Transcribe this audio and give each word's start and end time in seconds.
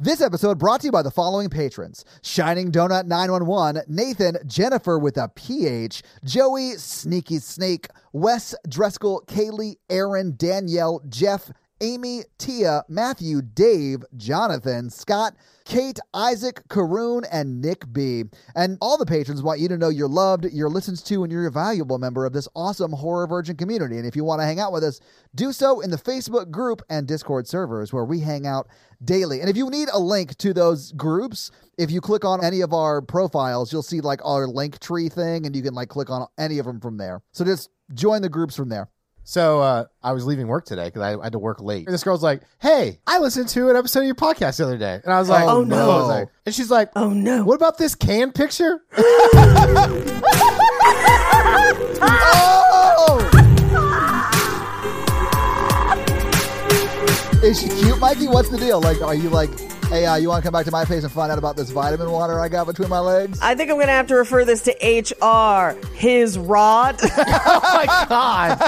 This 0.00 0.20
episode 0.20 0.58
brought 0.58 0.80
to 0.80 0.88
you 0.88 0.90
by 0.90 1.02
the 1.02 1.10
following 1.12 1.48
patrons. 1.48 2.04
Shining 2.20 2.72
Donut 2.72 3.06
911, 3.06 3.84
Nathan, 3.86 4.36
Jennifer 4.44 4.98
with 4.98 5.16
a 5.16 5.28
PH, 5.28 6.02
Joey, 6.24 6.72
Sneaky 6.72 7.38
Snake, 7.38 7.86
Wes, 8.12 8.56
Dreskel, 8.66 9.24
Kaylee, 9.26 9.76
Aaron, 9.88 10.34
Danielle, 10.36 11.00
Jeff, 11.08 11.52
Amy, 11.80 12.22
Tia, 12.38 12.84
Matthew, 12.88 13.42
Dave, 13.42 14.04
Jonathan, 14.16 14.90
Scott, 14.90 15.34
Kate, 15.64 15.98
Isaac, 16.12 16.62
Karoon, 16.68 17.24
and 17.32 17.60
Nick 17.60 17.92
B. 17.92 18.24
And 18.54 18.78
all 18.80 18.98
the 18.98 19.06
patrons 19.06 19.42
want 19.42 19.60
you 19.60 19.68
to 19.68 19.78
know 19.78 19.88
you're 19.88 20.08
loved, 20.08 20.46
you're 20.52 20.68
listened 20.68 21.04
to, 21.04 21.22
and 21.24 21.32
you're 21.32 21.46
a 21.46 21.50
valuable 21.50 21.98
member 21.98 22.26
of 22.26 22.32
this 22.32 22.48
awesome 22.54 22.92
Horror 22.92 23.26
Virgin 23.26 23.56
community. 23.56 23.98
And 23.98 24.06
if 24.06 24.14
you 24.14 24.24
want 24.24 24.40
to 24.40 24.46
hang 24.46 24.60
out 24.60 24.72
with 24.72 24.84
us, 24.84 25.00
do 25.34 25.52
so 25.52 25.80
in 25.80 25.90
the 25.90 25.96
Facebook 25.96 26.50
group 26.50 26.82
and 26.90 27.08
Discord 27.08 27.48
servers 27.48 27.92
where 27.92 28.04
we 28.04 28.20
hang 28.20 28.46
out 28.46 28.68
daily. 29.04 29.40
And 29.40 29.50
if 29.50 29.56
you 29.56 29.68
need 29.70 29.88
a 29.92 29.98
link 29.98 30.36
to 30.38 30.52
those 30.52 30.92
groups, 30.92 31.50
if 31.78 31.90
you 31.90 32.00
click 32.00 32.24
on 32.24 32.44
any 32.44 32.60
of 32.60 32.72
our 32.72 33.02
profiles, 33.02 33.72
you'll 33.72 33.82
see 33.82 34.00
like 34.00 34.20
our 34.24 34.46
link 34.46 34.78
tree 34.80 35.08
thing, 35.08 35.46
and 35.46 35.56
you 35.56 35.62
can 35.62 35.74
like 35.74 35.88
click 35.88 36.10
on 36.10 36.26
any 36.38 36.58
of 36.58 36.66
them 36.66 36.80
from 36.80 36.98
there. 36.98 37.22
So 37.32 37.44
just 37.44 37.70
join 37.92 38.22
the 38.22 38.28
groups 38.28 38.54
from 38.54 38.68
there. 38.68 38.88
So 39.26 39.60
uh, 39.60 39.84
I 40.02 40.12
was 40.12 40.26
leaving 40.26 40.46
work 40.48 40.66
today 40.66 40.84
because 40.84 41.00
I 41.02 41.22
had 41.24 41.32
to 41.32 41.38
work 41.38 41.60
late. 41.60 41.86
And 41.86 41.94
this 41.94 42.04
girl's 42.04 42.22
like, 42.22 42.42
"Hey, 42.60 43.00
I 43.06 43.18
listened 43.18 43.48
to 43.50 43.70
an 43.70 43.76
episode 43.76 44.00
of 44.00 44.06
your 44.06 44.14
podcast 44.14 44.58
the 44.58 44.64
other 44.64 44.76
day," 44.78 45.00
and 45.02 45.12
I 45.12 45.18
was 45.18 45.28
like, 45.30 45.44
Oh, 45.48 45.62
I 45.62 45.64
no. 45.64 45.86
was 45.88 46.08
like- 46.08 46.28
and 46.46 46.54
she's 46.54 46.70
like, 46.70 46.90
Oh 46.94 47.08
no. 47.10 47.42
"What 47.44 47.54
about 47.54 47.78
this 47.78 47.94
can 47.94 48.32
picture?" 48.32 48.80
Oh! 52.06 53.30
Is 57.42 57.60
she 57.60 57.68
cute, 57.68 57.98
Mikey? 57.98 58.26
What's 58.28 58.48
the 58.48 58.56
deal? 58.58 58.80
Like, 58.80 59.02
are 59.02 59.14
you 59.14 59.28
like, 59.28 59.50
hey, 59.94 60.06
uh, 60.06 60.16
you 60.16 60.28
want 60.28 60.42
to 60.42 60.46
come 60.46 60.52
back 60.52 60.64
to 60.64 60.72
my 60.72 60.84
place 60.84 61.04
and 61.04 61.12
find 61.12 61.30
out 61.30 61.38
about 61.38 61.56
this 61.56 61.70
vitamin 61.70 62.10
water 62.10 62.40
I 62.40 62.48
got 62.48 62.66
between 62.66 62.88
my 62.88 62.98
legs? 62.98 63.38
I 63.40 63.54
think 63.54 63.70
I'm 63.70 63.76
going 63.76 63.86
to 63.86 63.92
have 63.92 64.08
to 64.08 64.16
refer 64.16 64.44
this 64.44 64.62
to 64.62 64.72
HR. 64.82 65.78
His 65.94 66.36
rod. 66.36 66.98
oh 67.02 67.60
my 67.62 68.06
god! 68.08 68.58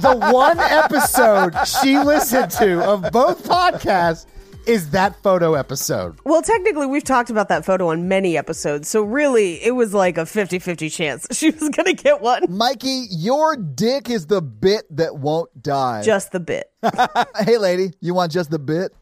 the 0.00 0.16
one 0.32 0.58
episode 0.58 1.52
she 1.66 1.98
listened 1.98 2.50
to 2.52 2.82
of 2.82 3.12
both 3.12 3.44
podcasts 3.44 4.26
is 4.66 4.90
that 4.90 5.22
photo 5.22 5.54
episode. 5.54 6.18
well, 6.24 6.42
technically, 6.42 6.86
we've 6.86 7.04
talked 7.04 7.30
about 7.30 7.48
that 7.48 7.64
photo 7.64 7.88
on 7.88 8.08
many 8.08 8.36
episodes. 8.36 8.88
So, 8.88 9.02
really, 9.02 9.64
it 9.64 9.72
was 9.72 9.94
like 9.94 10.18
a 10.18 10.26
50 10.26 10.58
50 10.58 10.88
chance 10.90 11.26
she 11.32 11.50
was 11.50 11.68
going 11.70 11.86
to 11.86 11.94
get 11.94 12.20
one. 12.20 12.42
Mikey, 12.48 13.06
your 13.10 13.56
dick 13.56 14.10
is 14.10 14.26
the 14.26 14.42
bit 14.42 14.84
that 14.96 15.16
won't 15.16 15.62
die. 15.62 16.02
Just 16.02 16.32
the 16.32 16.40
bit. 16.40 16.70
hey, 17.40 17.58
lady, 17.58 17.92
you 18.00 18.14
want 18.14 18.32
just 18.32 18.50
the 18.50 18.58
bit? 18.58 18.92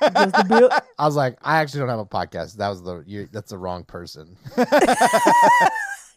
Just 0.00 0.34
the 0.34 0.46
bit. 0.48 0.72
I 0.98 1.06
was 1.06 1.16
like, 1.16 1.38
I 1.42 1.58
actually 1.58 1.80
don't 1.80 1.88
have 1.88 1.98
a 1.98 2.06
podcast. 2.06 2.56
That 2.56 2.68
was 2.68 2.82
the 2.82 3.02
you, 3.06 3.28
that's 3.32 3.50
the 3.50 3.58
wrong 3.58 3.84
person. 3.84 4.36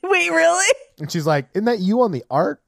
Wait, 0.03 0.29
really? 0.29 0.75
And 0.99 1.11
she's 1.11 1.25
like, 1.25 1.47
"Isn't 1.55 1.65
that 1.65 1.79
you 1.79 2.01
on 2.01 2.11
the 2.11 2.23
art?" 2.29 2.61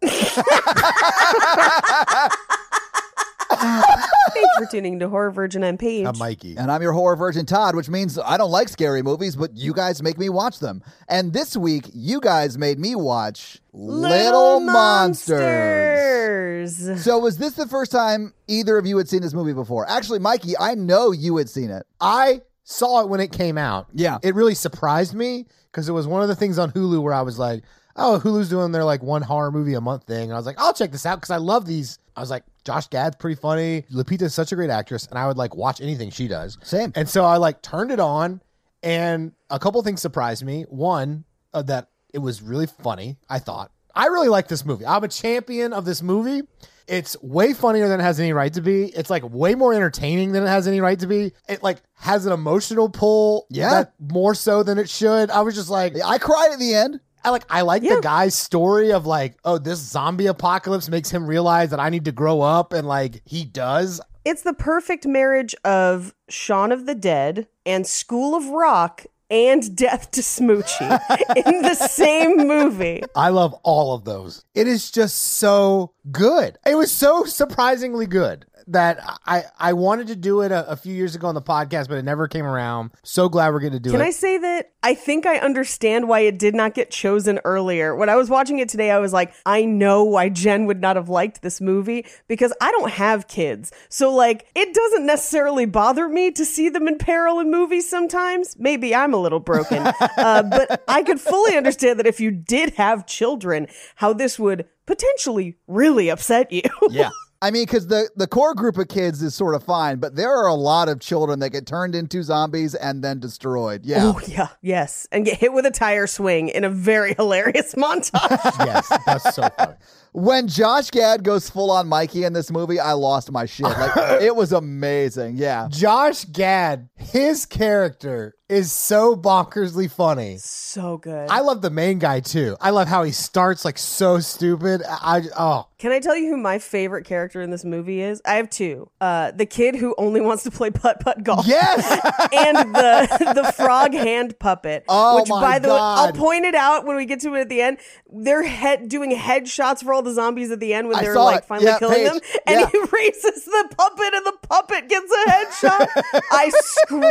Thanks 4.33 4.55
for 4.58 4.66
tuning 4.69 5.00
to 5.00 5.09
Horror 5.09 5.31
Virgin 5.31 5.63
and 5.63 5.80
Paige. 5.80 6.05
I'm 6.05 6.17
Mikey. 6.17 6.58
And 6.58 6.72
I'm 6.72 6.81
your 6.81 6.94
horror 6.94 7.16
virgin 7.16 7.45
Todd, 7.45 7.75
which 7.75 7.89
means 7.89 8.19
I 8.19 8.38
don't 8.38 8.52
like 8.52 8.69
scary 8.69 9.02
movies, 9.02 9.36
but 9.36 9.55
you 9.55 9.73
guys 9.73 10.03
make 10.03 10.17
me 10.17 10.30
watch 10.30 10.59
them. 10.59 10.83
And 11.08 11.33
this 11.33 11.58
week, 11.58 11.89
you 11.94 12.19
guys 12.22 12.58
made 12.58 12.77
me 12.77 12.95
watch 12.95 13.59
Little, 13.73 14.59
Monsters. 14.59 15.39
Monsters. 15.39 17.03
So, 17.03 17.19
was 17.19 17.38
this 17.38 17.53
the 17.53 17.67
first 17.67 17.91
time 17.91 18.33
either 18.47 18.77
of 18.77 18.86
you 18.86 18.97
had 18.97 19.09
seen 19.09 19.22
this 19.22 19.33
movie 19.33 19.53
before? 19.53 19.89
Actually, 19.89 20.19
Mikey, 20.19 20.58
I 20.59 20.75
know 20.75 21.11
you 21.11 21.38
had 21.38 21.49
seen 21.49 21.69
it. 21.71 21.86
I 21.99 22.42
saw 22.64 23.02
it 23.02 23.09
when 23.09 23.19
it 23.19 23.31
came 23.31 23.58
out. 23.58 23.88
Yeah. 23.94 24.17
It 24.21 24.36
really 24.36 24.55
surprised 24.55 25.14
me 25.14 25.45
because 25.71 25.89
it 25.89 25.94
was 25.94 26.05
one 26.05 26.21
of 26.21 26.27
the 26.27 26.36
things 26.36 26.59
on 26.59 26.71
Hulu 26.71 27.02
where 27.02 27.14
I 27.14 27.21
was 27.21 27.39
like, 27.39 27.64
oh, 27.95 28.19
Hulu's 28.23 28.49
doing 28.49 28.71
their 28.71 28.83
like 28.83 29.02
one 29.02 29.21
horror 29.21 29.52
movie 29.52 29.73
a 29.73 29.81
month 29.81 30.03
thing. 30.03 30.25
And 30.25 30.33
I 30.33 30.37
was 30.37 30.45
like, 30.45 30.59
I'll 30.59 30.73
check 30.73 30.92
this 30.92 31.05
out 31.05 31.15
because 31.17 31.32
I 31.32 31.37
love 31.37 31.65
these. 31.65 31.98
I 32.17 32.20
was 32.20 32.32
like, 32.32 32.44
Josh 32.66 32.88
Gad's 32.88 33.16
pretty 33.16 33.39
funny. 33.39 33.83
Lupita's 33.92 34.33
such 34.33 34.52
a 34.52 34.55
great 34.55 34.72
actress. 34.72 35.05
And 35.05 35.20
I 35.20 35.28
would 35.28 35.38
like 35.38 35.55
watch 35.55 35.80
anything 35.80 36.10
she 36.10 36.28
does. 36.28 36.58
Same. 36.64 36.92
And 36.95 37.08
so 37.08 37.23
I 37.23 37.38
like 37.38 37.61
turned 37.61 37.92
it 37.92 38.00
on 38.00 38.42
and 38.82 39.33
a 39.50 39.60
couple 39.60 39.82
things 39.83 40.02
surprised 40.02 40.44
me. 40.44 40.64
One, 40.64 41.26
uh, 41.54 41.61
that 41.64 41.89
it 42.14 42.20
was 42.20 42.42
really 42.42 42.66
funny, 42.67 43.17
I 43.30 43.39
thought. 43.39 43.72
I 43.95 44.08
really 44.08 44.30
like 44.30 44.48
this 44.48 44.66
movie. 44.66 44.86
I'm 44.86 45.04
a 45.04 45.08
champion 45.08 45.73
of 45.73 45.86
this 45.86 46.02
movie. 46.02 46.42
It's 46.88 47.22
way 47.22 47.54
funnier 47.54 47.88
than 47.89 48.00
it 48.00 48.04
has 48.04 48.20
any 48.20 48.32
right 48.32 48.54
to 48.54 48.61
be. 48.61 48.86
It's 48.86 49.10
like 49.10 49.23
way 49.30 49.56
more 49.56 49.73
entertaining 49.73 50.32
than 50.32 50.44
it 50.44 50.48
has 50.48 50.67
any 50.67 50.80
right 50.82 51.00
to 51.00 51.08
be. 51.08 51.33
It 51.50 51.61
like 51.61 51.82
has 51.95 52.26
an 52.26 52.32
emotional 52.32 52.89
pull. 52.89 53.45
Yeah. 53.50 53.70
that 53.72 53.94
more 54.00 54.33
so 54.33 54.64
than 54.64 54.77
it 54.77 54.89
should. 54.89 55.30
I 55.30 55.42
was 55.42 55.54
just 55.56 55.70
like, 55.70 55.95
I 56.04 56.17
cried 56.17 56.52
at 56.54 56.60
the 56.60 56.73
end. 56.73 57.00
I 57.23 57.30
like 57.32 57.44
I 57.50 57.61
like 57.61 57.83
Yeah. 57.83 57.95
the 57.95 58.02
guy's 58.02 58.36
story 58.36 58.92
of 58.92 59.05
like, 59.05 59.38
oh, 59.44 59.58
this 59.58 59.80
zombie 59.80 60.28
apocalypse 60.28 60.89
makes 60.89 61.10
him 61.10 61.26
realize 61.28 61.70
that 61.72 61.80
I 61.80 61.89
need 61.89 62.05
to 62.05 62.11
grow 62.11 62.42
up 62.42 62.73
and 62.73 62.88
like 62.88 63.22
he 63.26 63.44
does. 63.45 64.00
It's 64.26 64.42
the 64.44 64.54
perfect 64.54 65.05
marriage 65.05 65.56
of 65.64 66.14
Shaun 66.30 66.72
of 66.72 66.86
the 66.86 66.95
Dead 66.95 67.48
and 67.66 67.88
School 67.88 68.36
of 68.36 68.45
Rock 68.48 69.06
and 69.30 69.76
Death 69.76 70.11
to 70.11 70.22
Smoochy 70.22 70.89
in 71.45 71.61
the 71.61 71.76
same 71.76 72.38
movie. 72.48 73.04
I 73.16 73.30
love 73.30 73.54
all 73.64 73.94
of 73.94 74.06
those. 74.06 74.44
It 74.54 74.67
is 74.67 74.89
just 74.92 75.17
so 75.17 75.94
good. 76.11 76.58
It 76.66 76.76
was 76.76 76.92
so 76.92 77.26
surprisingly 77.26 78.06
good 78.06 78.45
that 78.67 79.00
I 79.26 79.44
I 79.58 79.73
wanted 79.73 80.08
to 80.08 80.16
do 80.16 80.42
it 80.42 80.52
a, 80.52 80.70
a 80.70 80.76
few 80.76 80.94
years 80.94 81.16
ago 81.16 81.28
on 81.28 81.36
the 81.36 81.42
podcast, 81.42 81.88
but 81.88 81.98
it 81.98 82.04
never 82.04 82.28
came 82.28 82.45
around. 82.45 82.92
So 83.04 83.30
glad 83.30 83.54
we're 83.54 83.60
going 83.60 83.73
to 83.73 83.80
do 83.80 83.92
Can 83.92 84.00
it. 84.00 84.04
Can 84.04 84.08
I 84.08 84.11
say 84.11 84.38
that 84.38 84.72
I 84.83 84.94
think 84.94 85.26
I 85.26 85.38
understand 85.38 86.08
why 86.08 86.22
it 86.22 86.38
did 86.38 86.54
not 86.54 86.73
get 86.73 86.92
chosen 86.92 87.39
earlier? 87.45 87.95
When 87.95 88.10
I 88.10 88.16
was 88.16 88.30
watching 88.30 88.60
it 88.60 88.70
today, 88.70 88.92
I 88.92 89.00
was 89.00 89.14
like, 89.14 89.33
I 89.45 89.66
know 89.66 90.04
why 90.04 90.30
Jen 90.30 90.66
would 90.66 90.82
not 90.82 90.95
have 90.95 91.10
liked 91.10 91.42
this 91.42 91.61
movie 91.61 92.06
because 92.27 92.54
I 92.61 92.72
don't 92.72 92.92
have 92.92 93.27
kids. 93.27 93.72
So, 93.89 94.14
like, 94.14 94.48
it 94.56 94.73
doesn't 94.73 95.06
necessarily 95.06 95.66
bother 95.66 96.10
me 96.10 96.32
to 96.32 96.45
see 96.45 96.70
them 96.70 96.88
in 96.88 96.98
peril 96.98 97.39
in 97.39 97.50
movies 97.50 97.89
sometimes. 97.89 98.56
Maybe 98.60 98.94
I'm 98.94 99.14
a 99.14 99.17
little 99.17 99.39
broken. 99.39 99.88
uh, 100.17 100.44
but 100.44 100.83
I 100.88 101.04
could 101.04 101.22
fully 101.22 101.56
understand 101.56 102.00
that 102.00 102.08
if 102.08 102.20
you 102.20 102.32
did 102.32 102.73
have 102.76 103.08
children, 103.08 103.67
how 103.95 104.14
this 104.14 104.38
would 104.38 104.67
potentially 104.86 105.58
really 105.67 106.10
upset 106.10 106.52
you. 106.52 106.61
Yeah. 106.89 107.10
I 107.42 107.52
mean, 107.52 107.65
because 107.65 107.87
the, 107.87 108.09
the 108.15 108.25
core 108.25 108.55
group 108.55 108.77
of 108.77 108.87
kids 108.87 109.21
is 109.21 109.36
sort 109.36 109.53
of 109.53 109.64
fine, 109.64 109.98
but 109.98 110.15
there 110.15 110.31
are 110.31 110.48
a 110.48 110.55
lot 110.55 110.89
of 110.89 110.99
children 110.99 111.39
that 111.39 111.52
get 111.52 111.67
turned 111.67 111.93
into 111.93 112.23
zombies 112.23 112.73
and 112.73 113.03
then 113.03 113.20
destroyed. 113.20 113.86
Yeah. 113.86 113.99
Oh, 114.02 114.20
yeah. 114.27 114.48
Yes. 114.61 115.08
And 115.11 115.23
get 115.23 115.37
hit 115.37 115.53
with 115.53 115.65
a 115.65 115.71
tire 115.71 116.08
swing 116.08 116.49
in 116.49 116.64
a 116.64 116.70
very 116.70 117.14
hilarious 117.17 117.76
montage. 117.76 118.65
yes, 118.65 118.92
that's 119.05 119.36
so 119.36 119.47
funny. 119.55 119.73
When 120.17 120.48
Josh 120.48 120.89
Gad 120.89 121.23
goes 121.23 121.48
full 121.48 121.70
on 121.70 121.88
Mikey 121.88 122.23
in 122.23 122.33
this 122.33 122.50
movie, 122.50 122.80
I 122.80 122.94
lost 122.94 123.32
my 123.32 123.45
shit. 123.45 123.67
Like, 123.67 123.95
it 124.23 124.36
was 124.36 124.52
amazing. 124.52 125.38
Yeah. 125.38 125.67
Josh 125.70 126.26
Gad, 126.26 126.89
his 126.95 127.45
character 127.45 128.33
is 128.50 128.72
so 128.72 129.16
bonkersly 129.16 129.92
funny. 129.92 130.38
so 130.38 130.98
good. 130.98 131.30
I 131.30 131.42
love 131.42 131.62
the 131.62 131.69
main 131.69 132.00
guy 132.00 132.22
too. 132.22 132.56
I 132.62 132.69
love 132.69 132.88
how 132.88 133.04
he 133.04 133.12
starts 133.12 133.66
like 133.66 133.77
so 133.77 134.19
stupid. 134.19 134.81
I 134.88 135.24
oh 135.38 135.68
Can 135.77 135.92
I 135.92 136.00
tell 136.00 136.16
you 136.16 136.30
who 136.30 136.38
my 136.38 136.57
favorite 136.57 137.04
character 137.04 137.42
in 137.42 137.50
this 137.51 137.66
movie 137.66 138.01
is? 138.01 138.22
I 138.25 138.36
have 138.36 138.50
two. 138.50 138.89
Uh, 139.01 139.31
the 139.31 139.45
kid 139.45 139.75
who 139.75 139.94
only 139.98 140.22
wants 140.22 140.44
to 140.44 140.51
play 140.51 140.72
putt 140.72 141.01
putt 141.01 141.24
golf. 141.24 141.45
yes, 141.45 141.92
and 142.33 142.74
the 142.74 143.33
the 143.36 143.51
frog 143.51 143.94
hand 143.94 144.39
puppet. 144.39 144.86
Oh 144.88 145.19
which 145.19 145.30
my 145.30 145.42
by 145.42 145.60
the 145.60 145.68
way, 145.68 145.77
I'll 145.77 146.13
point 146.13 146.45
it 146.45 146.56
out 146.56 146.86
when 146.86 146.95
we 146.95 147.06
get 147.06 147.19
to 147.22 147.36
it 147.36 147.42
at 147.42 147.50
the 147.50 147.62
end. 147.62 147.80
They're 148.10 148.44
head 148.44 148.88
doing 148.88 149.12
headshots 149.12 149.83
for 149.83 149.94
all 149.94 150.04
the 150.07 150.13
zombies 150.13 150.51
at 150.51 150.60
the 150.60 150.74
end 150.74 150.88
when 150.88 150.98
I 150.98 151.01
they're 151.01 151.16
like 151.16 151.40
it. 151.40 151.45
finally 151.45 151.68
Yeah, 151.68 151.80
killing 151.80 151.95
Paige. 151.98 152.12
them. 152.12 152.19
And 152.48 152.60
Yeah. 152.62 152.69
he 152.72 152.78
raises 152.92 153.45
the 153.45 153.69
puppet 153.78 154.13
and 154.13 154.25
the 154.25 154.34
puppet 154.48 154.90
gets 154.90 155.12
a 155.12 155.30
headshot. 155.30 155.88
I 156.31 156.51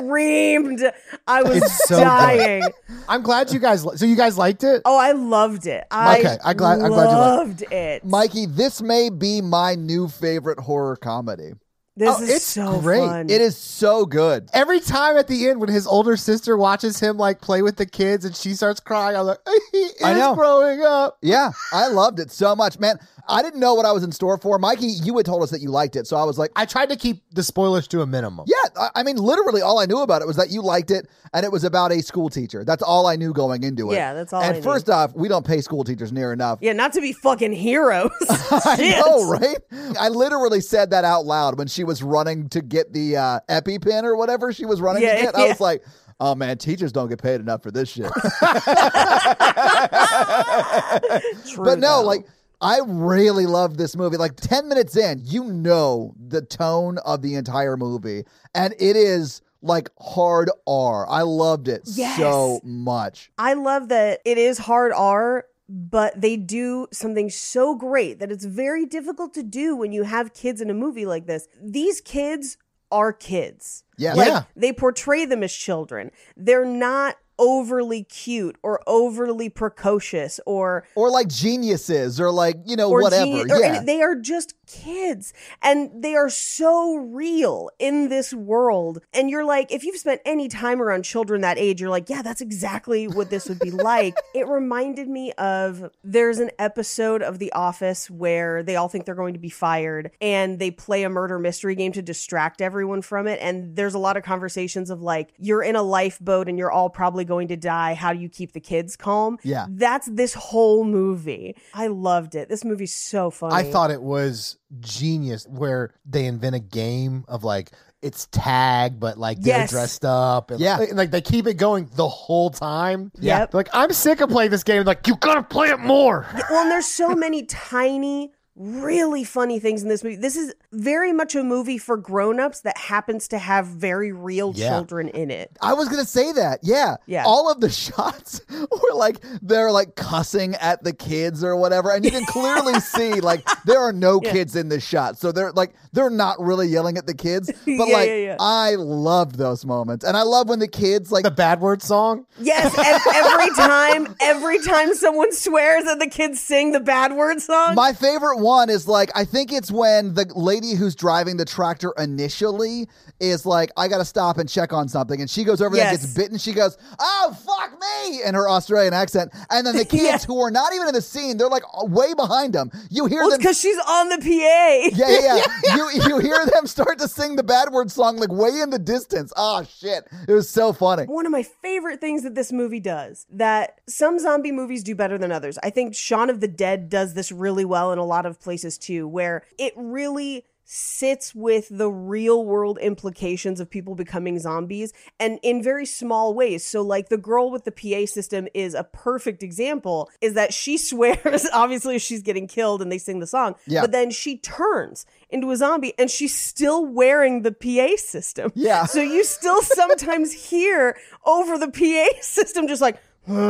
screamed. 0.00 0.82
I 1.26 1.42
was 1.42 1.72
so 1.86 1.96
good. 1.96 2.04
dying. 2.04 2.62
I'm 3.08 3.22
glad 3.22 3.52
you 3.52 3.58
guys. 3.58 3.84
li- 3.84 3.96
So 3.96 4.04
you 4.06 4.16
guys 4.16 4.36
liked 4.38 4.64
it. 4.64 4.82
Oh, 4.84 4.96
I 4.98 5.12
loved 5.12 5.66
it. 5.66 5.84
I 5.90 6.18
Okay, 6.20 6.36
I'm 6.44 6.56
glad- 6.56 6.80
I'm 6.80 6.88
glad 6.88 7.10
you 7.10 7.16
loved 7.16 7.64
it. 7.72 8.04
Mikey, 8.04 8.46
this 8.46 8.80
may 8.82 9.10
be 9.10 9.40
my 9.40 9.74
new 9.74 10.08
favorite 10.08 10.58
horror 10.60 10.96
comedy. 10.96 11.52
This 11.98 12.14
Oh, 12.14 12.22
is 12.22 12.28
it's 12.28 12.44
so 12.44 12.78
great. 12.80 12.98
fun. 13.00 13.30
It 13.30 13.40
is 13.40 13.56
so 13.56 14.04
good. 14.04 14.50
Every 14.52 14.80
time 14.80 15.16
at 15.16 15.28
the 15.28 15.48
end 15.48 15.60
when 15.60 15.70
his 15.70 15.86
older 15.86 16.16
sister 16.16 16.56
watches 16.56 17.00
him 17.00 17.16
like 17.16 17.40
play 17.40 17.62
with 17.62 17.76
the 17.76 17.86
kids 17.86 18.24
and 18.26 18.36
she 18.36 18.52
starts 18.54 18.80
crying, 18.80 19.16
I'm 19.16 19.24
like, 19.26 19.38
he 19.72 19.78
is 19.78 20.02
I 20.04 20.12
know. 20.12 20.34
growing 20.34 20.82
up. 20.82 21.16
Yeah, 21.22 21.52
I 21.72 21.88
loved 21.88 22.20
it 22.20 22.30
so 22.30 22.54
much, 22.54 22.78
man. 22.78 22.98
I 23.28 23.42
didn't 23.42 23.58
know 23.58 23.74
what 23.74 23.84
I 23.86 23.90
was 23.90 24.04
in 24.04 24.12
store 24.12 24.38
for. 24.38 24.56
Mikey, 24.56 24.86
you 24.86 25.16
had 25.16 25.26
told 25.26 25.42
us 25.42 25.50
that 25.50 25.60
you 25.60 25.70
liked 25.70 25.96
it, 25.96 26.06
so 26.06 26.16
I 26.16 26.22
was 26.22 26.38
like, 26.38 26.52
I 26.54 26.64
tried 26.64 26.90
to 26.90 26.96
keep 26.96 27.24
the 27.32 27.42
spoilers 27.42 27.88
to 27.88 28.02
a 28.02 28.06
minimum. 28.06 28.44
yeah. 28.46 28.54
I- 28.78 28.90
I 28.96 29.02
mean, 29.02 29.16
literally, 29.16 29.62
all 29.62 29.78
I 29.80 29.86
knew 29.86 29.98
about 29.98 30.22
it 30.22 30.28
was 30.28 30.36
that 30.36 30.50
you 30.50 30.62
liked 30.62 30.90
it, 30.92 31.08
and 31.34 31.44
it 31.44 31.50
was 31.50 31.64
about 31.64 31.90
a 31.92 32.02
school 32.02 32.28
teacher. 32.28 32.62
That's 32.64 32.82
all 32.84 33.06
I 33.08 33.16
knew 33.16 33.32
going 33.32 33.64
into 33.64 33.90
it. 33.90 33.94
Yeah, 33.96 34.14
that's 34.14 34.32
all 34.32 34.42
And 34.42 34.52
I 34.54 34.56
knew. 34.58 34.62
first 34.62 34.88
off, 34.88 35.12
we 35.14 35.26
don't 35.28 35.44
pay 35.46 35.60
school 35.60 35.82
teachers 35.82 36.12
near 36.12 36.32
enough. 36.32 36.58
Yeah, 36.62 36.72
not 36.72 36.92
to 36.92 37.00
be 37.00 37.12
fucking 37.12 37.52
heroes. 37.52 38.10
I 38.30 38.94
know, 39.04 39.28
right? 39.28 39.58
I 39.98 40.08
literally 40.08 40.60
said 40.60 40.90
that 40.90 41.04
out 41.04 41.24
loud 41.26 41.58
when 41.58 41.66
she 41.66 41.82
was 41.86 42.02
running 42.02 42.48
to 42.50 42.60
get 42.60 42.92
the 42.92 43.16
uh, 43.16 43.40
EpiPen 43.48 44.02
or 44.04 44.16
whatever 44.16 44.52
she 44.52 44.66
was 44.66 44.80
running 44.80 45.02
Yeah, 45.02 45.16
to 45.16 45.22
get. 45.22 45.34
I 45.36 45.48
was 45.48 45.60
like, 45.60 45.84
oh 46.20 46.34
man, 46.34 46.58
teachers 46.58 46.92
don't 46.92 47.08
get 47.08 47.22
paid 47.22 47.40
enough 47.40 47.62
for 47.62 47.70
this 47.70 47.88
shit. 47.90 48.10
True, 51.48 51.64
but 51.64 51.78
no, 51.78 52.00
though. 52.00 52.06
like 52.06 52.26
I 52.60 52.80
really 52.86 53.46
love 53.46 53.76
this 53.76 53.96
movie. 53.96 54.16
Like 54.16 54.36
10 54.36 54.68
minutes 54.68 54.96
in, 54.96 55.20
you 55.24 55.44
know 55.44 56.14
the 56.18 56.42
tone 56.42 56.98
of 56.98 57.22
the 57.22 57.34
entire 57.34 57.76
movie, 57.76 58.24
and 58.54 58.74
it 58.78 58.96
is 58.96 59.42
like 59.62 59.90
hard 60.00 60.50
R. 60.66 61.06
I 61.08 61.22
loved 61.22 61.68
it 61.68 61.82
Yes. 61.86 62.18
so 62.18 62.60
much. 62.64 63.30
I 63.38 63.54
love 63.54 63.88
that 63.88 64.20
it 64.24 64.38
is 64.38 64.58
hard 64.58 64.92
R, 64.94 65.44
but 65.68 66.20
they 66.20 66.36
do 66.36 66.86
something 66.92 67.28
so 67.30 67.74
great 67.74 68.18
that 68.20 68.30
it's 68.30 68.44
very 68.44 68.86
difficult 68.86 69.34
to 69.34 69.42
do 69.42 69.74
when 69.76 69.92
you 69.92 70.04
have 70.04 70.32
kids 70.32 70.60
in 70.60 70.70
a 70.70 70.74
movie 70.74 71.06
like 71.06 71.26
this. 71.26 71.48
These 71.62 72.00
kids 72.00 72.56
are 72.92 73.12
kids. 73.12 73.82
Yeah. 73.98 74.14
Like 74.14 74.28
Yeah. 74.28 74.42
they 74.54 74.72
portray 74.72 75.24
them 75.24 75.42
as 75.42 75.52
children. 75.52 76.10
They're 76.36 76.64
not 76.64 77.16
overly 77.38 78.02
cute 78.04 78.56
or 78.62 78.80
overly 78.86 79.48
precocious 79.50 80.40
or 80.46 80.84
Or 80.94 81.10
like 81.10 81.28
geniuses, 81.28 82.18
or 82.20 82.30
like, 82.30 82.56
you 82.64 82.76
know, 82.76 82.88
whatever. 82.88 83.24
geni- 83.26 83.52
or 83.52 83.58
yeah. 83.58 83.82
they 83.82 84.00
are 84.00 84.14
just 84.14 84.54
kids 84.66 85.32
and 85.62 86.02
they 86.02 86.14
are 86.14 86.28
so 86.30 86.96
real 86.96 87.70
in 87.78 88.08
this 88.08 88.32
world. 88.34 89.00
And 89.12 89.30
you're 89.30 89.44
like 89.44 89.72
if 89.72 89.84
you've 89.84 89.96
spent 89.96 90.20
any 90.24 90.48
time 90.48 90.80
around 90.82 91.04
children 91.04 91.40
that 91.42 91.58
age 91.58 91.80
you're 91.80 91.90
like 91.90 92.08
yeah 92.08 92.22
that's 92.22 92.40
exactly 92.40 93.08
what 93.08 93.30
this 93.30 93.48
would 93.48 93.58
be 93.58 93.70
like. 93.70 94.16
It 94.34 94.48
reminded 94.48 95.08
me 95.08 95.32
of 95.32 95.90
there's 96.04 96.40
an 96.40 96.50
episode 96.58 97.22
of 97.22 97.38
the 97.38 97.52
office 97.52 98.10
where 98.10 98.62
they 98.62 98.76
all 98.76 98.88
think 98.88 99.06
they're 99.06 99.14
going 99.14 99.32
to 99.32 99.40
be 99.40 99.48
fired 99.48 100.10
and 100.20 100.58
they 100.58 100.70
play 100.70 101.04
a 101.04 101.08
murder 101.08 101.38
mystery 101.38 101.74
game 101.74 101.92
to 101.92 102.02
distract 102.02 102.60
everyone 102.60 103.00
from 103.00 103.26
it. 103.26 103.38
And 103.40 103.76
there's 103.76 103.94
a 103.94 103.98
lot 103.98 104.18
of 104.18 104.24
conversations 104.24 104.90
of 104.90 105.00
like 105.00 105.32
you're 105.38 105.62
in 105.62 105.74
a 105.74 105.82
lifeboat 105.82 106.48
and 106.48 106.58
you're 106.58 106.70
all 106.70 106.90
probably 106.90 107.24
going 107.24 107.48
to 107.48 107.56
die. 107.56 107.94
How 107.94 108.12
do 108.12 108.18
you 108.18 108.28
keep 108.28 108.52
the 108.52 108.60
kids 108.60 108.94
calm? 108.96 109.38
Yeah. 109.42 109.66
that's 109.70 110.06
this 110.06 110.34
whole 110.34 110.84
movie. 110.84 111.56
I 111.72 111.86
loved 111.86 112.34
it. 112.34 112.48
This 112.48 112.64
movie's 112.64 112.94
so 112.94 113.30
funny. 113.30 113.54
I 113.54 113.70
thought 113.70 113.90
it 113.90 114.02
was 114.02 114.55
genius 114.80 115.46
where 115.48 115.92
they 116.04 116.26
invent 116.26 116.54
a 116.56 116.60
game 116.60 117.24
of 117.28 117.44
like 117.44 117.70
it's 118.02 118.26
tag, 118.30 119.00
but 119.00 119.18
like 119.18 119.40
they're 119.40 119.58
Yes. 119.60 119.70
dressed 119.70 120.04
up. 120.04 120.50
And, 120.50 120.60
Yeah. 120.60 120.76
like, 120.76 120.92
like 120.94 121.10
they 121.10 121.20
keep 121.20 121.46
it 121.46 121.54
going 121.54 121.90
the 121.94 122.08
whole 122.08 122.50
time. 122.50 123.10
Yep. 123.20 123.54
Like 123.54 123.68
I'm 123.72 123.92
sick 123.92 124.20
of 124.20 124.28
playing 124.28 124.50
this 124.50 124.62
game. 124.62 124.84
Like 124.84 125.06
you 125.06 125.16
gotta 125.16 125.42
play 125.42 125.68
it 125.68 125.80
more. 125.80 126.26
Well, 126.50 126.62
and 126.62 126.70
there's 126.70 126.86
so 126.86 127.14
many 127.14 127.44
tiny, 127.44 128.32
really 128.56 129.22
funny 129.22 129.58
things 129.60 129.82
in 129.82 129.88
this 129.88 130.02
movie. 130.02 130.16
This 130.16 130.34
is 130.36 130.54
very 130.72 131.12
much 131.12 131.34
a 131.34 131.42
movie 131.44 131.78
for 131.78 131.96
grown-ups 131.96 132.60
that 132.62 132.76
happens 132.78 133.28
to 133.28 133.38
have 133.38 133.66
very 133.66 134.12
real 134.12 134.52
Yeah. 134.54 134.70
children 134.70 135.08
in 135.08 135.30
it. 135.30 135.56
I 135.60 135.74
was 135.74 135.88
gonna 135.88 136.04
say 136.06 136.32
that. 136.32 136.60
Yeah. 136.62 136.96
Yeah. 137.06 137.24
All 137.26 137.50
of 137.50 137.60
the 137.60 137.68
shots 137.86 138.40
were 138.50 138.94
like 138.94 139.18
they're 139.42 139.70
like 139.70 139.94
cussing 139.94 140.54
at 140.56 140.82
the 140.84 140.92
kids 140.92 141.44
or 141.44 141.56
whatever. 141.56 141.90
And 141.90 142.04
you 142.04 142.10
can 142.10 142.24
clearly 142.24 142.80
see 142.80 143.20
like 143.20 143.46
there 143.64 143.78
are 143.80 143.92
no 143.92 144.20
kids 144.20 144.56
in 144.56 144.68
this 144.70 144.84
shot. 144.86 145.18
So 145.18 145.32
they're 145.32 145.52
like 145.52 145.74
they're 145.92 146.10
not 146.10 146.40
really 146.40 146.68
yelling 146.68 146.96
at 146.98 147.06
the 147.06 147.14
kids. 147.14 147.50
But 147.66 147.88
Yeah, 147.88 147.94
like 147.96 148.08
yeah, 148.08 148.14
yeah. 148.14 148.36
I 148.40 148.76
loved 148.76 149.36
those 149.36 149.66
moments. 149.66 150.04
And 150.04 150.16
I 150.16 150.22
love 150.22 150.48
when 150.48 150.60
the 150.60 150.68
kids 150.68 151.12
like 151.12 151.24
The 151.24 151.30
bad 151.30 151.60
word 151.60 151.82
song. 151.82 152.24
Yes, 152.40 152.74
every 152.78 153.50
time, 153.54 154.14
every 154.20 154.60
time 154.62 154.94
someone 154.94 155.32
swears 155.32 155.84
and 155.84 156.00
the 156.00 156.06
kids 156.06 156.40
sing 156.40 156.72
the 156.72 156.80
bad 156.80 157.12
word 157.14 157.40
song. 157.42 157.74
My 157.74 157.92
favorite 157.92 158.38
one 158.46 158.70
is 158.70 158.86
like 158.88 159.10
I 159.14 159.24
think 159.24 159.52
it's 159.52 159.70
when 159.70 160.14
the 160.14 160.26
lady 160.34 160.74
who's 160.74 160.94
driving 160.94 161.36
the 161.36 161.44
tractor 161.44 161.92
initially 161.98 162.88
is 163.20 163.44
like 163.46 163.70
I 163.76 163.88
got 163.88 163.98
to 163.98 164.04
stop 164.04 164.38
and 164.38 164.48
check 164.48 164.72
on 164.72 164.88
something 164.88 165.20
and 165.20 165.28
she 165.28 165.44
goes 165.44 165.60
over 165.60 165.74
there 165.74 165.88
and 165.88 165.98
gets 165.98 166.14
bitten 166.14 166.38
she 166.38 166.52
goes 166.52 166.76
oh 166.98 167.36
fuck 167.44 167.72
me 167.80 168.22
in 168.22 168.34
her 168.34 168.48
Australian 168.48 168.94
accent 168.94 169.32
and 169.50 169.66
then 169.66 169.76
the 169.76 169.84
kids 169.96 170.02
Yeah. 170.02 170.18
who 170.26 170.40
are 170.40 170.50
not 170.50 170.72
even 170.74 170.88
in 170.88 170.94
the 170.94 171.02
scene 171.02 171.36
they're 171.36 171.48
like 171.48 171.64
way 171.84 172.14
behind 172.14 172.52
them 172.52 172.70
you 172.90 173.06
hear 173.06 173.20
well, 173.20 173.30
them 173.30 173.38
because 173.38 173.58
she's 173.58 173.78
on 173.88 174.08
the 174.10 174.18
PA. 174.18 174.96
yeah 174.96 175.08
yeah, 175.08 175.42
yeah. 175.64 175.76
you 175.76 175.90
you 176.08 176.18
hear 176.18 176.44
them 176.46 176.66
start 176.66 176.98
to 177.00 177.08
sing 177.08 177.36
the 177.36 177.42
bad 177.42 177.72
word 177.72 177.90
song 177.90 178.16
like 178.18 178.32
way 178.32 178.60
in 178.60 178.70
the 178.70 178.78
distance 178.78 179.32
oh 179.36 179.64
shit 179.64 180.06
it 180.28 180.32
was 180.32 180.48
so 180.48 180.72
funny 180.72 181.04
One 181.04 181.26
of 181.26 181.32
my 181.32 181.42
favorite 181.42 182.00
things 182.00 182.22
that 182.22 182.34
this 182.34 182.52
movie 182.52 182.80
does 182.80 183.26
that 183.32 183.80
some 183.88 184.18
zombie 184.18 184.52
movies 184.52 184.82
do 184.82 184.94
better 184.94 185.18
than 185.18 185.32
others. 185.32 185.58
I 185.62 185.70
think 185.70 185.94
Shaun 185.94 186.30
of 186.30 186.40
the 186.40 186.48
Dead 186.48 186.88
does 186.88 187.14
this 187.14 187.32
really 187.32 187.64
well 187.64 187.92
in 187.92 187.98
a 187.98 188.04
lot 188.04 188.26
of 188.26 188.35
places 188.40 188.78
too, 188.78 189.06
where 189.08 189.44
it 189.58 189.72
really 189.76 190.44
sits 190.68 191.32
with 191.32 191.68
the 191.70 191.88
real 191.88 192.44
world 192.44 192.76
implications 192.78 193.60
of 193.60 193.70
people 193.70 193.94
becoming 193.94 194.36
zombies 194.40 194.92
and 195.20 195.38
in 195.44 195.62
very 195.62 195.86
small 195.86 196.34
ways. 196.34 196.66
So 196.66 196.82
like 196.82 197.08
the 197.08 197.16
girl 197.16 197.52
with 197.52 197.62
the 197.64 197.70
PA 197.70 198.04
system 198.06 198.48
is 198.52 198.74
a 198.74 198.82
perfect 198.82 199.44
example 199.44 200.10
is 200.20 200.34
that 200.34 200.52
she 200.52 200.76
swears 200.90 201.46
obviously 201.52 202.00
she's 202.00 202.20
getting 202.20 202.48
killed 202.48 202.82
and 202.82 202.90
they 202.90 202.98
sing 202.98 203.20
the 203.20 203.28
song, 203.28 203.54
Yeah. 203.68 203.82
but 203.82 203.92
then 203.92 204.10
she 204.10 204.38
turns 204.38 205.06
into 205.30 205.52
a 205.52 205.56
zombie 205.56 205.94
and 206.00 206.10
she's 206.10 206.34
still 206.36 206.84
wearing 206.84 207.42
the 207.42 207.52
PA 207.52 207.94
system. 207.96 208.50
Yeah. 208.56 208.86
So 208.86 209.00
you 209.00 209.22
still 209.22 209.62
sometimes 209.62 210.32
hear 210.50 210.96
over 211.24 211.58
the 211.58 211.70
PA 211.70 212.20
system 212.20 212.66
just 212.66 212.82
like 212.82 213.00
and 213.28 213.40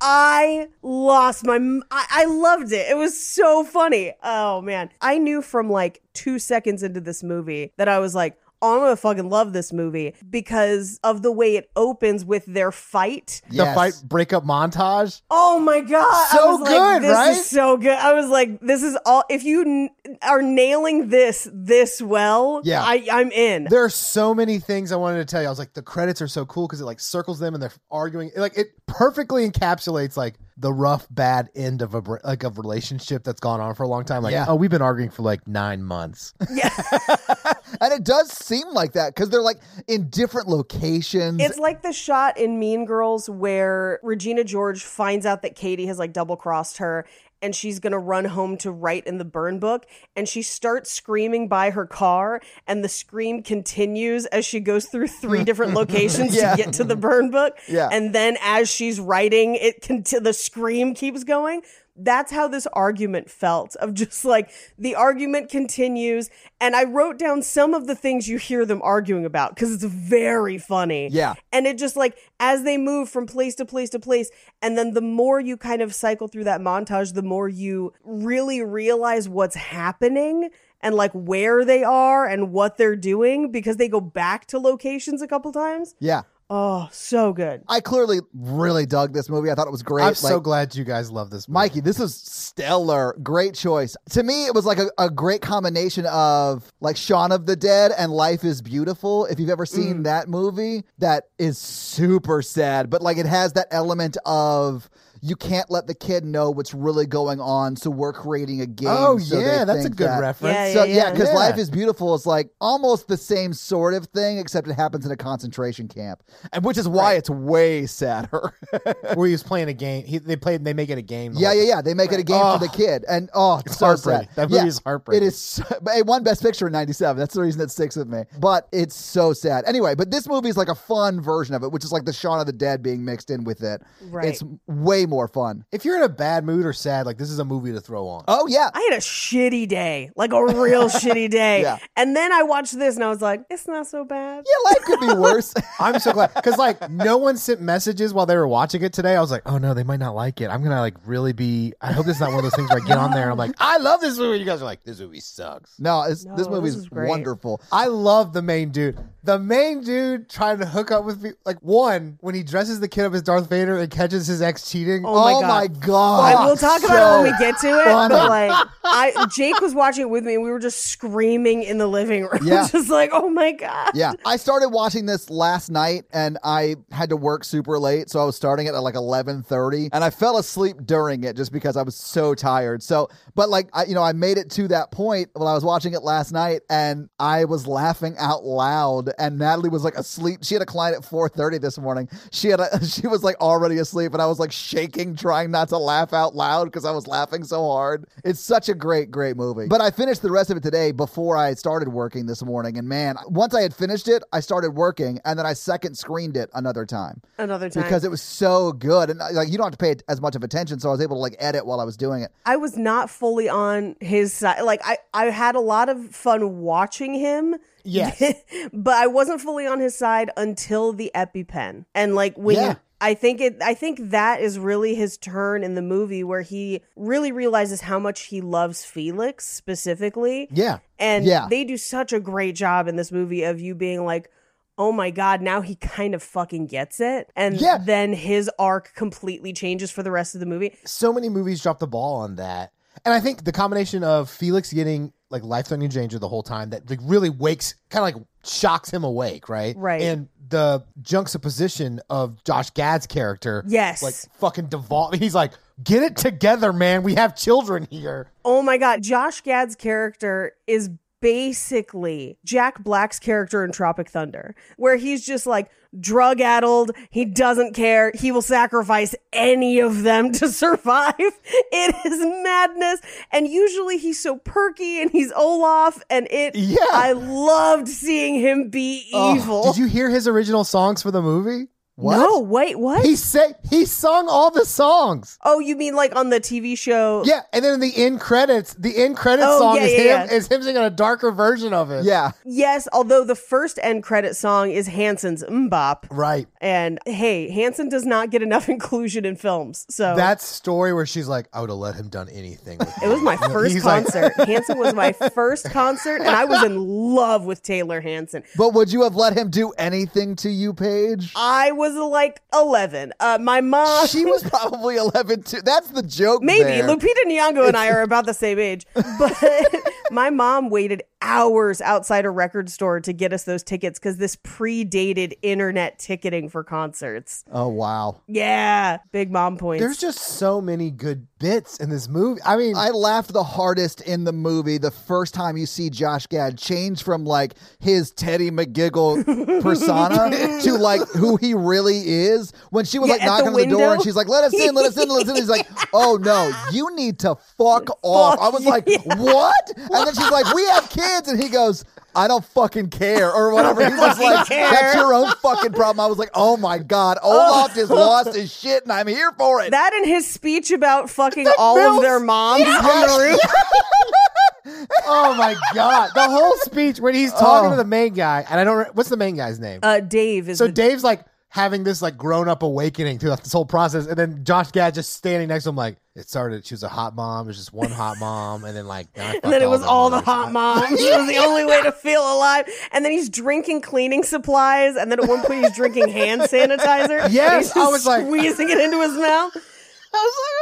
I 0.00 0.68
lost 0.82 1.44
my. 1.44 1.58
I 1.90 2.24
loved 2.26 2.72
it. 2.72 2.88
It 2.88 2.96
was 2.96 3.18
so 3.18 3.64
funny. 3.64 4.12
Oh 4.22 4.60
man, 4.60 4.90
I 5.00 5.18
knew 5.18 5.42
from 5.42 5.70
like 5.70 6.02
two 6.14 6.38
seconds 6.38 6.82
into 6.82 7.00
this 7.00 7.22
movie 7.22 7.72
that 7.78 7.88
I 7.88 7.98
was 7.98 8.14
like, 8.14 8.36
I'm 8.62 8.80
gonna 8.80 8.96
fucking 8.96 9.28
love 9.28 9.52
this 9.52 9.72
movie 9.72 10.14
because 10.30 11.00
of 11.02 11.22
the 11.22 11.32
way 11.32 11.56
it 11.56 11.70
opens 11.76 12.24
with 12.24 12.44
their 12.46 12.70
fight. 12.72 13.42
The 13.50 13.64
fight 13.74 13.94
breakup 14.04 14.44
montage. 14.44 15.20
Oh 15.30 15.58
my 15.58 15.80
god! 15.80 16.06
I 16.08 16.28
So 16.32 16.50
was 16.52 16.60
like, 16.60 16.70
good, 16.70 17.02
this 17.02 17.12
right? 17.12 17.30
Is 17.30 17.46
so 17.46 17.76
good. 17.76 17.98
I 17.98 18.12
was 18.14 18.28
like, 18.28 18.60
this 18.60 18.82
is 18.82 18.96
all. 19.04 19.24
If 19.28 19.44
you 19.44 19.62
n- 19.62 20.16
are 20.22 20.40
nailing 20.42 21.08
this 21.08 21.48
this 21.52 22.00
well, 22.00 22.60
Yeah. 22.64 22.82
I, 22.82 23.06
I'm 23.10 23.30
in. 23.32 23.64
There 23.64 23.84
are 23.84 23.90
so 23.90 24.34
many 24.34 24.58
things 24.58 24.92
I 24.92 24.96
wanted 24.96 25.18
to 25.18 25.24
tell 25.24 25.40
you. 25.42 25.48
I 25.48 25.50
was 25.50 25.58
like, 25.58 25.74
the 25.74 25.82
credits 25.82 26.22
are 26.22 26.28
so 26.28 26.46
cool 26.46 26.66
because 26.68 26.80
it 26.80 26.84
like 26.84 27.00
circles 27.00 27.38
them 27.38 27.54
and 27.54 27.62
they're 27.62 27.72
arguing. 27.90 28.30
It, 28.34 28.40
like 28.40 28.56
it 28.56 28.68
perfectly 28.86 29.48
encapsulates 29.50 30.16
like 30.16 30.34
the 30.56 30.72
rough 30.72 31.06
bad 31.10 31.48
end 31.56 31.82
of 31.82 31.94
a 31.94 32.02
like 32.24 32.44
a 32.44 32.50
relationship 32.50 33.24
that's 33.24 33.40
gone 33.40 33.60
on 33.60 33.74
for 33.74 33.82
a 33.82 33.88
long 33.88 34.04
time. 34.04 34.22
Like, 34.22 34.32
Yeah. 34.32 34.44
oh, 34.48 34.54
we've 34.54 34.70
been 34.70 34.82
arguing 34.82 35.10
for 35.10 35.22
like 35.22 35.46
nine 35.48 35.82
months. 35.82 36.34
yeah. 36.52 36.70
and 37.80 37.92
it 37.92 38.04
does 38.04 38.30
seem 38.30 38.68
like 38.72 38.92
that 38.92 39.14
because 39.14 39.30
they're 39.30 39.40
like 39.42 39.58
in 39.88 40.08
different 40.08 40.48
locations 40.48 41.40
It's 41.42 41.58
like 41.58 41.82
the 41.82 41.92
shot 41.92 42.38
in 42.38 42.58
Mean 42.58 42.84
Girls 42.84 43.28
where 43.28 44.00
Regina 44.02 44.44
George 44.44 44.82
finds 44.84 45.26
out 45.26 45.42
that 45.42 45.54
Katie 45.56 45.86
has 45.86 45.98
like 45.98 46.12
double 46.12 46.36
crossed 46.36 46.78
her 46.78 47.06
and 47.44 47.56
she's 47.56 47.80
going 47.80 47.90
to 47.92 47.98
run 47.98 48.24
home 48.24 48.56
to 48.58 48.70
write 48.70 49.04
in 49.04 49.18
the 49.18 49.24
burn 49.24 49.58
book 49.58 49.84
and 50.14 50.28
she 50.28 50.42
starts 50.42 50.92
screaming 50.92 51.48
by 51.48 51.70
her 51.70 51.86
car 51.86 52.40
and 52.68 52.84
the 52.84 52.88
scream 52.88 53.42
continues 53.42 54.26
as 54.26 54.44
she 54.44 54.60
goes 54.60 54.86
through 54.86 55.08
three 55.08 55.42
different 55.48 55.74
locations 55.74 56.36
Yeah. 56.36 56.52
to 56.54 56.62
get 56.62 56.72
to 56.74 56.84
the 56.84 56.94
burn 56.96 57.30
book 57.32 57.56
Yeah. 57.68 57.88
and 57.90 58.14
then 58.14 58.36
as 58.42 58.70
she's 58.70 59.00
writing 59.00 59.56
it 59.56 59.82
the 60.22 60.32
scream 60.32 60.94
keeps 60.94 61.24
going 61.24 61.62
that's 61.96 62.32
how 62.32 62.48
this 62.48 62.66
argument 62.72 63.30
felt 63.30 63.76
of 63.76 63.92
just 63.94 64.24
like 64.24 64.50
the 64.78 64.94
argument 64.94 65.50
continues 65.50 66.30
and 66.60 66.74
i 66.74 66.84
wrote 66.84 67.18
down 67.18 67.42
some 67.42 67.74
of 67.74 67.86
the 67.86 67.94
things 67.94 68.28
you 68.28 68.38
hear 68.38 68.64
them 68.64 68.80
arguing 68.82 69.24
about 69.24 69.54
because 69.54 69.72
it's 69.72 69.84
very 69.84 70.58
funny. 70.58 71.08
Yeah. 71.10 71.34
and 71.52 71.66
it 71.66 71.76
just 71.78 71.96
like 71.96 72.16
as 72.40 72.64
they 72.64 72.78
move 72.78 73.08
from 73.08 73.26
place 73.26 73.54
to 73.56 73.64
place 73.64 73.90
to 73.90 73.98
place 73.98 74.30
and 74.62 74.78
then 74.78 74.94
the 74.94 75.02
more 75.02 75.40
you 75.40 75.56
kind 75.56 75.82
of 75.82 75.94
cycle 75.94 76.28
through 76.28 76.44
that 76.44 76.60
montage 76.60 77.14
the 77.14 77.22
more 77.22 77.48
you 77.48 77.92
really 78.04 78.62
realize 78.62 79.28
what's 79.28 79.56
happening 79.56 80.50
and 80.80 80.94
like 80.94 81.12
where 81.12 81.64
they 81.64 81.84
are 81.84 82.26
and 82.26 82.52
what 82.52 82.76
they're 82.76 82.96
doing 82.96 83.52
because 83.52 83.76
they 83.76 83.88
go 83.88 84.00
back 84.00 84.46
to 84.46 84.58
locations 84.58 85.22
a 85.22 85.28
couple 85.28 85.52
times. 85.52 85.94
Yeah 86.00 86.22
oh 86.54 86.88
so 86.92 87.32
good 87.32 87.62
I 87.68 87.80
clearly 87.80 88.18
really 88.34 88.84
dug 88.84 89.14
this 89.14 89.28
movie. 89.30 89.50
I 89.50 89.54
thought 89.54 89.66
it 89.66 89.70
was 89.72 89.82
great. 89.82 90.04
I'm 90.04 90.14
so 90.14 90.38
glad 90.38 90.74
you 90.76 90.84
guys 90.84 91.10
love 91.10 91.30
this 91.30 91.48
movie. 91.48 91.54
Mikey, 91.54 91.80
this 91.80 91.98
is 91.98 92.14
stellar. 92.14 93.16
Great 93.22 93.54
choice. 93.54 93.96
To 94.10 94.22
me, 94.22 94.46
it 94.46 94.54
was 94.54 94.66
like 94.66 94.78
a, 94.78 94.90
a 94.98 95.08
great 95.08 95.40
combination 95.40 96.04
of 96.06 96.70
like 96.80 96.96
Shaun 96.96 97.32
of 97.32 97.46
the 97.46 97.56
Dead 97.56 97.92
and 97.96 98.12
Life 98.12 98.44
is 98.44 98.60
Beautiful. 98.60 99.24
If 99.26 99.40
you've 99.40 99.48
ever 99.50 99.64
seen 99.66 100.00
Mm. 100.00 100.04
that 100.04 100.28
movie, 100.28 100.82
that 100.98 101.24
is 101.38 101.56
super 101.58 102.42
sad, 102.42 102.90
but 102.90 103.00
like 103.02 103.16
it 103.16 103.26
has 103.26 103.54
that 103.54 103.68
element 103.70 104.16
of 104.26 104.88
you 105.24 105.36
can't 105.36 105.70
let 105.70 105.86
the 105.86 105.94
kid 105.94 106.24
know 106.24 106.50
what's 106.50 106.74
really 106.74 107.06
going 107.06 107.40
on, 107.40 107.76
so 107.76 107.88
we're 107.90 108.12
creating 108.12 108.60
a 108.60 108.66
game. 108.66 108.88
Oh 108.90 109.18
so 109.18 109.38
yeah, 109.38 109.64
that's 109.64 109.84
a 109.84 109.88
good 109.90 110.08
that- 110.08 110.20
reference. 110.20 110.54
Yeah, 110.54 110.72
So 110.74 110.84
yeah, 110.84 111.12
because 111.12 111.28
Yeah. 111.28 111.34
life 111.36 111.58
is 111.58 111.70
beautiful 111.70 112.14
is 112.16 112.26
like 112.26 112.50
almost 112.60 113.06
the 113.06 113.16
same 113.16 113.52
sort 113.52 113.94
of 113.94 114.06
thing, 114.06 114.38
except 114.38 114.66
it 114.66 114.74
happens 114.74 115.06
in 115.06 115.12
a 115.12 115.16
concentration 115.16 115.86
camp, 115.86 116.22
and 116.52 116.64
which 116.64 116.76
is 116.76 116.88
why 116.88 117.14
it's 117.14 117.30
way 117.30 117.86
sadder. 117.86 118.52
Where 119.14 119.26
he 119.28 119.32
was 119.32 119.42
playing 119.44 119.68
a 119.68 119.72
game. 119.74 120.04
He, 120.04 120.18
they 120.18 120.34
played. 120.36 120.64
They 120.64 120.74
make 120.74 120.90
it 120.90 120.98
a 120.98 121.02
game. 121.02 121.34
yeah, 121.36 121.48
whole 121.48 121.56
yeah, 121.56 121.62
yeah. 121.76 121.82
They 121.82 121.94
make 121.94 122.10
it 122.10 122.18
a 122.18 122.24
game 122.24 122.40
for 122.40 122.58
the 122.58 122.68
Oh. 122.72 122.76
kid, 122.76 123.04
and 123.08 123.30
oh, 123.34 123.58
it's, 123.58 123.66
It's 123.66 123.78
so 123.78 123.86
heartbreaking. 123.86 124.26
sad. 124.28 124.36
That 124.36 124.50
movie 124.50 124.62
Yeah, 124.62 124.66
is 124.66 124.80
heartbreaking. 124.84 125.22
It 125.22 125.26
is. 125.26 125.38
So, 125.38 125.64
but 125.82 125.96
it 125.96 126.04
won 126.06 126.24
Best 126.24 126.42
Picture 126.42 126.66
in 126.66 126.72
'97. 126.72 127.18
That's 127.18 127.34
the 127.34 127.42
reason 127.42 127.60
it 127.60 127.70
sticks 127.70 127.94
with 127.94 128.08
me. 128.08 128.24
But 128.40 128.66
it's 128.72 128.96
so 128.96 129.32
sad. 129.32 129.64
Anyway, 129.66 129.94
but 129.94 130.10
this 130.10 130.26
movie 130.28 130.48
is 130.48 130.56
like 130.56 130.68
a 130.68 130.74
fun 130.74 131.20
version 131.20 131.54
of 131.54 131.62
it, 131.62 131.70
which 131.70 131.84
is 131.84 131.92
like 131.92 132.06
the 132.06 132.12
Shaun 132.12 132.40
of 132.40 132.46
the 132.46 132.52
Dead 132.52 132.82
being 132.82 133.04
mixed 133.04 133.30
in 133.30 133.44
with 133.44 133.62
it. 133.62 133.82
Right. 134.10 134.24
It's 134.28 134.42
way 134.66 135.04
more 135.06 135.11
fun. 135.28 135.64
If 135.72 135.84
you're 135.84 135.96
in 135.96 136.02
a 136.02 136.08
bad 136.08 136.44
mood 136.44 136.64
or 136.66 136.72
sad, 136.72 137.06
like 137.06 137.18
this 137.18 137.30
is 137.30 137.38
a 137.38 137.44
movie 137.44 137.72
to 137.72 137.80
throw 137.80 138.06
on. 138.08 138.24
Oh 138.28 138.46
yeah, 138.48 138.70
I 138.74 138.80
had 138.90 138.98
a 138.98 139.00
shitty 139.02 139.68
day, 139.68 140.10
like 140.16 140.32
a 140.32 140.44
real 140.44 140.88
shitty 140.88 141.30
day. 141.30 141.62
Yeah. 141.62 141.78
And 141.96 142.16
then 142.16 142.32
I 142.32 142.42
watched 142.42 142.78
this 142.78 142.94
and 142.94 143.04
I 143.04 143.08
was 143.08 143.20
like, 143.22 143.44
it's 143.50 143.66
not 143.68 143.86
so 143.86 144.04
bad. 144.04 144.44
yeah. 144.46 144.70
Life 144.72 144.82
could 144.84 145.00
be 145.00 145.14
worse. 145.20 145.54
I'm 145.80 145.98
so 146.00 146.12
glad 146.12 146.32
because 146.34 146.56
like 146.58 146.90
no 146.90 147.16
one 147.18 147.36
sent 147.36 147.60
messages 147.60 148.12
while 148.14 148.26
they 148.26 148.36
were 148.36 148.48
watching 148.48 148.82
it 148.82 148.92
today. 148.92 149.16
I 149.16 149.20
was 149.20 149.30
like, 149.30 149.42
oh 149.46 149.58
no, 149.58 149.74
they 149.74 149.84
might 149.84 150.00
not 150.00 150.14
like 150.14 150.40
it. 150.40 150.48
I'm 150.48 150.62
gonna 150.62 150.80
like 150.80 150.94
really 151.06 151.32
be. 151.32 151.72
I 151.80 151.92
hope 151.92 152.06
this 152.06 152.16
is 152.16 152.20
not 152.20 152.30
one 152.30 152.38
of 152.38 152.44
those 152.44 152.54
things 152.54 152.70
where 152.70 152.80
I 152.82 152.86
get 152.86 152.98
on 152.98 153.10
there 153.10 153.22
and 153.24 153.32
I'm 153.32 153.38
like, 153.38 153.52
I 153.58 153.78
love 153.78 154.00
this 154.00 154.18
movie. 154.18 154.38
You 154.38 154.44
guys 154.44 154.62
are 154.62 154.64
like, 154.66 154.82
this 154.84 154.98
movie 155.00 155.20
sucks. 155.20 155.78
no, 155.78 156.02
it's, 156.02 156.24
No, 156.24 156.36
this 156.36 156.48
movie 156.48 156.68
this 156.68 156.76
is 156.76 156.82
is 156.82 156.88
great. 156.88 157.08
wonderful. 157.08 157.60
I 157.70 157.86
love 157.86 158.32
the 158.32 158.42
main 158.42 158.70
dude. 158.70 158.98
The 159.24 159.38
main 159.38 159.82
dude 159.82 160.28
trying 160.28 160.58
to 160.58 160.66
hook 160.66 160.90
up 160.90 161.04
with 161.04 161.22
me. 161.22 161.30
Like 161.44 161.58
one 161.62 162.18
when 162.20 162.34
he 162.34 162.42
dresses 162.42 162.80
the 162.80 162.88
kid 162.88 163.04
up 163.04 163.14
as 163.14 163.22
Darth 163.22 163.48
Vader 163.48 163.78
and 163.78 163.90
catches 163.90 164.26
his 164.26 164.42
ex 164.42 164.68
cheating. 164.70 165.04
Oh 165.06 165.14
my 165.14 165.32
Oh 165.32 165.40
God. 165.40 165.48
my 165.48 165.66
god! 165.68 166.34
I 166.36 166.46
will 166.46 166.56
talk 166.56 166.82
about 166.82 167.20
it 167.20 167.22
when 167.22 167.32
we 167.32 167.38
get 167.38 167.58
to 167.60 167.68
it. 167.68 167.84
funny. 167.84 168.14
But 168.14 168.28
like, 168.28 168.66
I 168.84 169.26
Jake 169.34 169.60
was 169.60 169.74
watching 169.74 170.02
it 170.02 170.10
with 170.10 170.24
me, 170.24 170.34
and 170.34 170.42
we 170.42 170.50
were 170.50 170.58
just 170.58 170.86
screaming 170.88 171.62
in 171.62 171.78
the 171.78 171.86
living 171.86 172.24
room, 172.24 172.40
Yeah. 172.44 172.66
just 172.72 172.90
like, 172.90 173.10
"Oh 173.12 173.28
my 173.28 173.52
god!" 173.52 173.92
Yeah, 173.94 174.12
I 174.26 174.36
started 174.36 174.70
watching 174.70 175.06
this 175.06 175.30
last 175.30 175.70
night, 175.70 176.04
and 176.12 176.38
I 176.42 176.76
had 176.90 177.10
to 177.10 177.16
work 177.16 177.44
super 177.44 177.78
late, 177.78 178.10
so 178.10 178.20
I 178.20 178.24
was 178.24 178.34
starting 178.36 178.66
it 178.66 178.74
at 178.74 178.82
like 178.82 178.96
eleven 178.96 179.42
thirty, 179.44 179.88
and 179.92 180.02
I 180.02 180.10
fell 180.10 180.36
asleep 180.38 180.78
during 180.84 181.22
it 181.24 181.36
just 181.36 181.52
because 181.52 181.76
I 181.76 181.82
was 181.82 181.94
so 181.94 182.34
tired. 182.34 182.82
So, 182.82 183.08
but 183.36 183.48
like, 183.48 183.68
I, 183.72 183.84
you 183.84 183.94
know, 183.94 184.02
I 184.02 184.12
made 184.14 184.36
it 184.38 184.50
to 184.52 184.66
that 184.68 184.90
point 184.90 185.30
when 185.34 185.46
I 185.46 185.54
was 185.54 185.64
watching 185.64 185.92
it 185.92 186.02
last 186.02 186.32
night, 186.32 186.62
and 186.68 187.08
I 187.20 187.44
was 187.44 187.66
laughing 187.68 188.16
out 188.18 188.44
loud, 188.44 189.10
and 189.18 189.38
Natalie 189.38 189.68
was 189.68 189.84
like 189.84 189.94
asleep. 189.96 190.40
She 190.42 190.54
had 190.54 190.62
a 190.62 190.66
client 190.66 190.96
at 190.96 191.04
four 191.04 191.28
thirty 191.28 191.58
this 191.58 191.78
morning. 191.78 192.08
She 192.30 192.48
had 192.48 192.60
a, 192.60 192.84
she 192.86 193.06
was 193.06 193.22
like 193.22 193.40
already 193.40 193.78
asleep, 193.78 194.12
and 194.12 194.22
I 194.22 194.26
was 194.26 194.38
like 194.38 194.52
shaking, 194.52 195.16
trying 195.16 195.50
not 195.50 195.68
to 195.70 195.78
laugh 195.78 196.12
out 196.12 196.34
loud 196.34 196.64
because 196.66 196.84
I 196.84 196.90
was 196.90 197.06
laughing 197.06 197.44
so 197.44 197.66
hard. 197.68 198.06
It's 198.24 198.40
such 198.40 198.68
a 198.68 198.74
great, 198.74 199.10
great 199.10 199.36
movie. 199.36 199.66
But 199.68 199.80
I 199.80 199.90
finished 199.90 200.22
the 200.22 200.30
rest 200.30 200.50
of 200.50 200.56
it 200.56 200.62
today 200.62 200.92
before 200.92 201.36
I 201.36 201.54
started 201.54 201.88
working 201.88 202.26
this 202.26 202.42
morning, 202.42 202.78
and 202.78 202.88
man, 202.88 203.16
once 203.26 203.54
I 203.54 203.62
had 203.62 203.74
finished 203.74 204.08
it, 204.08 204.22
I 204.32 204.40
started 204.40 204.70
working, 204.72 205.20
and 205.24 205.38
then 205.38 205.46
I 205.46 205.52
second 205.52 205.96
screened 205.96 206.36
it 206.36 206.50
another 206.54 206.86
time 206.86 207.20
Another 207.38 207.68
time 207.68 207.82
because 207.82 208.04
it 208.04 208.10
was 208.10 208.22
so 208.22 208.72
good, 208.72 209.10
and 209.10 209.18
like 209.18 209.48
you 209.48 209.56
don't 209.56 209.66
have 209.66 209.72
to 209.72 209.78
pay 209.78 209.96
as 210.08 210.20
much 210.20 210.34
of 210.36 210.42
attention, 210.42 210.78
so 210.80 210.88
I 210.88 210.92
was 210.92 211.00
able 211.00 211.16
to 211.16 211.20
like 211.20 211.36
edit 211.38 211.66
while 211.66 211.80
I 211.80 211.84
was 211.84 211.96
doing 211.96 212.22
it. 212.22 212.30
I 212.46 212.56
was 212.56 212.76
not 212.76 213.10
fully 213.10 213.48
on 213.48 213.96
his 214.00 214.32
side. 214.32 214.62
Like 214.62 214.80
I, 214.84 214.98
I 215.14 215.26
had 215.26 215.54
a 215.54 215.60
lot 215.60 215.88
of 215.88 216.14
fun 216.14 216.60
watching 216.60 217.14
him. 217.14 217.56
Yes. 217.84 218.20
but 218.72 218.94
I 218.94 219.06
wasn't 219.06 219.40
fully 219.40 219.66
on 219.66 219.80
his 219.80 219.96
side 219.96 220.30
until 220.36 220.92
the 220.92 221.10
EpiPen. 221.14 221.84
And 221.94 222.14
like 222.14 222.36
when 222.36 222.56
Yeah. 222.56 222.74
I 223.00 223.14
think 223.14 223.40
it 223.40 223.56
I 223.60 223.74
think 223.74 223.98
that 224.10 224.40
is 224.40 224.58
really 224.60 224.94
his 224.94 225.16
turn 225.18 225.64
in 225.64 225.74
the 225.74 225.82
movie 225.82 226.22
where 226.22 226.42
he 226.42 226.82
really 226.94 227.32
realizes 227.32 227.80
how 227.80 227.98
much 227.98 228.22
he 228.26 228.40
loves 228.40 228.84
Felix 228.84 229.44
specifically. 229.46 230.48
Yeah. 230.52 230.78
And 230.98 231.24
Yeah. 231.24 231.46
they 231.50 231.64
do 231.64 231.76
such 231.76 232.12
a 232.12 232.20
great 232.20 232.54
job 232.54 232.86
in 232.86 232.96
this 232.96 233.10
movie 233.10 233.42
of 233.42 233.60
you 233.60 233.74
being 233.74 234.04
like, 234.04 234.30
oh 234.78 234.92
my 234.92 235.10
God, 235.10 235.42
now 235.42 235.60
he 235.60 235.74
kind 235.74 236.14
of 236.14 236.22
fucking 236.22 236.66
gets 236.66 237.00
it. 237.00 237.30
And 237.36 237.60
Yeah. 237.60 237.78
then 237.84 238.12
his 238.12 238.48
arc 238.58 238.94
completely 238.94 239.52
changes 239.52 239.90
for 239.90 240.02
the 240.02 240.10
rest 240.10 240.34
of 240.34 240.40
the 240.40 240.46
movie. 240.46 240.76
so 240.84 241.12
many 241.12 241.28
movies 241.28 241.60
drop 241.62 241.78
the 241.80 241.86
ball 241.88 242.16
on 242.16 242.36
that. 242.36 242.72
And 243.04 243.12
I 243.12 243.20
think 243.20 243.44
the 243.44 243.52
combination 243.52 244.04
of 244.04 244.30
Felix 244.30 244.72
getting 244.72 245.12
like 245.32 245.42
life 245.42 245.66
threatening 245.66 245.88
danger 245.88 246.18
the 246.18 246.28
whole 246.28 246.42
time 246.42 246.70
that 246.70 246.88
like 246.88 247.00
really 247.02 247.30
wakes 247.30 247.74
kind 247.90 248.06
of 248.06 248.14
like 248.20 248.26
shocks 248.44 248.90
him 248.90 249.02
awake, 249.02 249.48
right? 249.48 249.74
Right. 249.76 250.02
And 250.02 250.28
the 250.48 250.84
juxtaposition 251.00 252.00
of 252.10 252.42
Josh 252.44 252.70
Gad's 252.70 253.06
character, 253.06 253.64
Yes. 253.66 254.02
like 254.02 254.14
fucking 254.38 254.66
devolve. 254.66 255.14
He's 255.14 255.34
like, 255.34 255.52
get 255.82 256.02
it 256.02 256.16
together, 256.16 256.72
man. 256.72 257.02
We 257.02 257.14
have 257.14 257.34
children 257.34 257.86
here. 257.90 258.28
Oh 258.44 258.60
my 258.62 258.76
God. 258.76 259.02
Josh 259.02 259.40
Gad's 259.40 259.74
character 259.74 260.52
is 260.66 260.90
basically 261.22 262.36
Jack 262.44 262.82
Black's 262.82 263.18
character 263.18 263.64
in 263.64 263.72
Tropic 263.72 264.08
Thunder, 264.10 264.54
where 264.76 264.96
he's 264.96 265.24
just 265.24 265.46
like 265.46 265.70
drug 265.98 266.40
addled. 266.40 266.92
He 267.10 267.24
doesn't 267.24 267.74
care. 267.74 268.12
He 268.14 268.32
will 268.32 268.42
sacrifice 268.42 269.14
any 269.32 269.78
of 269.80 270.02
them 270.02 270.32
to 270.32 270.48
survive. 270.48 271.14
It 271.74 271.94
is 272.04 272.20
madness. 272.44 273.00
And 273.32 273.48
usually 273.48 273.96
he's 273.98 274.20
so 274.22 274.36
perky 274.36 275.00
and 275.00 275.10
he's 275.10 275.32
Olaf. 275.32 276.02
And 276.10 276.28
it, 276.30 276.54
Yeah. 276.54 276.76
I 276.92 277.12
loved 277.12 277.88
seeing 277.88 278.34
him 278.34 278.68
be 278.68 279.08
Oh, 279.14 279.34
evil. 279.36 279.62
did 279.64 279.78
you 279.78 279.86
hear 279.86 280.10
his 280.10 280.28
original 280.28 280.64
songs 280.64 281.02
for 281.02 281.10
the 281.10 281.22
movie? 281.22 281.68
What? 281.96 282.16
No, 282.16 282.40
wait, 282.40 282.78
what? 282.78 283.04
He 283.04 283.16
said 283.16 283.56
he 283.68 283.84
sung 283.84 284.26
all 284.28 284.50
the 284.50 284.64
songs. 284.64 285.38
oh, 285.44 285.58
you 285.58 285.76
mean 285.76 285.94
like 285.94 286.16
on 286.16 286.30
the 286.30 286.40
TV 286.40 286.76
show? 286.76 287.22
Yeah, 287.26 287.42
and 287.52 287.62
then 287.64 287.74
in 287.74 287.80
the 287.80 287.92
end 287.94 288.18
credits, 288.20 288.72
the 288.74 288.96
end 288.96 289.16
credits 289.16 289.46
Oh, 289.50 289.58
song 289.58 289.76
yeah, 289.76 289.82
is 289.82 289.92
yeah, 289.92 289.98
him 290.22 290.28
yeah. 290.30 290.34
is 290.36 290.48
him 290.48 290.62
singing 290.62 290.82
a 290.82 290.88
darker 290.90 291.30
version 291.30 291.74
of 291.74 291.90
it. 291.90 292.04
Yeah, 292.04 292.32
Yes, 292.46 292.88
although 292.94 293.24
the 293.24 293.34
first 293.34 293.78
end 293.82 294.02
credit 294.02 294.36
song 294.36 294.70
is 294.70 294.86
Hanson's 294.86 295.44
MMMBop. 295.44 296.04
Right. 296.10 296.46
And 296.62 296.98
hey, 297.04 297.50
Hanson 297.50 297.88
does 297.90 298.06
not 298.06 298.30
get 298.30 298.42
enough 298.42 298.68
inclusion 298.70 299.26
in 299.26 299.36
films. 299.36 299.84
So 299.90 300.16
That 300.16 300.40
story 300.40 300.94
where 300.94 301.06
she's 301.06 301.28
like, 301.28 301.48
I 301.52 301.60
would 301.60 301.68
have 301.70 301.78
let 301.78 301.94
him 301.94 302.08
done 302.08 302.28
anything. 302.30 302.78
with 302.78 303.02
it 303.02 303.08
was 303.08 303.20
my 303.20 303.36
first 303.52 303.74
He's 303.74 303.84
like- 303.84 304.04
concert. 304.04 304.32
Hanson 304.46 304.78
was 304.78 304.94
my 304.94 305.12
first 305.12 305.70
concert, 305.70 306.20
and 306.22 306.30
I 306.30 306.46
was 306.46 306.62
in 306.64 306.78
love 306.78 307.44
with 307.44 307.62
Taylor 307.62 308.00
Hanson. 308.00 308.44
but 308.56 308.72
would 308.72 308.90
you 308.90 309.02
have 309.02 309.14
let 309.14 309.36
him 309.36 309.50
do 309.50 309.72
anything 309.72 310.36
to 310.36 310.48
you, 310.48 310.72
Paige? 310.72 311.32
I 311.36 311.72
was 311.82 311.96
like 311.96 312.40
11. 312.52 313.12
Uh, 313.18 313.38
my 313.40 313.60
mom. 313.60 314.06
She 314.06 314.24
was 314.24 314.42
probably 314.48 314.96
11 314.96 315.42
too. 315.42 315.62
That's 315.62 315.90
the 315.90 316.02
joke. 316.02 316.42
Maybe 316.42 316.64
there. 316.64 316.88
Lupita 316.88 317.24
Nyong'o 317.26 317.66
and 317.66 317.76
I 317.76 317.88
are 317.88 318.02
about 318.02 318.24
the 318.24 318.34
same 318.34 318.58
age, 318.58 318.86
but 318.94 319.34
my 320.10 320.30
mom 320.30 320.70
waited 320.70 321.02
hours 321.20 321.80
outside 321.80 322.24
a 322.24 322.30
record 322.30 322.70
store 322.70 323.00
to 323.00 323.12
get 323.12 323.32
us 323.32 323.44
those 323.44 323.62
tickets 323.62 323.98
because 323.98 324.16
this 324.16 324.36
predated 324.36 325.32
internet 325.42 325.98
ticketing 325.98 326.48
for 326.48 326.62
concerts. 326.62 327.44
Oh 327.50 327.68
wow. 327.68 328.20
Yeah, 328.28 328.98
big 329.10 329.32
mom 329.32 329.56
points. 329.56 329.82
There's 329.82 329.98
just 329.98 330.18
so 330.20 330.60
many 330.60 330.90
good 330.90 331.26
bits 331.42 331.78
in 331.78 331.90
this 331.90 332.08
movie. 332.08 332.40
I 332.46 332.56
mean, 332.56 332.76
I 332.76 332.90
laughed 332.90 333.32
the 333.32 333.42
hardest 333.42 334.00
in 334.00 334.22
the 334.22 334.32
movie 334.32 334.78
the 334.78 334.92
first 334.92 335.34
time 335.34 335.56
you 335.56 335.66
see 335.66 335.90
Josh 335.90 336.26
Gad 336.28 336.56
change 336.56 337.02
from 337.02 337.24
like 337.24 337.54
his 337.80 338.12
Teddy 338.12 338.50
McGiggle 338.50 339.24
persona 339.62 340.60
to 340.62 340.74
like 340.74 341.02
who 341.08 341.36
he 341.36 341.52
really 341.52 341.98
is. 342.08 342.52
When 342.70 342.84
she 342.84 343.00
was 343.00 343.08
Yeah, 343.08 343.16
like 343.16 343.26
knocking 343.26 343.52
the 343.52 343.62
on 343.64 343.68
the 343.68 343.76
door 343.76 343.94
and 343.94 344.02
she's 344.02 344.14
like, 344.16 344.28
"Let 344.28 344.44
us 344.44 344.54
in, 344.54 344.74
let 344.74 344.86
us 344.86 344.96
in, 344.96 345.08
let 345.08 345.24
us 345.24 345.28
in." 345.28 345.36
He's 345.36 345.48
like, 345.48 345.68
"Oh 345.92 346.16
no, 346.22 346.52
you 346.70 346.94
need 346.94 347.18
to 347.20 347.34
fuck 347.58 347.88
off." 348.02 348.38
I 348.40 348.48
was 348.48 348.64
like, 348.64 348.86
"What?" 349.04 349.72
And 349.76 349.90
then 350.06 350.14
she's 350.14 350.30
like, 350.30 350.54
"We 350.54 350.64
have 350.68 350.88
kids," 350.88 351.28
and 351.28 351.42
he 351.42 351.48
goes. 351.48 351.84
I 352.14 352.28
don't 352.28 352.44
fucking 352.44 352.90
care, 352.90 353.32
or 353.32 353.52
whatever. 353.52 353.84
He 353.84 353.90
was 353.96 354.18
like, 354.18 354.46
care. 354.46 354.70
"That's 354.70 354.94
your 354.96 355.14
own 355.14 355.30
fucking 355.42 355.72
problem." 355.72 356.00
I 356.04 356.06
was 356.08 356.18
like, 356.18 356.30
"Oh 356.34 356.56
my 356.56 356.78
god, 356.78 357.18
Olaf 357.22 357.74
just 357.74 357.90
lost 357.90 358.34
his 358.34 358.52
shit, 358.52 358.82
and 358.82 358.92
I'm 358.92 359.06
here 359.06 359.32
for 359.38 359.62
it." 359.62 359.70
that 359.70 359.92
and 359.94 360.06
his 360.06 360.28
speech 360.28 360.70
about 360.70 361.08
fucking 361.10 361.46
all 361.58 361.78
of 361.78 362.02
their 362.02 362.20
moms 362.20 362.62
on 362.64 362.68
the 362.68 363.18
roof. 363.30 363.40
oh 365.06 365.34
my 365.34 365.54
god, 365.74 366.10
the 366.14 366.28
whole 366.28 366.52
speech 366.58 367.00
when 367.00 367.14
he's 367.14 367.32
talking 367.32 367.68
Oh. 367.68 367.70
to 367.70 367.76
the 367.76 367.84
main 367.84 368.14
guy, 368.14 368.44
and 368.48 368.60
I 368.60 368.64
don't. 368.64 368.94
What's 368.94 369.08
the 369.08 369.16
main 369.16 369.36
guy's 369.36 369.58
name? 369.58 369.80
Uh, 369.82 370.00
Dave 370.00 370.48
is 370.48 370.58
so 370.58 370.66
the 370.66 370.72
Dave's 370.72 371.02
like 371.04 371.24
having 371.52 371.84
this 371.84 372.00
like 372.00 372.16
grown 372.16 372.48
up 372.48 372.62
awakening 372.62 373.18
throughout 373.18 373.42
this 373.42 373.52
whole 373.52 373.66
process, 373.66 374.06
and 374.06 374.16
then 374.16 374.42
Josh 374.42 374.70
Gad 374.72 374.94
just 374.94 375.12
standing 375.12 375.48
next 375.48 375.64
to 375.64 375.70
him 375.70 375.76
like 375.76 375.98
it 376.16 376.26
started. 376.26 376.64
She 376.64 376.72
was 376.72 376.82
a 376.82 376.88
hot 376.88 377.14
mom. 377.14 377.46
It 377.46 377.48
was 377.48 377.58
just 377.58 377.72
one 377.74 377.90
hot 377.90 378.16
mom, 378.18 378.64
and 378.64 378.74
then 378.74 378.86
like 378.86 379.08
And 379.16 379.38
then 379.52 379.60
it 379.60 379.68
was 379.68 379.82
all 379.82 380.08
the 380.08 380.22
hot 380.22 380.50
moms. 380.50 380.90
It 381.00 381.18
was 381.18 381.28
the 381.28 381.36
only 381.36 381.66
way 381.66 381.82
to 381.82 381.92
feel 381.92 382.22
alive. 382.22 382.66
And 382.90 383.04
then 383.04 383.12
he's 383.12 383.28
drinking 383.28 383.82
cleaning 383.82 384.22
supplies. 384.22 384.96
And 384.96 385.12
then 385.12 385.20
at 385.22 385.28
one 385.28 385.42
point 385.42 385.64
he's 385.64 385.76
drinking 385.76 386.08
hand 386.08 386.40
sanitizer. 386.42 387.28
Yes, 387.30 387.76
I 387.76 387.86
was 387.88 388.06
like- 388.06 388.24
squeezing 388.24 388.70
it 388.70 388.78
into 388.78 389.00
his 389.02 389.12
mouth. 389.12 389.56
I 390.14 390.61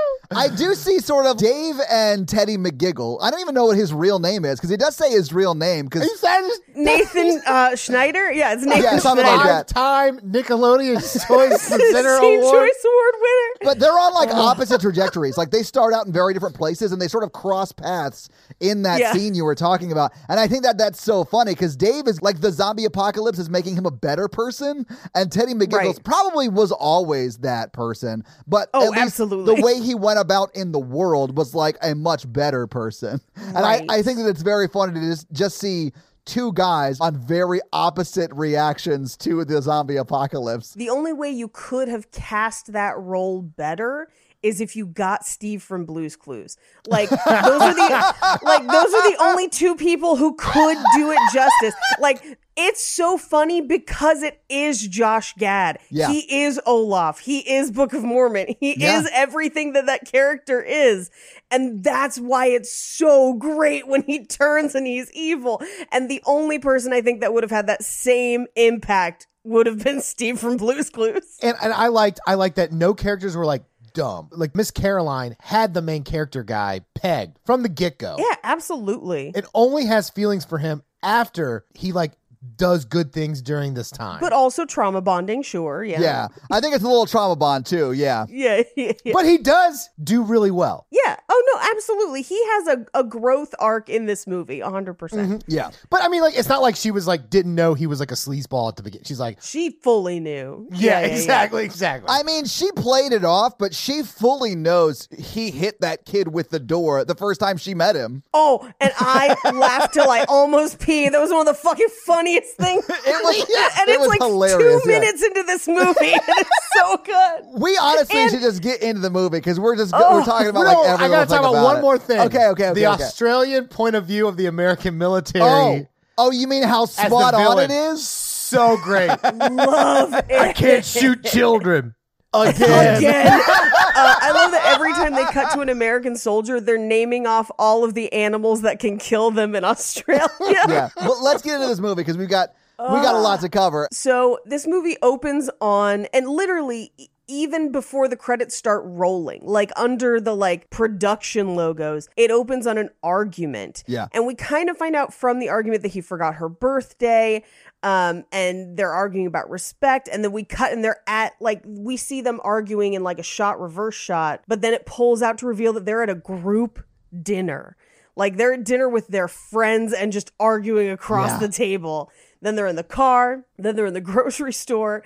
do 0.56 0.74
see 0.74 1.00
sort 1.00 1.26
of 1.26 1.36
Dave 1.38 1.74
and 1.90 2.28
Teddy 2.28 2.56
McGiggle. 2.56 3.18
I 3.20 3.30
don't 3.30 3.40
even 3.40 3.54
know 3.54 3.66
what 3.66 3.76
his 3.76 3.92
real 3.92 4.20
name 4.20 4.44
is 4.44 4.58
because 4.60 4.70
he 4.70 4.76
does 4.76 4.94
say 4.94 5.10
his 5.10 5.32
real 5.32 5.54
name. 5.54 5.86
Because 5.86 6.04
He 6.04 6.16
said 6.16 6.38
it's- 6.40 6.60
Nathan 6.76 7.42
uh, 7.46 7.74
Schneider? 7.74 8.30
Yeah, 8.32 8.52
it's 8.52 8.62
Nathan 8.64 8.82
Yeah, 8.84 8.98
something 8.98 9.26
like 9.26 9.40
Schneider. 9.42 9.48
that. 9.52 9.70
Five-time 9.74 10.20
Nickelodeon 10.30 11.00
Choice 11.26 11.68
Presenter 11.68 12.20
Teen 12.20 12.40
Award. 12.40 12.54
Choice 12.68 12.84
Award 12.84 13.14
winner. 13.20 13.48
but 13.72 13.78
they're 13.80 13.98
on 13.98 14.14
like 14.14 14.30
opposite 14.30 14.80
trajectories. 14.80 15.36
Like 15.36 15.50
they 15.50 15.64
start 15.64 15.92
out 15.92 16.06
in 16.06 16.12
very 16.12 16.32
different 16.32 16.54
places 16.54 16.92
and 16.92 17.02
they 17.02 17.08
sort 17.08 17.24
of 17.24 17.32
cross 17.32 17.72
paths 17.72 18.28
in 18.60 18.82
that 18.84 19.00
Yeah. 19.00 19.12
scene 19.12 19.34
you 19.34 19.44
were 19.44 19.56
talking 19.56 19.90
about. 19.90 20.12
And 20.28 20.38
I 20.38 20.46
think 20.46 20.62
that 20.62 20.78
that's 20.78 21.02
so 21.02 21.24
funny 21.24 21.52
because 21.54 21.74
Dave 21.76 22.06
is 22.06 22.22
like 22.22 22.40
the 22.40 22.52
zombie 22.52 22.84
apocalypse 22.84 23.40
is 23.40 23.50
making 23.50 23.74
him 23.76 23.84
a 23.84 23.90
better 23.90 24.28
person, 24.28 24.86
and 25.14 25.32
Teddy 25.32 25.54
McGiggles 25.54 25.72
Right. 25.72 26.04
probably 26.04 26.48
was 26.48 26.70
always 26.70 27.38
that 27.38 27.72
person. 27.72 28.22
But 28.46 28.70
Oh, 28.74 28.94
absolutely. 28.94 29.56
the 29.56 29.62
way 29.62 29.80
he 29.80 29.94
went 29.96 30.19
about 30.20 30.54
in 30.54 30.72
the 30.72 30.78
world 30.78 31.36
was 31.36 31.54
like 31.54 31.76
a 31.82 31.94
much 31.94 32.30
better 32.32 32.66
person. 32.66 33.20
And 33.36 33.54
Right. 33.54 33.84
I, 33.90 33.96
I 33.98 34.02
think 34.02 34.18
that 34.18 34.28
it's 34.28 34.42
very 34.42 34.68
funny 34.68 34.94
to 34.94 35.00
just 35.00 35.30
just 35.32 35.58
see. 35.58 35.92
Two 36.26 36.52
guys 36.52 37.00
on 37.00 37.16
very 37.16 37.60
opposite 37.72 38.30
reactions 38.34 39.16
to 39.16 39.44
the 39.44 39.60
zombie 39.62 39.96
apocalypse. 39.96 40.74
The 40.74 40.90
only 40.90 41.12
way 41.12 41.30
you 41.30 41.48
could 41.48 41.88
have 41.88 42.10
cast 42.12 42.72
that 42.72 42.96
role 42.98 43.40
better 43.42 44.08
is 44.42 44.60
if 44.60 44.76
you 44.76 44.86
got 44.86 45.24
Steve 45.26 45.60
from 45.62 45.86
Blue's 45.86 46.14
Clues. 46.16 46.56
Like 46.86 47.08
those 47.08 47.20
are 47.26 47.74
the 47.74 48.14
like 48.42 48.62
those 48.66 48.94
are 48.94 49.10
the 49.10 49.16
only 49.20 49.48
two 49.48 49.74
people 49.74 50.14
who 50.14 50.34
could 50.36 50.76
do 50.94 51.10
it 51.10 51.18
justice. 51.32 51.74
Like 51.98 52.22
it's 52.60 52.82
so 52.84 53.16
funny 53.16 53.60
because 53.60 54.22
it 54.22 54.40
is 54.48 54.86
Josh 54.86 55.34
Gad. 55.34 55.78
Yeah. 55.90 56.08
He 56.08 56.42
is 56.44 56.60
Olaf. 56.66 57.20
He 57.20 57.38
is 57.40 57.70
Book 57.70 57.92
of 57.92 58.04
Mormon. 58.04 58.54
He 58.60 58.78
Yeah. 58.78 58.98
is 59.00 59.08
everything 59.12 59.72
that 59.72 59.86
that 59.86 60.10
character 60.10 60.60
is. 60.62 61.10
And 61.50 61.82
that's 61.82 62.18
why 62.18 62.46
it's 62.46 62.72
so 62.72 63.34
great 63.34 63.88
when 63.88 64.02
he 64.02 64.24
turns 64.26 64.74
and 64.74 64.86
he's 64.86 65.10
evil. 65.12 65.62
And 65.90 66.08
the 66.10 66.22
only 66.26 66.58
person 66.58 66.92
I 66.92 67.00
think 67.00 67.20
that 67.20 67.32
would 67.32 67.42
have 67.42 67.50
had 67.50 67.66
that 67.68 67.82
same 67.84 68.46
impact 68.56 69.26
would 69.44 69.66
have 69.66 69.82
been 69.82 70.00
Steve 70.02 70.38
from 70.38 70.56
Blue's 70.56 70.90
Clues. 70.90 71.38
And 71.42 71.56
and 71.62 71.72
I 71.72 71.88
liked 71.88 72.20
I 72.26 72.34
liked 72.34 72.56
that 72.56 72.72
no 72.72 72.94
characters 72.94 73.36
were 73.36 73.46
like 73.46 73.64
dumb. 73.94 74.28
Like 74.30 74.54
Miss 74.54 74.70
Caroline 74.70 75.34
had 75.40 75.74
the 75.74 75.82
main 75.82 76.04
character 76.04 76.42
guy 76.44 76.82
pegged 76.94 77.38
from 77.44 77.62
the 77.62 77.68
get 77.68 77.98
go. 77.98 78.16
Yeah, 78.18 78.36
absolutely. 78.44 79.32
It 79.34 79.46
only 79.54 79.86
has 79.86 80.10
feelings 80.10 80.44
for 80.44 80.58
him 80.58 80.82
after 81.02 81.64
he 81.74 81.90
like 81.92 82.12
does 82.56 82.84
good 82.84 83.12
things 83.12 83.42
during 83.42 83.74
this 83.74 83.90
time. 83.90 84.20
But 84.20 84.32
also 84.32 84.64
trauma 84.64 85.00
bonding, 85.00 85.42
sure. 85.42 85.84
Yeah. 85.84 86.00
Yeah. 86.00 86.28
I 86.50 86.60
think 86.60 86.74
it's 86.74 86.84
a 86.84 86.88
little 86.88 87.06
trauma 87.06 87.36
bond 87.36 87.66
too. 87.66 87.92
Yeah. 87.92 88.26
Yeah. 88.40 88.62
Yeah. 88.74 88.92
yeah. 89.04 89.12
But 89.12 89.26
he 89.26 89.36
does 89.36 89.90
do 90.02 90.22
really 90.22 90.50
well. 90.50 90.86
Yeah. 90.90 91.16
Oh 91.28 91.42
no, 91.54 91.70
absolutely. 91.70 92.22
He 92.22 92.42
has 92.42 92.68
a, 92.68 92.86
a 92.94 93.04
growth 93.04 93.54
arc 93.58 93.90
in 93.90 94.06
this 94.06 94.26
movie, 94.26 94.60
100%. 94.60 94.96
percent 94.96 95.28
mm-hmm. 95.28 95.38
Yeah. 95.46 95.70
But 95.90 96.02
I 96.02 96.08
mean, 96.08 96.22
like, 96.22 96.38
it's 96.38 96.48
not 96.48 96.62
like 96.62 96.76
she 96.76 96.90
was 96.90 97.06
like 97.06 97.28
didn't 97.28 97.54
know 97.54 97.74
he 97.74 97.86
was 97.86 98.00
like 98.00 98.12
a 98.12 98.14
sleazeball 98.14 98.68
at 98.68 98.76
the 98.76 98.82
beginning. 98.82 99.04
She's 99.04 99.20
like, 99.20 99.42
She 99.42 99.70
fully 99.82 100.20
knew. 100.20 100.68
yeah, 100.72 101.00
exactly, 101.00 101.64
exactly. 101.64 102.08
I 102.08 102.22
mean, 102.22 102.46
she 102.46 102.70
played 102.72 103.12
it 103.12 103.24
off, 103.24 103.58
but 103.58 103.74
she 103.74 104.02
fully 104.02 104.54
knows 104.54 105.08
he 105.16 105.50
hit 105.50 105.80
that 105.82 106.06
kid 106.06 106.28
with 106.32 106.48
the 106.50 106.60
door 106.60 107.04
the 107.04 107.14
first 107.14 107.40
time 107.40 107.58
she 107.58 107.74
met 107.74 107.94
him. 107.94 108.22
Oh, 108.32 108.70
and 108.80 108.92
I 108.98 109.36
laughed 109.52 109.94
till 109.94 110.10
I 110.10 110.24
almost 110.28 110.78
peed. 110.78 111.12
That 111.12 111.20
was 111.20 111.30
one 111.30 111.40
of 111.40 111.46
the 111.46 111.54
fucking 111.54 111.88
funniest 112.30 112.56
things. 112.56 112.84
It 113.10 113.24
was, 113.24 113.36
and 113.80 113.88
it 113.88 113.92
it's 113.92 113.98
was 114.00 114.08
like 114.08 114.20
hilarious. 114.20 114.82
two 114.82 114.90
yeah. 114.90 114.98
minutes 114.98 115.22
into 115.22 115.42
this 115.42 115.66
movie, 115.66 116.12
and 116.12 116.22
it's 116.28 116.50
so 116.74 116.96
good. 117.04 117.60
We 117.60 117.76
honestly 117.80 118.20
And- 118.20 118.30
should 118.30 118.40
just 118.40 118.62
get 118.62 118.82
into 118.82 119.00
the 119.00 119.10
movie 119.10 119.38
because 119.38 119.58
we're 119.58 119.76
just 119.76 119.92
Oh, 119.94 120.18
we're 120.18 120.24
talking 120.24 120.48
about 120.48 120.64
no, 120.64 120.80
like 120.82 121.00
I 121.00 121.08
gotta 121.08 121.26
talk 121.28 121.42
thing 121.42 121.50
about, 121.50 121.64
one 121.64 121.78
it. 121.78 121.80
more 121.80 121.98
thing. 121.98 122.20
Okay, 122.20 122.46
okay, 122.48 122.68
okay. 122.68 122.80
The 122.80 122.92
okay. 122.92 123.04
Australian 123.04 123.68
point 123.68 123.96
of 123.96 124.06
view 124.06 124.28
of 124.28 124.36
the 124.36 124.46
American 124.46 124.98
military. 124.98 125.42
Oh, 125.44 125.86
oh, 126.18 126.30
you 126.30 126.46
mean 126.46 126.62
how 126.62 126.84
spot 126.84 127.34
on 127.34 127.58
it 127.58 127.70
is? 127.70 128.06
So 128.06 128.76
great. 128.78 129.08
Love 129.24 130.14
it. 130.14 130.30
I 130.30 130.52
can't 130.52 130.84
shoot 130.84 131.24
children 131.24 131.94
again. 132.34 132.96
Again. 132.96 133.40
Uh, 133.92 134.14
I 134.20 134.30
love 134.30 134.52
that 134.52 134.64
every 134.66 134.92
time 134.92 135.14
they 135.14 135.24
cut 135.24 135.52
to 135.52 135.60
an 135.60 135.68
American 135.68 136.14
soldier, 136.16 136.60
they're 136.60 136.78
naming 136.78 137.26
off 137.26 137.50
all 137.58 137.84
of 137.84 137.94
the 137.94 138.10
animals 138.12 138.62
that 138.62 138.78
can 138.78 138.98
kill 138.98 139.32
them 139.32 139.54
in 139.56 139.64
Australia. 139.64 140.28
Yeah. 140.40 140.90
Well, 140.96 141.22
let's 141.22 141.42
get 141.42 141.56
into 141.56 141.66
this 141.66 141.80
movie 141.80 141.96
because 141.96 142.16
we've 142.16 142.28
got 142.28 142.54
we 142.78 143.00
got 143.00 143.14
a 143.14 143.18
lot 143.18 143.40
to 143.40 143.48
cover. 143.48 143.88
So 143.92 144.38
this 144.46 144.66
movie 144.66 144.96
opens 145.02 145.50
on, 145.60 146.06
and 146.14 146.28
literally 146.28 146.92
even 147.30 147.72
before 147.72 148.08
the 148.08 148.16
credits 148.16 148.56
start 148.56 148.82
rolling, 148.84 149.40
like 149.44 149.70
under 149.76 150.20
the 150.20 150.34
like 150.34 150.68
production 150.70 151.54
logos, 151.54 152.08
it 152.16 152.30
opens 152.30 152.66
on 152.66 152.76
an 152.76 152.90
argument. 153.02 153.84
Yeah. 153.86 154.08
And 154.12 154.26
we 154.26 154.34
kind 154.34 154.68
of 154.68 154.76
find 154.76 154.96
out 154.96 155.14
from 155.14 155.38
the 155.38 155.48
argument 155.48 155.82
that 155.82 155.92
he 155.92 156.00
forgot 156.00 156.34
her 156.34 156.48
birthday. 156.48 157.44
Um, 157.82 158.24
and 158.30 158.76
they're 158.76 158.92
arguing 158.92 159.26
about 159.26 159.48
respect, 159.48 160.06
and 160.12 160.22
then 160.22 160.32
we 160.32 160.44
cut 160.44 160.70
and 160.72 160.84
they're 160.84 161.00
at 161.06 161.32
like 161.40 161.62
we 161.64 161.96
see 161.96 162.20
them 162.20 162.38
arguing 162.44 162.92
in 162.92 163.02
like 163.02 163.18
a 163.18 163.22
shot 163.22 163.58
reverse 163.58 163.94
shot, 163.94 164.42
but 164.46 164.60
then 164.60 164.74
it 164.74 164.84
pulls 164.84 165.22
out 165.22 165.38
to 165.38 165.46
reveal 165.46 165.72
that 165.72 165.86
they're 165.86 166.02
at 166.02 166.10
a 166.10 166.14
group 166.14 166.84
dinner. 167.22 167.76
Like 168.16 168.36
they're 168.36 168.52
at 168.52 168.64
dinner 168.64 168.86
with 168.86 169.08
their 169.08 169.28
friends 169.28 169.94
and 169.94 170.12
just 170.12 170.30
arguing 170.38 170.90
across 170.90 171.30
Yeah. 171.30 171.38
the 171.46 171.48
table. 171.48 172.10
Then 172.42 172.54
they're 172.54 172.66
in 172.66 172.76
the 172.76 172.82
car. 172.84 173.44
Then 173.56 173.76
they're 173.76 173.86
in 173.86 173.94
the 173.94 174.00
grocery 174.12 174.52
store. 174.52 175.02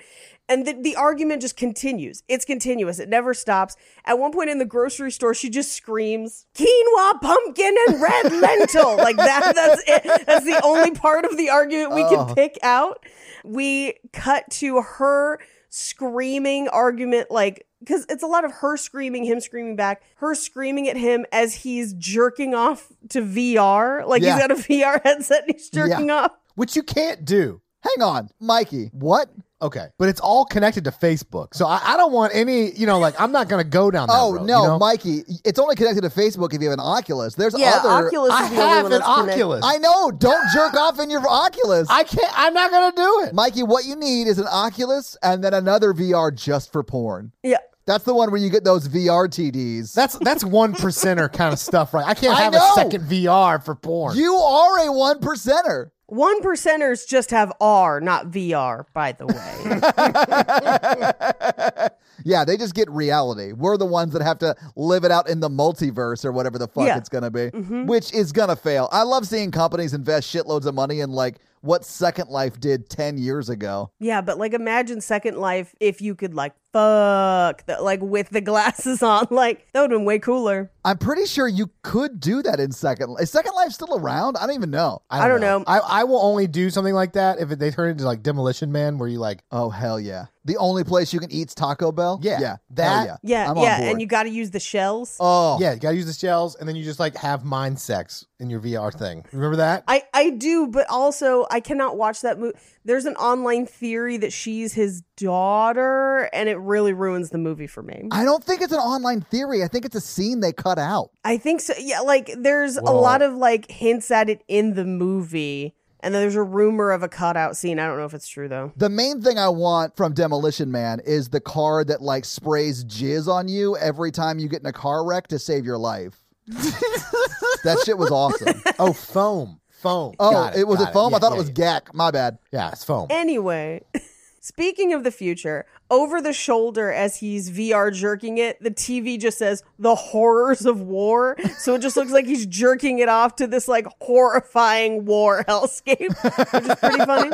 And 0.49 0.67
the, 0.67 0.75
the 0.75 0.97
argument 0.97 1.41
just 1.41 1.57
continues. 1.57 2.23
It's 2.29 2.45
continuous. 2.45 2.99
It 2.99 3.09
never 3.09 3.33
stops. 3.33 3.77
At 4.05 4.19
one 4.19 4.31
point 4.31 4.51
in 4.51 4.59
the 4.59 4.67
grocery 4.67 5.11
store, 5.11 5.33
she 5.33 5.49
just 5.49 5.73
screams, 5.73 6.45
quinoa, 6.55 7.19
pumpkin, 7.23 7.75
and 7.89 8.03
red 8.03 8.31
lentil. 8.33 8.97
Like 8.97 9.17
that, 9.17 9.55
that's 9.55 9.83
it. 9.87 10.27
That's 10.27 10.45
the 10.45 10.61
only 10.63 10.91
part 10.91 11.25
of 11.25 11.37
the 11.39 11.49
argument 11.49 11.95
we 11.95 12.03
Oh. 12.05 12.27
can 12.27 12.35
pick 12.35 12.59
out. 12.63 13.05
We 13.43 13.95
cut 14.13 14.51
to 14.53 14.83
her 14.83 15.39
screaming 15.71 16.69
argument, 16.69 17.31
like, 17.31 17.67
because 17.81 18.05
it's 18.09 18.23
a 18.23 18.27
lot 18.27 18.45
of 18.45 18.53
her 18.53 18.77
screaming, 18.77 19.25
him 19.25 19.41
screaming 19.41 19.77
back, 19.77 20.03
her 20.17 20.35
screaming 20.35 20.89
at 20.89 20.97
him 20.97 21.25
as 21.33 21.55
he's 21.55 21.93
jerking 21.95 22.55
off 22.55 22.89
to 23.11 23.21
VR. 23.23 24.07
Like 24.07 24.23
Yeah. 24.23 24.35
he's 24.35 24.41
got 24.43 24.51
a 24.51 24.55
VR 24.55 25.01
headset 25.05 25.45
and 25.45 25.53
he's 25.57 25.69
jerking 25.71 26.11
off. 26.11 26.33
Which 26.55 26.77
you 26.77 26.83
can't 26.83 27.25
do. 27.25 27.61
Hang 27.81 28.03
on, 28.03 28.31
Mikey. 28.41 28.91
What? 28.93 29.29
Okay. 29.65 29.87
But 29.99 30.11
it's 30.11 30.21
all 30.21 30.45
connected 30.45 30.85
to 30.85 30.91
Facebook. 30.91 31.55
So 31.55 31.67
I, 31.67 31.81
I 31.83 31.97
don't 31.97 32.13
want 32.13 32.35
any, 32.35 32.71
you 32.73 32.87
know, 32.87 32.99
like 32.99 33.19
I'm 33.19 33.33
not 33.33 33.49
going 33.49 33.65
to 33.65 33.69
go 33.69 33.91
down 33.91 34.09
that 34.09 34.15
Oh 34.15 34.35
road, 34.35 34.47
no, 34.47 34.63
you 34.63 34.69
know? 34.69 34.79
Mikey! 34.79 35.23
It's 35.43 35.59
only 35.59 35.75
connected 35.75 36.03
to 36.03 36.11
Facebook 36.11 36.53
if 36.53 36.61
you 36.61 36.69
have 36.69 36.79
an 36.79 36.85
Oculus. 36.85 37.35
There's 37.35 37.59
Yeah, 37.59 37.81
other. 37.83 38.07
Oculus 38.07 38.31
I 38.31 38.45
is 38.45 38.51
the 38.51 38.57
only 38.57 38.69
have 38.69 38.83
one 38.83 38.93
an 38.93 38.99
that's 39.01 39.15
connected. 39.15 39.33
Oculus. 39.43 39.65
I 39.65 39.79
know. 39.79 40.11
Don't 40.11 40.47
jerk 40.53 40.75
off 40.75 41.01
in 41.01 41.09
your 41.09 41.27
Oculus. 41.27 41.89
I 41.91 42.05
can't, 42.05 42.31
I'm 42.37 42.53
not 42.53 42.71
going 42.71 42.91
to 42.93 42.97
do 42.97 43.21
it. 43.27 43.35
Mikey, 43.35 43.63
what 43.63 43.87
you 43.87 43.97
need 43.97 44.27
is 44.29 44.39
an 44.39 44.47
Oculus 44.49 45.17
and 45.23 45.43
then 45.43 45.55
another 45.55 45.95
VR 45.95 46.35
just 46.35 46.71
for 46.71 46.83
porn. 46.85 47.33
Yeah. 47.43 47.57
That's 47.87 48.05
the 48.05 48.15
one 48.15 48.31
where 48.31 48.41
you 48.41 48.51
get 48.51 48.65
those 48.65 48.89
VR 48.89 49.29
TDs. 49.29 49.93
That's 49.95 50.19
that's 50.19 50.43
one 50.45 50.73
percenter 50.75 51.31
kind 51.33 51.53
of 51.53 51.59
stuff, 51.59 51.93
right? 51.93 52.07
I 52.07 52.15
can't 52.15 52.35
I 52.35 52.43
have 52.43 52.53
know. 52.55 52.73
a 52.73 52.75
second 52.75 53.03
VR 53.09 53.63
for 53.63 53.75
porn. 53.75 54.17
you 54.17 54.35
are 54.37 54.87
a 54.89 54.93
one 54.93 55.21
percenter. 55.21 55.91
One 56.07 56.43
percenters 56.43 57.09
just 57.09 57.31
have 57.31 57.53
R, 57.61 58.01
not 58.01 58.31
VR, 58.31 58.85
by 58.93 59.13
the 59.13 59.27
way. 59.27 61.91
Yeah, 62.25 62.45
they 62.45 62.57
just 62.57 62.75
get 62.75 62.89
reality. 62.91 63.53
We're 63.53 63.77
the 63.77 63.87
ones 63.87 64.13
that 64.13 64.23
have 64.23 64.39
to 64.39 64.55
live 64.77 65.05
it 65.05 65.11
out 65.11 65.29
in 65.29 65.41
the 65.41 65.51
multiverse 65.51 66.25
or 66.25 66.33
whatever 66.33 66.59
the 66.59 66.69
fuck 66.69 66.87
Yeah. 66.87 66.97
it's 66.97 67.09
gonna 67.09 67.31
be, 67.31 67.51
mm-hmm. 67.51 67.87
which 67.87 68.13
is 68.15 68.33
gonna 68.33 68.57
fail. 68.57 68.89
I 68.93 69.03
love 69.03 69.27
seeing 69.27 69.51
companies 69.51 69.95
invest 69.95 70.33
shitloads 70.35 70.65
of 70.65 70.75
money 70.75 71.01
in 71.01 71.11
like 71.11 71.37
what 71.65 71.85
Second 71.85 72.29
Life 72.29 72.61
did 72.61 72.89
ten 72.91 73.17
years 73.19 73.49
ago. 73.49 73.91
yeah, 74.01 74.21
but 74.21 74.39
like 74.39 74.53
imagine 74.53 75.01
Second 75.01 75.37
Life 75.39 75.75
if 75.81 76.01
you 76.01 76.15
could 76.15 76.35
like 76.35 76.53
fuck 76.73 77.65
the, 77.67 77.81
like 77.81 78.01
with 78.03 78.29
the 78.31 78.41
glasses 78.41 79.03
on. 79.03 79.27
Like 79.31 79.67
that 79.73 79.81
would 79.81 79.91
have 79.91 79.99
been 80.01 80.05
way 80.05 80.19
cooler. 80.19 80.71
I'm 80.85 80.99
pretty 80.99 81.25
sure 81.27 81.49
you 81.49 81.71
could 81.83 82.21
do 82.21 82.43
that 82.43 82.61
in 82.61 82.73
Second. 82.73 83.11
Life. 83.11 83.23
Is 83.23 83.31
Second 83.31 83.55
Life 83.55 83.73
still 83.73 83.97
around? 83.97 84.37
I 84.37 84.47
don't 84.47 84.55
even 84.57 84.71
know. 84.71 85.01
I 85.11 85.29
don't 85.29 85.41
know. 85.41 85.65
I, 85.67 85.79
I 85.79 86.05
will 86.05 86.21
only 86.21 86.47
do 86.47 86.69
something 86.71 86.95
like 86.95 87.13
that 87.15 87.39
if 87.41 87.49
they 87.49 87.71
turn 87.71 87.91
into 87.91 88.05
like 88.05 88.23
Demolition 88.23 88.71
Man, 88.73 88.99
where 88.99 89.09
you 89.09 89.19
like, 89.19 89.41
Oh 89.51 89.71
hell 89.71 89.99
yeah! 89.99 90.27
The 90.45 90.57
only 90.59 90.85
place 90.85 91.13
you 91.15 91.21
can 91.21 91.33
eat's 91.33 91.55
Taco 91.55 91.91
Bell. 91.93 92.19
Yeah, 92.23 92.39
yeah, 92.41 92.57
that- 92.71 92.85
Hell 93.07 93.07
yeah, 93.07 93.17
Yeah, 93.45 93.51
I'm 93.51 93.57
on 93.59 93.63
yeah, 93.65 93.79
board. 93.79 93.91
and 93.93 94.01
you 94.01 94.07
got 94.07 94.25
to 94.25 94.29
use 94.31 94.51
the 94.51 94.61
shells. 94.61 95.17
oh 95.21 95.59
yeah, 95.61 95.73
you 95.75 95.81
gotta 95.81 95.97
use 95.97 96.07
the 96.07 96.13
shells, 96.13 96.57
and 96.57 96.69
then 96.69 96.77
you 96.77 96.85
just 96.85 97.01
like 97.01 97.17
have 97.17 97.45
mind 97.45 97.79
sex 97.79 98.27
in 98.45 98.51
your 98.51 98.61
VR 98.61 98.97
thing. 98.97 99.25
Remember 99.33 99.57
that? 99.57 99.83
I, 99.89 100.05
I 100.13 100.31
do, 100.31 100.69
but 100.69 100.87
also 100.89 101.47
I 101.51 101.61
cannot 101.61 101.97
watch 101.97 102.21
that 102.21 102.39
movie. 102.39 102.57
There's 102.85 103.07
an 103.07 103.17
online 103.17 103.67
theory 103.67 104.19
that 104.19 104.33
she's 104.33 104.75
his 104.75 105.03
daughter, 105.17 106.29
and 106.33 106.49
it 106.49 106.59
really 106.59 106.93
ruins 106.93 107.31
the 107.31 107.39
movie 107.39 107.67
for 107.67 107.83
me. 107.83 108.09
I 108.13 108.25
don't 108.25 108.45
think 108.45 108.61
it's 108.61 108.73
an 108.73 108.79
online 108.79 109.23
theory. 109.23 109.63
I 109.65 109.69
think 109.69 109.85
it's 109.85 109.97
a 109.97 110.01
scene 110.01 110.41
they 110.41 110.53
cut 110.53 110.79
out. 110.79 111.11
I 111.25 111.39
think 111.39 111.61
so. 111.61 111.73
Yeah, 111.79 112.01
like 112.01 112.31
there's 112.37 112.77
a 112.77 112.83
lot 112.83 113.23
of 113.23 113.35
like 113.35 113.71
hints 113.71 114.11
at 114.11 114.29
it 114.29 114.43
in 114.49 114.75
the 114.75 114.85
movie, 114.85 115.75
And 116.01 116.15
then 116.15 116.21
there's 116.21 116.35
a 116.35 116.43
rumor 116.43 116.91
of 116.91 117.03
a 117.03 117.09
cutout 117.09 117.57
scene. 117.57 117.79
I 117.79 117.87
don't 117.87 117.97
know 117.97 118.05
if 118.05 118.13
it's 118.13 118.29
true 118.29 118.49
though. 118.49 118.73
The 118.77 118.91
main 118.91 119.23
thing 119.23 119.39
I 119.39 119.49
want 119.49 119.97
from 119.97 120.13
Demolition 120.13 120.71
Man 120.71 121.01
is 121.05 121.31
the 121.31 121.41
car 121.41 121.85
that 121.85 122.03
like 122.03 122.27
sprays 122.27 122.85
jizz 122.85 123.27
on 123.27 123.49
you 123.49 123.77
every 123.79 124.13
time 124.13 124.39
you 124.39 124.49
get 124.49 124.61
in 124.61 124.67
a 124.67 124.73
car 124.73 125.07
wreck 125.07 125.29
to 125.29 125.39
save 125.39 125.65
your 125.65 125.79
life. 125.79 126.24
that 127.65 127.83
shit 127.85 127.97
was 127.99 128.11
awesome. 128.11 128.63
Oh, 128.79 128.93
foam. 128.93 129.61
Foam. 129.71 130.15
Oh, 130.19 130.31
Got 130.31 130.57
it, 130.57 130.67
was 130.67 130.79
got 130.79 130.89
it 130.89 130.93
foam? 130.93 131.11
Yeah, 131.11 131.17
I 131.17 131.21
thought 131.21 131.31
yeah, 131.33 131.37
it 131.37 131.39
was 131.39 131.49
yeah. 131.49 131.81
Gak. 131.81 131.95
My 131.95 132.11
bad. 132.11 132.39
Yeah, 132.53 132.71
it's 132.71 132.85
foam. 132.85 133.07
Anyway, 133.11 133.83
speaking 134.41 134.93
of 134.93 135.05
the 135.05 135.11
future, 135.11 135.67
over 135.95 136.21
the 136.21 136.33
shoulder 136.33 136.91
as 136.93 137.17
he's 137.17 137.51
VR 137.51 137.93
jerking 137.95 138.39
it, 138.39 138.63
the 138.63 138.71
TV 138.71 139.19
just 139.21 139.39
says 139.39 139.63
the 139.79 139.95
horrors 139.95 140.67
of 140.67 140.81
war. 140.81 141.37
So 141.59 141.75
it 141.75 141.83
just 141.83 141.97
looks 141.97 142.11
like 142.13 142.27
he's 142.27 142.47
jerking 142.47 142.99
it 142.99 143.09
off 143.09 143.37
to 143.37 143.47
this 143.47 143.69
like 143.69 143.87
horrifying 144.01 145.05
war 145.05 145.45
hellscape, 145.49 146.53
which 146.53 146.65
is 146.71 146.75
pretty 146.77 147.05
funny. 147.05 147.31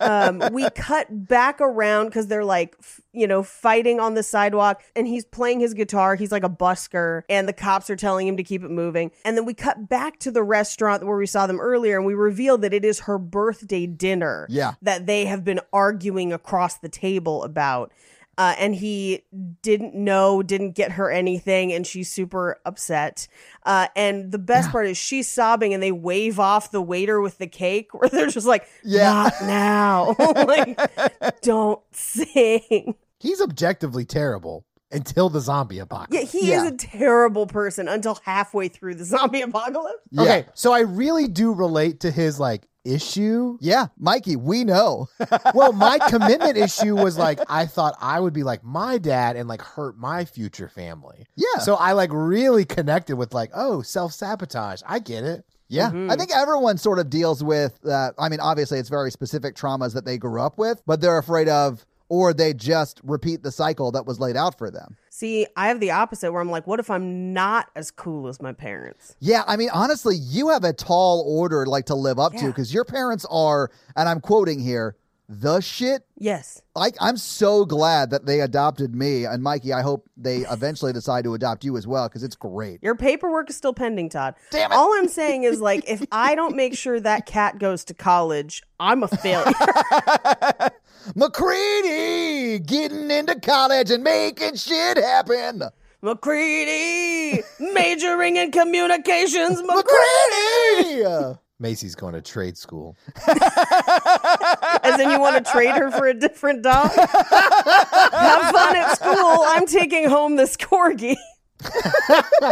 Um, 0.00 0.52
we 0.52 0.68
cut 0.70 1.06
back 1.26 1.60
around 1.60 2.06
because 2.06 2.26
they're 2.28 2.44
like, 2.44 2.76
f- 2.78 3.00
you 3.12 3.26
know, 3.26 3.42
fighting 3.42 3.98
on 3.98 4.14
the 4.14 4.22
sidewalk 4.22 4.82
and 4.94 5.06
he's 5.06 5.24
playing 5.24 5.60
his 5.60 5.74
guitar. 5.74 6.14
He's 6.16 6.30
like 6.32 6.44
a 6.44 6.50
busker 6.50 7.22
and 7.28 7.48
the 7.48 7.52
cops 7.52 7.88
are 7.90 7.96
telling 7.96 8.26
him 8.28 8.36
to 8.36 8.42
keep 8.42 8.62
it 8.62 8.70
moving. 8.70 9.10
And 9.24 9.36
then 9.36 9.44
we 9.46 9.54
cut 9.54 9.88
back 9.88 10.18
to 10.20 10.30
the 10.30 10.42
restaurant 10.42 11.04
where 11.06 11.16
we 11.16 11.26
saw 11.26 11.46
them 11.46 11.60
earlier 11.60 11.96
and 11.96 12.06
we 12.06 12.14
reveal 12.14 12.58
that 12.58 12.74
it 12.74 12.84
is 12.84 13.00
her 13.00 13.18
birthday 13.18 13.86
dinner 13.86 14.46
Yeah. 14.50 14.74
that 14.82 15.06
they 15.06 15.24
have 15.24 15.44
been 15.44 15.60
arguing 15.72 16.32
across 16.32 16.78
the 16.78 16.88
table 16.90 17.42
about. 17.42 17.90
Uh, 18.38 18.54
and 18.58 18.74
he 18.74 19.22
didn't 19.62 19.94
know, 19.94 20.42
didn't 20.42 20.72
get 20.72 20.92
her 20.92 21.10
anything, 21.10 21.72
and 21.72 21.86
she's 21.86 22.10
super 22.12 22.60
upset. 22.66 23.28
Uh, 23.64 23.86
and 23.96 24.30
the 24.30 24.38
best 24.38 24.70
part 24.70 24.86
is 24.86 24.98
she's 24.98 25.26
sobbing, 25.26 25.72
and 25.72 25.82
they 25.82 25.90
wave 25.92 26.38
off 26.38 26.70
the 26.70 26.82
waiter 26.82 27.20
with 27.20 27.38
the 27.38 27.46
cake, 27.46 27.94
where 27.94 28.08
they're 28.12 28.26
just 28.28 28.46
like, 28.46 28.68
Yeah. 28.84 29.10
"Not 29.12 29.32
now, 29.42 30.14
like, 30.46 31.40
don't 31.42 31.80
sing." 31.92 32.94
He's 33.18 33.40
objectively 33.40 34.04
terrible 34.04 34.66
until 34.92 35.28
the 35.30 35.40
zombie 35.40 35.78
apocalypse. 35.78 36.34
Yeah, 36.34 36.40
he 36.40 36.50
Yeah. 36.50 36.64
is 36.64 36.70
a 36.72 36.76
terrible 36.76 37.46
person 37.46 37.88
until 37.88 38.18
halfway 38.24 38.68
through 38.68 38.96
the 38.96 39.04
zombie 39.04 39.40
apocalypse. 39.40 40.02
Yeah. 40.10 40.22
Okay, 40.22 40.46
so 40.54 40.72
I 40.72 40.80
really 40.80 41.26
do 41.26 41.52
relate 41.52 42.00
to 42.00 42.10
his 42.10 42.38
like 42.38 42.68
issue. 42.86 43.58
Yeah, 43.60 43.86
Mikey, 43.98 44.36
we 44.36 44.64
know. 44.64 45.08
Well, 45.54 45.72
my 45.72 45.98
commitment 46.08 46.56
issue 46.56 46.94
was 46.94 47.16
like 47.18 47.40
I 47.48 47.66
thought 47.66 47.96
I 48.00 48.20
would 48.20 48.32
be 48.32 48.42
like 48.42 48.62
my 48.64 48.98
dad 48.98 49.36
and 49.36 49.48
like 49.48 49.62
hurt 49.62 49.96
my 49.98 50.24
future 50.24 50.68
family. 50.68 51.26
Yeah. 51.36 51.60
So 51.60 51.74
I 51.76 51.92
like 51.92 52.10
really 52.12 52.64
connected 52.64 53.16
with 53.16 53.32
like, 53.34 53.50
oh, 53.54 53.82
self 53.82 54.12
sabotage. 54.12 54.82
I 54.86 54.98
get 54.98 55.24
it. 55.24 55.44
Yeah, 55.68 55.90
Mhm. 55.90 56.10
I 56.12 56.16
think 56.16 56.30
everyone 56.34 56.78
sort 56.78 56.98
of 57.00 57.10
deals 57.10 57.42
with. 57.42 57.84
Uh, 57.84 58.12
I 58.18 58.28
mean, 58.28 58.38
obviously, 58.40 58.78
it's 58.78 58.88
very 58.88 59.10
specific 59.10 59.56
traumas 59.56 59.94
that 59.94 60.04
they 60.04 60.16
grew 60.18 60.40
up 60.40 60.58
with, 60.58 60.80
but 60.86 61.00
they're 61.00 61.18
afraid 61.18 61.48
of, 61.48 61.84
or 62.08 62.32
they 62.32 62.54
just 62.54 63.00
repeat 63.02 63.42
the 63.42 63.50
cycle 63.50 63.92
that 63.92 64.06
was 64.06 64.20
laid 64.20 64.36
out 64.36 64.56
for 64.58 64.70
them. 64.70 64.96
See, 65.10 65.46
I 65.56 65.68
have 65.68 65.80
the 65.80 65.90
opposite 65.90 66.32
where 66.32 66.42
I'm 66.42 66.50
like, 66.50 66.66
what 66.66 66.78
if 66.78 66.90
I'm 66.90 67.32
not 67.32 67.70
as 67.74 67.90
cool 67.90 68.28
as 68.28 68.40
my 68.40 68.52
parents? 68.52 69.16
Yeah, 69.18 69.44
I 69.46 69.56
mean, 69.56 69.70
honestly, 69.72 70.16
you 70.16 70.50
have 70.50 70.64
a 70.64 70.72
tall 70.72 71.24
order 71.26 71.66
like 71.66 71.86
to 71.86 71.94
live 71.94 72.18
up 72.18 72.34
to 72.34 72.46
because 72.46 72.72
your 72.72 72.84
parents 72.84 73.26
are, 73.30 73.70
and 73.96 74.08
I'm 74.08 74.20
quoting 74.20 74.60
here, 74.60 74.96
the 75.28 75.60
shit. 75.60 76.02
Yes. 76.18 76.62
Like, 76.74 76.96
I'm 77.00 77.16
so 77.16 77.64
glad 77.64 78.10
that 78.10 78.26
they 78.26 78.40
adopted 78.40 78.94
me 78.94 79.24
and 79.24 79.42
Mikey. 79.42 79.72
I 79.72 79.82
hope 79.82 80.08
they 80.16 80.38
eventually 80.50 80.92
decide 80.92 81.24
to 81.24 81.34
adopt 81.34 81.64
you 81.64 81.76
as 81.76 81.86
well 81.86 82.08
because 82.08 82.22
it's 82.22 82.36
great. 82.36 82.82
Your 82.82 82.94
paperwork 82.94 83.50
is 83.50 83.56
still 83.56 83.72
pending, 83.72 84.08
Todd. 84.08 84.34
Damn 84.50 84.70
it. 84.70 84.74
All 84.74 84.92
I'm 84.94 85.08
saying 85.08 85.44
is 85.44 85.60
like 85.60 85.88
if 85.88 86.04
I 86.12 86.34
don't 86.34 86.54
make 86.54 86.76
sure 86.76 87.00
that 87.00 87.26
cat 87.26 87.58
goes 87.58 87.84
to 87.86 87.94
college, 87.94 88.62
I'm 88.78 89.02
a 89.02 89.08
failure. 89.08 89.52
McCready 91.14 92.58
getting 92.58 93.10
into 93.10 93.38
college 93.40 93.90
and 93.90 94.02
making 94.02 94.56
shit 94.56 94.96
happen. 94.96 95.62
McCready 96.02 97.42
majoring 97.58 98.36
in 98.36 98.50
communications. 98.50 99.62
McCready. 99.64 101.02
McCready. 101.02 101.38
Macy's 101.58 101.94
going 101.94 102.12
to 102.12 102.20
trade 102.20 102.58
school. 102.58 102.96
As 103.26 105.00
in 105.00 105.10
you 105.10 105.18
want 105.18 105.42
to 105.42 105.50
trade 105.50 105.74
her 105.74 105.90
for 105.90 106.06
a 106.06 106.12
different 106.12 106.62
dog? 106.62 106.90
Have 106.92 108.52
fun 108.52 108.76
at 108.76 108.94
school. 108.96 109.42
I'm 109.46 109.66
taking 109.66 110.06
home 110.08 110.36
this 110.36 110.56
corgi. 110.56 111.16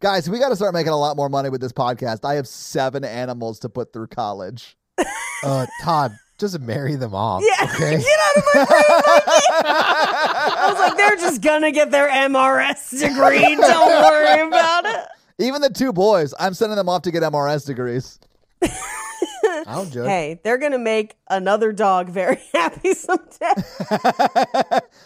Guys, 0.00 0.30
we 0.30 0.38
got 0.38 0.50
to 0.50 0.56
start 0.56 0.74
making 0.74 0.92
a 0.92 0.96
lot 0.96 1.16
more 1.16 1.28
money 1.28 1.48
with 1.48 1.60
this 1.60 1.72
podcast. 1.72 2.24
I 2.24 2.34
have 2.34 2.46
seven 2.46 3.04
animals 3.04 3.58
to 3.60 3.68
put 3.68 3.92
through 3.92 4.08
college. 4.08 4.76
Uh, 5.42 5.66
Todd, 5.82 6.16
just 6.38 6.58
marry 6.60 6.96
them 6.96 7.14
off. 7.14 7.42
Yeah. 7.44 7.64
Okay. 7.74 7.98
Get 7.98 8.06
out 8.20 8.36
of 8.36 8.44
my 8.54 8.60
Mikey. 8.60 9.46
I 9.66 10.66
was 10.70 10.78
like, 10.78 10.96
they're 10.96 11.16
just 11.16 11.40
gonna 11.42 11.72
get 11.72 11.90
their 11.90 12.08
MRS 12.08 12.90
degree. 13.00 13.56
Don't 13.60 14.02
worry 14.04 14.46
about 14.46 14.84
it. 14.86 15.06
Even 15.38 15.60
the 15.62 15.70
two 15.70 15.92
boys, 15.92 16.32
I'm 16.38 16.54
sending 16.54 16.76
them 16.76 16.88
off 16.88 17.02
to 17.02 17.10
get 17.10 17.22
MRS 17.22 17.66
degrees. 17.66 18.18
I 18.62 19.74
don't 19.74 19.90
judge. 19.92 20.06
Hey, 20.08 20.40
they're 20.44 20.58
gonna 20.58 20.78
make 20.78 21.16
another 21.28 21.72
dog 21.72 22.08
very 22.10 22.40
happy 22.52 22.94
someday. 22.94 23.52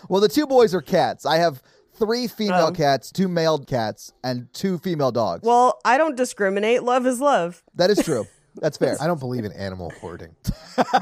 well, 0.08 0.20
the 0.20 0.28
two 0.30 0.46
boys 0.46 0.74
are 0.74 0.82
cats. 0.82 1.24
I 1.26 1.36
have 1.38 1.62
three 1.94 2.26
female 2.28 2.66
Oh. 2.68 2.72
cats, 2.72 3.10
two 3.10 3.28
male 3.28 3.58
cats, 3.58 4.12
and 4.22 4.52
two 4.52 4.78
female 4.78 5.10
dogs. 5.12 5.42
Well, 5.44 5.80
I 5.84 5.96
don't 5.98 6.16
discriminate. 6.16 6.82
Love 6.82 7.06
is 7.06 7.20
love. 7.20 7.62
that 7.74 7.90
is 7.90 8.02
true. 8.04 8.26
That's 8.60 8.76
fair. 8.76 8.96
I 9.00 9.06
don't 9.06 9.20
believe 9.20 9.44
in 9.44 9.52
animal 9.68 9.92
hoarding. 10.00 10.34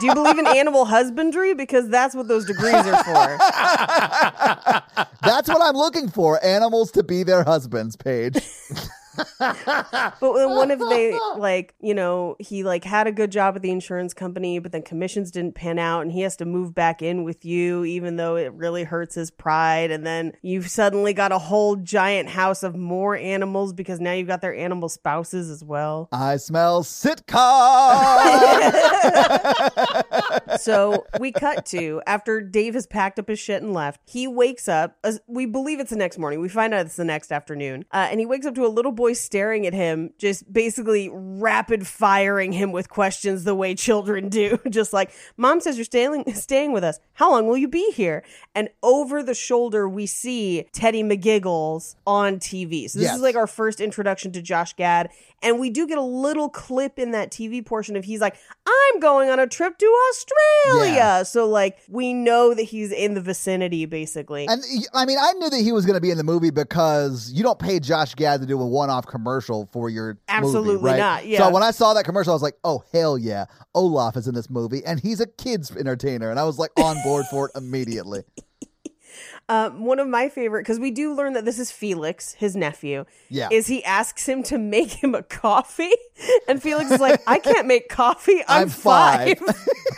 Do 0.00 0.06
you 0.06 0.14
believe 0.14 0.38
in 0.38 0.46
animal 0.46 0.84
husbandry? 0.84 1.54
Because 1.54 1.88
that's 1.88 2.14
what 2.14 2.28
those 2.28 2.46
degrees 2.46 2.74
are 2.74 3.04
for. 3.04 3.38
That's 5.22 5.48
what 5.48 5.60
I'm 5.60 5.74
looking 5.74 6.08
for. 6.08 6.42
Animals 6.44 6.92
to 6.92 7.02
be 7.02 7.22
their 7.24 7.42
husbands, 7.44 7.96
Paige. 7.96 8.38
But 9.38 10.20
then 10.20 10.50
what 10.50 10.70
if 10.70 10.78
they 10.78 11.18
like, 11.36 11.74
you 11.80 11.94
know, 11.94 12.36
he 12.38 12.62
like 12.62 12.84
had 12.84 13.06
a 13.06 13.12
good 13.12 13.30
job 13.30 13.56
at 13.56 13.62
the 13.62 13.70
insurance 13.70 14.14
company, 14.14 14.58
but 14.58 14.72
then 14.72 14.82
commissions 14.82 15.30
didn't 15.30 15.54
pan 15.54 15.78
out 15.78 16.02
and 16.02 16.12
he 16.12 16.20
has 16.22 16.36
to 16.36 16.44
move 16.44 16.74
back 16.74 17.02
in 17.02 17.24
with 17.24 17.44
you 17.44 17.84
even 17.84 18.16
though 18.16 18.36
it 18.36 18.52
really 18.52 18.84
hurts 18.84 19.14
his 19.14 19.30
pride 19.30 19.90
and 19.90 20.06
then 20.06 20.32
you've 20.42 20.68
suddenly 20.68 21.12
got 21.12 21.32
a 21.32 21.38
whole 21.38 21.76
giant 21.76 22.28
house 22.28 22.62
of 22.62 22.76
more 22.76 23.16
animals 23.16 23.72
because 23.72 24.00
now 24.00 24.12
you've 24.12 24.26
got 24.26 24.40
their 24.40 24.54
animal 24.54 24.88
spouses 24.88 25.50
as 25.50 25.64
well. 25.64 26.08
I 26.12 26.36
smell 26.36 26.82
sitcom. 26.82 27.26
so 30.60 31.04
we 31.20 31.32
cut 31.32 31.66
to 31.66 32.02
after 32.06 32.40
Dave 32.40 32.74
has 32.74 32.86
packed 32.86 33.18
up 33.18 33.28
his 33.28 33.38
shit 33.38 33.62
and 33.62 33.72
left. 33.72 34.00
He 34.06 34.26
wakes 34.26 34.68
up. 34.68 34.96
As 35.04 35.20
we 35.26 35.46
believe 35.46 35.80
it's 35.80 35.90
the 35.90 35.96
next 35.96 36.18
morning. 36.18 36.40
We 36.40 36.48
find 36.48 36.72
out 36.74 36.86
it's 36.86 36.96
the 36.96 37.04
next 37.04 37.32
afternoon, 37.32 37.84
uh, 37.92 38.08
and 38.10 38.20
he 38.20 38.26
wakes 38.26 38.46
up 38.46 38.54
to 38.56 38.66
a 38.66 38.68
little 38.68 38.92
boy 38.92 39.12
staring 39.12 39.66
at 39.66 39.72
him, 39.74 40.10
just 40.18 40.52
basically 40.52 41.10
rapid 41.12 41.86
firing 41.86 42.52
him 42.52 42.72
with 42.72 42.88
questions 42.88 43.44
the 43.44 43.54
way 43.54 43.74
children 43.74 44.28
do. 44.28 44.58
just 44.70 44.92
like, 44.92 45.10
"Mom 45.36 45.60
says 45.60 45.76
you're 45.76 45.84
staying 45.84 46.32
staying 46.34 46.72
with 46.72 46.84
us. 46.84 46.98
How 47.14 47.30
long 47.30 47.46
will 47.46 47.56
you 47.58 47.68
be 47.68 47.90
here?" 47.92 48.24
And 48.54 48.68
over 48.82 49.22
the 49.22 49.34
shoulder, 49.34 49.88
we 49.88 50.06
see 50.06 50.66
Teddy 50.72 51.02
McGiggles 51.02 51.94
on 52.06 52.38
TV. 52.38 52.88
So 52.88 52.98
this 52.98 53.06
Yes. 53.06 53.16
is 53.16 53.22
like 53.22 53.36
our 53.36 53.46
first 53.46 53.80
introduction 53.80 54.32
to 54.32 54.42
Josh 54.42 54.74
Gad. 54.74 55.10
And 55.42 55.60
we 55.60 55.70
do 55.70 55.86
get 55.86 55.98
a 55.98 56.02
little 56.02 56.48
clip 56.48 56.98
in 56.98 57.10
that 57.12 57.30
TV 57.30 57.64
portion 57.64 57.94
of 57.96 58.04
he's 58.04 58.20
like, 58.20 58.36
I'm 58.66 59.00
going 59.00 59.28
on 59.28 59.38
a 59.38 59.46
trip 59.46 59.78
to 59.78 59.86
Australia. 60.10 60.45
Yeah. 60.66 61.22
So, 61.22 61.48
like, 61.48 61.78
we 61.88 62.12
know 62.12 62.54
that 62.54 62.62
he's 62.62 62.90
in 62.92 63.14
the 63.14 63.20
vicinity, 63.20 63.86
basically. 63.86 64.46
and 64.48 64.62
I 64.92 65.06
mean, 65.06 65.18
I 65.20 65.32
knew 65.34 65.50
that 65.50 65.60
he 65.60 65.72
was 65.72 65.86
going 65.86 65.94
to 65.94 66.00
be 66.00 66.10
in 66.10 66.18
the 66.18 66.24
movie 66.24 66.50
because 66.50 67.30
you 67.32 67.42
don't 67.42 67.58
pay 67.58 67.78
Josh 67.78 68.14
Gad 68.14 68.40
to 68.40 68.46
do 68.46 68.60
a 68.60 68.66
one-off 68.66 69.06
commercial 69.06 69.68
for 69.72 69.88
your 69.88 70.08
movie, 70.08 70.20
Absolutely 70.28 70.90
right? 70.90 70.98
not, 70.98 71.26
yeah. 71.26 71.38
So 71.38 71.50
when 71.50 71.62
I 71.62 71.70
saw 71.70 71.94
that 71.94 72.04
commercial, 72.04 72.32
I 72.32 72.34
was 72.34 72.42
like, 72.42 72.56
"Oh 72.64 72.82
hell 72.92 73.16
yeah, 73.16 73.46
Olaf 73.74 74.16
is 74.16 74.26
in 74.26 74.34
this 74.34 74.50
movie, 74.50 74.84
and 74.84 74.98
he's 74.98 75.20
a 75.20 75.26
kids 75.26 75.70
entertainer," 75.76 76.30
and 76.30 76.40
I 76.40 76.44
was 76.44 76.58
like 76.58 76.70
on 76.78 76.96
board 77.04 77.26
for 77.30 77.46
it 77.46 77.52
immediately. 77.56 78.22
um, 79.48 79.84
one 79.84 79.98
of 79.98 80.08
my 80.08 80.28
favorite, 80.28 80.62
because 80.62 80.78
we 80.80 80.90
do 80.90 81.14
learn 81.14 81.32
that 81.34 81.44
this 81.44 81.58
is 81.58 81.70
Felix, 81.70 82.32
his 82.34 82.56
nephew, 82.56 83.04
Yeah. 83.28 83.48
is 83.50 83.66
he 83.66 83.84
asks 83.84 84.28
him 84.28 84.42
to 84.44 84.58
make 84.58 84.90
him 85.02 85.14
a 85.14 85.22
coffee. 85.22 85.92
And 86.48 86.62
Felix 86.62 86.90
is 86.90 87.00
like, 87.00 87.20
I 87.26 87.38
can't 87.38 87.66
make 87.66 87.88
coffee. 87.90 88.40
I'm, 88.48 88.62
I'm 88.62 88.68
five." 88.70 89.38
five. 89.38 89.56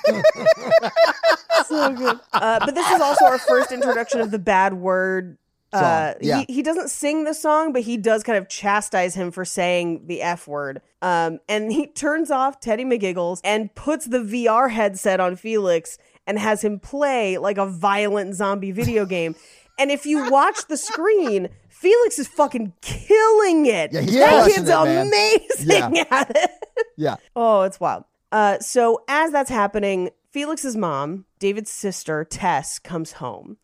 so 1.66 1.92
good. 1.94 2.20
Uh, 2.32 2.58
but 2.64 2.74
this 2.74 2.90
is 2.90 3.00
also 3.00 3.24
our 3.26 3.38
first 3.38 3.70
introduction 3.72 4.20
of 4.20 4.30
the 4.30 4.38
bad 4.38 4.74
word. 4.74 5.38
Uh, 5.72 6.14
yeah. 6.20 6.44
he, 6.48 6.54
he 6.54 6.62
doesn't 6.62 6.88
sing 6.88 7.24
the 7.24 7.34
song, 7.34 7.72
but 7.74 7.82
he 7.82 7.98
does 7.98 8.22
kind 8.22 8.38
of 8.38 8.48
chastise 8.48 9.14
him 9.14 9.30
for 9.30 9.44
saying 9.44 10.06
the 10.06 10.22
F 10.22 10.48
word. 10.48 10.80
Um, 11.02 11.40
and 11.48 11.70
he 11.70 11.86
turns 11.86 12.30
off 12.30 12.58
Teddy 12.58 12.84
McGiggles 12.84 13.40
and 13.44 13.74
puts 13.74 14.06
the 14.06 14.18
VR 14.20 14.70
headset 14.70 15.20
on 15.20 15.36
Felix 15.36 15.98
and 16.28 16.38
has 16.38 16.62
him 16.62 16.78
play 16.78 17.38
like 17.38 17.58
a 17.58 17.66
violent 17.66 18.36
zombie 18.36 18.70
video 18.70 19.04
game. 19.04 19.34
and 19.80 19.90
if 19.90 20.06
you 20.06 20.30
watch 20.30 20.66
the 20.68 20.76
screen, 20.76 21.48
Felix 21.68 22.18
is 22.18 22.28
fucking 22.28 22.72
killing 22.80 23.66
it. 23.66 23.92
Yeah, 23.92 24.42
that 24.42 24.50
kid's 24.52 24.68
it, 24.68 24.74
amazing 24.74 25.94
Yeah. 25.96 26.04
at 26.10 26.30
it. 26.36 26.50
Yeah. 26.96 27.16
Oh, 27.34 27.62
it's 27.62 27.80
wild. 27.80 28.04
Uh, 28.30 28.58
so 28.58 29.02
as 29.08 29.32
that's 29.32 29.50
happening, 29.50 30.10
Felix's 30.32 30.76
mom, 30.76 31.24
David's 31.38 31.70
sister, 31.70 32.24
Tess, 32.24 32.78
comes 32.78 33.12
home. 33.12 33.56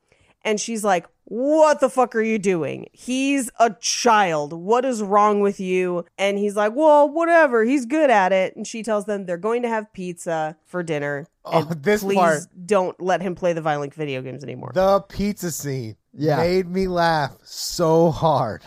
And 0.43 0.61
she's 0.61 0.85
like, 0.85 1.07
What 1.27 1.81
the 1.81 1.89
fuck 1.89 2.15
are 2.15 2.21
you 2.23 2.39
doing? 2.39 2.87
He's 2.93 3.51
a 3.59 3.75
child. 3.81 4.53
What 4.53 4.85
is 4.85 5.03
wrong 5.03 5.41
with 5.41 5.59
you? 5.59 6.05
And 6.19 6.39
he's 6.39 6.55
like, 6.57 6.75
Well, 6.75 7.09
whatever. 7.09 7.65
He's 7.65 7.87
good 7.87 8.11
at 8.11 8.33
it. 8.33 8.57
And 8.57 8.67
she 8.67 8.83
tells 8.83 9.07
them 9.07 9.25
they're 9.25 9.37
going 9.39 9.63
to 9.63 9.69
have 9.69 9.93
pizza 9.93 10.57
for 10.67 10.83
dinner. 10.83 11.27
Oh, 11.45 11.63
and 11.69 11.83
this 11.83 12.03
please 12.03 12.17
part. 12.17 12.41
don't 12.67 13.01
let 13.01 13.23
him 13.23 13.35
play 13.35 13.53
the 13.53 13.63
violent 13.63 13.95
video 13.95 14.23
games 14.23 14.45
anymore. 14.45 14.73
The 14.75 15.01
pizza 15.01 15.51
scene 15.51 15.97
Yeah. 16.17 16.37
made 16.37 16.69
me 16.69 16.87
laugh 16.89 17.37
so 17.45 18.11
hard. 18.11 18.63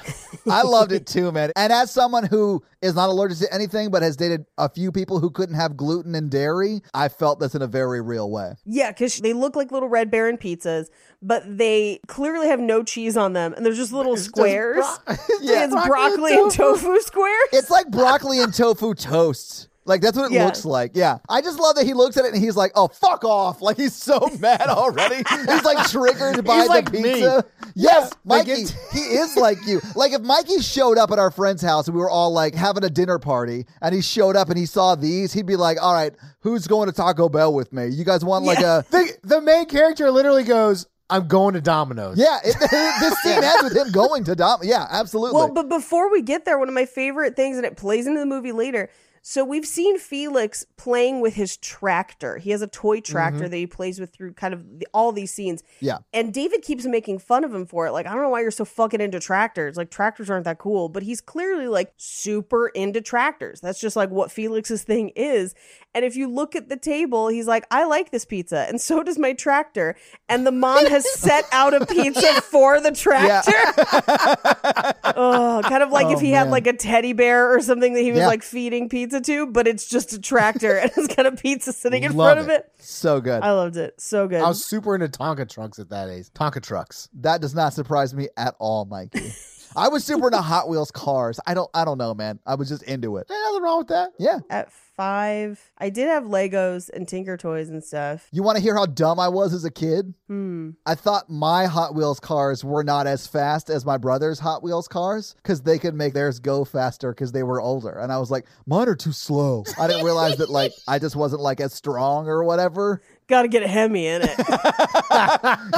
I 0.49 0.63
loved 0.63 0.91
it 0.91 1.05
too, 1.07 1.31
man. 1.31 1.51
And 1.55 1.71
as 1.71 1.91
someone 1.91 2.25
who 2.25 2.63
is 2.81 2.95
not 2.95 3.09
allergic 3.09 3.37
to 3.39 3.53
anything 3.53 3.89
but 3.89 4.01
has 4.01 4.15
dated 4.17 4.45
a 4.57 4.67
few 4.69 4.91
people 4.91 5.19
who 5.19 5.29
couldn't 5.29 5.55
have 5.55 5.77
gluten 5.77 6.13
and 6.15 6.29
dairy, 6.29 6.81
I 6.93 7.07
felt 7.09 7.39
this 7.39 7.55
in 7.55 7.61
a 7.61 7.67
very 7.67 8.01
real 8.01 8.29
way. 8.29 8.53
Yeah, 8.65 8.91
because 8.91 9.17
they 9.19 9.33
look 9.33 9.55
like 9.55 9.71
little 9.71 9.89
Red 9.89 10.11
Baron 10.11 10.37
pizzas, 10.37 10.87
but 11.21 11.43
they 11.45 11.99
clearly 12.07 12.47
have 12.47 12.59
no 12.59 12.83
cheese 12.83 13.15
on 13.15 13.33
them, 13.33 13.53
and 13.53 13.65
they're 13.65 13.73
just 13.73 13.93
little 13.93 14.17
squares. 14.17 14.85
bro- 15.05 15.15
Yeah, 15.41 15.65
it's 15.65 15.87
broccoli, 15.87 16.33
and 16.35 16.51
tofu 16.51 16.99
squares. 16.99 17.49
It's 17.53 17.69
like 17.69 17.89
broccoli 17.89 18.41
and 18.41 18.53
tofu 18.53 18.93
toast. 18.93 19.69
Like 19.87 20.01
that's 20.01 20.17
what 20.17 20.31
it 20.31 20.35
Yeah. 20.35 20.45
looks 20.45 20.65
like. 20.65 20.91
Yeah. 20.93 21.17
I 21.29 21.41
just 21.41 21.59
love 21.59 21.75
that 21.77 21.85
he 21.85 21.93
looks 21.93 22.17
at 22.17 22.25
it 22.25 22.33
and 22.33 22.43
he's 22.43 22.55
like, 22.55 22.71
"Oh, 22.75 22.87
fuck 22.89 23.23
off." 23.23 23.61
Like 23.61 23.77
he's 23.77 23.95
so 23.95 24.19
mad 24.39 24.61
already. 24.67 25.23
he's 25.47 25.63
like 25.63 25.87
triggered 25.89 26.43
by 26.45 26.55
He's 26.57 26.63
the 26.65 26.69
like 26.69 26.91
me. 26.91 27.01
pizza. 27.03 27.45
Yes, 27.73 28.11
like 28.25 28.47
Mikey. 28.47 28.61
it- 28.63 28.75
he 28.93 28.99
is 28.99 29.35
like 29.37 29.57
you. 29.65 29.81
Like 29.95 30.11
if 30.11 30.21
Mikey 30.21 30.59
showed 30.59 30.97
up 30.97 31.11
at 31.11 31.19
our 31.19 31.31
friend's 31.31 31.61
house 31.61 31.87
and 31.87 31.95
we 31.95 32.01
were 32.01 32.09
all 32.09 32.31
like 32.31 32.53
having 32.53 32.83
a 32.83 32.89
dinner 32.89 33.17
party 33.19 33.65
and 33.81 33.95
he 33.95 34.01
showed 34.01 34.35
up 34.35 34.49
and 34.49 34.57
he 34.57 34.65
saw 34.65 34.95
these, 34.95 35.31
he'd 35.33 35.45
be 35.45 35.55
like, 35.55 35.77
"All 35.81 35.93
right, 35.93 36.13
who's 36.41 36.67
going 36.67 36.87
to 36.87 36.93
Taco 36.93 37.29
Bell 37.29 37.53
with 37.53 37.71
me? 37.73 37.87
You 37.87 38.03
guys 38.03 38.23
want 38.25 38.45
like 38.45 38.59
Yeah. 38.59 38.79
a 38.79 38.91
The, 38.91 39.17
the 39.23 39.41
main 39.41 39.65
character 39.67 40.11
literally 40.11 40.43
goes, 40.43 40.85
I'm 41.09 41.27
going 41.29 41.53
to 41.53 41.61
Domino's. 41.61 42.17
Yeah, 42.17 42.37
it, 42.43 42.55
this 42.99 43.17
scene 43.21 43.41
ends 43.41 43.63
with 43.63 43.77
him 43.77 43.91
going 43.93 44.25
to 44.25 44.35
Dom. 44.35 44.59
Yeah, 44.63 44.85
absolutely. 44.89 45.35
Well, 45.37 45.53
but 45.53 45.69
before 45.69 46.11
we 46.11 46.21
get 46.21 46.43
there, 46.43 46.59
one 46.59 46.67
of 46.67 46.73
my 46.73 46.85
favorite 46.85 47.35
things, 47.37 47.55
and 47.55 47.65
it 47.65 47.77
plays 47.77 48.07
into 48.07 48.19
the 48.19 48.25
movie 48.25 48.51
later. 48.51 48.89
So 49.29 49.43
we've 49.43 49.65
seen 49.65 49.99
Felix 49.99 50.65
playing 50.77 51.19
with 51.19 51.33
his 51.33 51.57
tractor. 51.57 52.37
He 52.37 52.51
has 52.51 52.61
a 52.61 52.67
toy 52.67 52.99
mm-hmm. 52.99 53.11
tractor 53.11 53.49
that 53.49 53.57
he 53.57 53.67
plays 53.67 53.99
with 53.99 54.13
through 54.13 54.31
kind 54.35 54.53
of 54.53 54.79
the, 54.79 54.87
all 54.93 55.11
these 55.11 55.33
scenes. 55.33 55.63
yeah. 55.81 55.97
And 56.13 56.33
David 56.33 56.61
keeps 56.61 56.85
making 56.85 57.19
fun 57.19 57.43
of 57.43 57.53
him 57.53 57.65
for 57.65 57.85
it. 57.87 57.91
Like, 57.91 58.05
I 58.05 58.13
don't 58.13 58.21
know 58.21 58.29
why 58.29 58.39
you're 58.39 58.51
so 58.51 58.63
fucking 58.63 59.01
into 59.01 59.19
tractors. 59.19 59.75
Like, 59.75 59.91
tractors 59.91 60.29
aren't 60.29 60.45
that 60.45 60.59
cool. 60.59 60.87
But 60.87 61.03
he's 61.03 61.19
clearly 61.19 61.67
like 61.67 61.91
super 61.97 62.69
into 62.69 63.01
tractors. 63.01 63.59
That's 63.59 63.81
just 63.81 63.97
like 63.97 64.11
what 64.11 64.31
Felix's 64.31 64.83
thing 64.83 65.09
is. 65.09 65.55
And 65.97 66.05
if 66.05 66.15
you 66.15 66.27
look 66.27 66.55
at 66.55 66.69
the 66.69 66.77
table, 66.77 67.27
he's 67.27 67.47
like, 67.47 67.65
I 67.71 67.85
like 67.85 68.11
this 68.11 68.23
pizza. 68.23 68.67
And 68.69 68.79
so 68.79 69.01
does 69.01 69.17
my 69.17 69.33
tractor. 69.33 69.95
And 70.29 70.45
the 70.45 70.51
mom 70.51 70.85
has 70.85 71.11
set 71.19 71.43
out 71.51 71.73
a 71.73 71.87
pizza 71.87 72.39
for 72.43 72.79
the 72.79 72.91
tractor. 72.91 73.51
oh, 75.15 75.61
kind 75.67 75.81
of 75.81 75.89
like 75.91 76.05
if 76.11 76.17
Oh, 76.17 76.19
he 76.19 76.29
had 76.31 76.49
like 76.51 76.67
a 76.67 76.73
teddy 76.73 77.13
bear 77.13 77.51
or 77.51 77.61
something 77.61 77.95
that 77.95 78.01
he 78.01 78.11
was 78.11 78.19
Yeah. 78.19 78.27
like 78.27 78.43
feeding 78.43 78.89
pizza 78.89 79.21
to, 79.21 79.47
but 79.47 79.67
it's 79.67 79.87
just 79.89 80.13
a 80.13 80.19
tractor 80.19 80.75
and 80.77 80.91
it's 80.95 81.15
got 81.15 81.25
a 81.25 81.31
pizza 81.31 81.73
sitting 81.73 82.03
in 82.03 82.15
Love 82.15 82.35
front 82.35 82.39
of 82.41 82.49
it. 82.49 82.69
it. 82.77 82.83
So 82.83 83.19
good. 83.19 83.41
I 83.41 83.53
loved 83.53 83.75
it. 83.77 83.99
So 83.99 84.27
good. 84.27 84.41
I 84.41 84.47
was 84.47 84.63
super 84.63 84.93
into 84.93 85.07
Tonka 85.07 85.49
trucks 85.49 85.79
at 85.79 85.89
that 85.89 86.09
age. 86.09 86.27
Tonka 86.35 86.61
trucks. 86.61 87.09
That 87.15 87.41
does 87.41 87.55
not 87.55 87.73
surprise 87.73 88.13
me 88.13 88.27
at 88.37 88.53
all, 88.59 88.85
Mikey. 88.85 89.33
I 89.77 89.89
was 89.89 90.03
super 90.03 90.27
into 90.27 90.41
Hot 90.41 90.67
Wheels 90.67 90.89
cars. 90.89 91.39
I 91.45 91.53
don't 91.53 91.69
I 91.73 91.85
don't 91.85 91.99
know, 91.99 92.15
man. 92.15 92.39
I 92.47 92.55
was 92.55 92.67
just 92.67 92.81
into 92.83 93.17
it. 93.17 93.27
Ain't 93.29 93.39
nothing 93.45 93.61
wrong 93.61 93.77
with 93.77 93.89
that. 93.89 94.09
Yeah. 94.17 94.39
At 94.49 94.71
five, 94.71 95.61
I 95.77 95.91
did 95.91 96.07
have 96.07 96.23
Legos 96.23 96.89
and 96.89 97.07
Tinker 97.07 97.37
Toys 97.37 97.69
and 97.69 97.83
stuff. 97.83 98.27
You 98.31 98.41
want 98.41 98.57
to 98.57 98.63
hear 98.63 98.75
how 98.75 98.87
dumb 98.87 99.19
I 99.19 99.27
was 99.27 99.53
as 99.53 99.63
a 99.63 99.69
kid? 99.69 100.15
Hmm. 100.27 100.71
I 100.87 100.95
thought 100.95 101.29
my 101.29 101.67
Hot 101.67 101.93
Wheels 101.93 102.19
cars 102.19 102.63
were 102.63 102.83
not 102.83 103.05
as 103.05 103.27
fast 103.27 103.69
as 103.69 103.85
my 103.85 103.97
brother's 103.97 104.39
Hot 104.39 104.63
Wheels 104.63 104.87
cars 104.87 105.35
because 105.43 105.61
they 105.61 105.77
could 105.77 105.93
make 105.93 106.15
theirs 106.15 106.39
go 106.39 106.65
faster 106.65 107.11
because 107.11 107.31
they 107.31 107.43
were 107.43 107.61
older. 107.61 107.99
And 107.99 108.11
I 108.11 108.17
was 108.17 108.31
like, 108.31 108.47
mine 108.65 108.89
are 108.89 108.95
too 108.95 109.11
slow. 109.11 109.63
I 109.79 109.85
didn't 109.85 110.05
realize 110.05 110.37
that 110.37 110.49
like 110.49 110.71
I 110.87 110.97
just 110.97 111.15
wasn't 111.15 111.43
like 111.43 111.61
as 111.61 111.73
strong 111.73 112.27
or 112.27 112.43
whatever. 112.43 113.03
Got 113.27 113.41
to 113.43 113.47
get 113.49 113.61
a 113.63 113.67
Hemi 113.67 114.07
in 114.07 114.21
it. 114.23 114.35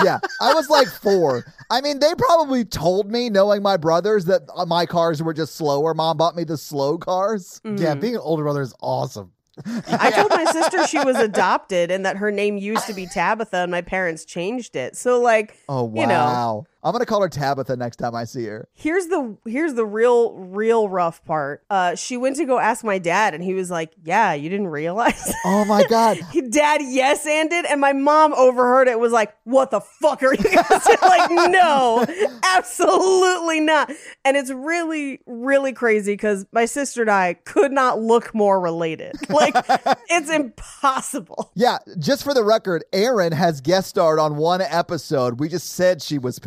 Yeah, 0.03 0.19
I 0.41 0.53
was 0.53 0.69
like 0.69 0.87
four. 0.87 1.45
I 1.69 1.81
mean, 1.81 1.99
they 1.99 2.13
probably 2.15 2.65
told 2.65 3.11
me, 3.11 3.29
knowing 3.29 3.61
my 3.61 3.77
brothers, 3.77 4.25
that 4.25 4.41
uh, 4.55 4.65
my 4.65 4.85
cars 4.85 5.21
were 5.23 5.33
just 5.33 5.55
slower. 5.55 5.93
Mom 5.93 6.17
bought 6.17 6.35
me 6.35 6.43
the 6.43 6.57
slow 6.57 6.97
cars. 6.97 7.61
Yeah, 7.65 7.95
being 7.95 8.15
an 8.15 8.21
older 8.21 8.43
brother 8.43 8.61
is 8.61 8.73
awesome. 8.81 9.31
I 9.87 10.11
told 10.11 10.29
my 10.31 10.45
sister 10.45 10.87
she 10.87 10.99
was 11.03 11.17
adopted 11.17 11.91
and 11.91 12.05
that 12.05 12.15
her 12.17 12.31
name 12.31 12.57
used 12.57 12.87
to 12.87 12.93
be 12.93 13.07
Tabitha 13.07 13.57
and 13.57 13.71
my 13.71 13.81
parents 13.81 14.23
changed 14.23 14.75
it. 14.77 14.95
So 14.95 15.19
like, 15.21 15.57
Oh 15.67 15.83
wow! 15.83 16.01
you 16.01 16.07
know, 16.07 16.65
I'm 16.83 16.91
gonna 16.93 17.05
call 17.05 17.21
her 17.21 17.29
Tabitha 17.29 17.75
next 17.75 17.97
time 17.97 18.15
I 18.15 18.23
see 18.23 18.45
her. 18.45 18.67
here's 18.73 19.07
the 19.07 19.37
here's 19.45 19.73
the 19.73 19.85
real 19.85 20.33
real 20.33 20.87
rough 20.89 21.23
part. 21.25 21.63
Uh 21.69 21.95
she 21.95 22.15
went 22.17 22.37
to 22.37 22.45
go 22.45 22.57
ask 22.59 22.83
my 22.83 22.97
dad 22.99 23.33
and 23.33 23.43
he 23.43 23.53
was 23.53 23.69
like, 23.69 23.91
"Yeah, 24.03 24.33
you 24.33 24.49
didn't 24.49 24.67
realize?" 24.67 25.33
Oh 25.45 25.65
my 25.65 25.83
god! 25.89 26.19
dad 26.51 26.81
yes 26.83 27.25
anded 27.25 27.65
and 27.65 27.81
my 27.81 27.93
mom 27.93 28.33
overheard 28.33 28.87
it 28.87 28.99
was 28.99 29.11
like, 29.11 29.35
"What 29.43 29.71
the 29.71 29.81
fuck 29.81 30.23
are 30.23 30.33
you 30.33 30.43
guys 30.43 30.85
like, 31.01 31.29
"No, 31.31 32.05
absolutely 32.55 33.59
not." 33.59 33.91
And 34.23 34.37
it's 34.37 34.51
really 34.51 35.19
really 35.25 35.73
crazy 35.73 36.15
cuz 36.17 36.45
my 36.51 36.65
sister 36.65 37.01
and 37.01 37.11
I 37.11 37.33
could 37.33 37.71
not 37.71 37.99
look 38.01 38.33
more 38.33 38.59
related. 38.59 39.15
Like, 39.29 39.55
it's 40.09 40.29
impossible. 40.29 41.51
Yeah, 41.55 41.77
just 41.97 42.23
for 42.23 42.33
the 42.33 42.43
record, 42.43 42.83
Erin 42.93 43.31
has 43.33 43.61
guest 43.61 43.89
starred 43.89 44.19
on 44.19 44.37
one 44.37 44.61
episode. 44.61 45.39
We 45.39 45.49
just 45.49 45.69
said 45.69 46.01
she 46.01 46.17
was 46.17 46.39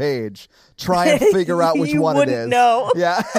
Try 0.76 1.08
and 1.08 1.20
figure 1.20 1.62
out 1.62 1.78
which 1.78 1.94
one 1.94 2.16
it 2.16 2.28
is. 2.28 2.48
know. 2.48 2.90
Yeah. 2.96 3.22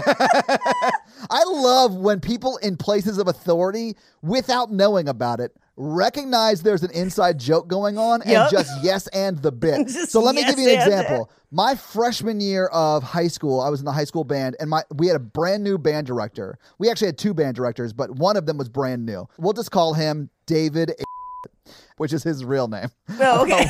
I 1.30 1.44
love 1.46 1.96
when 1.96 2.20
people 2.20 2.58
in 2.58 2.78
places 2.78 3.18
of 3.18 3.28
authority, 3.28 3.96
without 4.22 4.72
knowing 4.72 5.08
about 5.08 5.40
it, 5.40 5.56
recognize 5.76 6.62
there's 6.62 6.84
an 6.84 6.92
inside 6.92 7.40
joke 7.40 7.68
going 7.68 7.98
on 7.98 8.22
and 8.24 8.50
just 8.52 8.72
yes 8.84 9.08
and 9.08 9.42
the 9.42 9.52
bit. 9.52 9.90
So 9.90 10.20
let 10.22 10.36
me 10.36 10.44
give 10.44 10.58
you 10.60 10.66
an 10.66 10.74
yes 10.74 10.84
and 10.86 10.94
it. 10.94 11.00
example. 11.00 11.32
My 11.52 11.76
freshman 11.76 12.40
year 12.42 12.68
of 12.68 13.04
high 13.04 13.28
school, 13.28 13.62
I 13.62 13.70
was 13.70 13.80
in 13.80 13.86
the 13.86 13.92
high 13.92 14.04
school 14.06 14.24
band, 14.24 14.56
and 14.60 14.70
my 14.70 14.84
we 14.96 15.08
had 15.08 15.16
a 15.16 15.20
brand 15.20 15.64
new 15.64 15.78
band 15.78 16.08
director. 16.08 16.58
We 16.80 16.90
actually 16.90 17.08
had 17.08 17.18
two 17.18 17.34
band 17.34 17.56
directors, 17.56 17.94
but 17.94 18.12
one 18.12 18.38
of 18.38 18.46
them 18.46 18.58
was 18.58 18.70
brand 18.70 19.06
new. 19.06 19.28
We'll 19.38 19.54
just 19.54 19.72
call 19.72 19.94
him 19.94 20.30
David, 20.46 20.94
which 22.04 22.12
is 22.12 22.22
his 22.22 22.44
real 22.44 22.68
name. 22.68 22.90
Oh, 23.22 23.44
okay. 23.44 23.64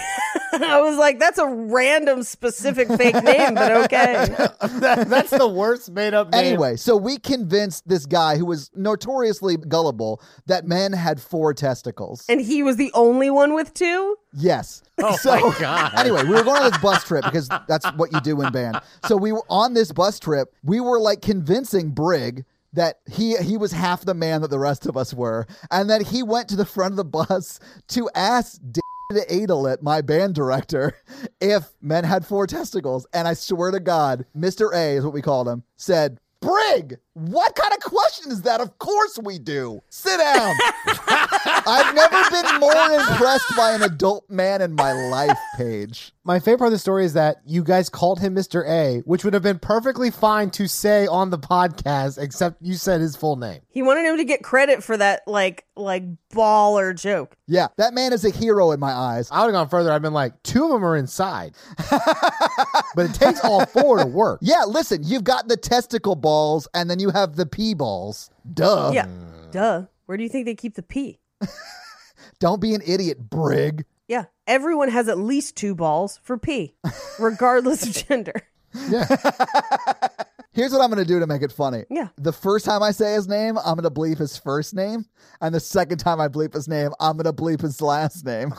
Um, 0.54 0.64
I 0.64 0.82
was 0.82 0.98
like, 0.98 1.20
that's 1.20 1.38
a 1.38 1.46
random 1.46 2.24
specific 2.24 2.88
fake 2.88 3.24
name, 3.24 3.54
but 3.54 3.72
okay. 3.84 4.26
That- 4.80 5.08
that's 5.08 5.30
the 5.30 5.48
worst 5.48 5.92
made 5.92 6.16
up 6.16 6.32
name. 6.32 6.44
Anyway, 6.44 6.78
so 6.78 6.98
we 6.98 7.20
convinced 7.20 7.88
this 7.88 8.08
guy 8.08 8.38
who 8.38 8.46
was 8.46 8.72
notoriously 8.74 9.56
gullible 9.56 10.20
that 10.48 10.66
men 10.66 10.94
had 10.94 11.22
four 11.22 11.54
testicles. 11.54 12.26
And 12.28 12.42
he 12.42 12.64
was 12.64 12.78
the 12.78 12.92
only 12.96 13.30
one 13.30 13.54
with 13.54 13.72
two? 13.76 14.18
Yes. 14.34 14.82
Oh 14.98 15.16
so, 15.16 15.30
my 15.30 15.60
God. 15.60 15.94
Anyway, 15.96 16.24
we 16.24 16.32
were 16.32 16.44
going 16.44 16.64
on 16.64 16.72
this 16.72 16.82
bus 16.82 17.04
trip 17.04 17.24
because 17.24 17.48
that's 17.68 17.86
what 17.94 18.12
you 18.12 18.20
do 18.22 18.42
in 18.42 18.52
band. 18.52 18.82
So 19.06 19.16
we 19.16 19.32
were 19.32 19.46
on 19.48 19.76
this 19.76 19.92
bus 19.92 20.20
trip. 20.20 20.52
We 20.64 20.80
were 20.80 21.00
like 21.00 21.22
convincing 21.22 21.92
Brig 21.92 22.46
that 22.74 23.00
he 23.10 23.36
he 23.38 23.58
was 23.58 23.72
half 23.72 24.06
the 24.06 24.14
man 24.14 24.42
that 24.42 24.50
the 24.50 24.60
rest 24.60 24.86
of 24.86 24.98
us 24.98 25.14
were, 25.14 25.46
and 25.72 25.90
that 25.90 26.08
he 26.08 26.24
went 26.24 26.48
to 26.50 26.56
the 26.56 26.66
front 26.66 26.94
of 26.94 26.98
the 26.98 27.06
bus 27.06 27.60
to 27.90 28.10
ask. 28.16 28.60
David 28.62 29.30
Adelit, 29.30 29.84
my 29.84 30.02
band 30.02 30.34
director, 30.34 30.94
if 31.42 31.74
men 31.82 32.04
had 32.04 32.26
four 32.26 32.48
testicles. 32.48 33.06
And 33.14 33.28
I 33.28 33.34
swear 33.34 33.70
to 33.70 33.80
God, 33.80 34.26
Mr. 34.36 34.74
A 34.74 34.96
is 34.98 35.04
what 35.04 35.14
we 35.14 35.22
called 35.22 35.48
him, 35.48 35.64
said, 35.76 36.20
Brig, 36.44 36.98
what 37.14 37.56
kind 37.56 37.74
of 37.74 37.80
question 37.80 38.32
is 38.32 38.42
that? 38.42 38.60
Of 38.60 38.78
course 38.80 39.20
we 39.24 39.40
do. 39.40 39.82
Sit 39.90 40.18
down. 40.18 40.56
I've 41.66 41.96
never 41.96 42.30
been 42.30 42.60
more 42.60 42.74
impressed 42.74 43.56
by 43.56 43.74
an 43.74 43.84
adult 43.84 44.30
man 44.30 44.62
in 44.62 44.74
my 44.74 44.92
life, 45.10 45.38
Paige. 45.56 46.12
My 46.24 46.40
favorite 46.40 46.60
part 46.60 46.68
of 46.68 46.74
the 46.74 46.80
story 46.80 47.06
is 47.06 47.14
that 47.14 47.38
you 47.46 47.64
guys 47.64 47.90
called 47.90 48.20
him 48.20 48.36
Mr. 48.36 48.68
A, 48.68 49.00
which 49.06 49.24
would 49.24 49.34
have 49.34 49.44
been 49.44 49.60
perfectly 49.60 50.12
fine 50.12 50.50
to 50.52 50.68
say 50.68 51.08
on 51.08 51.30
the 51.30 51.38
podcast, 51.38 52.22
except 52.22 52.62
you 52.62 52.76
said 52.76 53.02
his 53.02 53.16
full 53.16 53.36
name. 53.36 53.62
He 53.70 53.82
wanted 53.82 54.06
him 54.06 54.18
to 54.18 54.24
get 54.26 54.44
credit 54.44 54.84
for 54.84 54.98
that, 54.98 55.22
like, 55.28 55.66
like 55.76 56.04
baller 56.34 57.00
joke. 57.00 57.36
Yeah, 57.48 57.68
that 57.78 57.94
man 57.94 58.14
is 58.14 58.26
a 58.26 58.30
hero 58.30 58.72
in 58.72 58.80
my 58.80 58.92
eyes. 58.92 59.30
I 59.32 59.40
would 59.42 59.54
have 59.54 59.54
gone 59.54 59.70
further. 59.70 59.92
I've 59.92 60.02
been 60.02 60.14
like, 60.14 60.42
two 60.44 60.66
of 60.66 60.72
them 60.72 60.86
are 60.86 60.98
inside. 60.98 61.56
but 61.90 63.10
it 63.10 63.14
takes 63.14 63.44
all 63.44 63.66
four 63.66 64.00
to 64.00 64.06
work. 64.06 64.40
Yeah, 64.42 64.64
listen, 64.68 65.02
you've 65.04 65.24
got 65.24 65.48
the 65.48 65.58
testicle 65.58 66.16
balls 66.16 66.68
and 66.74 66.90
then 66.90 67.00
you 67.00 67.10
have 67.10 67.36
the 67.36 67.46
pee 67.46 67.74
balls. 67.74 68.30
Duh. 68.54 68.92
Yeah. 68.94 69.08
Duh. 69.52 69.86
Where 70.06 70.18
do 70.18 70.24
you 70.24 70.30
think 70.30 70.46
they 70.46 70.56
keep 70.56 70.76
the 70.76 70.84
pee? 70.84 71.20
Don't 72.40 72.62
be 72.62 72.74
an 72.74 72.82
idiot, 72.86 73.30
Brig. 73.30 73.86
Yeah. 74.08 74.26
Everyone 74.48 74.90
has 74.90 75.08
at 75.08 75.18
least 75.18 75.56
two 75.56 75.76
balls 75.76 76.20
for 76.24 76.38
pee, 76.38 76.76
regardless 77.20 77.86
of 77.86 78.08
gender. 78.08 78.42
Yeah. 78.74 79.06
Here's 80.54 80.72
what 80.72 80.82
I'm 80.82 80.92
going 80.92 81.04
to 81.04 81.08
do 81.08 81.20
to 81.20 81.26
make 81.26 81.42
it 81.42 81.52
funny. 81.52 81.84
Yeah. 81.90 82.10
The 82.18 82.32
first 82.32 82.64
time 82.64 82.84
I 82.84 82.92
say 82.92 83.14
his 83.14 83.28
name, 83.28 83.58
I'm 83.58 83.76
going 83.76 83.84
to 83.84 83.90
bleep 83.90 84.20
his 84.20 84.38
first 84.38 84.76
name. 84.76 85.06
And 85.42 85.56
the 85.56 85.60
second 85.60 85.98
time 85.98 86.22
I 86.22 86.28
bleep 86.28 86.54
his 86.54 86.68
name, 86.68 86.92
I'm 87.00 87.18
going 87.18 87.26
to 87.26 87.34
bleep 87.34 87.62
his 87.62 87.82
last 87.82 88.24
name. 88.24 88.54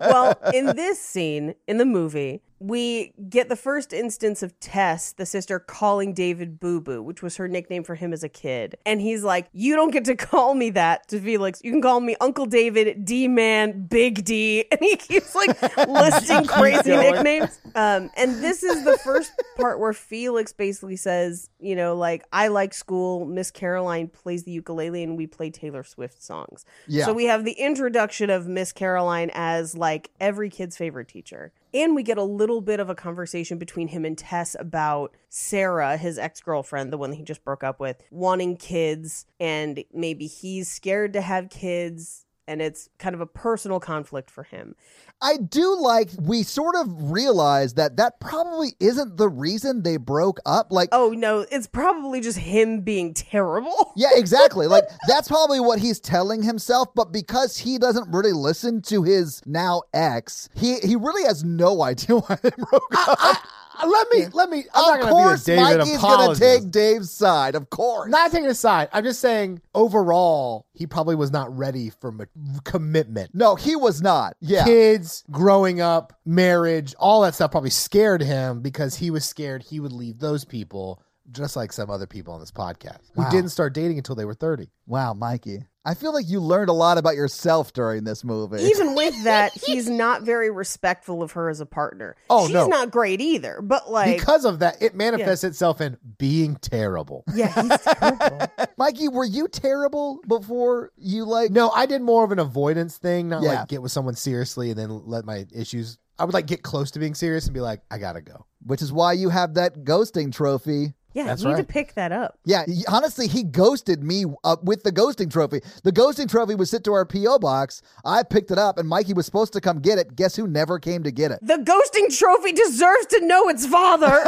well, 0.00 0.38
in 0.54 0.76
this 0.76 1.00
scene 1.00 1.56
in 1.66 1.78
the 1.78 1.84
movie, 1.84 2.40
we 2.60 3.12
get 3.28 3.48
the 3.48 3.56
first 3.56 3.92
instance 3.92 4.42
of 4.42 4.58
Tess, 4.58 5.12
the 5.12 5.26
sister, 5.26 5.58
calling 5.58 6.12
David 6.12 6.58
Boo 6.58 6.80
Boo, 6.80 7.02
which 7.02 7.22
was 7.22 7.36
her 7.36 7.46
nickname 7.46 7.84
for 7.84 7.94
him 7.94 8.12
as 8.12 8.24
a 8.24 8.28
kid. 8.28 8.76
And 8.84 9.00
he's 9.00 9.22
like, 9.22 9.48
You 9.52 9.76
don't 9.76 9.90
get 9.90 10.04
to 10.06 10.16
call 10.16 10.54
me 10.54 10.70
that 10.70 11.06
to 11.08 11.20
Felix. 11.20 11.60
You 11.62 11.70
can 11.70 11.82
call 11.82 12.00
me 12.00 12.16
Uncle 12.20 12.46
David, 12.46 13.04
D 13.04 13.28
Man, 13.28 13.86
Big 13.86 14.24
D. 14.24 14.64
And 14.78 14.80
he 14.80 14.96
keeps 14.96 15.34
like 15.34 15.60
listing 15.88 16.44
crazy 16.46 16.90
nicknames. 16.90 17.58
Um, 17.74 18.10
and 18.16 18.42
this 18.42 18.62
is 18.62 18.84
the 18.84 18.98
first 18.98 19.32
part 19.56 19.80
where 19.80 19.92
Felix 19.92 20.52
basically 20.52 20.96
says, 20.96 21.48
You 21.58 21.74
know, 21.74 21.96
like, 21.96 22.24
I 22.32 22.48
like 22.48 22.74
school. 22.74 23.24
Miss 23.24 23.50
Caroline 23.50 24.08
plays 24.08 24.44
the 24.44 24.52
ukulele 24.52 25.02
and 25.02 25.16
we 25.16 25.26
play 25.26 25.50
Taylor 25.50 25.84
Swift 25.84 26.22
songs. 26.22 26.64
Yeah. 26.86 27.06
So 27.06 27.12
we 27.12 27.24
have 27.24 27.44
the 27.44 27.52
introduction 27.52 28.30
of 28.30 28.46
Miss 28.46 28.72
Caroline 28.72 29.30
as 29.34 29.76
like 29.76 30.10
every 30.20 30.50
kid's 30.50 30.76
favorite 30.76 31.08
teacher. 31.08 31.52
And 31.74 31.94
we 31.94 32.02
get 32.02 32.18
a 32.18 32.22
little 32.22 32.60
bit 32.60 32.80
of 32.80 32.88
a 32.88 32.94
conversation 32.94 33.58
between 33.58 33.88
him 33.88 34.04
and 34.04 34.16
Tess 34.16 34.56
about 34.58 35.14
Sarah, 35.28 35.96
his 35.96 36.18
ex 36.18 36.40
girlfriend, 36.40 36.92
the 36.92 36.98
one 36.98 37.10
that 37.10 37.16
he 37.16 37.22
just 37.22 37.44
broke 37.44 37.62
up 37.62 37.78
with, 37.80 38.02
wanting 38.10 38.56
kids. 38.56 39.26
And 39.38 39.84
maybe 39.92 40.26
he's 40.26 40.68
scared 40.68 41.12
to 41.12 41.20
have 41.20 41.50
kids. 41.50 42.24
And 42.48 42.62
it's 42.62 42.88
kind 42.98 43.14
of 43.14 43.20
a 43.20 43.26
personal 43.26 43.78
conflict 43.78 44.30
for 44.30 44.42
him. 44.42 44.74
I 45.20 45.36
do 45.36 45.76
like 45.78 46.08
we 46.18 46.42
sort 46.42 46.76
of 46.76 47.10
realize 47.12 47.74
that 47.74 47.96
that 47.98 48.20
probably 48.20 48.74
isn't 48.80 49.18
the 49.18 49.28
reason 49.28 49.82
they 49.82 49.98
broke 49.98 50.40
up. 50.46 50.72
Like, 50.72 50.88
Oh, 50.92 51.10
no, 51.10 51.44
it's 51.50 51.66
probably 51.66 52.20
just 52.22 52.38
him 52.38 52.80
being 52.80 53.12
terrible. 53.12 53.92
yeah, 53.96 54.10
exactly. 54.14 54.66
like 54.66 54.84
that's 55.06 55.28
probably 55.28 55.60
what 55.60 55.78
he's 55.78 56.00
telling 56.00 56.42
himself. 56.42 56.88
But 56.94 57.12
because 57.12 57.58
he 57.58 57.76
doesn't 57.78 58.10
really 58.10 58.32
listen 58.32 58.80
to 58.82 59.02
his 59.02 59.42
now 59.44 59.82
ex, 59.92 60.48
he 60.54 60.76
he 60.80 60.96
really 60.96 61.24
has 61.24 61.44
no 61.44 61.82
idea 61.92 62.16
why 62.16 62.38
they 62.42 62.50
broke 62.50 62.94
up. 62.96 63.36
Uh, 63.80 63.86
let 63.86 64.08
me, 64.10 64.26
let 64.32 64.50
me. 64.50 64.64
I'm 64.74 64.94
of 64.94 65.00
not 65.00 65.10
course, 65.10 65.46
going 65.46 65.58
to 65.58 65.62
be 65.62 65.62
a 65.62 65.66
David 65.66 65.78
Mikey's 65.78 66.00
gonna 66.00 66.34
take 66.34 66.70
Dave's 66.70 67.10
side. 67.10 67.54
Of 67.54 67.70
course. 67.70 68.10
Not 68.10 68.30
taking 68.30 68.46
a 68.48 68.54
side. 68.54 68.88
I'm 68.92 69.04
just 69.04 69.20
saying, 69.20 69.60
overall, 69.74 70.66
he 70.72 70.86
probably 70.86 71.14
was 71.14 71.30
not 71.30 71.56
ready 71.56 71.90
for 71.90 72.12
ma- 72.12 72.24
commitment. 72.64 73.30
no, 73.34 73.54
he 73.54 73.76
was 73.76 74.00
not. 74.02 74.36
Yeah. 74.40 74.64
Kids, 74.64 75.24
growing 75.30 75.80
up, 75.80 76.12
marriage, 76.24 76.94
all 76.98 77.22
that 77.22 77.34
stuff 77.34 77.50
probably 77.50 77.70
scared 77.70 78.22
him 78.22 78.60
because 78.60 78.96
he 78.96 79.10
was 79.10 79.24
scared 79.24 79.62
he 79.62 79.80
would 79.80 79.92
leave 79.92 80.18
those 80.18 80.44
people, 80.44 81.02
just 81.32 81.56
like 81.56 81.72
some 81.72 81.90
other 81.90 82.06
people 82.06 82.34
on 82.34 82.40
this 82.40 82.50
podcast 82.50 82.98
who 83.14 83.28
didn't 83.30 83.50
start 83.50 83.74
dating 83.74 83.98
until 83.98 84.14
they 84.14 84.24
were 84.24 84.34
30. 84.34 84.68
Wow, 84.86 85.14
Mikey. 85.14 85.60
I 85.84 85.94
feel 85.94 86.12
like 86.12 86.28
you 86.28 86.40
learned 86.40 86.68
a 86.68 86.74
lot 86.74 86.98
about 86.98 87.14
yourself 87.14 87.72
during 87.72 88.04
this 88.04 88.22
movie. 88.22 88.62
Even 88.62 88.94
with 88.94 89.24
that, 89.24 89.52
he's 89.52 89.88
not 89.88 90.22
very 90.22 90.50
respectful 90.50 91.22
of 91.22 91.32
her 91.32 91.48
as 91.48 91.60
a 91.60 91.66
partner. 91.66 92.14
Oh, 92.28 92.46
She's 92.46 92.54
no. 92.54 92.66
not 92.66 92.90
great 92.90 93.20
either, 93.22 93.60
but 93.62 93.90
like, 93.90 94.18
because 94.18 94.44
of 94.44 94.58
that, 94.58 94.82
it 94.82 94.94
manifests 94.94 95.44
itself 95.44 95.80
in 95.80 95.96
being 96.18 96.56
terrible. 96.56 97.24
yeah, 97.34 97.52
he's 97.62 97.78
terrible. 97.94 98.46
Mikey, 98.76 99.08
were 99.08 99.24
you 99.24 99.48
terrible 99.48 100.20
before 100.28 100.90
you 100.96 101.24
like 101.24 101.50
No, 101.50 101.70
I 101.70 101.86
did 101.86 102.02
more 102.02 102.22
of 102.24 102.32
an 102.32 102.38
avoidance 102.38 102.98
thing, 102.98 103.28
not 103.30 103.42
Yeah. 103.42 103.60
like 103.60 103.68
get 103.68 103.80
with 103.80 103.92
someone 103.92 104.14
seriously 104.14 104.70
and 104.70 104.78
then 104.78 105.06
let 105.06 105.24
my 105.24 105.46
issues. 105.54 105.96
I 106.18 106.24
would 106.24 106.34
like 106.34 106.46
get 106.46 106.62
close 106.62 106.90
to 106.92 106.98
being 106.98 107.14
serious 107.14 107.46
and 107.46 107.54
be 107.54 107.60
like, 107.60 107.80
I 107.90 107.96
gotta 107.98 108.20
go. 108.20 108.44
which 108.66 108.82
is 108.82 108.92
why 108.92 109.12
you 109.14 109.28
have 109.30 109.54
that 109.54 109.84
ghosting 109.84 110.32
trophy. 110.34 110.92
Yeah, 111.18 111.24
That's 111.24 111.42
you 111.42 111.48
need 111.48 111.56
to 111.56 111.64
pick 111.64 111.94
that 111.94 112.12
up. 112.12 112.38
Yeah, 112.44 112.64
honestly, 112.86 113.26
he 113.26 113.42
ghosted 113.42 114.04
me 114.04 114.24
uh, 114.44 114.54
with 114.62 114.84
the 114.84 114.92
ghosting 114.92 115.28
trophy. 115.28 115.62
The 115.82 115.90
ghosting 115.90 116.30
trophy 116.30 116.54
was 116.54 116.70
sent 116.70 116.84
to 116.84 116.92
our 116.92 117.04
PO 117.04 117.40
box. 117.40 117.82
I 118.04 118.22
picked 118.22 118.52
it 118.52 118.58
up, 118.58 118.78
and 118.78 118.88
Mikey 118.88 119.14
was 119.14 119.26
supposed 119.26 119.52
to 119.54 119.60
come 119.60 119.80
get 119.80 119.98
it. 119.98 120.14
Guess 120.14 120.36
who 120.36 120.46
never 120.46 120.78
came 120.78 121.02
to 121.02 121.10
get 121.10 121.32
it? 121.32 121.40
The 121.42 121.54
ghosting 121.54 122.16
trophy 122.16 122.52
deserves 122.52 123.06
to 123.06 123.26
know 123.26 123.48
its 123.48 123.66
father. 123.66 124.08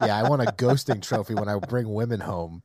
Yeah, 0.00 0.16
I 0.16 0.28
want 0.28 0.42
a 0.42 0.46
ghosting 0.46 1.02
trophy 1.02 1.34
when 1.34 1.48
I 1.48 1.58
bring 1.58 1.92
women 1.92 2.20
home. 2.20 2.62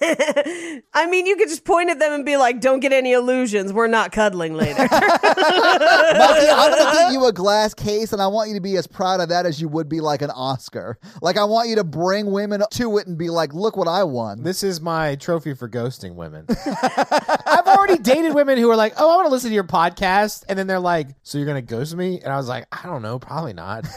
I 0.00 1.06
mean, 1.10 1.26
you 1.26 1.36
could 1.36 1.48
just 1.48 1.64
point 1.64 1.90
at 1.90 1.98
them 1.98 2.12
and 2.12 2.24
be 2.24 2.36
like, 2.36 2.60
"Don't 2.60 2.80
get 2.80 2.92
any 2.92 3.12
illusions. 3.12 3.72
We're 3.72 3.88
not 3.88 4.12
cuddling 4.12 4.54
later." 4.54 4.88
Mikey, 4.90 5.00
I'm 5.02 6.70
going 6.70 6.86
to 6.86 6.92
get 6.92 7.12
you 7.12 7.24
a 7.26 7.32
glass 7.32 7.74
case, 7.74 8.12
and 8.12 8.22
I 8.22 8.26
want 8.28 8.48
you 8.48 8.54
to 8.54 8.60
be 8.60 8.76
as 8.76 8.86
proud 8.86 9.20
of 9.20 9.28
that 9.30 9.46
as 9.46 9.60
you 9.60 9.68
would 9.68 9.88
be 9.88 10.00
like 10.00 10.22
an 10.22 10.30
Oscar. 10.30 10.98
Like, 11.20 11.36
I 11.36 11.44
want 11.44 11.68
you 11.68 11.76
to 11.76 11.84
bring 11.84 12.30
women 12.30 12.62
to 12.72 12.98
it 12.98 13.06
and 13.06 13.18
be 13.18 13.30
like, 13.30 13.52
look 13.54 13.76
what 13.76 13.88
I 13.88 14.04
won. 14.04 14.42
This 14.42 14.62
is 14.62 14.80
my 14.80 15.16
trophy 15.16 15.54
for 15.54 15.68
ghosting 15.68 16.14
women. 16.14 16.46
I've 16.48 17.64
already 17.76 17.98
dated 17.98 18.34
women 18.34 18.58
who 18.58 18.70
are 18.70 18.76
like, 18.76 18.94
"Oh, 18.98 19.10
I 19.12 19.16
want 19.16 19.26
to 19.26 19.32
listen 19.32 19.50
to 19.50 19.54
your 19.54 19.64
podcast," 19.64 20.44
and 20.48 20.58
then 20.58 20.66
they're 20.66 20.80
like, 20.80 21.08
"So 21.22 21.38
you're 21.38 21.46
gonna 21.46 21.62
ghost 21.62 21.94
me?" 21.94 22.20
And 22.20 22.32
I 22.32 22.36
was 22.36 22.48
like, 22.48 22.66
"I 22.72 22.86
don't 22.86 23.02
know, 23.02 23.18
probably 23.18 23.52
not." 23.52 23.86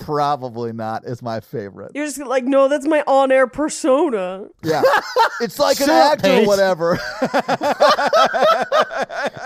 Probably 0.00 0.72
not 0.74 1.04
is 1.06 1.22
my 1.22 1.40
favorite. 1.40 1.92
You're 1.94 2.04
just 2.04 2.18
like, 2.18 2.44
"No, 2.44 2.68
that's 2.68 2.86
my 2.86 3.02
on-air 3.06 3.46
persona." 3.46 4.44
Yeah. 4.62 4.82
It's 5.40 5.58
like 5.58 5.80
an 5.80 5.86
Shut 5.86 6.12
actor 6.12 6.28
or 6.28 6.36
Paige. 6.36 6.46
whatever. 6.46 6.98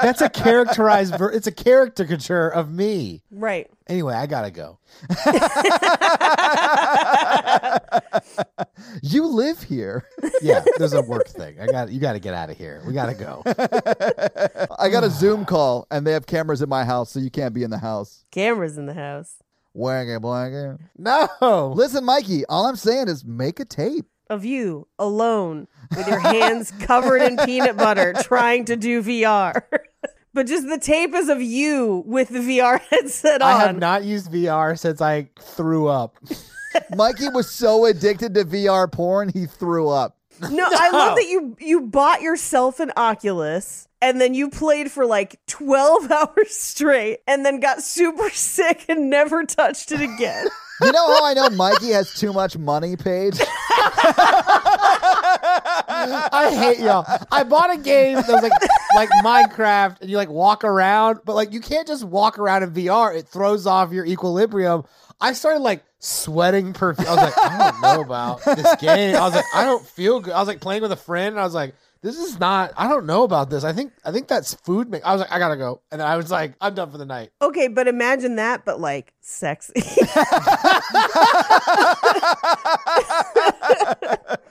That's 0.03 0.21
a 0.21 0.29
characterized. 0.29 1.17
Ver- 1.17 1.31
it's 1.31 1.47
a 1.47 1.53
caricature 1.53 2.49
of 2.49 2.71
me. 2.71 3.23
Right. 3.31 3.71
Anyway, 3.89 4.15
I 4.15 4.27
gotta 4.27 4.51
go. 4.51 4.79
you 9.03 9.27
live 9.27 9.63
here. 9.63 10.05
Yeah, 10.43 10.63
there's 10.79 10.93
a 10.93 11.03
work 11.03 11.29
thing. 11.29 11.61
I 11.61 11.67
got. 11.67 11.91
You 11.91 12.01
got 12.01 12.13
to 12.13 12.19
get 12.21 12.35
out 12.35 12.51
of 12.51 12.57
here. 12.57 12.83
We 12.87 12.93
gotta 12.93 13.15
go. 13.15 13.43
I 14.79 14.89
got 14.89 15.05
a 15.05 15.11
Zoom 15.11 15.45
call, 15.45 15.87
and 15.91 16.07
they 16.07 16.13
have 16.13 16.27
cameras 16.27 16.63
in 16.63 16.69
my 16.69 16.85
house, 16.85 17.11
so 17.11 17.21
you 17.21 17.31
can't 17.31 17.55
be 17.55 17.63
in 17.63 17.71
the 17.71 17.79
house. 17.79 18.25
Cameras 18.31 18.79
in 18.79 18.87
the 18.87 18.95
house 18.95 19.37
Waggy 19.77 20.19
blaggy. 20.21 20.79
No. 20.99 21.73
Listen, 21.77 22.05
Mikey, 22.05 22.45
all 22.47 22.67
I'm 22.67 22.77
saying 22.77 23.09
is 23.09 23.25
make 23.25 23.61
a 23.61 23.65
tape. 23.65 24.07
of 24.29 24.45
you 24.45 24.87
alone 24.99 25.67
with 25.97 26.07
your 26.07 26.21
hands 26.21 26.73
covered 26.81 27.23
in 27.23 27.37
peanut 27.39 27.77
butter 27.77 28.15
trying 28.23 28.65
to 28.67 28.77
do 28.77 29.03
VR. 29.03 29.63
but 30.33 30.47
just 30.47 30.69
the 30.69 30.79
tape 30.79 31.15
is 31.15 31.29
of 31.29 31.43
you 31.43 32.03
with 32.07 32.29
the 32.29 32.39
VR 32.39 32.81
headset 32.91 33.43
on. 33.43 33.49
I 33.49 33.61
have 33.61 33.79
not 33.79 34.05
used 34.05 34.31
VR 34.31 34.79
since 34.79 35.01
I 35.01 35.29
threw 35.39 35.89
up. 35.89 36.17
Mikey 36.97 37.29
was 37.31 37.51
so 37.51 37.85
addicted 37.85 38.35
to 38.35 38.45
VR 38.45 38.91
porn, 38.91 39.29
he 39.29 39.47
threw 39.47 39.89
up. 39.89 40.17
No, 40.41 40.49
no, 40.49 40.69
I 40.71 40.91
love 40.91 41.17
that 41.17 41.27
you 41.29 41.55
you 41.61 41.83
bought 41.83 42.23
yourself 42.23 42.81
an 42.81 42.93
Oculus 42.97 43.87
and 44.01 44.19
then 44.21 44.33
you 44.33 44.49
played 44.49 44.91
for 44.91 45.05
like 45.05 45.39
12 45.47 46.11
hours 46.13 46.57
straight 46.57 47.19
and 47.27 47.45
then 47.45 47.61
got 47.61 47.83
super 47.83 48.31
sick 48.31 48.87
and 48.89 49.11
never 49.11 49.45
touched 49.45 49.93
it 49.93 50.01
again. 50.01 50.47
You 50.83 50.93
know 50.93 51.15
how 51.15 51.27
I 51.27 51.35
know 51.35 51.51
Mikey 51.51 51.91
has 51.91 52.15
too 52.15 52.33
much 52.33 52.57
money, 52.57 52.97
Paige? 52.97 53.39
I 55.43 56.55
hate 56.55 56.85
y'all. 56.85 57.05
I 57.31 57.45
bought 57.45 57.73
a 57.73 57.79
game 57.79 58.17
that 58.17 58.29
was 58.29 58.43
like 58.43 58.53
like 58.95 59.09
Minecraft, 59.25 60.01
and 60.01 60.11
you 60.11 60.17
like 60.17 60.29
walk 60.29 60.65
around, 60.65 61.21
but 61.25 61.35
like 61.35 61.53
you 61.53 61.61
can't 61.61 61.87
just 61.87 62.05
walk 62.05 62.39
around 62.39 62.63
in 62.63 62.73
VR. 62.73 63.17
It 63.17 63.29
throws 63.29 63.67
off 63.67 63.93
your 63.93 64.07
equilibrium. 64.07 64.85
I 65.21 65.33
started 65.33 65.61
like 65.61 65.85
sweating 65.99 66.73
perfume. 66.73 67.09
I 67.09 67.15
was 67.15 67.23
like, 67.23 67.39
I 67.39 67.71
don't 67.71 67.81
know 67.83 68.01
about 68.01 68.45
this 68.45 68.77
game. 68.77 69.17
I 69.17 69.21
was 69.21 69.35
like, 69.35 69.45
I 69.55 69.65
don't 69.65 69.87
feel 69.87 70.21
good. 70.21 70.33
I 70.33 70.39
was 70.39 70.49
like 70.49 70.61
playing 70.61 70.83
with 70.83 70.93
a 70.93 70.97
friend, 70.97 71.35
and 71.35 71.41
I 71.41 71.45
was 71.45 71.55
like, 71.55 71.75
this 72.03 72.17
is 72.17 72.41
not. 72.41 72.73
I 72.77 72.89
don't 72.89 73.05
know 73.05 73.25
about 73.25 73.51
this. 73.51 73.63
I 73.63 73.73
think 73.75 73.93
I 74.05 74.13
think 74.13 74.27
that's 74.29 74.55
food. 74.55 74.89
Make- 74.89 75.05
I 75.05 75.13
was 75.13 75.21
like, 75.21 75.31
I 75.31 75.39
gotta 75.39 75.57
go, 75.57 75.83
and 75.93 76.01
then 76.01 76.09
I 76.09 76.17
was 76.17 76.31
like, 76.31 76.55
I'm 76.61 76.75
done 76.75 76.91
for 76.91 76.99
the 76.99 77.05
night. 77.05 77.31
Okay, 77.43 77.69
but 77.69 77.89
imagine 77.89 78.37
that 78.37 78.65
but 78.65 78.81
like 78.81 79.13
sexy. 79.21 79.75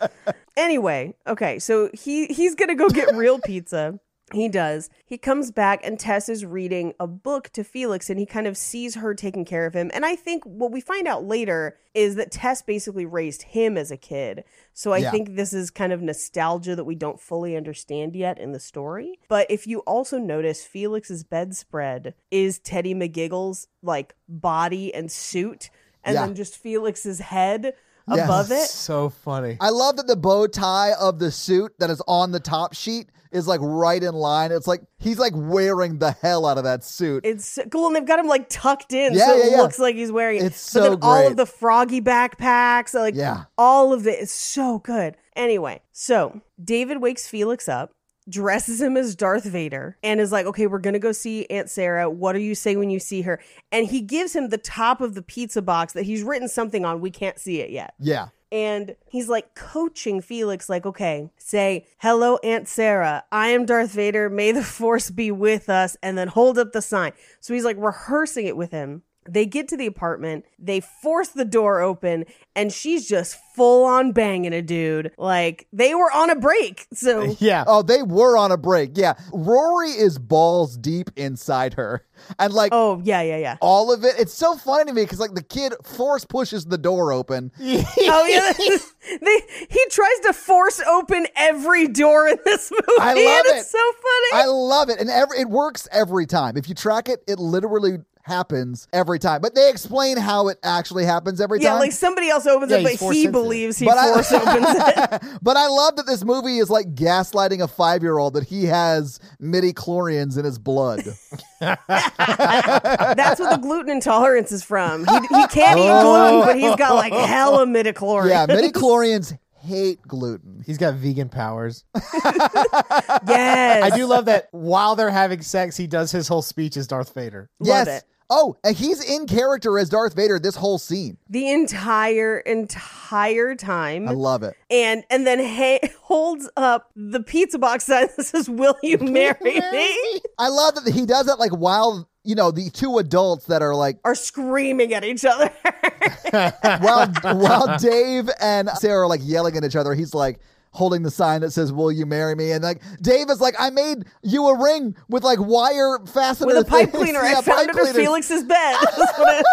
anyway, 0.60 1.14
okay, 1.28 1.60
so 1.60 1.90
he 1.94 2.28
he's 2.28 2.56
to 2.56 2.76
go 2.76 2.90
get 2.90 3.16
real 3.16 3.40
pizza. 3.46 4.00
He 4.32 4.48
does. 4.48 4.92
He 5.08 5.18
comes 5.18 5.50
back 5.50 5.80
and 5.84 6.00
Tess 6.00 6.30
is 6.30 6.46
reading 6.46 6.94
a 7.00 7.08
book 7.08 7.50
to 7.54 7.64
Felix 7.64 8.12
and 8.12 8.20
he 8.20 8.28
kind 8.28 8.46
of 8.46 8.58
sees 8.58 8.94
her 8.94 9.16
taking 9.16 9.44
care 9.44 9.66
of 9.66 9.74
him. 9.74 9.90
And 9.92 10.06
I 10.06 10.16
think 10.16 10.44
what 10.44 10.72
we 10.72 10.82
find 10.82 11.08
out 11.08 11.24
later 11.26 11.78
is 11.96 12.14
that 12.18 12.30
Tess 12.32 12.62
basically 12.62 13.08
raised 13.08 13.42
him 13.42 13.76
as 13.76 13.90
a 13.90 13.98
kid. 13.98 14.44
So 14.72 14.92
I 14.94 15.00
Yeah. 15.00 15.10
think 15.10 15.36
this 15.36 15.52
is 15.52 15.72
kind 15.72 15.92
of 15.92 16.04
nostalgia 16.04 16.76
that 16.76 16.84
we 16.84 16.94
don't 16.94 17.20
fully 17.20 17.58
understand 17.58 18.16
yet 18.16 18.38
in 18.38 18.52
the 18.52 18.60
story. 18.60 19.18
But 19.30 19.50
if 19.50 19.66
you 19.66 19.80
also 19.80 20.20
notice, 20.20 20.64
Felix's 20.64 21.24
bedspread 21.24 22.14
is 22.30 22.60
Teddy 22.60 22.94
McGiggle's 22.94 23.68
like 23.82 24.14
body 24.28 24.94
and 24.94 25.12
suit, 25.12 25.72
and 26.04 26.14
Yeah. 26.14 26.28
then 26.28 26.36
just 26.36 26.56
Felix's 26.56 27.18
head. 27.20 27.74
Yes. 28.16 28.26
above 28.26 28.52
it. 28.52 28.68
So 28.68 29.10
funny. 29.10 29.58
I 29.60 29.70
love 29.70 29.98
that 29.98 30.08
the 30.08 30.16
bow 30.16 30.48
tie 30.48 30.92
of 31.00 31.20
the 31.20 31.32
suit 31.32 31.74
that 31.80 31.90
is 31.90 32.02
on 32.08 32.32
the 32.32 32.40
top 32.40 32.74
sheet 32.74 33.10
is 33.32 33.48
like 33.48 33.60
right 33.62 34.02
in 34.02 34.14
line. 34.16 34.52
It's 34.52 34.66
like 34.68 34.82
he's 34.98 35.20
like 35.20 35.34
wearing 35.36 36.00
the 36.00 36.12
hell 36.12 36.46
out 36.48 36.58
of 36.58 36.64
that 36.64 36.84
suit. 36.84 37.26
It's 37.26 37.60
cool, 37.72 37.88
and 37.88 37.96
they've 37.96 38.06
got 38.06 38.20
him 38.20 38.28
like 38.28 38.48
tucked 38.50 38.92
in, 38.94 39.14
Yeah, 39.14 39.28
so 39.28 39.36
yeah, 39.36 39.46
it 39.46 39.52
yeah. 39.52 39.58
looks 39.62 39.78
like 39.80 39.96
he's 39.96 40.12
wearing 40.12 40.38
it. 40.40 40.46
It's 40.46 40.74
but 40.74 40.82
so 40.84 40.90
then 40.90 41.00
all 41.02 41.28
of 41.28 41.36
the 41.38 41.46
froggy 41.46 42.02
backpacks, 42.02 42.94
like 42.94 43.16
Yeah. 43.16 43.44
all 43.58 43.94
of 43.94 44.08
it 44.08 44.20
is 44.20 44.32
so 44.32 44.80
good. 44.80 45.16
Anyway, 45.36 45.82
so 45.92 46.42
David 46.64 47.02
wakes 47.02 47.28
Felix 47.28 47.70
up, 47.70 47.92
dresses 48.30 48.82
him 48.82 48.96
as 48.96 49.16
Darth 49.16 49.46
Vader, 49.46 49.98
and 50.04 50.20
is 50.20 50.32
like, 50.32 50.46
"Okay, 50.46 50.68
we're 50.68 50.80
gonna 50.80 51.00
go 51.00 51.12
see 51.12 51.46
Aunt 51.50 51.70
Sarah. 51.70 52.10
What 52.10 52.34
do 52.34 52.40
you 52.40 52.56
say 52.56 52.76
when 52.76 52.90
you 52.90 53.00
see 53.00 53.22
her?" 53.24 53.40
And 53.72 53.88
he 53.88 54.02
gives 54.02 54.36
him 54.36 54.50
the 54.50 54.58
top 54.58 55.02
of 55.02 55.16
the 55.16 55.22
pizza 55.22 55.62
box 55.62 55.94
that 55.94 56.04
he's 56.04 56.24
written 56.24 56.48
something 56.48 56.86
on. 56.86 57.02
We 57.02 57.12
can't 57.12 57.40
see 57.40 57.62
it 57.62 57.70
yet. 57.70 57.94
yeah. 58.00 58.30
And 58.52 58.96
he's 59.08 59.30
like 59.30 59.54
coaching 59.54 60.22
Felix, 60.22 60.70
like, 60.70 60.84
okay, 60.84 61.30
say, 61.38 61.86
hello, 62.00 62.38
Aunt 62.38 62.68
Sarah. 62.68 63.24
I 63.32 63.50
am 63.50 63.64
Darth 63.66 63.92
Vader. 63.92 64.28
May 64.28 64.52
the 64.52 64.64
force 64.64 65.12
be 65.12 65.30
with 65.30 65.70
us. 65.70 65.96
And 66.02 66.18
then 66.18 66.30
hold 66.30 66.58
up 66.58 66.72
the 66.72 66.82
sign. 66.82 67.12
So 67.40 67.54
he's 67.54 67.64
like 67.64 67.78
rehearsing 67.78 68.48
it 68.48 68.58
with 68.58 68.72
him. 68.72 69.04
They 69.34 69.46
get 69.46 69.68
to 69.70 69.78
the 69.78 69.86
apartment, 69.86 70.46
they 70.58 70.80
force 70.80 71.30
the 71.30 71.46
door 71.46 71.82
open, 71.82 72.26
and 72.56 72.72
she's 72.72 73.08
just 73.08 73.38
full 73.56 73.86
on 73.86 74.12
banging 74.12 74.54
a 74.54 74.62
dude. 74.62 75.12
Like 75.18 75.68
they 75.74 75.96
were 75.96 76.12
on 76.12 76.30
a 76.30 76.36
break. 76.36 76.88
So 76.94 77.36
Yeah. 77.40 77.64
Oh, 77.68 77.82
they 77.82 78.04
were 78.04 78.38
on 78.38 78.52
a 78.52 78.58
break. 78.58 78.92
Yeah. 78.96 79.14
Rory 79.34 79.92
is 79.92 80.18
balls 80.18 80.78
deep 80.78 81.10
inside 81.16 81.76
her. 81.76 82.06
And 82.38 82.54
like 82.54 82.74
oh 82.74 83.02
yeah, 83.04 83.22
yeah, 83.22 83.38
yeah. 83.38 83.58
all 83.62 83.94
of 83.94 84.04
it, 84.04 84.16
it's 84.20 84.34
so 84.34 84.56
funny 84.58 84.86
to 84.86 84.94
me 84.94 85.04
because 85.04 85.20
like 85.20 85.36
the 85.36 85.44
kid 85.44 85.74
force 85.84 86.26
pushes 86.26 86.66
the 86.66 86.78
door 86.78 87.12
open. 87.14 87.52
Oh 88.12 88.26
yeah, 88.26 88.52
they, 89.22 89.42
he 89.70 89.86
tries 89.90 90.20
to 90.24 90.34
force 90.34 90.82
open 90.82 91.28
every 91.36 91.88
door 91.88 92.28
in 92.28 92.38
this 92.44 92.72
movie. 92.72 92.84
I 93.00 93.14
love 93.14 93.46
and 93.46 93.56
it. 93.56 93.60
It's 93.60 93.72
so 93.72 93.78
funny. 93.78 94.44
I 94.44 94.46
love 94.48 94.90
it. 94.90 95.00
And 95.00 95.10
every, 95.10 95.40
it 95.40 95.50
works 95.50 95.88
every 95.92 96.26
time. 96.26 96.58
If 96.58 96.68
you 96.68 96.76
track 96.76 97.08
it, 97.08 97.24
it 97.28 97.40
literally 97.40 98.00
happens 98.30 98.88
every 98.94 99.20
time. 99.20 99.42
But 99.42 99.56
they 99.56 99.70
explain 99.70 100.18
how 100.18 100.48
it 100.48 100.58
actually 100.64 101.04
happens 101.04 101.42
every 101.42 101.60
yeah, 101.60 101.70
time. 101.70 101.76
Yeah, 101.78 101.82
like 101.82 101.92
somebody 101.92 102.30
else 102.30 102.46
opens 102.46 102.72
Yeah, 102.72 102.78
it, 102.78 102.84
but 102.84 102.92
he 102.92 102.98
sensitive. 102.98 103.32
believes 103.32 103.78
he 103.78 103.86
But 103.86 103.98
I- 103.98 104.14
force 104.14 104.32
opens 104.32 104.66
it. 104.70 105.40
but 105.42 105.58
I 105.58 105.68
love 105.68 105.98
that 105.98 106.06
this 106.06 106.24
movie 106.24 106.60
is 106.60 106.70
like 106.70 106.96
gaslighting 106.96 107.62
a 107.62 107.68
five 107.68 108.04
year 108.04 108.18
old 108.18 108.36
that 108.36 108.46
he 108.46 108.66
has 108.66 109.20
midi 109.40 109.74
chlorians 109.74 110.38
in 110.38 110.46
his 110.46 110.58
blood. 110.58 111.02
That's 111.60 113.40
what 113.40 113.52
the 113.52 113.60
gluten 113.62 113.90
intolerance 113.90 114.52
is 114.52 114.64
from. 114.64 115.06
He, 115.06 115.14
he 115.14 115.48
can't 115.48 115.80
eat 115.80 115.90
oh. 115.90 116.04
gluten, 116.04 116.48
but 116.48 116.60
he's 116.60 116.76
got 116.76 116.96
like 116.96 117.12
hella 117.12 117.66
midichlorians. 117.66 118.30
yeah, 118.30 118.46
midi 118.46 118.72
chlorians 118.72 119.38
hate 119.60 120.02
gluten. 120.02 120.64
He's 120.66 120.78
got 120.78 120.96
vegan 120.96 121.30
powers. 121.30 121.84
yes. 121.94 123.84
I 123.84 123.92
do 123.96 124.06
love 124.06 124.26
that 124.26 124.48
while 124.52 124.96
they're 124.96 125.10
having 125.10 125.42
sex, 125.42 125.78
he 125.78 125.88
does 125.88 126.12
his 126.12 126.28
whole 126.28 126.42
speech 126.42 126.78
as 126.78 126.88
Darth 126.88 127.14
Vader. 127.14 127.50
Love 127.60 127.88
yes. 127.88 128.04
Oh, 128.32 128.58
and 128.64 128.76
he's 128.76 129.04
in 129.04 129.26
character 129.26 129.80
as 129.80 129.90
Darth 129.90 130.16
Vader 130.16 130.38
this 130.40 130.56
whole 130.56 130.78
scene. 130.78 131.18
the 131.30 131.50
entire 131.50 132.38
entire 132.40 133.56
time. 133.56 134.08
I 134.08 134.12
love 134.12 134.44
it. 134.44 134.56
and 134.70 135.04
and 135.10 135.26
then 135.26 135.40
ha- 135.40 135.90
holds 136.02 136.50
up 136.56 136.92
the 136.96 137.22
pizza 137.22 137.58
box 137.58 137.86
sign 137.86 138.08
that 138.16 138.26
says 138.28 138.48
"Will 138.50 138.76
you 138.84 138.98
marry 139.00 139.38
me?" 139.44 140.22
I 140.38 140.50
love 140.50 140.76
that 140.76 140.94
he 140.94 141.06
does 141.06 141.26
that 141.26 141.40
like 141.40 141.52
while 141.52 142.08
you 142.24 142.36
know 142.36 142.52
the 142.52 142.70
two 142.70 142.98
adults 143.00 143.46
that 143.46 143.62
are 143.64 143.74
like 143.74 143.98
Are 144.06 144.14
screaming 144.16 144.94
at 144.94 145.04
each 145.04 145.26
other. 145.26 145.52
while 146.32 147.08
while 147.36 147.78
Dave 147.80 148.30
and 148.40 148.70
Sarah 148.72 149.04
are 149.04 149.08
like 149.08 149.22
yelling 149.24 149.58
at 149.58 149.64
each 149.64 149.76
other, 149.76 149.94
he's 149.94 150.14
like 150.14 150.40
holding 150.72 151.04
the 151.04 151.12
sign 151.12 151.42
that 151.42 151.52
says 151.52 151.72
"Will 151.74 151.92
you 151.92 152.06
marry 152.06 152.36
me?" 152.36 152.52
And 152.52 152.64
like 152.64 152.82
Dave 153.02 153.30
is 153.30 153.42
like, 153.42 153.56
"I 153.60 153.70
made 153.70 154.06
you 154.24 154.48
a 154.48 154.62
ring 154.62 154.96
with 155.10 155.24
like 155.24 155.40
wire 155.40 156.00
fastened 156.06 156.48
With 156.48 156.58
a 156.58 156.66
pipe 156.66 156.92
things." 156.92 157.04
cleaner, 157.04 157.22
Yeah, 157.24 157.40
I 157.40 157.42
found 157.42 157.70
under 157.70 157.74
cleaners. 157.74 157.96
Felix's 157.96 158.44
bed. 158.44 158.78
It- 159.20 159.46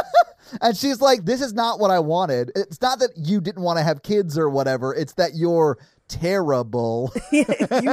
And 0.61 0.77
she's 0.77 1.01
like, 1.01 1.25
"This 1.25 1.43
is 1.43 1.53
not 1.55 1.81
what 1.81 1.91
I 1.91 1.99
wanted. 1.99 2.53
It's 2.55 2.81
not 2.81 3.01
that 3.01 3.11
you 3.17 3.41
didn't 3.41 3.63
want 3.65 3.79
to 3.79 3.83
have 3.83 4.03
kids 4.05 4.39
or 4.39 4.49
whatever. 4.49 4.95
It's 4.95 5.15
that 5.15 5.35
you're 5.35 5.77
terrible." 6.09 7.13
you 7.33 7.45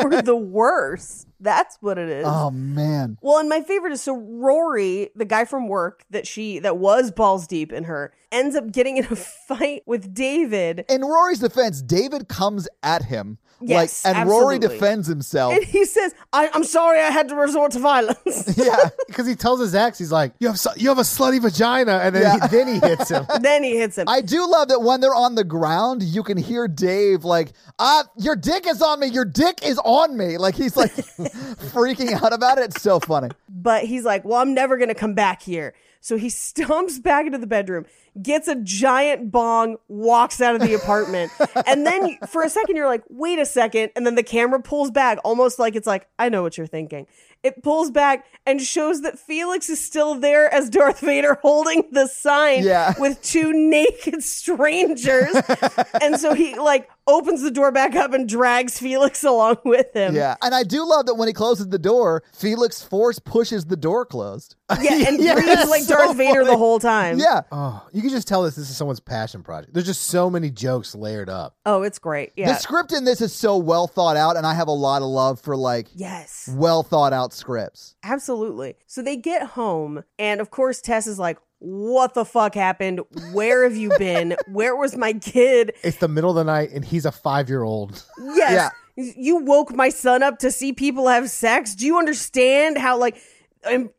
were 0.03 0.21
the 0.21 0.35
worst. 0.35 1.27
That's 1.43 1.77
what 1.81 1.97
it 1.97 2.09
is. 2.09 2.25
oh 2.27 2.49
man. 2.51 3.17
Well, 3.21 3.37
and 3.37 3.49
my 3.49 3.61
favorite 3.61 3.91
is 3.93 4.01
so 4.01 4.15
Rory, 4.15 5.09
the 5.15 5.25
guy 5.25 5.45
from 5.45 5.67
work 5.67 6.03
that 6.09 6.25
she 6.25 6.59
that 6.59 6.77
was 6.77 7.11
balls 7.11 7.45
deep 7.47 7.71
in 7.73 7.83
her, 7.83 8.13
ends 8.31 8.55
up 8.55 8.71
getting 8.71 8.97
in 8.97 9.05
a 9.05 9.15
fight 9.47 9.83
with 9.85 10.13
David. 10.13 10.85
In 10.89 11.01
Rory's 11.01 11.39
defense, 11.39 11.81
David 11.81 12.27
comes 12.29 12.67
at 12.81 13.03
him 13.03 13.37
Yes, 13.65 14.03
like, 14.03 14.15
and 14.17 14.29
Rory 14.29 14.59
defends 14.59 15.07
himself. 15.07 15.53
And 15.53 15.63
he 15.63 15.85
says, 15.85 16.13
I, 16.33 16.49
I'm 16.53 16.63
sorry 16.65 16.99
I 16.99 17.09
had 17.11 17.29
to 17.29 17.35
resort 17.35 17.71
to 17.73 17.79
violence. 17.79 18.57
yeah, 18.57 18.89
Because 19.07 19.25
he 19.25 19.35
tells 19.35 19.59
his 19.61 19.73
ex, 19.73 19.97
he's 19.97 20.11
like, 20.11 20.33
"You 20.39 20.47
have 20.47 20.59
su- 20.59 20.71
you 20.75 20.89
have 20.89 20.97
a 20.97 21.03
slutty 21.03 21.41
vagina," 21.41 21.99
and 22.03 22.13
then 22.15 22.23
Yeah. 22.23 22.47
he, 22.47 22.47
then 22.57 22.67
he 22.67 22.79
hits 22.79 23.09
him. 23.09 23.25
then 23.41 23.63
he 23.63 23.77
hits 23.77 23.97
him. 23.97 24.07
I 24.09 24.21
do 24.21 24.49
love 24.49 24.67
that 24.69 24.81
when 24.81 24.99
they're 25.01 25.15
on 25.15 25.35
the 25.35 25.43
ground, 25.43 26.03
you 26.03 26.23
can 26.23 26.37
hear 26.37 26.67
Dave 26.67 27.23
like, 27.23 27.53
"Ah, 27.79 28.03
your 28.17 28.35
dick 28.35 28.67
is 28.67 28.81
on 28.81 28.99
me. 28.99 29.07
Your 29.07 29.25
dick 29.25 29.59
is 29.65 29.79
on 29.85 30.17
me." 30.17 30.37
Like 30.37 30.55
he's 30.55 30.75
like 30.75 30.91
freaking 31.33 32.13
out 32.23 32.33
about 32.33 32.57
it. 32.57 32.65
It's 32.65 32.81
so 32.81 32.99
funny. 32.99 33.29
but 33.49 33.83
he's 33.85 34.03
like, 34.03 34.23
Well, 34.25 34.39
I'm 34.39 34.53
never 34.53 34.77
going 34.77 34.89
to 34.89 34.95
come 34.95 35.13
back 35.13 35.41
here. 35.41 35.73
So 36.01 36.17
he 36.17 36.27
stomps 36.29 37.01
back 37.01 37.25
into 37.25 37.37
the 37.37 37.47
bedroom, 37.47 37.85
gets 38.21 38.47
a 38.47 38.55
giant 38.55 39.31
bong, 39.31 39.77
walks 39.87 40.41
out 40.41 40.53
of 40.55 40.61
the 40.61 40.73
apartment. 40.73 41.31
and 41.67 41.85
then 41.85 42.17
for 42.27 42.43
a 42.43 42.49
second, 42.49 42.75
you're 42.75 42.87
like, 42.87 43.03
Wait 43.09 43.39
a 43.39 43.45
second. 43.45 43.91
And 43.95 44.05
then 44.05 44.15
the 44.15 44.23
camera 44.23 44.61
pulls 44.61 44.91
back, 44.91 45.19
almost 45.23 45.59
like 45.59 45.75
it's 45.75 45.87
like, 45.87 46.07
I 46.19 46.29
know 46.29 46.41
what 46.41 46.57
you're 46.57 46.67
thinking. 46.67 47.07
It 47.41 47.61
pulls 47.61 47.91
back 47.91 48.25
and 48.45 48.61
shows 48.61 49.01
that 49.01 49.19
Felix 49.19 49.69
is 49.69 49.77
still 49.83 50.15
there 50.15 50.53
as 50.53 50.69
Darth 50.69 51.01
Vader 51.01 51.37
holding 51.41 51.83
the 51.91 52.07
sign 52.07 52.63
Yeah. 52.63 52.93
with 52.97 53.21
two 53.21 53.51
naked 53.51 54.23
strangers. 54.23 55.35
and 56.01 56.17
so 56.17 56.33
he 56.33 56.55
like 56.57 56.89
opens 57.07 57.41
the 57.41 57.51
door 57.51 57.71
back 57.71 57.95
up 57.95 58.13
and 58.13 58.27
drags 58.27 58.79
Felix 58.79 59.23
along 59.23 59.57
with 59.65 59.93
him. 59.95 60.15
Yeah, 60.15 60.35
and 60.41 60.53
I 60.55 60.63
do 60.63 60.87
love 60.87 61.05
that 61.07 61.15
when 61.15 61.27
he 61.27 61.33
closes 61.33 61.69
the 61.69 61.79
door, 61.79 62.23
Felix 62.33 62.81
Force 62.83 63.19
pushes 63.19 63.65
the 63.65 63.77
door 63.77 64.05
closed. 64.05 64.55
Yeah, 64.81 65.07
and 65.07 65.21
Yeah, 65.21 65.35
breathes 65.35 65.69
like 65.69 65.83
so 65.83 65.95
Darth 65.95 66.17
Vader 66.17 66.43
the 66.43 66.57
whole 66.57 66.79
time. 66.79 67.19
Yeah, 67.19 67.41
Oh, 67.51 67.85
you 67.93 68.01
can 68.01 68.09
just 68.09 68.27
tell 68.27 68.41
this 68.43 68.55
this 68.55 68.69
is 68.69 68.75
someone's 68.75 68.99
passion 68.99 69.43
project. 69.43 69.73
There's 69.73 69.85
just 69.85 70.03
so 70.05 70.29
many 70.29 70.49
jokes 70.49 70.95
layered 70.95 71.29
up. 71.29 71.55
Oh, 71.65 71.83
it's 71.83 71.99
great. 71.99 72.31
Yeah. 72.35 72.47
The 72.47 72.55
script 72.55 72.91
in 72.91 73.05
this 73.05 73.21
is 73.21 73.33
so 73.33 73.57
well 73.57 73.85
thought 73.87 74.17
out, 74.17 74.35
and 74.35 74.47
I 74.47 74.53
have 74.55 74.67
a 74.67 74.71
lot 74.73 75.01
of 75.03 75.07
love 75.09 75.39
for 75.39 75.55
like 75.55 75.87
yes. 75.93 76.49
well 76.55 76.81
thought 76.81 77.13
out 77.13 77.33
scripts. 77.33 77.95
Absolutely. 78.03 78.75
So 78.87 79.01
they 79.03 79.15
get 79.15 79.43
home, 79.49 80.03
and 80.17 80.41
of 80.41 80.49
course, 80.49 80.81
Tess 80.81 81.05
is 81.05 81.19
like, 81.19 81.37
What 81.65 82.13
the 82.13 82.25
fuck 82.25 82.55
happened? 82.55 82.99
Where 83.31 83.63
have 83.63 83.77
you 83.77 83.89
been? 83.97 84.35
Where 84.47 84.75
was 84.75 84.97
my 84.97 85.13
kid? 85.13 85.73
It's 85.81 85.95
the 85.95 86.09
middle 86.09 86.29
of 86.29 86.35
the 86.35 86.43
night, 86.43 86.71
and 86.71 86.83
he's 86.83 87.05
a 87.05 87.11
five 87.11 87.47
year 87.47 87.63
old. 87.63 88.03
Yes. 88.19 88.73
You 88.97 89.37
woke 89.37 89.73
my 89.73 89.87
son 89.87 90.23
up 90.23 90.39
to 90.39 90.51
see 90.51 90.73
people 90.73 91.07
have 91.07 91.29
sex. 91.29 91.73
Do 91.73 91.85
you 91.85 91.97
understand 91.97 92.77
how, 92.77 92.97
like, 92.97 93.15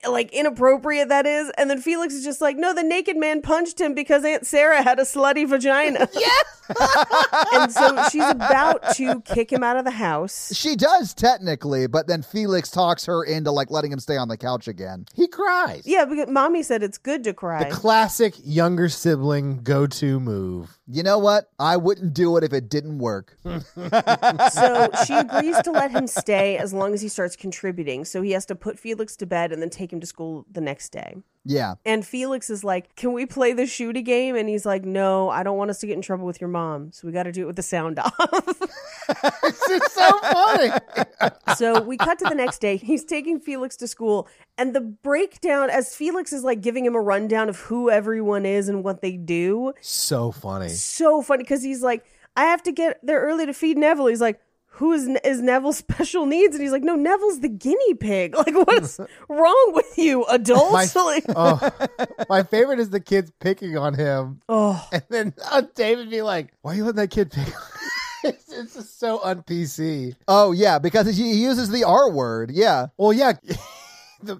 like 0.08 0.32
inappropriate 0.32 1.08
that 1.08 1.26
is 1.26 1.50
and 1.56 1.70
then 1.70 1.80
felix 1.80 2.14
is 2.14 2.24
just 2.24 2.40
like 2.40 2.56
no 2.56 2.74
the 2.74 2.82
naked 2.82 3.16
man 3.16 3.40
punched 3.42 3.80
him 3.80 3.94
because 3.94 4.24
aunt 4.24 4.46
sarah 4.46 4.82
had 4.82 4.98
a 4.98 5.02
slutty 5.02 5.48
vagina 5.48 6.08
yes 6.14 6.44
and 7.52 7.70
so 7.70 8.08
she's 8.10 8.24
about 8.30 8.94
to 8.94 9.20
kick 9.22 9.52
him 9.52 9.62
out 9.62 9.76
of 9.76 9.84
the 9.84 9.90
house 9.90 10.50
She 10.56 10.76
does 10.76 11.12
technically, 11.12 11.86
but 11.86 12.06
then 12.06 12.22
Felix 12.22 12.70
talks 12.70 13.04
her 13.04 13.22
into 13.22 13.50
like 13.50 13.70
letting 13.70 13.92
him 13.92 14.00
stay 14.00 14.16
on 14.16 14.28
the 14.28 14.38
couch 14.38 14.66
again. 14.66 15.04
He 15.14 15.28
cries. 15.28 15.82
yeah 15.86 16.06
because 16.06 16.28
mommy 16.30 16.62
said 16.62 16.82
it's 16.82 16.96
good 16.96 17.22
to 17.24 17.34
cry 17.34 17.64
The 17.68 17.74
classic 17.74 18.34
younger 18.42 18.88
sibling 18.88 19.60
go 19.62 19.86
to 19.86 20.18
move. 20.20 20.78
You 20.86 21.02
know 21.02 21.18
what? 21.18 21.50
I 21.58 21.78
wouldn't 21.78 22.12
do 22.12 22.36
it 22.36 22.44
if 22.44 22.52
it 22.52 22.68
didn't 22.68 22.98
work. 22.98 23.38
So 24.52 24.90
she 25.06 25.14
agrees 25.14 25.58
to 25.62 25.70
let 25.70 25.90
him 25.90 26.06
stay 26.06 26.56
as 26.58 26.72
long 26.72 26.94
as 26.94 27.00
he 27.00 27.08
starts 27.08 27.36
contributing. 27.36 28.04
So 28.04 28.22
he 28.22 28.32
has 28.32 28.46
to 28.46 28.54
put 28.54 28.78
Felix 28.78 29.16
to 29.16 29.26
bed 29.26 29.52
and 29.52 29.60
then 29.60 29.70
take 29.70 29.92
him 29.92 30.00
to 30.00 30.06
school 30.06 30.46
the 30.50 30.60
next 30.60 30.90
day. 30.90 31.16
Yeah. 31.44 31.74
And 31.84 32.06
Felix 32.06 32.48
is 32.48 32.64
like, 32.64 32.94
Can 32.96 33.12
we 33.12 33.26
play 33.26 33.52
the 33.52 33.62
shooty 33.64 34.04
game? 34.04 34.34
And 34.34 34.48
he's 34.48 34.64
like, 34.64 34.84
No, 34.84 35.28
I 35.28 35.42
don't 35.42 35.58
want 35.58 35.70
us 35.70 35.78
to 35.80 35.86
get 35.86 35.94
in 35.94 36.02
trouble 36.02 36.24
with 36.24 36.40
your 36.40 36.48
mom. 36.48 36.92
So 36.92 37.06
we 37.06 37.12
got 37.12 37.24
to 37.24 37.32
do 37.32 37.42
it 37.42 37.46
with 37.46 37.56
the 37.56 37.62
sound 37.62 37.98
off. 37.98 38.60
It's 39.44 39.68
just 39.68 39.92
so 39.92 40.18
funny. 40.20 40.70
so 41.56 41.82
we 41.82 41.98
cut 41.98 42.18
to 42.20 42.24
the 42.24 42.34
next 42.34 42.60
day. 42.60 42.78
He's 42.78 43.04
taking 43.04 43.38
Felix 43.38 43.76
to 43.76 43.86
school. 43.86 44.28
And 44.56 44.74
the 44.74 44.80
breakdown, 44.80 45.68
as 45.70 45.94
Felix 45.94 46.32
is 46.32 46.44
like 46.44 46.60
giving 46.60 46.84
him 46.84 46.94
a 46.94 47.00
rundown 47.00 47.48
of 47.48 47.58
who 47.58 47.90
everyone 47.90 48.46
is 48.46 48.68
and 48.68 48.84
what 48.84 49.00
they 49.02 49.16
do, 49.16 49.72
so 49.80 50.30
funny. 50.30 50.68
so 50.68 51.22
funny 51.22 51.42
because 51.42 51.62
he's 51.62 51.82
like, 51.82 52.04
I 52.36 52.44
have 52.44 52.62
to 52.64 52.72
get 52.72 53.00
there 53.02 53.20
early 53.20 53.46
to 53.46 53.52
feed 53.52 53.76
Neville. 53.78 54.06
He's 54.06 54.20
like, 54.20 54.40
who 54.78 54.92
is 54.92 55.08
is 55.24 55.40
Neville's 55.40 55.78
special 55.86 56.26
needs? 56.26 56.54
And 56.54 56.62
he's 56.62 56.70
like, 56.72 56.82
no, 56.84 56.94
Neville's 56.94 57.40
the 57.40 57.48
guinea 57.48 57.94
pig. 57.94 58.34
Like, 58.44 58.54
what 58.54 58.82
is 58.82 59.00
wrong 59.28 59.70
with 59.74 59.96
you, 59.98 60.24
adults? 60.26 60.94
My- 60.94 61.02
like, 61.02 61.24
Oh, 61.34 61.70
my 62.28 62.42
favorite 62.44 62.78
is 62.78 62.90
the 62.90 63.00
kids 63.00 63.32
picking 63.40 63.76
on 63.76 63.94
him, 63.94 64.40
oh, 64.48 64.88
and 64.92 65.02
then 65.10 65.34
uh, 65.50 65.62
David 65.74 66.10
be 66.10 66.22
like, 66.22 66.52
"Why 66.62 66.72
are 66.72 66.74
you 66.76 66.84
letting 66.84 66.96
that 66.96 67.10
kid 67.10 67.30
pick?" 67.32 67.46
on-" 67.46 67.62
it's, 68.24 68.52
it's 68.52 68.74
just 68.74 68.98
so 69.00 69.20
un 69.22 69.42
PC. 69.42 70.14
Oh 70.28 70.52
yeah, 70.52 70.78
because 70.78 71.06
he 71.06 71.12
he 71.32 71.42
uses 71.42 71.70
the 71.70 71.84
R 71.84 72.10
word. 72.10 72.50
Yeah. 72.52 72.86
Well, 72.96 73.12
yeah, 73.12 73.32
Th- 73.32 73.58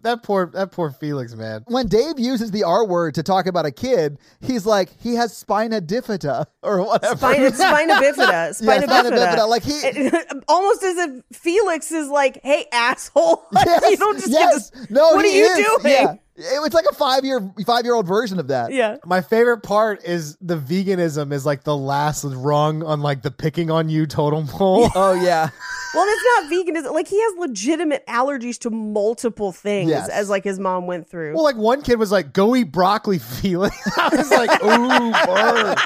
that 0.02 0.22
poor 0.22 0.50
that 0.54 0.72
poor 0.72 0.90
Felix 0.90 1.34
man. 1.34 1.62
When 1.66 1.86
Dave 1.86 2.18
uses 2.18 2.50
the 2.50 2.64
R 2.64 2.84
word 2.86 3.14
to 3.14 3.22
talk 3.22 3.46
about 3.46 3.66
a 3.66 3.70
kid, 3.70 4.18
he's 4.40 4.66
like 4.66 4.90
he 5.00 5.14
has 5.14 5.36
spina 5.36 5.80
bifida 5.80 6.46
or 6.62 6.82
whatever. 6.84 7.16
spina, 7.16 7.52
spina 7.52 7.94
bifida. 7.94 8.54
Spina, 8.54 8.82
spina 8.82 8.86
bifida. 8.86 9.34
bifida, 9.36 9.48
like 9.48 9.62
he- 9.62 9.72
It- 9.72 10.44
almost 10.48 10.82
as 10.82 10.96
if 10.98 11.22
Felix 11.32 11.90
is 11.92 12.08
like, 12.08 12.40
hey, 12.42 12.66
asshole. 12.72 13.44
Yes, 13.54 13.90
you 13.90 13.96
don't 13.96 14.16
just 14.16 14.28
yes. 14.30 14.70
get 14.70 14.88
to, 14.88 14.94
no, 14.94 15.02
what 15.14 15.24
are 15.24 15.28
he 15.28 15.38
you 15.38 15.44
is. 15.44 15.56
doing? 15.56 15.92
Yeah. 15.92 16.14
It 16.36 16.60
was 16.60 16.74
like 16.74 16.84
a 16.90 16.94
five 16.94 17.24
year 17.24 17.52
five 17.64 17.84
year 17.84 17.94
old 17.94 18.08
version 18.08 18.40
of 18.40 18.48
that. 18.48 18.72
Yeah. 18.72 18.96
My 19.06 19.20
favorite 19.20 19.62
part 19.62 20.04
is 20.04 20.36
the 20.40 20.56
veganism 20.58 21.32
is 21.32 21.46
like 21.46 21.62
the 21.62 21.76
last 21.76 22.24
rung 22.24 22.82
on 22.82 23.02
like 23.02 23.22
the 23.22 23.30
picking 23.30 23.70
on 23.70 23.88
you 23.88 24.06
totem 24.06 24.46
pole. 24.48 24.88
Oh 24.94 25.12
yeah. 25.14 25.50
Well, 25.94 26.04
it's 26.08 26.24
not 26.24 26.52
veganism. 26.52 26.92
Like 26.92 27.06
he 27.06 27.22
has 27.22 27.34
legitimate 27.38 28.04
allergies 28.08 28.58
to 28.62 28.70
multiple 28.70 29.52
things, 29.52 29.90
Yes. 29.90 30.08
as 30.08 30.28
like 30.28 30.42
his 30.42 30.58
mom 30.58 30.88
went 30.88 31.08
through. 31.08 31.34
Well, 31.34 31.44
like 31.44 31.54
one 31.54 31.82
kid 31.82 32.00
was 32.00 32.10
like, 32.10 32.32
"Go 32.32 32.56
eat 32.56 32.72
broccoli, 32.72 33.18
Felix." 33.20 33.76
I 33.96 34.08
was 34.08 34.28
like, 34.28 34.60
"Ooh, 34.60 35.12
bird." 35.24 35.78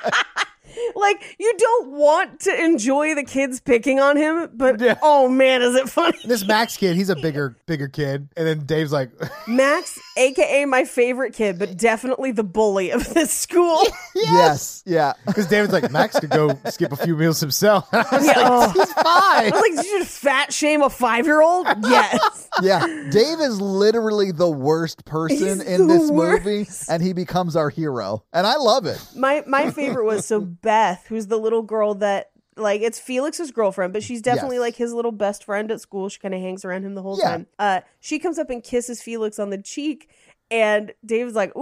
like 0.94 1.36
you 1.38 1.52
don't 1.58 1.90
want 1.90 2.40
to 2.40 2.64
enjoy 2.64 3.14
the 3.14 3.22
kids 3.22 3.60
picking 3.60 4.00
on 4.00 4.16
him, 4.16 4.48
but 4.54 4.80
Yeah. 4.80 4.96
oh 5.02 5.28
man, 5.28 5.60
is 5.60 5.74
it 5.74 5.90
funny? 5.90 6.18
This 6.24 6.46
Max 6.46 6.78
kid, 6.78 6.96
he's 6.96 7.10
a 7.10 7.16
bigger, 7.16 7.56
bigger 7.66 7.88
kid, 7.88 8.28
and 8.34 8.46
then 8.46 8.64
Dave's 8.64 8.92
like, 8.92 9.10
Max, 9.46 9.98
aka 10.18 10.64
my 10.64 10.84
favorite 10.84 11.32
kid, 11.34 11.58
but 11.58 11.76
definitely 11.76 12.32
the 12.32 12.44
bully 12.44 12.90
of 12.90 13.14
this 13.14 13.32
school. 13.32 13.82
Yes. 14.14 14.82
Yeah. 14.84 15.12
because 15.26 15.46
David's 15.46 15.72
like, 15.72 15.92
Max 15.92 16.18
could 16.18 16.30
go 16.30 16.58
skip 16.70 16.90
a 16.92 16.96
few 16.96 17.16
meals 17.16 17.38
himself. 17.40 17.88
I 17.92 17.98
was 18.10 18.26
Yeah, 18.26 18.32
like, 18.36 18.46
oh. 18.50 18.70
he's 18.72 18.92
fine. 18.92 19.04
I 19.04 19.50
was 19.52 19.60
like, 19.60 19.76
did 19.76 19.84
you 19.92 19.98
just 20.00 20.18
fat 20.18 20.52
shame 20.52 20.82
a 20.82 20.90
five 20.90 21.24
year 21.26 21.40
old? 21.40 21.66
Yes. 21.88 22.48
Yeah. 22.60 22.80
Dave 23.10 23.40
is 23.40 23.60
literally 23.60 24.32
the 24.32 24.50
worst 24.50 25.04
person 25.04 25.36
He's 25.36 25.60
in 25.62 25.86
the 25.86 25.94
this 25.94 26.10
movie, 26.10 26.66
and 26.88 27.00
he 27.02 27.12
becomes 27.12 27.54
our 27.54 27.70
hero. 27.70 28.24
And 28.32 28.46
I 28.46 28.56
love 28.56 28.86
it. 28.86 29.00
My 29.14 29.44
my 29.46 29.70
favorite 29.70 30.04
was 30.04 30.26
so 30.26 30.40
Beth, 30.40 31.06
who's 31.08 31.28
the 31.28 31.38
little 31.38 31.62
girl 31.62 31.94
that 31.96 32.30
like 32.58 32.80
it's 32.82 32.98
Felix's 32.98 33.50
girlfriend, 33.50 33.92
but 33.92 34.02
she's 34.02 34.20
definitely 34.22 34.56
Yes. 34.56 34.62
like 34.62 34.76
his 34.76 34.92
little 34.92 35.12
best 35.12 35.44
friend 35.44 35.70
at 35.70 35.80
school. 35.80 36.08
She 36.08 36.18
kind 36.18 36.34
of 36.34 36.40
hangs 36.40 36.64
around 36.64 36.84
him 36.84 36.94
the 36.94 37.02
whole 37.02 37.18
Yeah. 37.18 37.28
time. 37.30 37.46
Uh, 37.58 37.80
she 38.00 38.18
comes 38.18 38.38
up 38.38 38.50
and 38.50 38.62
kisses 38.62 39.00
Felix 39.02 39.38
on 39.38 39.50
the 39.50 39.58
cheek. 39.58 40.08
And 40.50 40.94
Dave's 41.04 41.34
like, 41.34 41.54
"Ooh, 41.54 41.60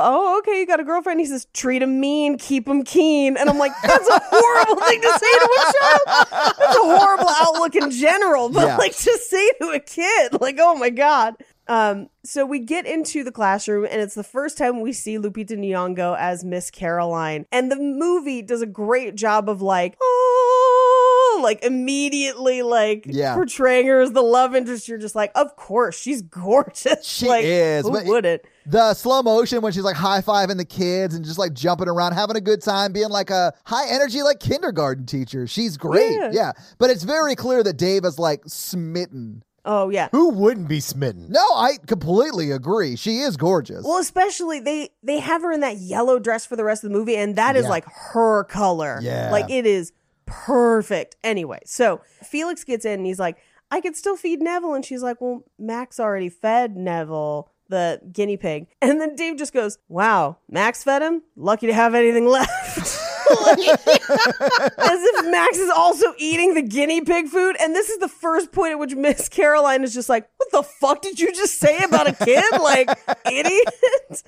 oh, 0.00 0.38
okay, 0.38 0.58
you 0.58 0.66
got 0.66 0.80
a 0.80 0.84
girlfriend." 0.84 1.20
He 1.20 1.26
says, 1.26 1.46
"Treat 1.52 1.82
him 1.82 2.00
mean, 2.00 2.38
keep 2.38 2.66
him 2.66 2.82
keen." 2.82 3.36
And 3.36 3.50
I'm 3.50 3.58
like, 3.58 3.72
"That's 3.82 4.08
a 4.08 4.18
horrible 4.18 4.80
thing 4.80 5.02
to 5.02 5.08
say 5.08 5.32
to 5.38 5.50
a 5.52 5.72
child. 5.72 6.54
That's 6.58 6.76
a 6.76 6.80
horrible 6.98 7.28
outlook 7.28 7.76
in 7.76 7.90
general." 7.90 8.48
But 8.48 8.66
Yeah. 8.66 8.76
like, 8.78 8.96
to 8.96 9.18
say 9.18 9.50
to 9.60 9.68
a 9.72 9.78
kid, 9.78 10.40
like, 10.40 10.56
"Oh 10.58 10.74
my 10.74 10.88
god." 10.88 11.34
Um, 11.66 12.08
so 12.24 12.44
we 12.44 12.58
get 12.58 12.86
into 12.86 13.24
the 13.24 13.32
classroom, 13.32 13.86
and 13.90 14.00
it's 14.00 14.14
the 14.14 14.22
first 14.24 14.58
time 14.58 14.80
we 14.80 14.92
see 14.92 15.16
Lupita 15.18 15.52
Nyong'o 15.52 16.16
as 16.18 16.44
Miss 16.44 16.70
Caroline, 16.70 17.46
and 17.50 17.70
the 17.72 17.76
movie 17.76 18.42
does 18.42 18.60
a 18.62 18.66
great 18.66 19.14
job 19.14 19.48
of 19.48 19.62
like, 19.62 19.96
oh, 20.02 21.40
like 21.42 21.62
immediately 21.64 22.62
like 22.62 23.04
Yeah. 23.08 23.34
portraying 23.34 23.86
her 23.86 24.00
as 24.00 24.12
the 24.12 24.22
love 24.22 24.54
interest. 24.54 24.88
You're 24.88 24.98
just 24.98 25.14
like, 25.14 25.32
of 25.34 25.56
course, 25.56 25.98
she's 25.98 26.22
gorgeous. 26.22 27.06
She 27.06 27.26
like, 27.28 27.44
is, 27.44 27.84
Who 27.86 27.90
wouldn't? 27.92 28.42
The 28.66 28.94
slow 28.94 29.22
motion 29.22 29.60
when 29.60 29.72
she's 29.72 29.82
like 29.82 29.96
high 29.96 30.20
fiving 30.20 30.56
the 30.58 30.64
kids 30.64 31.14
and 31.14 31.24
just 31.24 31.38
like 31.38 31.52
jumping 31.54 31.88
around, 31.88 32.12
having 32.12 32.36
a 32.36 32.40
good 32.40 32.62
time, 32.62 32.92
being 32.92 33.10
like 33.10 33.30
a 33.30 33.52
high 33.64 33.88
energy, 33.88 34.22
like 34.22 34.40
kindergarten 34.40 35.06
teacher. 35.06 35.46
She's 35.46 35.76
great. 35.76 36.12
Yeah. 36.12 36.30
Yeah. 36.32 36.52
But 36.78 36.90
it's 36.90 37.02
very 37.04 37.34
clear 37.36 37.62
that 37.62 37.76
Dave 37.76 38.04
is 38.04 38.18
like 38.18 38.42
smitten. 38.46 39.42
Oh 39.64 39.88
yeah. 39.88 40.08
Who 40.12 40.30
wouldn't 40.30 40.68
be 40.68 40.80
smitten? 40.80 41.26
No, 41.30 41.40
I 41.54 41.78
completely 41.86 42.50
agree. 42.50 42.96
She 42.96 43.18
is 43.20 43.36
gorgeous. 43.36 43.84
Well, 43.84 43.98
especially 43.98 44.60
they 44.60 44.90
they 45.02 45.18
have 45.20 45.42
her 45.42 45.52
in 45.52 45.60
that 45.60 45.78
yellow 45.78 46.18
dress 46.18 46.44
for 46.44 46.56
the 46.56 46.64
rest 46.64 46.84
of 46.84 46.90
the 46.90 46.96
movie, 46.98 47.16
and 47.16 47.36
that 47.36 47.56
is 47.56 47.64
Yeah. 47.64 47.70
like 47.70 47.84
her 48.12 48.44
color. 48.44 48.98
Yeah. 49.02 49.30
like 49.30 49.50
it 49.50 49.66
is 49.66 49.92
perfect. 50.26 51.16
Anyway, 51.24 51.60
so 51.64 52.00
Felix 52.22 52.64
gets 52.64 52.84
in 52.84 52.92
and 52.94 53.06
he's 53.06 53.18
like, 53.18 53.38
"I 53.70 53.80
could 53.80 53.96
still 53.96 54.16
feed 54.16 54.40
Neville," 54.42 54.74
and 54.74 54.84
she's 54.84 55.02
like, 55.02 55.20
"Well, 55.20 55.44
Max 55.58 55.98
already 56.00 56.28
fed 56.28 56.76
Neville." 56.76 57.50
The 57.70 57.98
guinea 58.12 58.36
pig. 58.36 58.66
And 58.82 59.00
then 59.00 59.16
Dave 59.16 59.38
just 59.38 59.54
goes, 59.54 59.78
Wow, 59.88 60.36
Max 60.50 60.84
fed 60.84 61.00
him? 61.00 61.22
Lucky 61.34 61.66
to 61.66 61.72
have 61.72 61.94
anything 61.94 62.26
left. 62.28 62.83
As 63.30 65.00
if 65.02 65.30
Max 65.30 65.58
is 65.58 65.70
also 65.70 66.14
eating 66.18 66.54
the 66.54 66.62
guinea 66.62 67.00
pig 67.00 67.28
food. 67.28 67.56
And 67.60 67.74
this 67.74 67.88
is 67.88 67.98
the 67.98 68.08
first 68.08 68.52
point 68.52 68.72
at 68.72 68.78
which 68.78 68.94
Miss 68.94 69.28
Caroline 69.28 69.84
is 69.84 69.94
just 69.94 70.08
like, 70.08 70.28
What 70.36 70.50
the 70.52 70.62
fuck 70.62 71.02
did 71.02 71.20
you 71.20 71.32
just 71.32 71.58
say 71.58 71.78
about 71.82 72.08
a 72.08 72.12
kid? 72.24 72.44
Like, 72.52 72.88
idiot. 73.30 74.22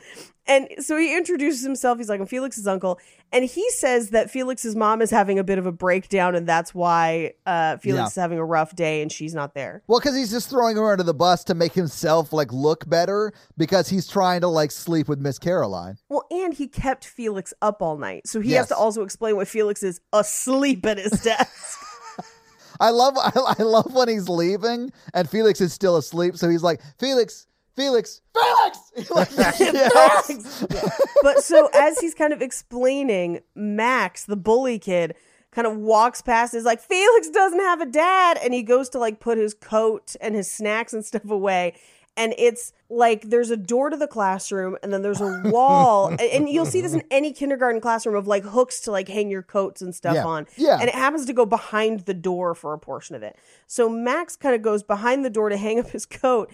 And 0.47 0.69
so 0.79 0.97
he 0.97 1.17
introduces 1.17 1.65
himself. 1.65 1.99
He's 1.99 2.09
like, 2.09 2.21
I'm 2.21 2.27
Felix's 2.27 2.67
uncle. 2.67 3.01
And 3.33 3.45
he 3.45 3.69
says 3.71 4.11
that 4.11 4.31
Felix's 4.31 4.77
mom 4.77 5.03
is 5.03 5.11
having 5.11 5.39
a 5.39 5.45
bit 5.45 5.59
of 5.59 5.67
a 5.67 5.73
breakdown, 5.73 6.35
and 6.35 6.47
that's 6.47 6.75
why 6.75 7.35
uh, 7.45 7.77
Felix 7.79 7.99
Yeah. 8.01 8.07
is 8.07 8.15
having 8.15 8.39
a 8.39 8.45
rough 8.45 8.75
day 8.77 9.03
and 9.03 9.11
she's 9.11 9.35
not 9.35 9.53
there. 9.55 9.83
Well, 9.89 9.99
because 9.99 10.17
he's 10.17 10.31
just 10.31 10.49
throwing 10.49 10.77
her 10.77 10.91
under 10.93 11.03
the 11.05 11.13
bus 11.13 11.43
to 11.45 11.55
make 11.55 11.73
himself 11.73 12.33
like 12.33 12.53
look 12.53 12.89
better 12.89 13.33
because 13.57 13.89
he's 13.89 14.07
trying 14.07 14.41
to 14.43 14.49
like 14.49 14.71
sleep 14.71 15.09
with 15.09 15.19
Miss 15.19 15.39
Caroline. 15.39 15.99
Well, 16.09 16.25
and 16.31 16.55
he 16.55 16.69
kept 16.69 17.05
Felix 17.05 17.53
up 17.61 17.83
all 17.83 17.99
night. 17.99 18.27
So 18.27 18.41
he 18.41 18.51
Yes. 18.51 18.59
has 18.59 18.69
to 18.69 18.77
also 18.77 19.03
explain 19.03 19.37
why 19.37 19.45
Felix 19.45 19.83
is 19.83 20.01
asleep 20.13 20.87
at 20.87 20.99
his 20.99 21.13
desk. 21.23 21.81
I 22.81 22.91
love 22.91 23.15
I, 23.19 23.33
I 23.59 23.63
love 23.63 23.93
when 23.95 24.09
he's 24.09 24.29
leaving 24.29 24.93
and 25.15 25.29
Felix 25.29 25.61
is 25.61 25.73
still 25.73 25.97
asleep. 25.97 26.37
So 26.37 26.49
he's 26.49 26.63
like, 26.63 26.81
Felix, 26.99 27.47
Felix, 27.77 28.23
Felix. 28.35 28.79
Like, 29.11 29.29
yes. 29.37 30.65
but 31.23 31.45
so 31.45 31.69
as 31.75 31.99
he's 32.01 32.15
kind 32.15 32.33
of 32.33 32.41
explaining, 32.43 33.41
Max, 33.55 34.25
the 34.25 34.37
bully 34.37 34.79
kid, 34.79 35.15
kind 35.53 35.67
of 35.67 35.77
walks 35.77 36.23
past 36.23 36.55
is 36.55 36.65
like, 36.65 36.81
Felix 36.81 37.29
doesn't 37.31 37.61
have 37.61 37.81
a 37.81 37.87
dad. 37.87 38.39
And 38.43 38.53
he 38.55 38.63
goes 38.63 38.89
to 38.91 38.99
like 38.99 39.21
put 39.21 39.39
his 39.39 39.55
coat 39.55 40.17
and 40.21 40.35
his 40.35 40.51
snacks 40.51 40.93
and 40.93 41.05
stuff 41.05 41.31
away. 41.31 41.75
And 42.19 42.35
it's 42.39 42.73
like 42.89 43.29
there's 43.29 43.51
a 43.51 43.59
door 43.59 43.91
to 43.91 43.97
the 43.97 44.07
classroom, 44.07 44.79
and 44.83 44.91
then 44.91 45.03
there's 45.03 45.21
a 45.21 45.43
wall. 45.45 46.09
and- 46.09 46.21
and 46.21 46.49
you'll 46.49 46.65
see 46.65 46.81
this 46.81 46.95
in 46.95 47.03
any 47.11 47.31
kindergarten 47.31 47.79
classroom 47.81 48.15
of 48.17 48.27
like 48.27 48.43
hooks 48.43 48.81
to 48.83 48.91
like 48.91 49.07
hang 49.09 49.29
your 49.31 49.43
coats 49.43 49.83
and 49.83 49.95
stuff 49.95 50.15
Yeah. 50.15 50.25
on. 50.25 50.47
Yeah. 50.57 50.79
And 50.81 50.89
it 50.89 50.95
happens 50.95 51.27
to 51.27 51.35
go 51.35 51.45
behind 51.45 52.01
the 52.01 52.15
door 52.15 52.55
for 52.55 52.73
a 52.73 52.79
portion 52.79 53.17
of 53.17 53.23
it. 53.23 53.37
So 53.67 53.91
Max 53.91 54.35
kind 54.35 54.55
of 54.55 54.63
goes 54.63 54.83
behind 54.83 55.27
the 55.27 55.31
door 55.31 55.51
to 55.51 55.59
hang 55.59 55.79
up 55.79 55.91
his 55.91 56.07
coat. 56.07 56.51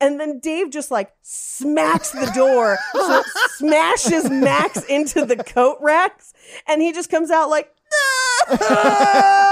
And 0.00 0.18
then 0.18 0.38
Dave 0.38 0.70
just 0.70 0.90
like 0.90 1.12
smacks 1.22 2.12
the 2.12 2.30
door. 2.34 2.78
so 2.92 3.22
smashes 3.56 4.30
Max 4.30 4.82
into 4.84 5.26
the 5.26 5.36
coat 5.36 5.76
racks. 5.80 6.32
And 6.66 6.80
he 6.80 6.92
just 6.92 7.10
comes 7.10 7.30
out 7.30 7.50
like, 7.50 7.70
ah! 7.92 8.46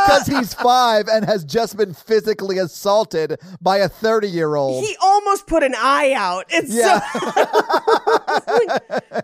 Because 0.08 0.26
he's 0.26 0.54
five 0.54 1.06
and 1.08 1.26
has 1.26 1.44
just 1.44 1.76
been 1.76 1.92
physically 1.92 2.56
assaulted 2.56 3.38
by 3.60 3.76
a 3.78 3.88
30 3.90 4.26
year 4.28 4.56
old. 4.56 4.82
he 4.82 4.96
almost 5.02 5.46
put 5.46 5.62
an 5.62 5.74
eye 5.76 6.14
out. 6.14 6.46
It's 6.48 6.72
Yeah. 6.72 7.00
so. 7.12 7.20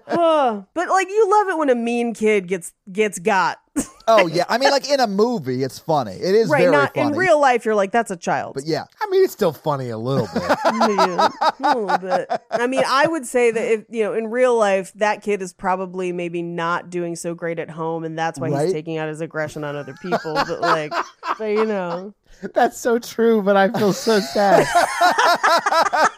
Oh. 0.08 0.66
But 0.74 0.88
like, 0.88 1.08
you 1.08 1.30
love 1.30 1.48
it 1.48 1.56
when 1.58 1.70
a 1.70 1.74
mean 1.74 2.12
kid 2.12 2.48
gets 2.48 2.74
gets 2.92 3.18
got. 3.18 3.58
Oh, 4.08 4.26
yeah. 4.26 4.44
I 4.48 4.58
mean, 4.58 4.70
like 4.70 4.88
in 4.88 5.00
a 5.00 5.06
movie, 5.06 5.62
it's 5.62 5.78
funny. 5.78 6.12
It 6.12 6.34
is 6.34 6.48
right. 6.48 6.60
very 6.62 6.72
Not 6.72 6.94
funny. 6.94 7.08
in 7.12 7.16
real 7.16 7.40
life, 7.40 7.64
you're 7.64 7.74
like, 7.74 7.90
that's 7.92 8.10
a 8.10 8.16
child. 8.16 8.54
but 8.54 8.64
yeah. 8.66 8.84
I 9.00 9.06
mean, 9.10 9.24
it's 9.24 9.32
still 9.32 9.52
funny 9.52 9.88
a 9.90 9.98
little 9.98 10.28
bit. 10.32 10.42
Yeah, 10.74 11.28
a 11.60 11.78
little 11.78 11.98
bit. 11.98 12.30
I 12.50 12.66
mean, 12.66 12.82
I 12.86 13.06
would 13.06 13.26
say 13.26 13.50
that 13.50 13.72
if 13.72 13.84
you 13.88 14.04
know, 14.04 14.14
in 14.14 14.28
real 14.28 14.56
life, 14.56 14.92
that 14.94 15.22
kid 15.22 15.40
is 15.42 15.52
probably 15.52 16.12
maybe 16.12 16.42
not 16.42 16.90
doing 16.90 17.16
so 17.16 17.34
great 17.34 17.58
at 17.58 17.70
home, 17.70 18.04
and 18.04 18.18
that's 18.18 18.38
why 18.38 18.48
Right. 18.50 18.64
he's 18.64 18.72
taking 18.72 18.98
out 18.98 19.08
his 19.08 19.20
aggression 19.20 19.64
on 19.64 19.76
other 19.76 19.94
people. 20.02 20.34
But 20.34 20.60
like, 20.60 20.92
but 21.38 21.44
you 21.46 21.64
know, 21.64 22.14
That's 22.54 22.78
so 22.78 22.98
true, 22.98 23.42
but 23.42 23.56
I 23.56 23.70
feel 23.70 23.92
so 23.92 24.20
sad. 24.20 24.66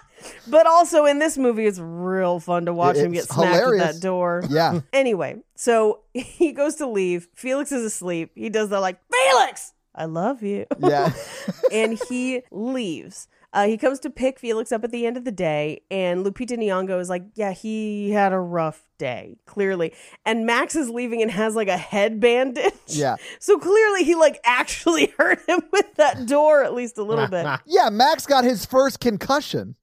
but 0.48 0.66
also 0.66 1.04
in 1.04 1.18
this 1.18 1.36
movie, 1.38 1.66
it's 1.66 1.78
real 1.78 2.40
fun 2.40 2.66
to 2.66 2.74
watch 2.74 2.96
him 2.96 3.12
get 3.12 3.24
smacked 3.24 3.54
hilarious. 3.54 3.84
at 3.84 3.94
that 3.94 4.00
door. 4.00 4.42
Yeah. 4.48 4.80
Anyway, 4.92 5.42
so 5.54 6.00
he 6.14 6.52
goes 6.52 6.76
to 6.76 6.86
leave. 6.86 7.28
Felix 7.34 7.70
is 7.72 7.84
asleep. 7.84 8.30
He 8.34 8.48
does 8.48 8.68
the 8.70 8.80
like, 8.80 8.98
Felix, 9.12 9.72
I 9.94 10.06
love 10.06 10.42
you. 10.42 10.66
Yeah. 10.78 11.12
and 11.72 11.98
he 12.08 12.42
leaves. 12.50 13.28
Uh, 13.52 13.66
he 13.66 13.78
comes 13.78 13.98
to 14.00 14.10
pick 14.10 14.38
Felix 14.38 14.70
up 14.70 14.84
at 14.84 14.90
the 14.90 15.06
end 15.06 15.16
of 15.16 15.24
the 15.24 15.32
day, 15.32 15.80
and 15.90 16.26
Lupita 16.26 16.58
Nyong'o 16.58 17.00
is 17.00 17.08
like, 17.08 17.24
"Yeah, 17.34 17.52
he 17.52 18.10
had 18.10 18.34
a 18.34 18.38
rough 18.38 18.86
day, 18.98 19.36
clearly." 19.46 19.92
And 20.24 20.46
Max 20.46 20.76
is 20.76 20.90
leaving 20.90 21.22
and 21.22 21.30
has 21.30 21.54
like 21.54 21.68
a 21.68 21.76
head 21.76 22.20
bandage. 22.20 22.72
Yeah. 22.86 23.16
So 23.38 23.58
clearly, 23.58 24.02
he 24.02 24.14
like 24.14 24.40
actually 24.44 25.06
hurt 25.18 25.40
him 25.48 25.60
with 25.70 25.94
that 25.96 26.26
door 26.26 26.64
at 26.64 26.74
least 26.74 26.98
a 26.98 27.02
little 27.02 27.28
bit. 27.28 27.46
yeah, 27.66 27.90
Max 27.90 28.26
got 28.26 28.44
his 28.44 28.64
first 28.64 28.98
concussion. 29.00 29.76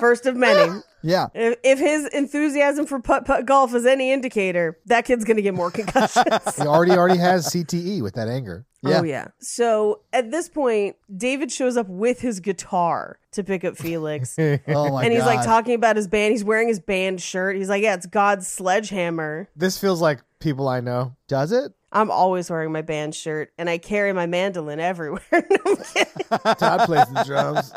First 0.00 0.26
of 0.26 0.36
many. 0.36 0.80
Yeah. 1.02 1.28
If, 1.34 1.58
if 1.62 1.78
his 1.78 2.06
enthusiasm 2.08 2.86
for 2.86 3.00
putt 3.00 3.24
putt 3.24 3.46
golf 3.46 3.74
is 3.74 3.86
any 3.86 4.12
indicator, 4.12 4.78
that 4.86 5.04
kid's 5.04 5.24
gonna 5.24 5.42
get 5.42 5.54
more 5.54 5.70
concussions. 5.70 6.56
He 6.56 6.66
already 6.66 6.92
already 6.92 7.18
has 7.18 7.46
CTE 7.46 8.02
with 8.02 8.14
that 8.14 8.28
anger. 8.28 8.66
Oh, 8.84 8.90
yeah. 8.90 9.00
Oh 9.00 9.04
yeah. 9.04 9.28
So 9.38 10.00
at 10.12 10.30
this 10.30 10.48
point, 10.48 10.96
David 11.14 11.50
shows 11.52 11.76
up 11.76 11.88
with 11.88 12.20
his 12.20 12.40
guitar 12.40 13.18
to 13.36 13.44
pick 13.44 13.64
up 13.64 13.76
Felix. 13.76 14.36
Oh 14.68 14.90
my 14.90 15.04
and 15.04 15.12
he's 15.12 15.22
like 15.22 15.44
talking 15.44 15.74
about 15.74 15.96
his 15.96 16.08
band. 16.08 16.32
He's 16.32 16.44
wearing 16.44 16.68
his 16.68 16.80
band 16.80 17.20
shirt. 17.20 17.56
He's 17.56 17.68
like, 17.68 17.82
"Yeah, 17.82 17.94
it's 17.94 18.06
God's 18.06 18.46
sledgehammer." 18.48 19.48
This 19.56 19.78
feels 19.78 20.00
like 20.00 20.20
people 20.40 20.68
I 20.68 20.80
know. 20.80 21.14
Does 21.28 21.52
it? 21.52 21.72
I'm 21.92 22.10
always 22.10 22.50
wearing 22.50 22.72
my 22.72 22.82
band 22.82 23.14
shirt, 23.14 23.52
and 23.56 23.70
I 23.70 23.78
carry 23.78 24.12
my 24.12 24.26
mandolin 24.26 24.80
everywhere. 24.80 25.22
No, 25.32 25.58
I'm 25.64 25.76
kidding. 25.76 26.56
Todd 26.56 26.80
plays 26.80 27.06
the 27.06 27.22
drums. 27.24 27.72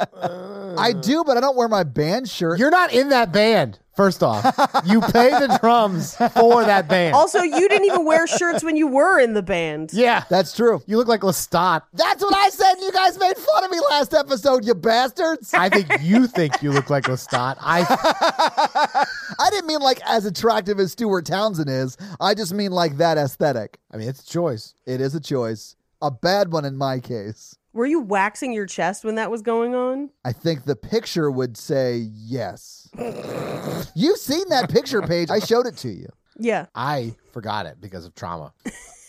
I 0.77 0.93
do, 0.93 1.23
but 1.23 1.37
I 1.37 1.41
don't 1.41 1.55
wear 1.55 1.67
my 1.67 1.83
band 1.83 2.29
shirt. 2.29 2.59
You're 2.59 2.71
not 2.71 2.91
in 2.91 3.09
that 3.09 3.31
band. 3.31 3.79
First 3.99 4.23
off, 4.23 4.45
you 4.85 5.01
pay 5.01 5.29
the 5.31 5.59
drums 5.61 6.15
for 6.15 6.63
that 6.63 6.87
band. 6.87 7.15
also, 7.15 7.41
you 7.41 7.67
didn't 7.67 7.83
even 7.83 8.05
wear 8.05 8.27
shirts 8.27 8.63
when 8.63 8.77
you 8.77 8.87
were 8.87 9.19
in 9.19 9.33
the 9.33 9.43
band. 9.43 9.91
yeah, 9.91 10.23
That's 10.29 10.55
true. 10.55 10.81
you 10.85 10.95
look 10.95 11.09
like 11.09 11.19
Lestat. 11.19 11.81
That's 11.91 12.23
what 12.23 12.33
I 12.33 12.47
said. 12.47 12.75
You 12.79 12.93
guys 12.93 13.19
made 13.19 13.35
fun 13.35 13.65
of 13.65 13.69
me 13.69 13.77
last 13.89 14.13
episode, 14.13 14.63
you 14.63 14.73
bastards. 14.73 15.53
I 15.53 15.67
think 15.67 15.89
you 16.01 16.27
think 16.27 16.63
you 16.63 16.71
look 16.71 16.89
like 16.89 17.03
Lestat. 17.03 17.57
I 17.59 17.85
I 19.37 19.49
didn't 19.49 19.67
mean 19.67 19.81
like 19.81 19.99
as 20.05 20.25
attractive 20.25 20.79
as 20.79 20.93
Stuart 20.93 21.25
Townsend 21.25 21.69
is. 21.69 21.97
I 22.21 22.35
just 22.35 22.53
mean 22.53 22.71
like 22.71 22.95
that 22.99 23.17
aesthetic. 23.17 23.79
I 23.91 23.97
mean, 23.97 24.07
it's 24.07 24.23
a 24.23 24.27
choice. 24.27 24.75
It 24.85 25.01
is 25.01 25.13
a 25.13 25.19
choice. 25.19 25.75
A 26.01 26.09
bad 26.09 26.53
one 26.53 26.63
in 26.63 26.77
my 26.77 27.01
case. 27.01 27.57
Were 27.73 27.85
you 27.85 27.99
waxing 27.99 28.53
your 28.53 28.65
chest 28.65 29.03
when 29.03 29.15
that 29.15 29.29
was 29.29 29.41
going 29.41 29.75
on? 29.75 30.09
I 30.23 30.31
think 30.31 30.63
the 30.63 30.77
picture 30.77 31.29
would 31.29 31.57
say 31.57 31.97
yes. 31.97 32.78
You've 33.95 34.17
seen 34.17 34.49
that 34.49 34.69
picture 34.69 35.01
Paige. 35.01 35.29
I 35.29 35.39
showed 35.39 35.65
it 35.65 35.77
to 35.77 35.89
you. 35.89 36.07
Yeah. 36.37 36.67
I 36.73 37.15
forgot 37.31 37.65
it 37.65 37.81
because 37.81 38.05
of 38.05 38.15
trauma. 38.15 38.53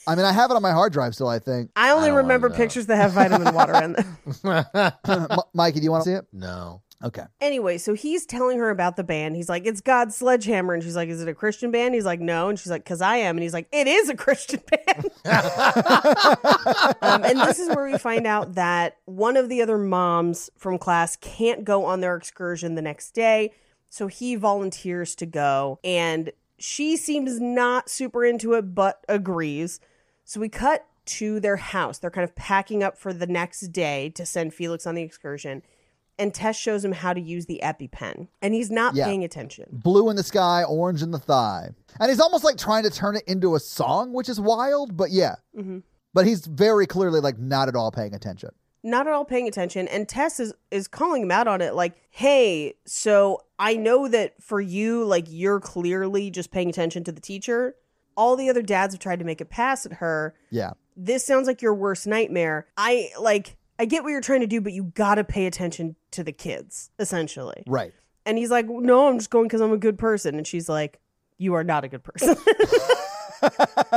I 0.07 0.15
mean, 0.15 0.25
I 0.25 0.33
have 0.33 0.51
it 0.51 0.55
on 0.55 0.63
my 0.63 0.73
hard 0.73 0.93
drive 0.93 1.15
still, 1.15 1.29
I 1.29 1.39
think. 1.39 1.71
I 1.77 1.91
only 1.91 2.09
don't 2.09 2.17
remember 2.19 2.51
pictures 2.51 2.87
that 2.87 2.97
have 2.97 3.13
vitamin 3.13 3.55
water 3.55 3.75
in 3.83 3.93
them. 3.93 4.19
M- 5.31 5.39
Mikey, 5.55 5.79
do 5.79 5.85
you 5.85 5.91
want 5.91 6.05
to 6.05 6.11
see 6.11 6.15
it? 6.15 6.27
No. 6.33 6.83
Okay. 7.03 7.25
Anyway, 7.41 7.79
so 7.79 7.95
he's 7.95 8.27
telling 8.27 8.59
her 8.59 8.69
about 8.69 8.97
the 8.97 9.05
band. 9.05 9.35
He's 9.35 9.49
like, 9.49 9.65
"It's 9.65 9.81
God's 9.81 10.15
Sledgehammer," 10.17 10.75
and 10.75 10.83
she's 10.83 10.97
like, 10.97 11.09
"Is 11.09 11.23
it 11.23 11.29
a 11.29 11.35
Christian 11.35 11.71
band?" 11.71 11.95
He's 11.95 12.05
like, 12.05 12.21
"No," 12.21 12.51
and 12.51 12.59
she's 12.59 12.71
like, 12.71 12.85
"Cause 12.85 13.01
I 13.01 13.17
am," 13.17 13.39
and 13.39 13.43
he's 13.43 13.55
like, 13.55 13.69
"It 13.73 13.87
is 13.87 14.11
a 14.11 14.15
Christian 14.17 14.61
band." 14.71 15.11
um, 17.01 17.25
and 17.25 17.41
this 17.41 17.59
is 17.59 17.75
where 17.75 17.91
we 17.91 17.97
find 17.97 18.27
out 18.27 18.55
that 18.57 18.99
one 19.07 19.39
of 19.39 19.49
the 19.49 19.63
other 19.63 19.79
moms 19.79 20.51
from 20.59 20.77
class 20.77 21.17
can't 21.17 21.65
go 21.65 21.87
on 21.87 22.01
their 22.03 22.17
excursion 22.17 22.75
the 22.75 22.83
next 22.83 23.13
day, 23.13 23.53
so 23.91 24.07
he 24.07 24.37
volunteers 24.37 25.15
to 25.17 25.27
go, 25.27 25.79
and 25.85 26.33
she 26.59 26.97
seems 26.97 27.39
not 27.41 27.91
super 27.91 28.25
into 28.25 28.55
it, 28.55 28.75
but 28.75 29.05
agrees. 29.09 29.81
So 30.25 30.41
we 30.41 30.49
cut 30.49 30.87
to 31.07 31.41
their 31.41 31.57
house. 31.57 31.99
They're 31.99 32.11
kind 32.11 32.25
of 32.25 32.35
packing 32.35 32.83
up 32.83 32.97
for 32.97 33.13
the 33.13 33.27
next 33.27 33.61
day 33.73 34.09
to 34.11 34.25
send 34.25 34.55
Felix 34.55 34.87
on 34.87 34.95
the 34.95 35.03
excursion 35.03 35.63
and 36.19 36.35
Tess 36.35 36.55
shows 36.55 36.85
him 36.85 36.93
how 36.93 37.15
to 37.15 37.21
use 37.21 37.47
the 37.47 37.61
EpiPen, 37.65 38.29
and 38.43 38.53
he's 38.53 38.71
not 38.71 38.95
Yeah. 38.95 39.07
paying 39.07 39.25
attention. 39.25 39.65
Blue 39.73 40.11
in 40.11 40.17
the 40.17 40.23
sky, 40.23 40.63
orange 40.65 41.03
in 41.03 41.13
the 41.13 41.19
thigh. 41.19 41.71
And 41.99 42.11
he's 42.11 42.21
almost 42.21 42.45
like 42.45 42.59
trying 42.59 42.83
to 42.83 42.91
turn 42.91 43.17
it 43.17 43.25
into 43.27 43.55
a 43.55 43.61
song, 43.61 44.13
which 44.13 44.29
is 44.29 44.39
wild, 44.39 44.99
but 44.99 45.11
yeah. 45.13 45.37
Mhm. 45.57 45.83
But 46.13 46.27
he's 46.27 46.45
very 46.45 46.87
clearly 46.87 47.21
like 47.21 47.39
not 47.39 47.69
at 47.69 47.75
all 47.75 47.91
paying 47.91 48.15
attention. 48.15 48.51
Not 48.83 49.07
at 49.07 49.13
all 49.13 49.25
paying 49.25 49.47
attention, 49.47 49.89
and 49.89 50.09
Tess 50.09 50.41
is 50.41 50.55
is 50.71 50.89
calling 50.89 51.23
him 51.23 51.31
out 51.31 51.47
on 51.47 51.61
it, 51.61 51.75
like, 51.75 51.95
"Hey, 52.11 52.75
so 52.87 53.45
I 53.59 53.77
know 53.77 54.09
that 54.09 54.43
for 54.43 54.61
you, 54.61 55.05
like, 55.05 55.27
you're 55.29 55.61
clearly 55.61 56.31
just 56.31 56.51
paying 56.51 56.71
attention 56.71 57.05
to 57.05 57.13
the 57.13 57.21
teacher. 57.21 57.77
All 58.17 58.37
the 58.37 58.49
other 58.49 58.63
dads 58.63 58.95
have 58.95 59.01
tried 59.01 59.19
to 59.19 59.25
make 59.25 59.41
a 59.41 59.45
pass 59.45 59.85
at 59.85 59.95
her. 59.95 60.35
Yeah. 60.51 60.73
This 60.97 61.25
sounds 61.25 61.47
like 61.47 61.61
your 61.63 61.75
worst 61.75 62.07
nightmare. 62.07 62.67
I 62.77 63.11
like." 63.21 63.57
I 63.79 63.87
get 63.87 64.03
what 64.03 64.11
you're 64.11 64.21
trying 64.21 64.41
to 64.41 64.47
do, 64.47 64.61
but 64.61 64.75
you 64.75 64.93
gotta 64.95 65.25
pay 65.25 65.47
attention 65.47 65.97
to 66.11 66.23
the 66.23 66.33
kids, 66.33 66.91
essentially. 66.99 67.63
Right. 67.67 67.95
And 68.27 68.37
he's 68.37 68.51
like, 68.51 68.67
No, 68.69 69.09
I'm 69.09 69.19
just 69.19 69.31
going 69.31 69.47
because 69.47 69.63
I'm 69.63 69.73
a 69.73 69.79
good 69.79 69.99
person. 69.99 70.35
And 70.35 70.47
she's 70.47 70.69
like, 70.69 71.01
You 71.39 71.55
are 71.55 71.65
not 71.65 71.85
a 71.85 71.89
good 71.89 72.05
person. 72.05 72.37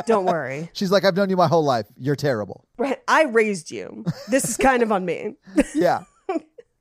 Don't 0.06 0.26
worry. 0.26 0.70
She's 0.74 0.92
like, 0.92 1.04
I've 1.06 1.16
known 1.16 1.30
you 1.30 1.38
my 1.38 1.48
whole 1.48 1.64
life. 1.64 1.88
You're 1.98 2.16
terrible. 2.16 2.66
Right. 2.78 3.00
I 3.08 3.24
raised 3.24 3.72
you. 3.72 4.06
This 4.30 4.46
is 4.50 4.58
kind 4.58 4.84
of 4.84 4.92
on 4.92 5.06
me. 5.06 5.36
Yeah. 5.76 6.04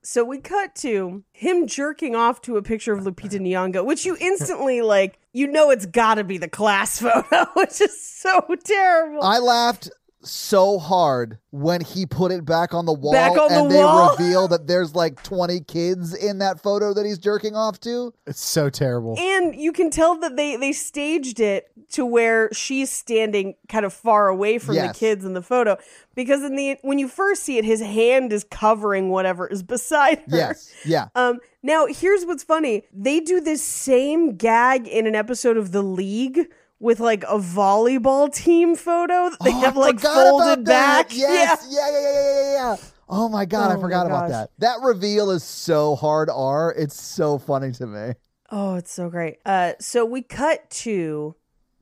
So 0.04 0.24
we 0.24 0.38
cut 0.38 0.74
to 0.76 1.22
him 1.30 1.68
jerking 1.68 2.16
off 2.16 2.40
to 2.42 2.56
a 2.56 2.62
picture 2.62 2.92
of 2.92 3.04
Lupita 3.04 3.38
Nyong'o, 3.38 3.84
which 3.86 4.04
you 4.04 4.16
instantly 4.20 4.82
like, 4.82 5.16
you 5.32 5.46
know 5.46 5.70
it's 5.70 5.86
got 5.86 6.16
to 6.16 6.24
be 6.24 6.38
the 6.38 6.48
class 6.48 6.98
photo, 7.00 7.46
which 7.54 7.80
is 7.80 8.04
so 8.04 8.44
terrible. 8.64 9.22
I 9.22 9.38
laughed 9.38 9.90
so 10.24 10.78
hard 10.78 11.38
when 11.50 11.80
he 11.80 12.06
put 12.06 12.30
it 12.32 12.44
back 12.44 12.74
on 12.74 12.84
the 12.86 12.92
wall 12.92 13.12
Back 13.12 13.32
on 13.38 13.52
and 13.52 13.66
the 13.70 13.74
they 13.74 13.82
wall? 13.82 14.16
reveal 14.16 14.46
that 14.48 14.66
there's 14.68 14.94
like 14.94 15.20
20 15.24 15.60
kids 15.60 16.14
in 16.14 16.38
that 16.38 16.60
photo 16.60 16.94
that 16.94 17.04
he's 17.06 17.18
jerking 17.18 17.54
off 17.56 17.78
to. 17.80 18.12
It's 18.26 18.40
so 18.40 18.70
terrible. 18.70 19.16
and 19.18 19.54
you 19.54 19.72
can 19.72 19.90
tell 19.90 20.16
that 20.18 20.36
they 20.36 20.56
they 20.56 20.72
staged 20.72 21.38
it 21.40 21.71
to 21.92 22.04
where 22.06 22.48
she's 22.52 22.90
standing 22.90 23.54
kind 23.68 23.84
of 23.84 23.92
far 23.92 24.28
away 24.28 24.58
from 24.58 24.74
the 24.88 24.94
kids 24.94 25.24
in 25.24 25.34
the 25.34 25.42
photo 25.42 25.76
because 26.14 26.42
in 26.42 26.56
the 26.56 26.76
when 26.82 26.98
you 26.98 27.08
first 27.08 27.42
see 27.42 27.58
it 27.58 27.64
his 27.64 27.80
hand 27.80 28.32
is 28.32 28.44
covering 28.44 29.08
whatever 29.10 29.46
is 29.46 29.62
beside 29.62 30.18
her. 30.28 30.36
Yes. 30.36 30.72
Yeah. 30.84 31.08
Um, 31.14 31.38
now 31.62 31.86
here's 31.86 32.24
what's 32.24 32.42
funny. 32.44 32.82
They 32.92 33.20
do 33.20 33.40
this 33.40 33.62
same 33.62 34.36
gag 34.36 34.88
in 34.88 35.06
an 35.06 35.14
episode 35.14 35.56
of 35.56 35.72
The 35.72 35.82
League 35.82 36.48
with 36.80 36.98
like 36.98 37.22
a 37.24 37.38
volleyball 37.38 38.32
team 38.32 38.74
photo 38.74 39.30
that 39.30 39.38
they 39.44 39.52
Oh, 39.52 39.60
have 39.60 39.76
I 39.76 39.80
like 39.80 40.00
folded 40.00 40.64
back. 40.64 41.16
Yes. 41.16 41.66
Yeah. 41.70 41.78
Yeah. 41.78 41.92
Yeah. 41.92 42.00
Yeah. 42.00 42.42
Yeah. 42.42 42.52
yeah. 42.52 42.76
Oh 43.08 43.28
my 43.28 43.44
god, 43.44 43.70
Oh 43.70 43.76
I 43.76 43.80
forgot 43.80 44.06
about 44.06 44.30
that. 44.30 44.50
That 44.58 44.80
reveal 44.80 45.30
is 45.30 45.44
so 45.44 45.94
hard 45.96 46.30
R. 46.30 46.72
It's 46.76 47.00
so 47.00 47.38
funny 47.38 47.70
to 47.72 47.86
me. 47.86 48.14
Oh, 48.50 48.74
it's 48.76 48.92
so 48.92 49.08
great. 49.10 49.36
Uh, 49.44 49.72
so 49.80 50.04
we 50.04 50.22
cut 50.22 50.68
to 50.70 51.34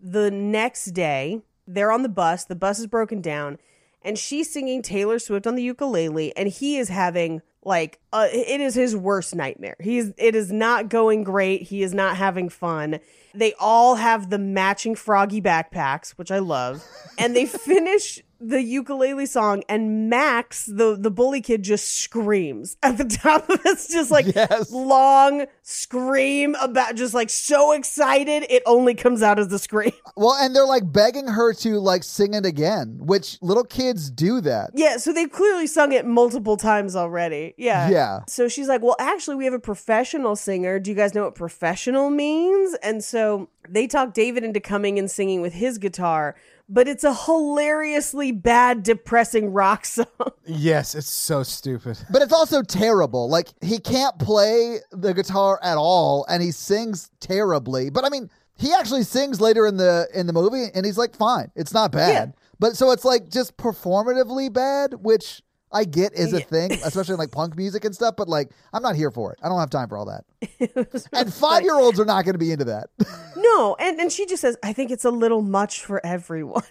the 0.03 0.31
next 0.31 0.87
day. 0.87 1.43
They're 1.67 1.93
on 1.93 2.03
the 2.03 2.09
bus. 2.09 2.45
The 2.45 2.57
bus 2.57 2.79
is 2.79 2.87
broken 2.87 3.21
down, 3.21 3.59
and 4.03 4.19
she's 4.19 4.53
singing 4.53 4.83
Taylor 4.83 5.19
Swift 5.19 5.47
on 5.47 5.55
the 5.55 5.63
ukulele, 5.63 6.37
and 6.37 6.49
he 6.49 6.79
is 6.79 6.89
having 6.89 7.43
like 7.63 8.01
uh, 8.13 8.29
it 8.33 8.61
is 8.61 8.75
his 8.75 8.97
worst 8.97 9.35
nightmare. 9.35 9.77
He's 9.81 10.13
it 10.17 10.35
is 10.35 10.51
not 10.51 10.89
going 10.89 11.25
great. 11.25 11.63
He 11.63 11.83
is 11.83 11.95
not 11.95 12.17
having 12.17 12.49
fun. 12.49 13.01
They 13.35 13.53
all 13.61 13.97
have 13.97 14.31
the 14.31 14.39
matching 14.39 14.95
froggy 14.95 15.41
backpacks, 15.41 16.11
which 16.13 16.31
I 16.31 16.39
love, 16.39 16.85
and 17.19 17.37
they 17.37 17.47
finish 17.47 18.21
the 18.41 18.63
ukulele 18.63 19.27
song 19.27 19.63
and 19.69 20.09
Max, 20.09 20.65
the 20.67 20.97
the 20.99 21.11
bully 21.11 21.41
kid, 21.41 21.63
just 21.63 21.89
screams 22.01 22.77
at 22.83 22.97
the 22.99 23.05
top 23.23 23.49
of. 23.51 23.61
It's 23.65 23.89
just 23.89 24.11
like 24.11 24.35
Yes. 24.35 24.71
long 24.71 25.47
scream 25.63 26.55
about 26.61 26.95
just 26.95 27.15
like 27.15 27.31
so 27.31 27.73
excited 27.73 28.45
it 28.49 28.63
only 28.67 28.95
comes 28.95 29.23
out 29.23 29.39
as 29.39 29.49
the 29.49 29.59
scream. 29.59 29.93
Well, 30.17 30.35
and 30.39 30.55
they're 30.55 30.67
like 30.67 30.91
begging 30.93 31.29
her 31.29 31.55
to 31.55 31.79
like 31.79 32.03
sing 32.05 32.35
it 32.35 32.45
again, 32.45 32.99
which 33.01 33.39
little 33.41 33.65
kids 33.65 34.11
do 34.11 34.41
that. 34.43 34.71
Yeah, 34.75 34.99
so 34.99 35.13
they've 35.15 35.31
clearly 35.31 35.67
sung 35.67 35.93
it 35.93 36.05
multiple 36.05 36.57
times 36.59 36.95
already. 36.95 37.55
Yeah. 37.57 37.89
Yeah. 37.89 38.21
So 38.29 38.47
she's 38.49 38.69
like, 38.69 38.83
"Well, 38.83 38.97
actually 38.99 39.37
we 39.37 39.45
have 39.47 39.55
a 39.55 39.59
professional 39.59 40.37
singer. 40.37 40.79
Do 40.79 40.91
you 40.91 40.97
guys 40.97 41.15
know 41.15 41.25
what 41.25 41.35
professional 41.37 42.11
means?" 42.11 42.75
And 42.83 43.03
so 43.03 43.49
they 43.69 43.87
talk 43.87 44.13
David 44.13 44.45
into 44.45 44.61
coming 44.61 44.99
and 44.99 45.11
singing 45.11 45.41
with 45.41 45.55
his 45.55 45.79
guitar, 45.79 46.35
but 46.71 46.87
it's 46.87 47.05
a 47.05 47.13
hilariously 47.13 48.33
bad 48.33 48.83
depressing 48.83 49.53
rock 49.53 49.85
song. 49.85 50.07
Yes, 50.47 50.97
it's 50.97 51.09
so 51.09 51.45
stupid. 51.45 51.97
But 52.11 52.23
it's 52.23 52.33
also 52.33 52.63
terrible. 52.63 53.29
Like 53.29 53.51
he 53.61 53.79
can't 53.79 54.19
play 54.19 54.79
the 54.91 55.15
guitar 55.15 55.61
at 55.63 55.77
all 55.77 56.27
and 56.29 56.43
he 56.43 56.51
sings 56.51 57.09
terribly. 57.21 57.89
But 57.89 58.05
I 58.05 58.09
mean, 58.09 58.29
he 58.57 58.73
actually 58.73 59.05
sings 59.05 59.41
later 59.41 59.65
in 59.67 59.77
the 59.77 60.09
in 60.13 60.27
the 60.27 60.33
movie 60.33 60.67
and 60.75 60.85
he's 60.85 60.99
like 60.99 61.15
fine. 61.15 61.53
It's 61.55 61.73
not 61.73 61.93
bad. 61.93 62.35
But 62.59 62.77
so 62.77 62.91
it's 62.91 63.05
like 63.05 63.29
just 63.29 63.57
performatively 63.59 64.53
bad, 64.53 64.95
which 64.95 65.41
I 65.73 65.85
get 65.85 66.13
is 66.15 66.33
a 66.33 66.41
thing, 66.41 66.73
especially 66.85 67.15
in 67.15 67.19
like 67.19 67.31
punk 67.31 67.57
music 67.57 67.85
and 67.85 67.95
stuff, 67.95 68.15
but 68.17 68.29
like 68.29 68.51
I'm 68.73 68.83
not 68.83 68.97
here 68.97 69.11
for 69.11 69.33
it. 69.33 69.39
I 69.43 69.49
don't 69.49 69.59
have 69.61 69.71
time 69.71 69.89
for 69.89 69.97
all 69.97 70.07
that. 70.07 70.25
And 71.13 71.33
five 71.33 71.63
year 71.63 71.75
olds 71.75 72.01
are 72.01 72.05
not 72.05 72.25
going 72.25 72.33
to 72.35 72.39
be 72.39 72.51
into 72.53 72.65
that. 72.67 72.89
No, 73.37 73.75
and, 73.79 73.99
and 73.99 74.13
she 74.13 74.27
just 74.27 74.43
says, 74.43 74.57
I 74.63 74.73
think 74.75 74.91
it's 74.91 75.05
a 75.05 75.11
little 75.11 75.41
much 75.41 75.83
for 75.83 76.05
everyone. 76.05 76.63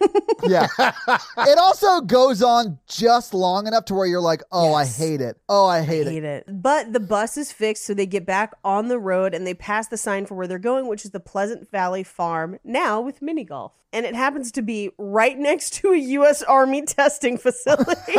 yeah. 0.43 0.67
It 0.77 1.57
also 1.57 2.01
goes 2.01 2.43
on 2.43 2.77
just 2.87 3.33
long 3.33 3.65
enough 3.65 3.85
to 3.85 3.95
where 3.95 4.05
you're 4.05 4.21
like, 4.21 4.43
oh, 4.51 4.77
Yes. 4.77 4.99
I 4.99 5.03
hate 5.03 5.21
it. 5.21 5.37
Oh, 5.49 5.65
I 5.65 5.81
hate, 5.81 6.05
it. 6.05 6.11
hate 6.11 6.23
it. 6.23 6.45
But 6.47 6.93
the 6.93 6.99
bus 6.99 7.37
is 7.37 7.51
fixed, 7.51 7.85
so 7.85 7.93
they 7.95 8.05
get 8.05 8.25
back 8.25 8.53
on 8.63 8.87
the 8.87 8.99
road 8.99 9.33
and 9.33 9.47
they 9.47 9.55
pass 9.55 9.87
the 9.87 9.97
sign 9.97 10.25
for 10.27 10.35
where 10.35 10.47
they're 10.47 10.59
going, 10.59 10.87
which 10.87 11.05
is 11.05 11.11
the 11.11 11.19
Pleasant 11.19 11.69
Valley 11.71 12.03
Farm, 12.03 12.59
now 12.63 13.01
with 13.01 13.19
mini 13.21 13.43
golf. 13.43 13.73
And 13.91 14.05
it 14.05 14.13
happens 14.13 14.51
to 14.51 14.61
be 14.61 14.91
right 14.99 15.37
next 15.37 15.73
to 15.75 15.91
a 15.91 15.97
U.S. 15.97 16.43
Army 16.43 16.83
testing 16.83 17.37
facility. 17.39 18.13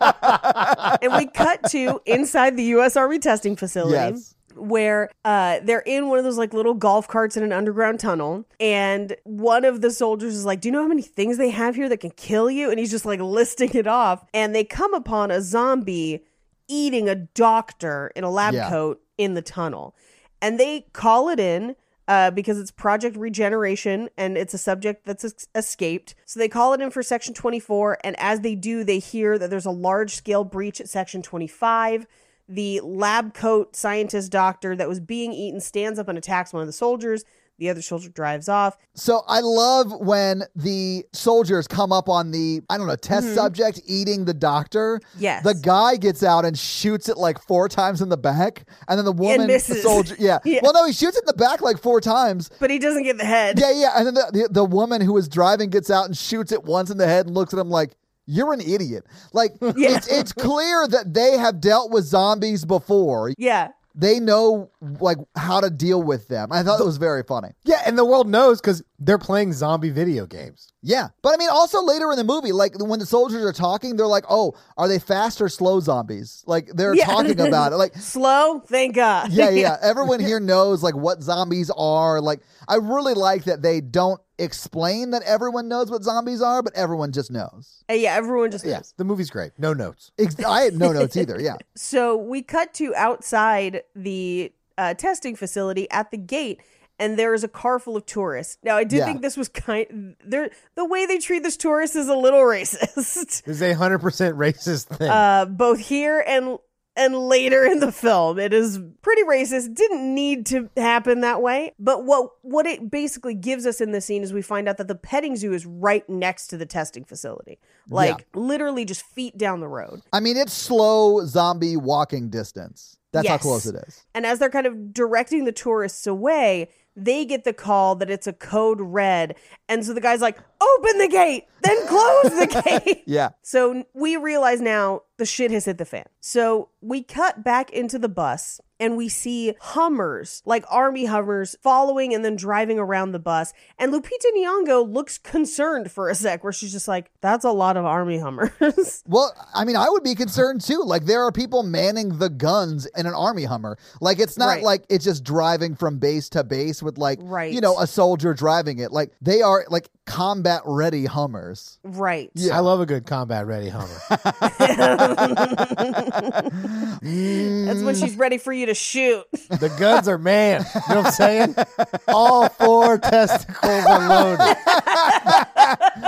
and 1.02 1.12
we 1.16 1.26
cut 1.26 1.62
to 1.70 2.00
inside 2.06 2.56
the 2.56 2.64
U.S. 2.64 2.96
Army 2.96 3.18
testing 3.18 3.56
facility. 3.56 3.94
Yes. 4.16 4.34
Where 4.54 5.08
uh, 5.24 5.60
they're 5.62 5.80
in 5.86 6.08
one 6.08 6.18
of 6.18 6.24
those 6.24 6.36
like 6.38 6.52
little 6.52 6.74
golf 6.74 7.06
carts 7.06 7.36
in 7.36 7.44
an 7.44 7.52
underground 7.52 8.00
tunnel, 8.00 8.44
and 8.58 9.14
one 9.22 9.64
of 9.64 9.82
the 9.82 9.90
soldiers 9.92 10.34
is 10.34 10.44
like, 10.44 10.60
"Do 10.60 10.68
you 10.68 10.72
know 10.72 10.82
how 10.82 10.88
many 10.88 11.02
things 11.02 11.38
they 11.38 11.50
have 11.50 11.76
here 11.76 11.88
that 11.88 11.98
can 11.98 12.10
kill 12.10 12.50
you?" 12.50 12.68
And 12.68 12.78
he's 12.80 12.90
just 12.90 13.06
like 13.06 13.20
listing 13.20 13.70
it 13.74 13.86
off, 13.86 14.24
and 14.34 14.56
they 14.56 14.64
come 14.64 14.94
upon 14.94 15.30
a 15.30 15.40
zombie 15.42 16.24
eating 16.66 17.08
a 17.08 17.14
doctor 17.14 18.10
in 18.16 18.24
a 18.24 18.30
lab 18.30 18.52
Yeah. 18.54 18.68
coat 18.68 19.00
in 19.16 19.34
the 19.34 19.42
tunnel. 19.42 19.94
And 20.42 20.58
they 20.58 20.86
call 20.92 21.28
it 21.28 21.38
in 21.38 21.76
uh, 22.08 22.30
because 22.30 22.58
it's 22.58 22.70
Project 22.70 23.16
Regeneration 23.16 24.08
and 24.16 24.38
it's 24.38 24.54
a 24.54 24.58
subject 24.58 25.04
that's 25.04 25.24
es- 25.24 25.46
escaped. 25.54 26.14
So 26.24 26.40
they 26.40 26.48
call 26.48 26.72
it 26.72 26.80
in 26.80 26.90
for 26.90 27.02
Section 27.02 27.34
24. 27.34 27.98
And 28.02 28.18
as 28.18 28.40
they 28.40 28.54
do, 28.54 28.82
they 28.82 28.98
hear 28.98 29.38
that 29.38 29.50
there's 29.50 29.66
a 29.66 29.70
large 29.70 30.14
scale 30.14 30.42
breach 30.42 30.80
at 30.80 30.88
Section 30.88 31.20
25. 31.20 32.06
The 32.48 32.80
lab 32.80 33.34
coat 33.34 33.76
scientist 33.76 34.32
doctor 34.32 34.74
that 34.74 34.88
was 34.88 35.00
being 35.00 35.34
eaten 35.34 35.60
stands 35.60 35.98
up 35.98 36.08
and 36.08 36.16
attacks 36.16 36.54
one 36.54 36.62
of 36.62 36.66
the 36.66 36.72
soldiers. 36.72 37.24
The 37.58 37.70
other 37.70 37.82
soldier 37.82 38.08
drives 38.08 38.48
off. 38.48 38.76
So 38.94 39.22
I 39.26 39.40
love 39.40 39.92
when 40.00 40.44
the 40.54 41.04
soldiers 41.12 41.66
come 41.66 41.92
up 41.92 42.08
on 42.08 42.30
the, 42.30 42.60
I 42.70 42.78
don't 42.78 42.86
know, 42.86 42.94
test 42.96 43.34
subject 43.34 43.80
eating 43.84 44.24
the 44.24 44.34
doctor. 44.34 45.00
Mm-hmm. 45.00 45.22
Yes. 45.22 45.42
The 45.42 45.54
guy 45.54 45.96
gets 45.96 46.22
out 46.22 46.44
and 46.44 46.56
shoots 46.56 47.08
it 47.08 47.16
like 47.18 47.40
four 47.42 47.68
times 47.68 48.00
in 48.00 48.08
the 48.10 48.16
back. 48.16 48.64
And 48.86 48.96
then 48.96 49.04
the 49.04 49.12
woman, 49.12 49.42
the 49.42 49.46
misses. 49.48 49.82
soldier, 49.82 50.14
yeah. 50.20 50.38
Yeah. 50.44 50.60
Well, 50.62 50.72
no, 50.72 50.86
he 50.86 50.92
shoots 50.92 51.16
it 51.16 51.24
in 51.24 51.26
the 51.26 51.34
back 51.34 51.60
like 51.60 51.78
four 51.78 52.00
times. 52.00 52.48
But 52.60 52.70
he 52.70 52.78
doesn't 52.78 53.02
get 53.02 53.18
the 53.18 53.24
head. 53.24 53.58
Yeah, 53.58 53.72
yeah. 53.72 53.92
And 53.96 54.06
then 54.06 54.14
the, 54.14 54.30
the, 54.32 54.48
the 54.52 54.64
woman 54.64 55.00
who 55.00 55.12
was 55.14 55.28
driving 55.28 55.70
gets 55.70 55.90
out 55.90 56.06
and 56.06 56.16
shoots 56.16 56.52
it 56.52 56.62
once 56.62 56.90
in 56.90 56.98
the 56.98 57.06
head 57.08 57.26
and 57.26 57.34
looks 57.34 57.52
at 57.52 57.58
him 57.58 57.70
like, 57.70 57.96
you're 58.30 58.52
an 58.52 58.60
idiot. 58.60 59.04
Like, 59.32 59.56
Yeah. 59.60 59.96
it's, 59.96 60.06
it's 60.06 60.32
clear 60.32 60.86
that 60.86 61.14
they 61.14 61.38
have 61.38 61.60
dealt 61.60 61.90
with 61.90 62.04
zombies 62.04 62.64
before. 62.64 63.32
Yeah. 63.38 63.70
They 64.00 64.20
know 64.20 64.70
like 65.00 65.18
how 65.36 65.60
to 65.60 65.70
deal 65.70 66.00
with 66.00 66.28
them. 66.28 66.52
I 66.52 66.62
thought 66.62 66.78
it 66.78 66.86
was 66.86 66.98
very 66.98 67.24
funny. 67.24 67.48
Yeah, 67.64 67.82
and 67.84 67.98
the 67.98 68.04
world 68.04 68.28
knows 68.28 68.60
because 68.60 68.80
they're 69.00 69.18
playing 69.18 69.52
zombie 69.54 69.90
video 69.90 70.24
games. 70.24 70.72
Yeah. 70.82 71.08
But 71.20 71.34
I 71.34 71.36
mean, 71.36 71.48
also 71.50 71.82
later 71.82 72.08
in 72.12 72.16
the 72.16 72.22
movie, 72.22 72.52
like 72.52 72.78
when 72.78 73.00
the 73.00 73.06
soldiers 73.06 73.44
are 73.44 73.52
talking, 73.52 73.96
they're 73.96 74.06
like, 74.06 74.22
oh, 74.30 74.54
are 74.76 74.86
they 74.86 75.00
fast 75.00 75.40
or 75.40 75.48
slow 75.48 75.80
zombies? 75.80 76.44
Like 76.46 76.68
they're 76.68 76.94
Yeah. 76.94 77.06
talking 77.06 77.40
about 77.40 77.72
it. 77.72 77.76
Like, 77.76 77.94
Slow? 77.96 78.60
Thank 78.60 78.94
God. 78.94 79.32
yeah, 79.32 79.50
yeah. 79.50 79.76
Everyone 79.82 80.20
here 80.20 80.38
knows 80.38 80.80
like 80.80 80.94
what 80.94 81.20
zombies 81.20 81.68
are. 81.76 82.20
Like, 82.20 82.40
I 82.68 82.76
really 82.76 83.14
like 83.14 83.44
that 83.44 83.62
they 83.62 83.80
don't 83.80 84.20
explain 84.38 85.10
that 85.10 85.22
everyone 85.24 85.68
knows 85.68 85.90
what 85.90 86.02
zombies 86.02 86.40
are, 86.42 86.62
but 86.62 86.74
everyone 86.74 87.12
just 87.12 87.30
knows. 87.30 87.82
Uh, 87.90 87.94
yeah, 87.94 88.14
everyone 88.14 88.50
just 88.50 88.64
Yeah. 88.64 88.80
The 88.96 89.04
movie's 89.04 89.30
great. 89.30 89.52
No 89.58 89.72
notes. 89.72 90.10
Ex- 90.18 90.42
I 90.44 90.62
had 90.62 90.74
no 90.74 90.92
notes 90.98 91.16
either. 91.16 91.40
Yeah. 91.40 91.56
So 91.74 92.16
we 92.16 92.42
cut 92.42 92.74
to 92.74 92.94
outside 92.94 93.82
the 93.94 94.52
uh, 94.76 94.94
testing 94.94 95.34
facility 95.36 95.90
at 95.90 96.10
the 96.10 96.16
gate, 96.16 96.60
and 97.00 97.18
there 97.18 97.34
is 97.34 97.42
a 97.44 97.48
car 97.48 97.78
full 97.78 97.96
of 97.96 98.06
tourists. 98.06 98.58
Now, 98.62 98.76
I 98.76 98.84
did 98.84 98.98
Yeah. 98.98 99.04
think 99.06 99.22
this 99.22 99.36
was 99.36 99.48
kind. 99.48 100.16
There, 100.24 100.50
the 100.76 100.84
way 100.84 101.06
they 101.06 101.18
treat 101.18 101.42
this 101.42 101.56
tourist 101.56 101.96
is 101.96 102.08
a 102.08 102.14
little 102.16 102.40
racist, 102.54 103.46
is 103.48 103.62
a 103.62 103.72
hundred 103.72 103.98
percent 104.00 104.36
racist 104.36 104.86
thing. 104.96 105.08
uh, 105.08 105.44
both 105.46 105.78
here 105.80 106.22
and 106.26 106.58
and 106.98 107.16
later 107.16 107.64
in 107.64 107.80
the 107.80 107.92
film. 107.92 108.38
It 108.38 108.52
is 108.52 108.80
pretty 109.00 109.22
racist. 109.22 109.74
Didn't 109.74 110.14
need 110.14 110.44
to 110.46 110.68
happen 110.76 111.20
that 111.20 111.40
way, 111.40 111.72
but 111.78 112.04
what 112.04 112.32
what 112.42 112.66
it 112.66 112.90
basically 112.90 113.34
gives 113.34 113.64
us 113.64 113.80
in 113.80 113.92
the 113.92 114.00
scene 114.00 114.22
is 114.22 114.32
we 114.32 114.42
find 114.42 114.68
out 114.68 114.76
that 114.76 114.88
the 114.88 114.94
petting 114.94 115.36
zoo 115.36 115.54
is 115.54 115.64
right 115.64 116.06
next 116.10 116.48
to 116.48 116.56
the 116.56 116.66
testing 116.66 117.04
facility, 117.04 117.58
like 117.88 118.26
literally 118.34 118.84
just 118.84 119.02
feet 119.02 119.38
down 119.38 119.60
the 119.60 119.68
road. 119.68 120.02
I 120.12 120.20
mean, 120.20 120.36
it's 120.36 120.52
slow 120.52 121.24
zombie 121.24 121.76
walking 121.76 122.28
distance. 122.28 122.96
That's 123.12 123.28
how 123.28 123.38
close 123.38 123.64
it 123.64 123.76
is. 123.86 124.04
And 124.14 124.26
as 124.26 124.38
they're 124.38 124.50
kind 124.50 124.66
of 124.66 124.92
directing 124.92 125.44
the 125.44 125.52
tourists 125.52 126.06
away, 126.06 126.68
they 126.94 127.24
get 127.24 127.44
the 127.44 127.52
call 127.52 127.94
that 127.96 128.10
it's 128.10 128.26
a 128.26 128.32
code 128.32 128.80
red. 128.80 129.36
And 129.68 129.84
so 129.84 129.94
the 129.94 130.00
guy's 130.00 130.20
like, 130.20 130.38
open 130.60 130.98
the 130.98 131.08
gate, 131.08 131.44
then 131.62 131.86
close 131.86 132.24
the 132.24 132.62
gate. 132.84 133.02
Yeah. 133.06 133.30
So 133.42 133.84
we 133.94 134.16
realize 134.16 134.60
now 134.60 135.02
the 135.16 135.26
shit 135.26 135.50
has 135.50 135.64
hit 135.64 135.78
the 135.78 135.84
fan. 135.84 136.04
So 136.20 136.68
we 136.80 137.02
cut 137.02 137.42
back 137.42 137.70
into 137.70 137.98
the 137.98 138.08
bus 138.08 138.60
and 138.80 138.96
we 138.96 139.08
see 139.08 139.54
Hummers, 139.60 140.40
like 140.46 140.64
army 140.70 141.06
Hummers, 141.06 141.56
following 141.62 142.14
and 142.14 142.24
then 142.24 142.36
driving 142.36 142.78
around 142.78 143.10
the 143.10 143.18
bus. 143.18 143.52
And 143.76 143.92
Lupita 143.92 144.30
Nyong'o 144.36 144.88
looks 144.88 145.18
concerned 145.18 145.90
for 145.90 146.08
a 146.08 146.14
sec, 146.14 146.44
where 146.44 146.52
she's 146.52 146.70
just 146.70 146.86
like, 146.86 147.10
"That's 147.20 147.44
a 147.44 147.50
lot 147.50 147.76
of 147.76 147.84
army 147.84 148.18
Hummers." 148.18 148.52
Well, 149.08 149.32
I 149.52 149.64
mean, 149.64 149.74
I 149.74 149.88
would 149.88 150.04
be 150.04 150.14
concerned 150.14 150.60
too. 150.60 150.82
Like, 150.84 151.06
there 151.06 151.22
are 151.24 151.32
people 151.32 151.64
manning 151.64 152.18
the 152.18 152.28
guns 152.30 152.86
in 152.96 153.06
an 153.06 153.14
army 153.14 153.44
Hummer. 153.44 153.78
Like, 154.00 154.20
it's 154.20 154.38
not 154.38 154.46
Right. 154.46 154.62
like 154.62 154.84
it's 154.88 155.04
just 155.04 155.24
driving 155.24 155.74
from 155.74 155.98
base 155.98 156.28
to 156.30 156.44
base 156.44 156.80
with, 156.80 156.98
like, 156.98 157.18
Right. 157.20 157.52
you 157.52 157.60
know, 157.60 157.80
a 157.80 157.86
soldier 157.88 158.32
driving 158.32 158.78
it. 158.78 158.92
Like, 158.92 159.10
they 159.20 159.42
are 159.42 159.64
like 159.68 159.88
combat 160.06 160.47
ready 160.64 161.04
Hummers. 161.04 161.78
right. 161.84 162.30
Yeah. 162.34 162.56
I 162.56 162.60
love 162.60 162.80
a 162.80 162.86
good 162.86 163.04
combat 163.06 163.46
ready 163.46 163.68
Hummer. 163.68 164.00
That's 167.02 167.82
when 167.82 167.94
she's 167.94 168.16
ready 168.16 168.38
for 168.38 168.52
you 168.52 168.66
to 168.66 168.74
shoot. 168.74 169.24
the 169.32 169.74
guns 169.78 170.08
are 170.08 170.18
man. 170.18 170.64
You 170.74 170.80
know 170.94 171.00
what 171.02 171.06
I'm 171.06 171.12
saying? 171.12 171.54
All 172.08 172.48
four 172.48 172.98
testicles 172.98 173.86
are 173.86 174.08
loaded. 174.08 174.56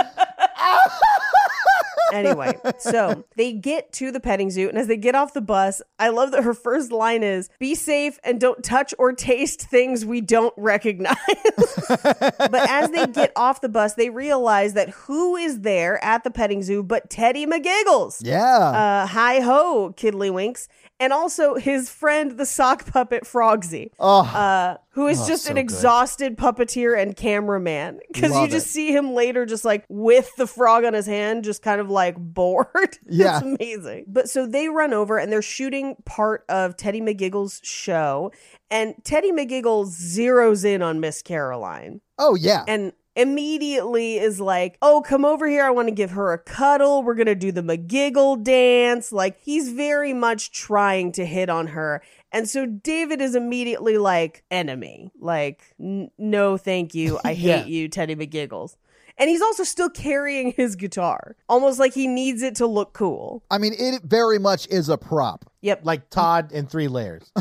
anyway, 2.11 2.57
so 2.79 3.23
they 3.35 3.53
get 3.53 3.91
to 3.93 4.11
the 4.11 4.19
petting 4.19 4.51
zoo, 4.51 4.69
and 4.69 4.77
as 4.77 4.87
they 4.87 4.97
get 4.97 5.15
off 5.15 5.33
the 5.33 5.41
bus, 5.41 5.81
I 5.99 6.09
love 6.09 6.31
that 6.31 6.43
her 6.43 6.53
first 6.53 6.91
line 6.91 7.23
is 7.23 7.49
"Be 7.59 7.75
safe 7.75 8.19
and 8.23 8.39
don't 8.39 8.63
touch 8.63 8.93
or 8.97 9.13
taste 9.13 9.61
things 9.61 10.05
we 10.05 10.21
don't 10.21 10.53
recognize." 10.57 11.15
but 11.87 12.69
as 12.69 12.91
they 12.91 13.07
get 13.07 13.31
off 13.35 13.61
the 13.61 13.69
bus, 13.69 13.95
they 13.95 14.09
realize 14.09 14.73
that 14.73 14.89
who 14.89 15.35
is 15.35 15.61
there 15.61 16.03
at 16.03 16.23
the 16.23 16.31
petting 16.31 16.63
zoo 16.63 16.83
but 16.83 17.09
Teddy 17.09 17.45
McGiggles? 17.45 18.21
Yeah. 18.23 18.57
Uh, 18.57 19.07
hi 19.07 19.39
ho, 19.39 19.93
Kiddlywinks, 19.95 20.67
and 21.01 21.11
also 21.11 21.55
his 21.55 21.89
friend, 21.89 22.37
the 22.37 22.45
sock 22.45 22.85
puppet 22.85 23.23
Frogsy 23.23 23.89
oh, 23.99 24.21
uh, 24.21 24.77
who 24.91 25.07
is 25.07 25.19
Oh, 25.21 25.27
just 25.27 25.45
so 25.45 25.49
an 25.49 25.55
good. 25.55 25.61
exhausted 25.61 26.37
puppeteer 26.37 26.97
and 26.97 27.15
cameraman. 27.15 27.99
Because 28.13 28.37
you 28.37 28.47
just 28.47 28.67
it. 28.67 28.69
see 28.69 28.95
him 28.95 29.13
later, 29.13 29.47
just 29.47 29.65
like 29.65 29.83
with 29.89 30.29
the 30.37 30.45
frog 30.45 30.85
on 30.85 30.93
his 30.93 31.07
hand, 31.07 31.43
just 31.43 31.63
kind 31.63 31.81
of 31.81 31.89
like 31.89 32.15
bored. 32.17 32.69
Yeah. 33.09 33.37
it's 33.37 33.45
amazing. 33.45 34.05
But 34.07 34.29
so 34.29 34.45
they 34.45 34.69
run 34.69 34.93
over 34.93 35.17
and 35.17 35.31
they're 35.31 35.41
shooting 35.41 35.95
part 36.05 36.45
of 36.47 36.77
Teddy 36.77 37.01
McGiggle's 37.01 37.59
show, 37.63 38.31
and 38.69 38.93
Teddy 39.03 39.31
McGiggle 39.31 39.87
zeroes 39.87 40.63
in 40.63 40.81
on 40.81 40.99
Miss 40.99 41.21
Caroline 41.21 41.99
oh, 42.19 42.35
yeah. 42.35 42.63
and 42.67 42.93
immediately 43.15 44.17
is 44.17 44.39
like, 44.39 44.77
"Oh, 44.81 45.01
come 45.01 45.25
over 45.25 45.47
here. 45.47 45.63
I 45.63 45.69
want 45.71 45.87
to 45.87 45.93
give 45.93 46.11
her 46.11 46.33
a 46.33 46.37
cuddle. 46.37 47.03
We're 47.03 47.15
going 47.15 47.25
to 47.27 47.35
do 47.35 47.51
the 47.51 47.61
McGiggle 47.63 48.43
dance." 48.43 49.11
Like 49.11 49.39
he's 49.41 49.71
very 49.71 50.13
much 50.13 50.51
trying 50.51 51.11
to 51.13 51.25
hit 51.25 51.49
on 51.49 51.67
her. 51.67 52.01
And 52.31 52.47
so 52.49 52.65
David 52.65 53.21
is 53.21 53.35
immediately 53.35 53.97
like, 53.97 54.43
"Enemy." 54.51 55.11
Like, 55.19 55.61
"N- 55.79 56.11
"No, 56.17 56.57
thank 56.57 56.93
you. 56.93 57.19
I 57.23 57.33
hate 57.33 57.47
Yeah. 57.47 57.65
you, 57.65 57.87
Teddy 57.87 58.15
McGiggles." 58.15 58.75
And 59.17 59.29
he's 59.29 59.41
also 59.41 59.63
still 59.63 59.89
carrying 59.89 60.51
his 60.51 60.75
guitar, 60.75 61.35
almost 61.47 61.79
like 61.79 61.93
he 61.93 62.07
needs 62.07 62.41
it 62.41 62.55
to 62.55 62.67
look 62.67 62.93
cool. 62.93 63.43
I 63.51 63.57
mean, 63.57 63.73
it 63.77 64.03
very 64.03 64.39
much 64.39 64.67
is 64.67 64.89
a 64.89 64.97
prop. 64.97 65.45
Yep. 65.61 65.81
Like 65.83 66.09
Todd 66.09 66.51
in 66.51 66.65
three 66.65 66.87
layers. 66.87 67.31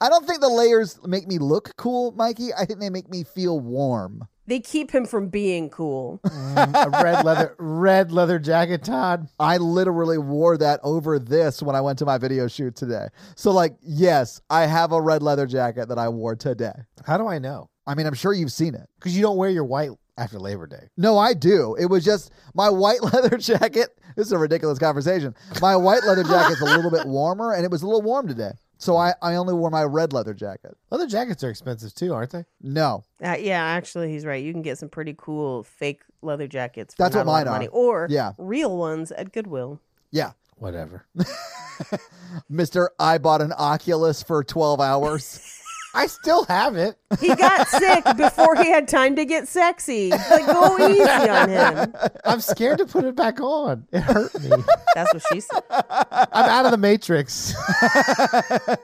I 0.00 0.08
don't 0.08 0.26
think 0.26 0.40
the 0.40 0.48
layers 0.48 0.98
make 1.06 1.26
me 1.26 1.38
look 1.38 1.74
cool, 1.76 2.12
Mikey. 2.12 2.52
I 2.52 2.66
think 2.66 2.80
they 2.80 2.90
make 2.90 3.08
me 3.08 3.24
feel 3.24 3.58
warm. 3.60 4.28
They 4.48 4.60
keep 4.60 4.92
him 4.92 5.06
from 5.06 5.28
being 5.28 5.70
cool. 5.70 6.20
Mm, 6.24 6.86
a 6.86 7.02
red 7.02 7.24
leather 7.24 7.56
red 7.58 8.12
leather 8.12 8.38
jacket, 8.38 8.84
Todd. 8.84 9.28
I 9.40 9.56
literally 9.56 10.18
wore 10.18 10.56
that 10.58 10.78
over 10.84 11.18
this 11.18 11.62
when 11.62 11.74
I 11.74 11.80
went 11.80 11.98
to 11.98 12.04
my 12.04 12.16
video 12.18 12.46
shoot 12.46 12.76
today. 12.76 13.08
So, 13.34 13.50
like, 13.50 13.76
yes, 13.82 14.40
I 14.48 14.66
have 14.66 14.92
a 14.92 15.00
red 15.00 15.22
leather 15.22 15.46
jacket 15.46 15.88
that 15.88 15.98
I 15.98 16.08
wore 16.08 16.36
today. 16.36 16.74
How 17.04 17.18
do 17.18 17.26
I 17.26 17.38
know? 17.38 17.70
I 17.86 17.94
mean, 17.94 18.06
I'm 18.06 18.14
sure 18.14 18.32
you've 18.32 18.52
seen 18.52 18.74
it. 18.74 18.88
Because 18.98 19.16
you 19.16 19.22
don't 19.22 19.36
wear 19.36 19.50
your 19.50 19.64
white 19.64 19.90
after 20.18 20.38
Labor 20.38 20.66
Day. 20.66 20.88
No, 20.96 21.18
I 21.18 21.34
do. 21.34 21.74
It 21.78 21.86
was 21.86 22.04
just 22.04 22.32
my 22.54 22.68
white 22.70 23.02
leather 23.12 23.36
jacket. 23.36 23.96
This 24.16 24.26
is 24.26 24.32
a 24.32 24.38
ridiculous 24.38 24.78
conversation. 24.78 25.34
My 25.60 25.76
white 25.76 26.02
leather 26.04 26.24
jacket's 26.24 26.60
a 26.62 26.64
little 26.64 26.90
bit 26.90 27.06
warmer, 27.06 27.52
and 27.52 27.64
it 27.64 27.70
was 27.70 27.82
a 27.82 27.86
little 27.86 28.02
warm 28.02 28.26
today. 28.26 28.52
So 28.78 28.96
I, 28.96 29.14
I 29.22 29.36
only 29.36 29.54
wore 29.54 29.70
my 29.70 29.84
red 29.84 30.12
leather 30.12 30.34
jacket. 30.34 30.76
Leather 30.90 31.06
jackets 31.06 31.42
are 31.44 31.48
expensive 31.50 31.94
too, 31.94 32.12
aren't 32.12 32.30
they? 32.30 32.44
No. 32.60 33.04
Uh, 33.24 33.36
yeah, 33.38 33.62
actually, 33.62 34.10
he's 34.10 34.26
right. 34.26 34.42
You 34.42 34.52
can 34.52 34.62
get 34.62 34.78
some 34.78 34.88
pretty 34.90 35.14
cool 35.16 35.62
fake 35.62 36.02
leather 36.22 36.46
jackets. 36.46 36.94
For 36.94 37.02
That's 37.04 37.14
not 37.14 37.24
what 37.26 37.32
a 37.32 37.32
lot 37.32 37.38
mine 37.38 37.42
of 37.46 37.48
are. 37.48 37.56
money, 37.56 37.68
or 37.68 38.06
Yeah. 38.10 38.32
real 38.38 38.76
ones 38.76 39.12
at 39.12 39.32
Goodwill. 39.32 39.80
Yeah. 40.10 40.32
Whatever. 40.56 41.06
Mister, 42.48 42.90
I 42.98 43.18
bought 43.18 43.42
an 43.42 43.52
Oculus 43.52 44.22
for 44.22 44.42
12 44.42 44.80
hours. 44.80 45.55
I 45.96 46.06
still 46.08 46.44
have 46.44 46.76
it. 46.76 46.96
He 47.20 47.34
got 47.34 47.66
sick 47.68 48.04
before 48.16 48.54
he 48.56 48.68
had 48.70 48.86
time 48.86 49.16
to 49.16 49.24
get 49.24 49.48
sexy. 49.48 50.10
Like, 50.10 50.46
go 50.46 50.76
easy 50.90 51.28
on 51.28 51.48
him. 51.48 51.94
I'm 52.24 52.40
scared 52.40 52.78
to 52.78 52.86
put 52.86 53.04
it 53.04 53.16
back 53.16 53.40
on. 53.40 53.86
It 53.92 54.00
hurt 54.02 54.38
me. 54.42 54.50
That's 54.94 55.14
what 55.14 55.22
she 55.32 55.40
said. 55.40 55.62
I'm 55.70 56.48
out 56.50 56.66
of 56.66 56.70
the 56.72 56.78
matrix. 56.78 57.54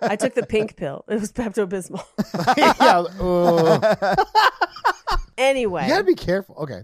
I 0.02 0.16
took 0.18 0.34
the 0.34 0.46
pink 0.46 0.76
pill. 0.76 1.04
It 1.08 1.20
was 1.20 1.32
Pepto 1.32 1.66
Bismol. 1.68 2.02
yeah. 2.56 4.14
Anyway, 5.38 5.82
you 5.84 5.88
gotta 5.88 6.04
be 6.04 6.14
careful. 6.14 6.54
Okay. 6.56 6.82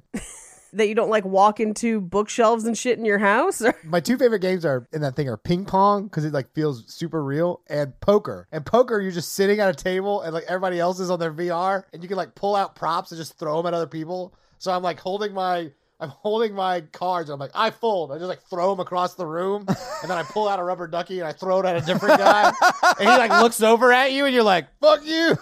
That 0.73 0.89
you 0.89 0.95
don't 0.95 1.11
like 1.11 1.25
walk 1.25 1.61
into 1.61 2.01
bookshelves 2.01 2.65
and 2.65 2.77
shit 2.77 2.99
in 2.99 3.05
your 3.05 3.19
house. 3.19 3.63
My 3.85 4.01
two 4.01 4.17
favorite 4.17 4.41
games 4.41 4.65
are 4.65 4.87
in 4.93 5.01
that 5.03 5.17
thing 5.17 5.29
are 5.29 5.37
ping 5.37 5.65
pong 5.65 6.05
because 6.05 6.25
it 6.25 6.33
like 6.33 6.53
feels 6.55 6.85
super 6.93 7.23
real 7.23 7.61
and 7.69 7.99
poker. 8.01 8.47
And 8.53 8.65
poker, 8.65 9.01
you're 9.01 9.13
just 9.13 9.33
sitting 9.33 9.61
at 9.61 9.69
a 9.69 9.75
table 9.75 10.23
and 10.23 10.35
like 10.35 10.45
everybody 10.45 10.79
else 10.79 11.01
is 11.01 11.11
on 11.11 11.19
their 11.19 11.33
VR 11.33 11.85
and 11.93 12.03
you 12.03 12.09
can 12.09 12.17
like 12.17 12.35
pull 12.35 12.55
out 12.55 12.75
props 12.75 13.11
and 13.11 13.19
just 13.19 13.39
throw 13.39 13.57
them 13.57 13.67
at 13.67 13.75
other 13.75 13.87
people. 13.87 14.35
So 14.59 14.73
I'm 14.73 14.83
like 14.83 15.01
holding 15.01 15.33
my. 15.35 15.71
I'm 16.01 16.11
holding 16.11 16.55
my 16.55 16.83
cards. 16.93 17.29
And 17.29 17.35
I'm 17.35 17.41
like, 17.41 17.51
I 17.55 17.71
fold. 17.71 18.13
I 18.13 18.17
just 18.17 18.29
like 18.29 18.43
throw 18.43 18.71
them 18.71 18.79
across 18.79 19.15
the 19.15 19.27
room, 19.27 19.65
and 19.67 20.11
then 20.11 20.17
I 20.17 20.23
pull 20.23 20.49
out 20.49 20.61
a 20.61 20.63
rubber 20.63 20.87
ducky 20.87 21.19
and 21.19 21.27
I 21.27 21.33
throw 21.33 21.59
it 21.59 21.67
at 21.67 21.77
a 21.77 21.81
different 21.81 22.19
guy. 22.19 22.53
and 23.01 23.09
he 23.09 23.17
like 23.17 23.31
looks 23.31 23.61
over 23.63 23.93
at 23.93 24.13
you, 24.13 24.25
and 24.25 24.33
you're 24.33 24.45
like, 24.45 24.69
"Fuck 24.81 25.05
you!" 25.05 25.37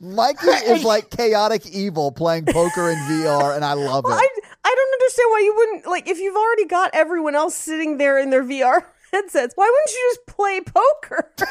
Mikey 0.00 0.46
is 0.66 0.84
like 0.84 1.10
chaotic 1.10 1.66
evil 1.66 2.12
playing 2.12 2.44
poker 2.44 2.90
in 2.90 2.98
VR, 2.98 3.56
and 3.56 3.64
I 3.64 3.72
love 3.72 4.04
it. 4.04 4.12
I, 4.12 4.28
I 4.64 4.74
don't 4.74 4.92
understand 4.92 5.30
why 5.30 5.40
you 5.40 5.54
wouldn't 5.56 5.86
like 5.86 6.08
if 6.08 6.18
you've 6.18 6.36
already 6.36 6.66
got 6.66 6.90
everyone 6.92 7.34
else 7.34 7.54
sitting 7.54 7.96
there 7.96 8.18
in 8.18 8.28
their 8.28 8.44
VR 8.44 8.84
headsets. 9.12 9.52
Why 9.56 9.64
wouldn't 9.70 9.90
you 9.90 10.10
just 10.14 10.26
play 10.26 10.60
poker? 10.60 11.32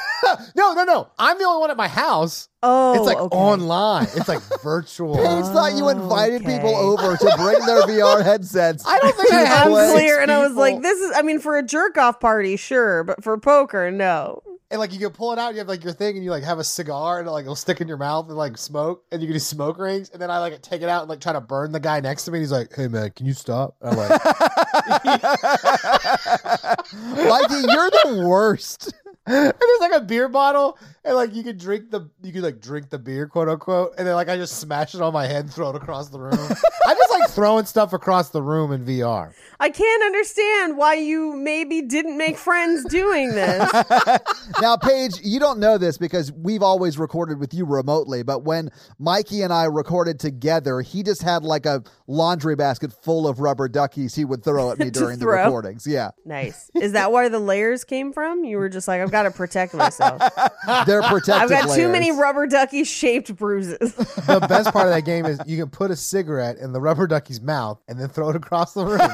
No, 0.55 0.74
no, 0.74 0.84
no. 0.84 1.10
I'm 1.20 1.38
the 1.38 1.45
only 1.45 1.62
one 1.62 1.72
at 1.72 1.78
my 1.78 1.88
house. 1.88 2.49
Oh, 2.64 2.95
It's 2.95 3.05
like 3.05 3.18
okay. 3.18 3.38
online. 3.38 4.08
It's 4.16 4.28
like 4.28 4.41
virtual. 4.64 5.16
Paige 5.16 5.45
thought 5.45 5.74
you 5.76 5.88
invited 5.89 6.41
Okay. 6.41 6.58
people 6.58 6.76
over 6.76 7.16
to 7.16 7.36
bring 7.38 7.64
their 7.66 7.84
VR 7.84 8.24
headsets. 8.24 8.84
I 8.86 8.97
don't 8.99 9.16
think 9.16 9.32
I 9.32 9.41
to 9.41 9.45
have 9.47 9.68
play. 9.68 9.86
Unclear, 9.89 10.20
and 10.20 10.32
I 10.32 10.39
was 10.39 10.55
like, 10.55 10.82
"This 10.82 10.99
is." 10.99 11.12
I 11.16 11.22
mean, 11.22 11.39
for 11.39 11.55
a 11.58 11.64
jerk 11.64 11.97
off 11.97 12.20
party, 12.20 12.58
sure, 12.58 13.03
but 13.03 13.24
for 13.24 13.38
poker, 13.38 13.91
no. 13.91 14.41
And 14.70 14.80
like 14.80 14.91
you 14.91 14.99
can 14.99 15.11
pull 15.11 15.32
it 15.32 15.39
out, 15.39 15.53
you 15.53 15.59
have 15.59 15.68
like 15.68 15.84
your 15.84 15.93
thing, 15.93 16.15
and 16.15 16.24
you 16.24 16.32
like 16.32 16.43
have 16.43 16.59
a 16.59 16.63
cigar, 16.63 17.20
and 17.20 17.28
like 17.30 17.43
it'll 17.43 17.55
stick 17.55 17.80
in 17.80 17.88
your 17.88 17.97
mouth 17.97 18.28
and 18.28 18.38
like 18.38 18.57
smoke, 18.57 19.05
and 19.11 19.22
you 19.22 19.28
can 19.28 19.34
do 19.34 19.39
smoke 19.39 19.78
rings, 19.78 20.09
and 20.09 20.22
then 20.22 20.30
I 20.30 20.39
like 20.39 20.61
take 20.61 20.82
it 20.82 20.89
out 20.89 21.01
and 21.03 21.09
like 21.09 21.22
try 21.22 21.34
to 21.34 21.41
burn 21.41 21.72
the 21.72 21.80
guy 21.80 21.99
next 21.99 22.26
to 22.26 22.32
me. 22.32 22.39
And 22.39 22.43
he's 22.43 22.51
like, 22.51 22.76
"Hey 22.76 22.88
man, 22.88 23.11
can 23.11 23.26
you 23.26 23.34
stop?" 23.34 23.76
And 23.82 23.91
I'm 23.91 23.97
like, 23.97 24.09
Mikey, 26.93 27.61
you're 27.72 27.89
the 27.89 28.26
worst. 28.28 28.93
and 29.28 29.53
there's 29.59 29.80
like 29.82 29.91
a 29.91 30.01
beer 30.01 30.30
bottle, 30.30 30.78
and 31.03 31.15
like 31.15 31.36
you 31.36 31.43
can 31.43 31.57
drink 31.57 31.91
the 31.91 32.09
you 32.24 32.32
can 32.32 32.41
like 32.41 32.61
drink 32.61 32.89
the 32.89 32.97
beer, 32.97 33.28
quote 33.28 33.49
unquote, 33.49 33.93
and 33.97 34.07
then 34.07 34.15
like 34.15 34.30
I 34.30 34.38
just 34.38 34.59
smash 34.59 34.95
it 34.95 35.01
on 35.01 35.11
my 35.11 35.28
head 35.28 35.43
and 35.43 35.53
throw 35.53 35.70
it 35.70 35.76
across 35.76 36.07
the 36.09 36.20
room. 36.20 36.34
I 36.34 36.93
just 36.93 37.07
like 37.20 37.30
throwing 37.30 37.65
stuff 37.65 37.93
across 37.93 38.30
the 38.30 38.41
room 38.41 38.72
in 38.72 38.86
VR. 38.86 39.34
I 39.59 39.70
can't 39.70 40.03
understand 40.03 40.78
why 40.78 40.95
you 40.95 41.36
maybe 41.36 41.82
didn't 41.82 42.18
make 42.18 42.38
friends 42.38 42.86
doing 42.86 43.30
this. 43.30 43.72
Now, 44.61 44.76
Paige, 44.78 45.20
you 45.24 45.39
don't 45.39 45.59
know 45.59 45.78
this 45.78 45.97
because 45.97 46.32
we've 46.32 46.63
always 46.63 46.97
recorded 46.97 47.39
with 47.39 47.53
you 47.53 47.65
remotely, 47.65 48.24
but 48.24 48.43
when 48.43 48.72
Mikey 48.97 49.41
and 49.41 49.53
I 49.53 49.65
recorded 49.65 50.20
together, 50.20 50.82
he 50.82 51.03
just 51.03 51.22
had 51.22 51.43
like 51.43 51.65
a 51.65 51.84
laundry 52.07 52.55
basket 52.55 52.91
full 52.91 53.28
of 53.28 53.39
rubber 53.39 53.68
duckies 53.68 54.15
he 54.15 54.26
would 54.26 54.43
throw 54.43 54.72
at 54.72 54.80
me 54.80 54.89
during 54.91 55.20
the 55.20 55.28
recordings. 55.28 55.86
Yeah. 55.86 56.11
nice. 56.26 56.72
Is 56.76 56.93
that 56.93 57.11
where 57.11 57.30
the 57.30 57.39
layers 57.39 57.84
came 57.84 58.13
from? 58.13 58.45
You 58.45 58.57
were 58.57 58.70
just 58.70 58.88
like, 58.88 59.01
I've 59.01 59.11
got 59.11 59.24
to 59.24 59.32
protect 59.32 59.74
myself. 59.74 60.22
They're 60.86 61.03
protective 61.03 61.51
I've 61.51 61.68
got 61.68 61.76
too 61.76 61.89
many 61.89 62.11
rubber 62.11 62.47
ducky 62.47 62.84
shaped 62.84 63.36
bruises. 63.36 63.93
The 63.93 64.45
best 64.47 64.72
part 64.72 64.88
of 64.88 64.93
that 64.93 65.05
game 65.05 65.26
is 65.26 65.39
you 65.45 65.57
can 65.57 65.70
put 65.70 65.91
a 65.91 65.95
cigarette 65.95 66.57
in 66.57 66.72
the 66.72 66.80
rubber 66.82 67.07
ducky's 67.08 67.41
mouth 67.41 67.82
and 67.88 67.99
then 67.99 68.10
throw 68.10 68.30
it 68.30 68.36
across 68.36 68.74
the 68.74 68.86
room. 68.86 68.99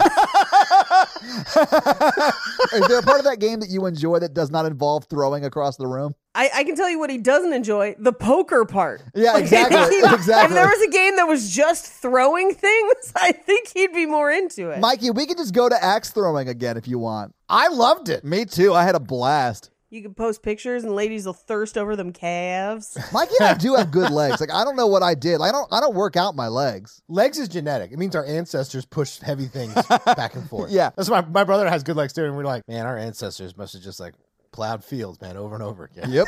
Is 2.73 2.87
there 2.87 2.99
a 2.99 3.03
part 3.03 3.19
of 3.19 3.25
that 3.25 3.37
game 3.39 3.59
that 3.59 3.69
you 3.69 3.85
enjoy 3.85 4.19
that 4.19 4.33
does 4.33 4.51
not 4.51 4.65
involve 4.65 5.05
throwing 5.05 5.45
across 5.45 5.77
the 5.77 5.87
room? 5.87 6.15
I, 6.35 6.49
I 6.53 6.63
can 6.63 6.75
tell 6.75 6.89
you 6.89 6.97
what 6.99 7.09
he 7.09 7.17
doesn't 7.19 7.53
enjoy 7.53 7.95
the 7.99 8.13
poker 8.13 8.65
part. 8.65 9.03
Yeah, 9.13 9.33
Like, 9.33 9.43
exactly, 9.43 9.77
if 9.79 9.89
he- 10.09 10.15
exactly. 10.15 10.45
If 10.45 10.51
there 10.53 10.65
was 10.67 10.81
a 10.87 10.91
game 10.91 11.15
that 11.17 11.25
was 11.25 11.53
just 11.53 11.85
throwing 11.85 12.53
things, 12.53 12.93
I 13.15 13.31
think 13.31 13.69
he'd 13.73 13.93
be 13.93 14.05
more 14.05 14.31
into 14.31 14.69
it. 14.69 14.79
Mikey, 14.79 15.11
we 15.11 15.25
can 15.25 15.37
just 15.37 15.53
go 15.53 15.69
to 15.69 15.83
axe 15.83 16.09
throwing 16.09 16.47
again 16.49 16.77
if 16.77 16.87
you 16.87 16.99
want. 16.99 17.33
I 17.49 17.67
loved 17.67 18.09
it. 18.09 18.23
Me 18.23 18.45
too. 18.45 18.73
I 18.73 18.83
had 18.83 18.95
a 18.95 18.99
blast. 18.99 19.69
You 19.93 20.01
can 20.01 20.15
post 20.15 20.41
pictures 20.41 20.83
and 20.83 20.95
ladies 20.95 21.25
will 21.25 21.33
thirst 21.33 21.77
over 21.77 21.95
them 21.95 22.11
calves. 22.11 22.97
Mikey 23.13 23.35
and 23.39 23.49
I 23.49 23.53
do 23.53 23.75
have 23.75 23.91
good 23.91 24.11
legs. 24.11 24.41
Like 24.41 24.51
I 24.51 24.63
don't 24.63 24.75
know 24.75 24.87
what 24.87 25.03
I 25.03 25.13
did. 25.13 25.37
Like, 25.37 25.49
I 25.49 25.51
don't. 25.51 25.71
I 25.71 25.79
don't 25.79 25.93
work 25.93 26.17
out 26.17 26.35
my 26.35 26.47
legs. 26.47 27.01
Legs 27.07 27.37
is 27.37 27.47
genetic. 27.47 27.91
It 27.91 27.99
means 27.99 28.15
our 28.15 28.25
ancestors 28.25 28.85
pushed 28.85 29.21
heavy 29.21 29.45
things 29.45 29.75
back 30.05 30.35
and 30.35 30.49
forth. 30.49 30.71
Yeah. 30.71 30.89
That's 30.95 31.09
why 31.09 31.21
my 31.21 31.43
brother 31.43 31.69
has 31.69 31.83
good 31.83 31.95
legs 31.95 32.13
too. 32.13 32.25
And 32.25 32.35
we're 32.35 32.43
like, 32.43 32.67
man, 32.67 32.85
our 32.85 32.97
ancestors 32.97 33.55
must 33.55 33.73
have 33.73 33.83
just 33.83 33.99
like 33.99 34.15
plowed 34.53 34.83
fields, 34.83 35.19
man, 35.19 35.35
over 35.35 35.55
and 35.55 35.63
over 35.63 35.83
again. 35.83 36.11
Yep. 36.11 36.27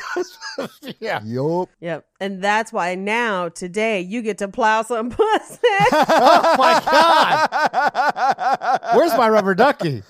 yeah. 0.99 1.22
yup. 1.24 1.70
Yep. 1.80 2.05
And 2.20 2.43
that's 2.43 2.74
why 2.74 2.95
now, 2.95 3.49
today, 3.49 4.01
you 4.01 4.22
get 4.22 4.39
to 4.39 4.47
plow 4.49 4.82
some 4.82 5.09
pussy. 5.11 5.59
Oh 5.91 6.55
my 6.57 6.82
God. 6.91 8.80
Where's 8.95 9.16
my 9.18 9.30
rubber 9.30 9.55
ducky? 9.55 10.03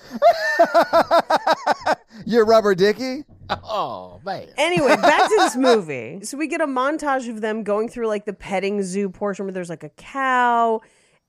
Your 2.24 2.44
rubber 2.44 2.74
dicky. 2.74 3.24
Oh, 3.50 4.20
man. 4.24 4.48
anyway, 4.56 4.96
back 4.96 5.28
to 5.28 5.34
this 5.38 5.56
movie. 5.56 6.20
So 6.22 6.36
we 6.36 6.46
get 6.48 6.60
a 6.60 6.66
montage 6.66 7.28
of 7.28 7.40
them 7.40 7.62
going 7.62 7.88
through 7.88 8.06
like 8.08 8.24
the 8.24 8.32
petting 8.32 8.82
zoo 8.82 9.08
portion 9.08 9.44
where 9.44 9.52
there's 9.52 9.68
like 9.70 9.84
a 9.84 9.90
cow 9.90 10.80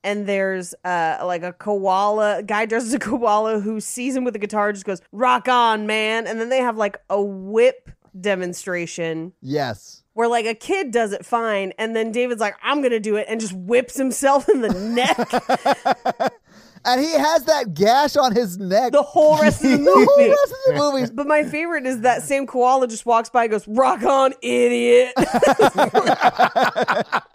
and 0.04 0.26
there's 0.26 0.74
uh 0.84 1.18
like 1.24 1.42
a 1.42 1.52
koala 1.52 2.38
a 2.38 2.42
guy 2.44 2.64
dressed 2.66 2.86
as 2.86 2.94
a 2.94 2.98
koala 3.00 3.58
who 3.60 3.80
sees 3.80 4.14
him 4.14 4.22
with 4.22 4.34
a 4.36 4.38
guitar 4.38 4.72
just 4.72 4.84
goes 4.84 5.00
rock 5.10 5.48
on 5.48 5.88
man 5.88 6.24
and 6.28 6.40
then 6.40 6.48
they 6.50 6.58
have 6.58 6.76
like 6.76 6.98
a 7.10 7.20
whip 7.20 7.90
demonstration 8.20 9.32
Yes. 9.42 10.04
where 10.14 10.28
like 10.28 10.46
a 10.46 10.54
kid 10.54 10.92
does 10.92 11.12
it 11.12 11.26
fine 11.26 11.72
and 11.78 11.96
then 11.96 12.12
david's 12.12 12.40
like 12.40 12.54
i'm 12.62 12.80
gonna 12.80 13.00
do 13.00 13.16
it 13.16 13.26
and 13.28 13.40
just 13.40 13.52
whips 13.52 13.96
himself 13.96 14.48
in 14.48 14.60
the 14.60 14.68
neck 14.72 16.32
And 16.84 17.00
he 17.00 17.10
has 17.12 17.44
that 17.44 17.74
gash 17.74 18.16
on 18.16 18.34
his 18.34 18.58
neck. 18.58 18.92
the 18.92 19.02
whole 19.02 19.38
rest 19.38 19.64
of 19.64 19.70
the 19.70 19.76
The 19.84 19.84
whole 19.84 20.16
movie 20.18 20.28
rest 20.30 20.52
of 20.52 20.58
the 20.66 20.74
movie. 20.78 21.12
But 21.14 21.26
my 21.26 21.44
favorite 21.44 21.86
is 21.86 22.00
that 22.02 22.22
same 22.22 22.46
koala 22.46 22.88
just 22.88 23.06
walks 23.06 23.30
by 23.30 23.44
and 23.44 23.50
goes, 23.50 23.66
Rock 23.68 24.02
on, 24.02 24.34
idiot. 24.42 25.12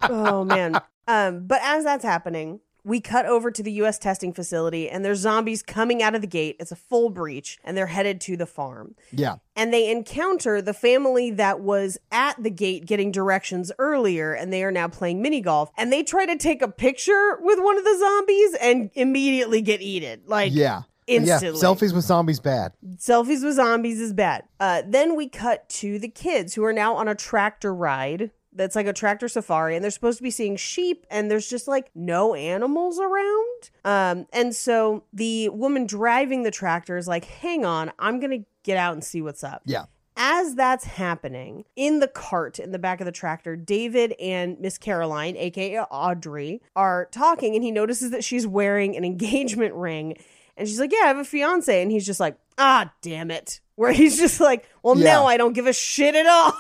oh 0.04 0.44
man. 0.46 0.80
Um, 1.08 1.46
but 1.48 1.60
as 1.64 1.84
that's 1.84 2.04
happening, 2.04 2.60
we 2.84 3.00
cut 3.00 3.26
over 3.26 3.50
to 3.52 3.64
the 3.64 3.72
US 3.74 3.98
testing 3.98 4.34
facility 4.34 4.90
and 4.90 5.04
there's 5.06 5.20
zombies 5.20 5.64
coming 5.64 6.04
out 6.04 6.16
of 6.16 6.22
the 6.22 6.28
gate. 6.28 6.58
It's 6.60 6.72
a 6.72 6.76
full 6.76 7.10
breach, 7.10 7.58
and 7.64 7.78
they're 7.78 7.88
headed 7.88 8.20
to 8.22 8.38
the 8.38 8.46
farm. 8.46 8.96
Yeah. 9.12 9.36
And 9.56 9.74
they 9.74 9.90
encounter 9.90 10.62
the 10.62 10.74
family 10.74 11.32
that 11.32 11.60
was 11.60 11.98
at 12.12 12.42
the 12.42 12.50
gate 12.50 12.86
getting 12.86 13.12
directions 13.12 13.72
earlier, 13.80 14.34
and 14.34 14.52
they 14.52 14.64
are 14.64 14.72
now 14.72 14.88
playing 14.88 15.22
mini 15.22 15.42
golf. 15.42 15.72
And 15.78 15.94
they 15.94 16.04
try 16.04 16.26
to 16.26 16.38
take 16.38 16.62
a 16.62 16.68
picture 16.68 17.38
with 17.42 17.60
one 17.60 17.78
of 17.78 17.84
the 17.84 17.98
zombies 17.98 18.56
and 18.62 18.90
immediately 18.96 19.62
get 19.62 19.82
eaten. 19.82 20.22
Like 20.26 20.52
Yeah. 20.54 20.82
instantly. 21.08 21.60
Yeah, 21.60 21.66
selfies 21.66 21.94
with 21.94 22.06
zombies 22.06 22.40
bad. 22.40 22.74
Selfies 22.96 23.44
with 23.44 23.56
zombies 23.56 24.00
is 24.00 24.14
bad. 24.14 24.44
Uh, 24.60 24.82
then 24.88 25.16
we 25.16 25.28
cut 25.30 25.68
to 25.70 26.00
the 26.00 26.08
kids 26.10 26.56
who 26.56 26.64
are 26.64 26.74
now 26.74 26.96
on 26.96 27.08
a 27.08 27.16
tractor 27.16 27.74
ride. 27.74 28.32
That's 28.56 28.76
like 28.76 28.88
a 28.88 28.94
tractor 28.94 29.28
safari, 29.28 29.76
and 29.76 29.84
they're 29.84 29.92
supposed 29.92 30.18
to 30.18 30.24
be 30.24 30.32
seeing 30.32 30.56
sheep, 30.56 31.06
and 31.10 31.30
there's 31.30 31.50
just 31.50 31.68
like 31.68 31.90
no 31.96 32.36
animals 32.36 33.00
around. 33.00 33.70
Um, 33.84 34.28
and 34.32 34.56
so 34.56 35.04
the 35.12 35.50
woman 35.50 35.86
driving 35.86 36.44
the 36.44 36.52
tractor 36.52 36.98
is 36.98 37.08
like, 37.08 37.26
"Hang 37.26 37.66
on, 37.66 37.92
I'm 38.00 38.20
gonna 38.20 38.46
get 38.64 38.78
out 38.78 38.94
and 38.94 39.04
see 39.04 39.22
what's 39.22 39.44
up." 39.44 39.62
Yeah. 39.66 39.86
As 40.16 40.54
that's 40.54 40.84
happening, 40.84 41.66
in 41.76 42.00
the 42.00 42.08
cart 42.08 42.60
in 42.60 42.72
the 42.72 42.78
back 42.78 43.02
of 43.02 43.06
the 43.06 43.12
tractor, 43.12 43.56
David 43.56 44.14
and 44.20 44.60
Miss 44.60 44.78
Caroline, 44.78 45.36
aka 45.38 45.80
Audrey, 45.80 46.62
are 46.76 47.08
talking, 47.12 47.56
and 47.56 47.64
he 47.64 47.72
notices 47.72 48.12
that 48.12 48.24
she's 48.24 48.46
wearing 48.46 48.96
an 48.96 49.04
engagement 49.14 49.74
ring. 49.74 50.16
And 50.56 50.68
she's 50.68 50.80
like, 50.80 50.92
Yeah, 50.92 51.06
I 51.06 51.08
have 51.08 51.18
a 51.18 51.26
fiance. 51.26 51.82
And 51.82 51.92
he's 51.92 52.06
just 52.06 52.20
like, 52.20 52.38
Ah, 52.60 52.94
damn 53.02 53.32
it. 53.32 53.60
Where 53.76 53.92
he's 53.92 54.18
just 54.20 54.40
like, 54.40 54.70
Well, 54.84 54.98
Yeah. 54.98 55.06
now 55.06 55.26
I 55.26 55.38
don't 55.38 55.54
give 55.54 55.66
a 55.66 55.74
shit 55.74 56.14
at 56.16 56.28
all. 56.28 56.54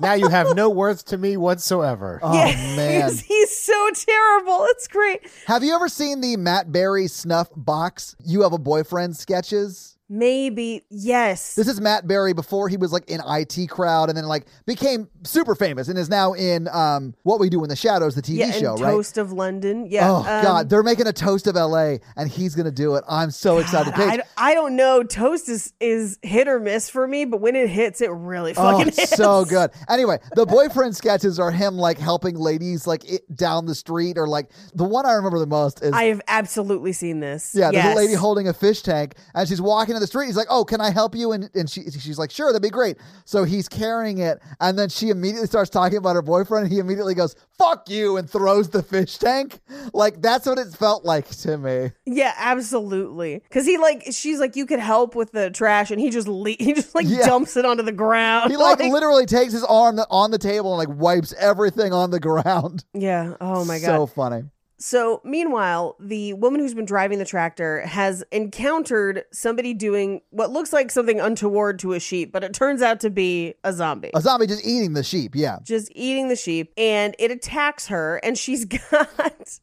now 0.00 0.14
you 0.14 0.28
have 0.28 0.56
no 0.56 0.68
worth 0.82 1.04
to 1.06 1.18
me 1.18 1.36
whatsoever. 1.36 2.18
Oh 2.22 2.32
Yeah, 2.34 2.76
man. 2.76 3.08
He's, 3.10 3.20
he's 3.20 3.56
so 3.56 3.90
terrible. 3.94 4.64
It's 4.70 4.88
great. 4.88 5.20
Have 5.46 5.62
you 5.62 5.74
ever 5.74 5.88
seen 5.88 6.20
the 6.20 6.36
Matt 6.36 6.72
Berry 6.72 7.06
snuff 7.06 7.48
box? 7.54 8.16
You 8.24 8.42
have 8.42 8.52
a 8.52 8.58
boyfriend 8.58 9.16
sketches. 9.16 9.95
Maybe, 10.08 10.84
yes. 10.88 11.56
This 11.56 11.66
is 11.66 11.80
Matt 11.80 12.06
Berry 12.06 12.32
before 12.32 12.68
he 12.68 12.76
was 12.76 12.92
like 12.92 13.10
in 13.10 13.20
IT 13.26 13.68
crowd 13.68 14.08
and 14.08 14.16
then 14.16 14.26
like 14.26 14.46
became 14.64 15.08
super 15.24 15.56
famous 15.56 15.88
and 15.88 15.98
is 15.98 16.08
now 16.08 16.32
in 16.34 16.68
um 16.68 17.12
What 17.24 17.40
We 17.40 17.48
Do 17.48 17.64
in 17.64 17.68
the 17.68 17.74
Shadows, 17.74 18.14
the 18.14 18.22
TV 18.22 18.38
yeah, 18.38 18.52
show, 18.52 18.74
and 18.74 18.82
right? 18.82 18.90
Toast 18.90 19.18
of 19.18 19.32
London. 19.32 19.86
Yeah. 19.90 20.08
oh 20.08 20.16
um, 20.18 20.24
God, 20.44 20.70
they're 20.70 20.84
making 20.84 21.08
a 21.08 21.12
toast 21.12 21.48
of 21.48 21.56
LA 21.56 21.96
and 22.16 22.30
he's 22.30 22.54
gonna 22.54 22.70
do 22.70 22.94
it. 22.94 23.02
I'm 23.08 23.32
so 23.32 23.58
excited. 23.58 23.94
God, 23.94 24.10
Paige, 24.10 24.20
I, 24.36 24.52
I 24.52 24.54
don't 24.54 24.76
know. 24.76 25.02
Toast 25.02 25.48
is 25.48 25.72
is 25.80 26.20
hit 26.22 26.46
or 26.46 26.60
miss 26.60 26.88
for 26.88 27.08
me, 27.08 27.24
but 27.24 27.40
when 27.40 27.56
it 27.56 27.68
hits, 27.68 28.00
it 28.00 28.10
really 28.10 28.52
Oh, 28.52 28.72
fucking 28.72 28.88
it's 28.88 28.98
hits. 29.00 29.16
so 29.16 29.44
good. 29.44 29.72
Anyway, 29.88 30.20
the 30.36 30.46
boyfriend 30.46 30.94
sketches 30.94 31.40
are 31.40 31.50
him 31.50 31.76
like 31.76 31.98
helping 31.98 32.36
ladies 32.36 32.86
like 32.86 33.04
it, 33.10 33.34
down 33.34 33.66
the 33.66 33.74
street, 33.74 34.18
or 34.18 34.28
like 34.28 34.50
the 34.72 34.84
one 34.84 35.04
I 35.04 35.14
remember 35.14 35.40
the 35.40 35.46
most 35.46 35.82
is 35.82 35.92
I 35.92 36.04
have 36.04 36.20
absolutely 36.28 36.92
seen 36.92 37.18
this. 37.18 37.56
yeah, 37.56 37.72
there's 37.72 37.84
yes. 37.84 37.96
a 37.96 37.98
lady 37.98 38.14
holding 38.14 38.46
a 38.46 38.52
fish 38.54 38.82
tank 38.82 39.16
and 39.34 39.48
she's 39.48 39.60
walking 39.60 39.95
in 39.96 40.00
the 40.00 40.06
street. 40.06 40.26
He's 40.26 40.36
like, 40.36 40.46
"Oh, 40.50 40.64
can 40.64 40.80
I 40.80 40.90
help 40.90 41.14
you?" 41.14 41.32
And 41.32 41.50
and 41.54 41.68
she 41.68 41.90
she's 41.90 42.18
like, 42.18 42.30
"Sure, 42.30 42.52
that'd 42.52 42.62
be 42.62 42.70
great." 42.70 42.96
So 43.24 43.44
he's 43.44 43.68
carrying 43.68 44.18
it, 44.18 44.40
and 44.60 44.78
then 44.78 44.88
she 44.88 45.08
immediately 45.10 45.46
starts 45.48 45.70
talking 45.70 45.98
about 45.98 46.14
her 46.14 46.22
boyfriend, 46.22 46.64
and 46.64 46.72
he 46.72 46.78
immediately 46.78 47.14
goes, 47.14 47.34
"Fuck 47.58 47.88
you," 47.90 48.16
and 48.16 48.28
throws 48.30 48.68
the 48.70 48.82
fish 48.82 49.18
tank. 49.18 49.60
Like 49.92 50.22
that's 50.22 50.46
what 50.46 50.58
it 50.58 50.68
felt 50.68 51.04
like 51.04 51.28
to 51.28 51.58
me. 51.58 51.90
Yeah, 52.04 52.34
absolutely. 52.36 53.38
Because 53.40 53.66
he 53.66 53.78
like, 53.78 54.04
she's 54.12 54.38
like, 54.38 54.56
you 54.56 54.66
could 54.66 54.80
help 54.80 55.14
with 55.14 55.32
the 55.32 55.50
trash, 55.50 55.90
and 55.90 56.00
he 56.00 56.10
just 56.10 56.28
le- 56.28 56.50
he 56.58 56.72
just 56.74 56.94
like 56.94 57.06
Yeah. 57.08 57.26
dumps 57.26 57.56
it 57.56 57.64
onto 57.64 57.82
the 57.82 57.92
ground. 57.92 58.50
He 58.50 58.56
like 58.56 58.78
literally 58.80 59.26
takes 59.26 59.52
his 59.52 59.64
arm 59.64 59.98
on 60.10 60.30
the 60.30 60.38
table 60.38 60.78
and 60.78 60.88
like 60.88 60.98
wipes 61.00 61.32
everything 61.38 61.92
on 61.92 62.10
the 62.10 62.20
ground. 62.20 62.84
yeah. 62.94 63.34
Oh 63.40 63.64
my 63.64 63.78
god. 63.78 63.86
So 63.86 64.06
funny. 64.06 64.42
So, 64.78 65.20
meanwhile, 65.24 65.96
the 65.98 66.34
woman 66.34 66.60
who's 66.60 66.74
been 66.74 66.84
driving 66.84 67.18
the 67.18 67.24
tractor 67.24 67.80
has 67.86 68.22
encountered 68.30 69.24
somebody 69.32 69.72
doing 69.72 70.20
what 70.30 70.50
looks 70.50 70.72
like 70.72 70.90
something 70.90 71.18
untoward 71.20 71.78
to 71.80 71.94
a 71.94 72.00
sheep, 72.00 72.30
but 72.32 72.44
it 72.44 72.52
turns 72.52 72.82
out 72.82 73.00
to 73.00 73.10
be 73.10 73.54
a 73.64 73.72
zombie. 73.72 74.10
A 74.14 74.20
zombie 74.20 74.46
just 74.46 74.66
eating 74.66 74.92
the 74.92 75.02
sheep. 75.02 75.34
Yeah. 75.34 75.58
just 75.62 75.90
eating 75.94 76.28
the 76.28 76.36
sheep 76.36 76.72
and 76.76 77.14
it 77.18 77.30
attacks 77.30 77.86
her 77.86 78.16
and 78.22 78.36
she's 78.36 78.64
got 78.90 79.58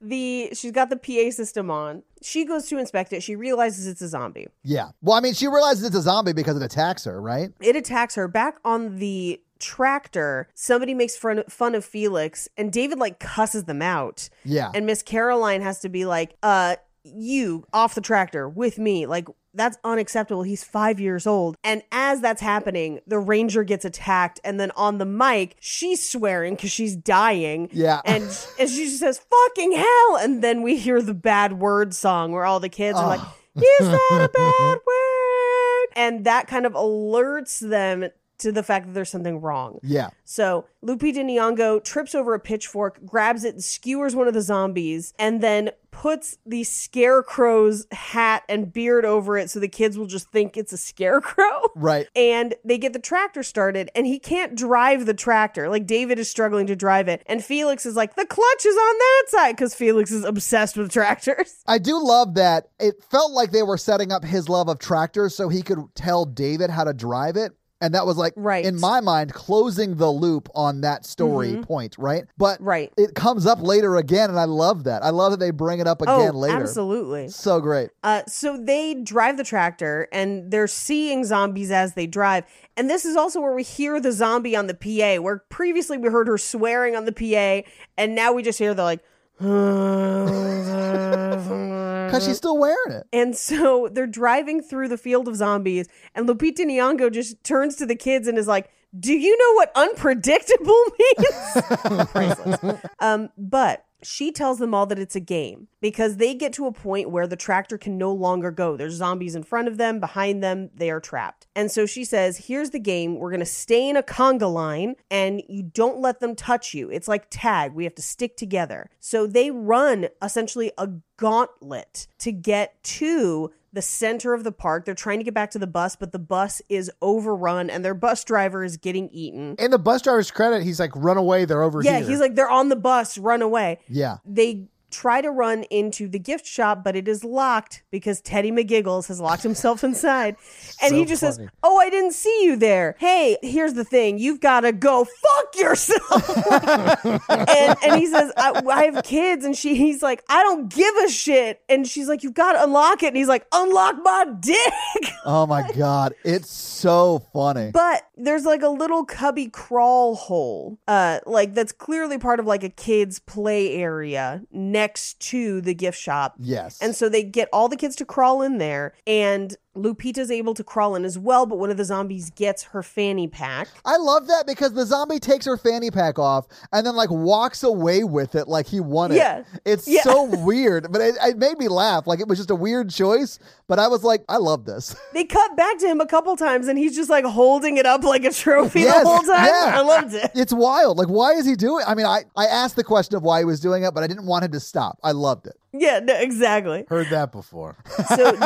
the 0.00 0.50
she's 0.52 0.72
got 0.72 0.90
the 0.90 0.96
PA 0.96 1.30
system 1.30 1.70
on. 1.70 2.02
She 2.22 2.44
goes 2.44 2.66
to 2.68 2.78
inspect 2.78 3.12
it. 3.12 3.22
She 3.22 3.36
realizes 3.36 3.86
it's 3.86 4.00
a 4.02 4.08
zombie. 4.08 4.48
Yeah. 4.64 4.88
Well, 5.00 5.16
I 5.16 5.20
mean, 5.20 5.34
she 5.34 5.46
realizes 5.46 5.84
it's 5.84 5.96
a 5.96 6.02
zombie 6.02 6.32
because 6.32 6.56
it 6.56 6.62
attacks 6.62 7.04
her, 7.04 7.20
right? 7.20 7.50
It 7.60 7.76
attacks 7.76 8.14
her 8.16 8.26
back 8.26 8.56
on 8.64 8.96
the 8.96 9.40
tractor. 9.58 10.48
Somebody 10.54 10.94
makes 10.94 11.16
fun, 11.16 11.42
fun 11.48 11.74
of 11.74 11.84
Felix 11.84 12.48
and 12.56 12.72
David 12.72 12.98
like 12.98 13.18
cusses 13.18 13.64
them 13.64 13.82
out. 13.82 14.28
Yeah. 14.44 14.70
And 14.74 14.86
Miss 14.86 15.02
Caroline 15.02 15.62
has 15.62 15.80
to 15.80 15.88
be 15.88 16.04
like, 16.04 16.36
uh, 16.42 16.76
you 17.04 17.64
off 17.72 17.94
the 17.94 18.00
tractor 18.00 18.48
with 18.48 18.78
me. 18.78 19.06
Like, 19.06 19.28
that's 19.54 19.78
unacceptable. 19.84 20.42
He's 20.42 20.62
five 20.62 21.00
years 21.00 21.26
old. 21.26 21.56
And 21.64 21.82
as 21.90 22.20
that's 22.20 22.42
happening, 22.42 23.00
the 23.06 23.18
ranger 23.18 23.64
gets 23.64 23.84
attacked. 23.84 24.38
And 24.44 24.60
then 24.60 24.70
on 24.76 24.98
the 24.98 25.06
mic, 25.06 25.56
she's 25.60 26.06
swearing 26.06 26.54
because 26.56 26.70
she's 26.70 26.94
dying. 26.94 27.70
Yeah. 27.72 28.02
And, 28.04 28.22
and 28.58 28.68
she 28.68 28.84
just 28.84 29.00
says, 29.00 29.18
fucking 29.18 29.72
hell. 29.72 30.16
And 30.16 30.44
then 30.44 30.62
we 30.62 30.76
hear 30.76 31.00
the 31.00 31.14
bad 31.14 31.54
word 31.54 31.94
song 31.94 32.32
where 32.32 32.44
all 32.44 32.60
the 32.60 32.68
kids 32.68 32.98
are 32.98 33.08
like, 33.08 33.26
is 33.56 33.88
that 33.88 34.10
a 34.24 34.28
bad 34.34 34.78
word? 34.86 35.86
And 35.96 36.24
that 36.26 36.46
kind 36.46 36.66
of 36.66 36.74
alerts 36.74 37.58
them 37.66 38.10
to 38.38 38.52
the 38.52 38.62
fact 38.62 38.86
that 38.86 38.92
there's 38.92 39.10
something 39.10 39.40
wrong. 39.40 39.78
yeah. 39.82 40.10
So 40.24 40.66
Lupita 40.84 41.24
Nyong'o 41.24 41.82
trips 41.82 42.14
over 42.14 42.34
a 42.34 42.40
pitchfork, 42.40 43.04
grabs 43.04 43.44
it, 43.44 43.62
skewers 43.62 44.14
one 44.14 44.28
of 44.28 44.34
the 44.34 44.42
zombies, 44.42 45.14
and 45.18 45.40
then 45.40 45.70
puts 45.90 46.36
the 46.44 46.62
scarecrow's 46.62 47.86
hat 47.90 48.42
and 48.48 48.70
beard 48.72 49.04
over 49.06 49.38
it 49.38 49.48
so 49.48 49.58
the 49.58 49.68
kids 49.68 49.96
will 49.96 50.06
just 50.06 50.30
think 50.30 50.56
it's 50.56 50.72
a 50.72 50.76
scarecrow. 50.76 51.44
Right. 51.78 52.08
And 52.16 52.54
they 52.64 52.78
get 52.78 52.94
the 52.94 52.98
tractor 52.98 53.42
started, 53.42 53.90
and 53.94 54.06
he 54.06 54.18
can't 54.18 54.54
drive 54.54 55.04
the 55.04 55.12
tractor. 55.14 55.68
Like 55.68 55.86
David 55.86 56.18
is 56.18 56.30
struggling 56.30 56.66
to 56.68 56.76
drive 56.76 57.06
it, 57.06 57.22
and 57.26 57.44
Felix 57.44 57.84
is 57.84 57.94
like, 57.94 58.16
"The 58.16 58.24
clutch 58.24 58.64
is 58.64 58.74
on 58.74 58.98
that 58.98 59.24
side," 59.28 59.56
because 59.56 59.74
Felix 59.74 60.10
is 60.10 60.24
obsessed 60.24 60.76
with 60.78 60.90
tractors. 60.90 61.62
I 61.66 61.78
do 61.78 62.02
love 62.02 62.34
that 62.34 62.68
it 62.80 63.02
felt 63.10 63.32
like 63.32 63.50
they 63.50 63.62
were 63.62 63.76
setting 63.76 64.10
up 64.10 64.24
his 64.24 64.48
love 64.48 64.68
of 64.68 64.78
tractors 64.78 65.34
so 65.34 65.48
he 65.50 65.60
could 65.62 65.78
tell 65.94 66.24
David 66.24 66.70
how 66.70 66.84
to 66.84 66.94
drive 66.94 67.36
it. 67.36 67.52
And 67.80 67.94
that 67.94 68.06
was 68.06 68.16
like, 68.16 68.32
Right. 68.36 68.64
in 68.64 68.80
my 68.80 69.00
mind, 69.00 69.34
closing 69.34 69.96
the 69.96 70.08
loop 70.10 70.48
on 70.54 70.80
that 70.80 71.04
story 71.04 71.56
point, 71.62 71.96
right? 71.98 72.24
But 72.38 72.60
Right. 72.60 72.90
it 72.96 73.14
comes 73.14 73.46
up 73.46 73.60
later 73.60 73.96
again, 73.96 74.30
and 74.30 74.38
I 74.38 74.44
love 74.44 74.84
that. 74.84 75.04
I 75.04 75.10
love 75.10 75.32
that 75.32 75.40
they 75.40 75.50
bring 75.50 75.78
it 75.78 75.86
up 75.86 76.00
again 76.00 76.32
oh, 76.34 76.38
later. 76.38 76.56
absolutely. 76.56 77.28
So 77.28 77.60
great. 77.60 77.90
Uh, 78.02 78.22
so 78.26 78.56
they 78.56 78.94
drive 78.94 79.36
the 79.36 79.44
tractor 79.44 80.08
and 80.10 80.50
they're 80.50 80.66
seeing 80.66 81.24
zombies 81.24 81.70
as 81.70 81.92
they 81.94 82.06
drive. 82.06 82.44
And 82.78 82.88
this 82.88 83.04
is 83.04 83.14
also 83.14 83.40
where 83.40 83.54
we 83.54 83.62
hear 83.62 84.00
the 84.00 84.12
zombie 84.12 84.56
on 84.56 84.68
the 84.68 84.74
PA, 84.74 85.20
where 85.22 85.42
previously 85.50 85.98
we 85.98 86.08
heard 86.08 86.28
her 86.28 86.38
swearing 86.38 86.96
on 86.96 87.04
the 87.04 87.12
PA, 87.12 87.68
and 87.98 88.14
now 88.14 88.32
we 88.32 88.42
just 88.42 88.58
hear 88.58 88.72
the 88.74 88.84
like. 88.84 89.00
Because 92.06 92.24
she's 92.24 92.36
still 92.36 92.56
wearing 92.56 92.92
it. 92.92 93.06
And 93.12 93.36
so 93.36 93.88
they're 93.92 94.06
driving 94.06 94.62
through 94.62 94.88
the 94.88 94.96
field 94.96 95.28
of 95.28 95.36
zombies, 95.36 95.88
and 96.14 96.28
Lupita 96.28 96.60
Nyong'o 96.60 97.12
just 97.12 97.42
turns 97.44 97.76
to 97.76 97.86
the 97.86 97.96
kids 97.96 98.28
and 98.28 98.38
is 98.38 98.46
like, 98.46 98.70
"Do 98.98 99.12
you 99.12 99.36
know 99.36 99.52
what 99.54 99.72
unpredictable 99.74 100.82
means?" 100.98 102.80
Um, 103.00 103.28
but 103.36 103.84
she 104.06 104.30
tells 104.30 104.58
them 104.58 104.74
all 104.74 104.86
that 104.86 104.98
it's 104.98 105.16
a 105.16 105.20
game 105.20 105.68
because 105.80 106.16
they 106.16 106.34
get 106.34 106.52
to 106.54 106.66
a 106.66 106.72
point 106.72 107.10
where 107.10 107.26
the 107.26 107.36
tractor 107.36 107.76
can 107.76 107.98
no 107.98 108.12
longer 108.12 108.50
go. 108.50 108.76
There's 108.76 108.94
zombies 108.94 109.34
in 109.34 109.42
front 109.42 109.68
of 109.68 109.76
them, 109.76 110.00
behind 110.00 110.42
them, 110.42 110.70
they 110.74 110.90
are 110.90 111.00
trapped. 111.00 111.46
And 111.54 111.70
so 111.70 111.86
she 111.86 112.04
says, 112.04 112.46
Here's 112.46 112.70
the 112.70 112.78
game. 112.78 113.18
We're 113.18 113.30
going 113.30 113.40
to 113.40 113.46
stay 113.46 113.88
in 113.88 113.96
a 113.96 114.02
conga 114.02 114.52
line 114.52 114.94
and 115.10 115.42
you 115.48 115.62
don't 115.62 116.00
let 116.00 116.20
them 116.20 116.34
touch 116.34 116.74
you. 116.74 116.90
It's 116.90 117.08
like 117.08 117.26
tag. 117.30 117.72
We 117.72 117.84
have 117.84 117.94
to 117.96 118.02
stick 118.02 118.36
together. 118.36 118.88
So 119.00 119.26
they 119.26 119.50
run 119.50 120.08
essentially 120.22 120.72
a 120.78 120.88
gauntlet 121.16 122.06
to 122.18 122.32
get 122.32 122.82
to 122.82 123.52
the 123.76 123.82
center 123.82 124.32
of 124.34 124.42
the 124.42 124.50
park. 124.50 124.84
They're 124.86 124.94
trying 124.94 125.18
to 125.18 125.24
get 125.24 125.34
back 125.34 125.50
to 125.52 125.58
the 125.58 125.66
bus, 125.66 125.94
but 125.94 126.10
the 126.10 126.18
bus 126.18 126.60
is 126.68 126.90
overrun 127.02 127.70
and 127.70 127.84
their 127.84 127.94
bus 127.94 128.24
driver 128.24 128.64
is 128.64 128.76
getting 128.76 129.08
eaten. 129.10 129.54
And 129.58 129.72
the 129.72 129.78
bus 129.78 130.02
driver's 130.02 130.30
credit, 130.30 130.62
he's 130.64 130.80
like, 130.80 130.90
"Run 130.96 131.18
away! 131.18 131.44
They're 131.44 131.62
over 131.62 131.82
Yeah, 131.82 131.98
here." 131.98 132.08
he's 132.08 132.18
like, 132.18 132.34
they're 132.34 132.50
on 132.50 132.70
the 132.70 132.76
bus, 132.76 133.18
run 133.18 133.42
away. 133.42 133.78
Yeah. 133.88 134.16
They 134.24 134.66
try 134.96 135.20
to 135.20 135.30
run 135.30 135.64
into 135.64 136.08
the 136.08 136.18
gift 136.18 136.46
shop, 136.46 136.82
but 136.82 136.96
it 136.96 137.06
is 137.06 137.22
locked 137.22 137.82
because 137.90 138.20
Teddy 138.22 138.50
McGiggles 138.50 139.08
has 139.08 139.20
locked 139.20 139.42
himself 139.42 139.84
inside. 139.84 140.36
And 140.82 140.94
he 140.94 141.06
just 141.06 141.22
funny. 141.22 141.34
says, 141.34 141.48
Oh, 141.62 141.78
I 141.78 141.88
didn't 141.88 142.12
see 142.12 142.44
you 142.44 142.54
there. 142.54 142.96
Hey, 142.98 143.38
here's 143.42 143.72
the 143.72 143.84
thing. 143.84 144.18
You've 144.18 144.40
got 144.40 144.60
to 144.60 144.72
go 144.72 145.04
fuck 145.04 145.56
yourself. 145.56 146.50
and, 147.30 147.76
and 147.82 148.00
he 148.00 148.06
says, 148.06 148.30
I, 148.36 148.62
I 148.70 148.84
have 148.84 149.02
kids. 149.02 149.44
And 149.44 149.56
she, 149.56 149.74
he's 149.74 150.02
like, 150.02 150.22
I 150.28 150.42
don't 150.42 150.68
give 150.68 150.94
a 150.96 151.08
shit. 151.08 151.62
And 151.68 151.86
she's 151.86 152.08
like, 152.08 152.22
You've 152.22 152.34
got 152.34 152.52
to 152.52 152.64
unlock 152.64 153.02
it. 153.02 153.08
And 153.08 153.16
he's 153.16 153.28
like, 153.28 153.46
Unlock 153.52 153.96
my 154.02 154.26
dick. 154.40 154.56
Oh 155.28 155.44
my 155.44 155.68
God. 155.72 156.14
It's 156.24 156.48
so 156.48 157.18
funny. 157.32 157.72
But 157.72 158.02
there's 158.16 158.44
like 158.44 158.62
a 158.62 158.68
little 158.68 159.04
cubby 159.04 159.48
crawl 159.48 160.14
hole, 160.14 160.78
uh, 160.86 161.18
like 161.26 161.52
that's 161.52 161.72
clearly 161.72 162.16
part 162.16 162.38
of 162.38 162.46
like 162.46 162.62
a 162.62 162.68
kid's 162.68 163.18
play 163.18 163.74
area 163.74 164.42
next 164.52 164.85
to 164.94 165.60
the 165.60 165.74
gift 165.74 165.98
shop. 165.98 166.34
Yes. 166.38 166.80
And 166.80 166.94
so 166.94 167.08
they 167.08 167.22
get 167.22 167.48
all 167.52 167.68
the 167.68 167.76
kids 167.76 167.96
to 167.96 168.04
crawl 168.04 168.42
in 168.42 168.58
there, 168.58 168.94
and 169.06 169.56
Lupita's 169.76 170.30
able 170.30 170.54
to 170.54 170.64
crawl 170.64 170.94
in 170.96 171.04
as 171.04 171.18
well, 171.18 171.46
but 171.46 171.58
one 171.58 171.70
of 171.70 171.76
the 171.76 171.84
zombies 171.84 172.30
gets 172.30 172.64
her 172.64 172.82
fanny 172.82 173.28
pack. 173.28 173.68
I 173.84 173.96
love 173.96 174.26
that 174.28 174.46
because 174.46 174.72
the 174.72 174.84
zombie 174.86 175.18
takes 175.18 175.46
her 175.46 175.56
fanny 175.56 175.90
pack 175.90 176.18
off 176.18 176.46
and 176.72 176.86
then 176.86 176.96
like 176.96 177.10
walks 177.10 177.62
away 177.62 178.04
with 178.04 178.34
it 178.34 178.48
like 178.48 178.66
he 178.66 178.80
won 178.80 179.12
it. 179.12 179.16
Yeah. 179.16 179.44
It's 179.64 179.86
Yeah. 179.86 180.02
so 180.02 180.24
weird, 180.44 180.90
but 180.90 181.00
it, 181.00 181.14
it 181.22 181.36
made 181.38 181.58
me 181.58 181.68
laugh. 181.68 182.06
Like 182.06 182.20
it 182.20 182.28
was 182.28 182.38
just 182.38 182.50
a 182.50 182.54
weird 182.54 182.90
choice, 182.90 183.38
but 183.68 183.78
I 183.78 183.88
was 183.88 184.02
like, 184.04 184.24
I 184.28 184.36
love 184.38 184.64
this. 184.64 184.94
They 185.12 185.24
cut 185.24 185.56
back 185.56 185.78
to 185.78 185.86
him 185.86 186.00
a 186.02 186.06
couple 186.06 186.36
times, 186.36 186.68
and 186.68 186.78
he's 186.78 186.94
just 186.94 187.08
like 187.08 187.24
holding 187.24 187.78
it 187.78 187.86
up 187.86 188.04
like 188.04 188.24
a 188.24 188.30
trophy 188.32 188.80
Yes, 188.80 189.02
the 189.02 189.08
whole 189.08 189.20
time. 189.20 189.46
yeah. 189.46 189.72
I 189.76 189.80
loved 189.80 190.12
it. 190.12 190.30
it's 190.34 190.52
wild. 190.52 190.98
Like, 190.98 191.08
why 191.08 191.32
is 191.32 191.46
he 191.46 191.54
doing? 191.54 191.84
I 191.86 191.94
mean, 191.94 192.04
I 192.04 192.24
I 192.36 192.44
asked 192.46 192.76
the 192.76 192.84
question 192.84 193.16
of 193.16 193.22
why 193.22 193.38
he 193.38 193.44
was 193.46 193.60
doing 193.60 193.82
it, 193.84 193.94
but 193.94 194.02
I 194.04 194.06
didn't 194.08 194.26
want 194.26 194.44
him 194.44 194.52
to 194.52 194.60
stop. 194.60 194.98
I 195.02 195.12
loved 195.12 195.46
it. 195.46 195.54
Yeah, 195.78 196.00
no, 196.00 196.14
exactly. 196.14 196.84
Heard 196.88 197.08
that 197.10 197.32
before. 197.32 197.76
So 198.16 198.36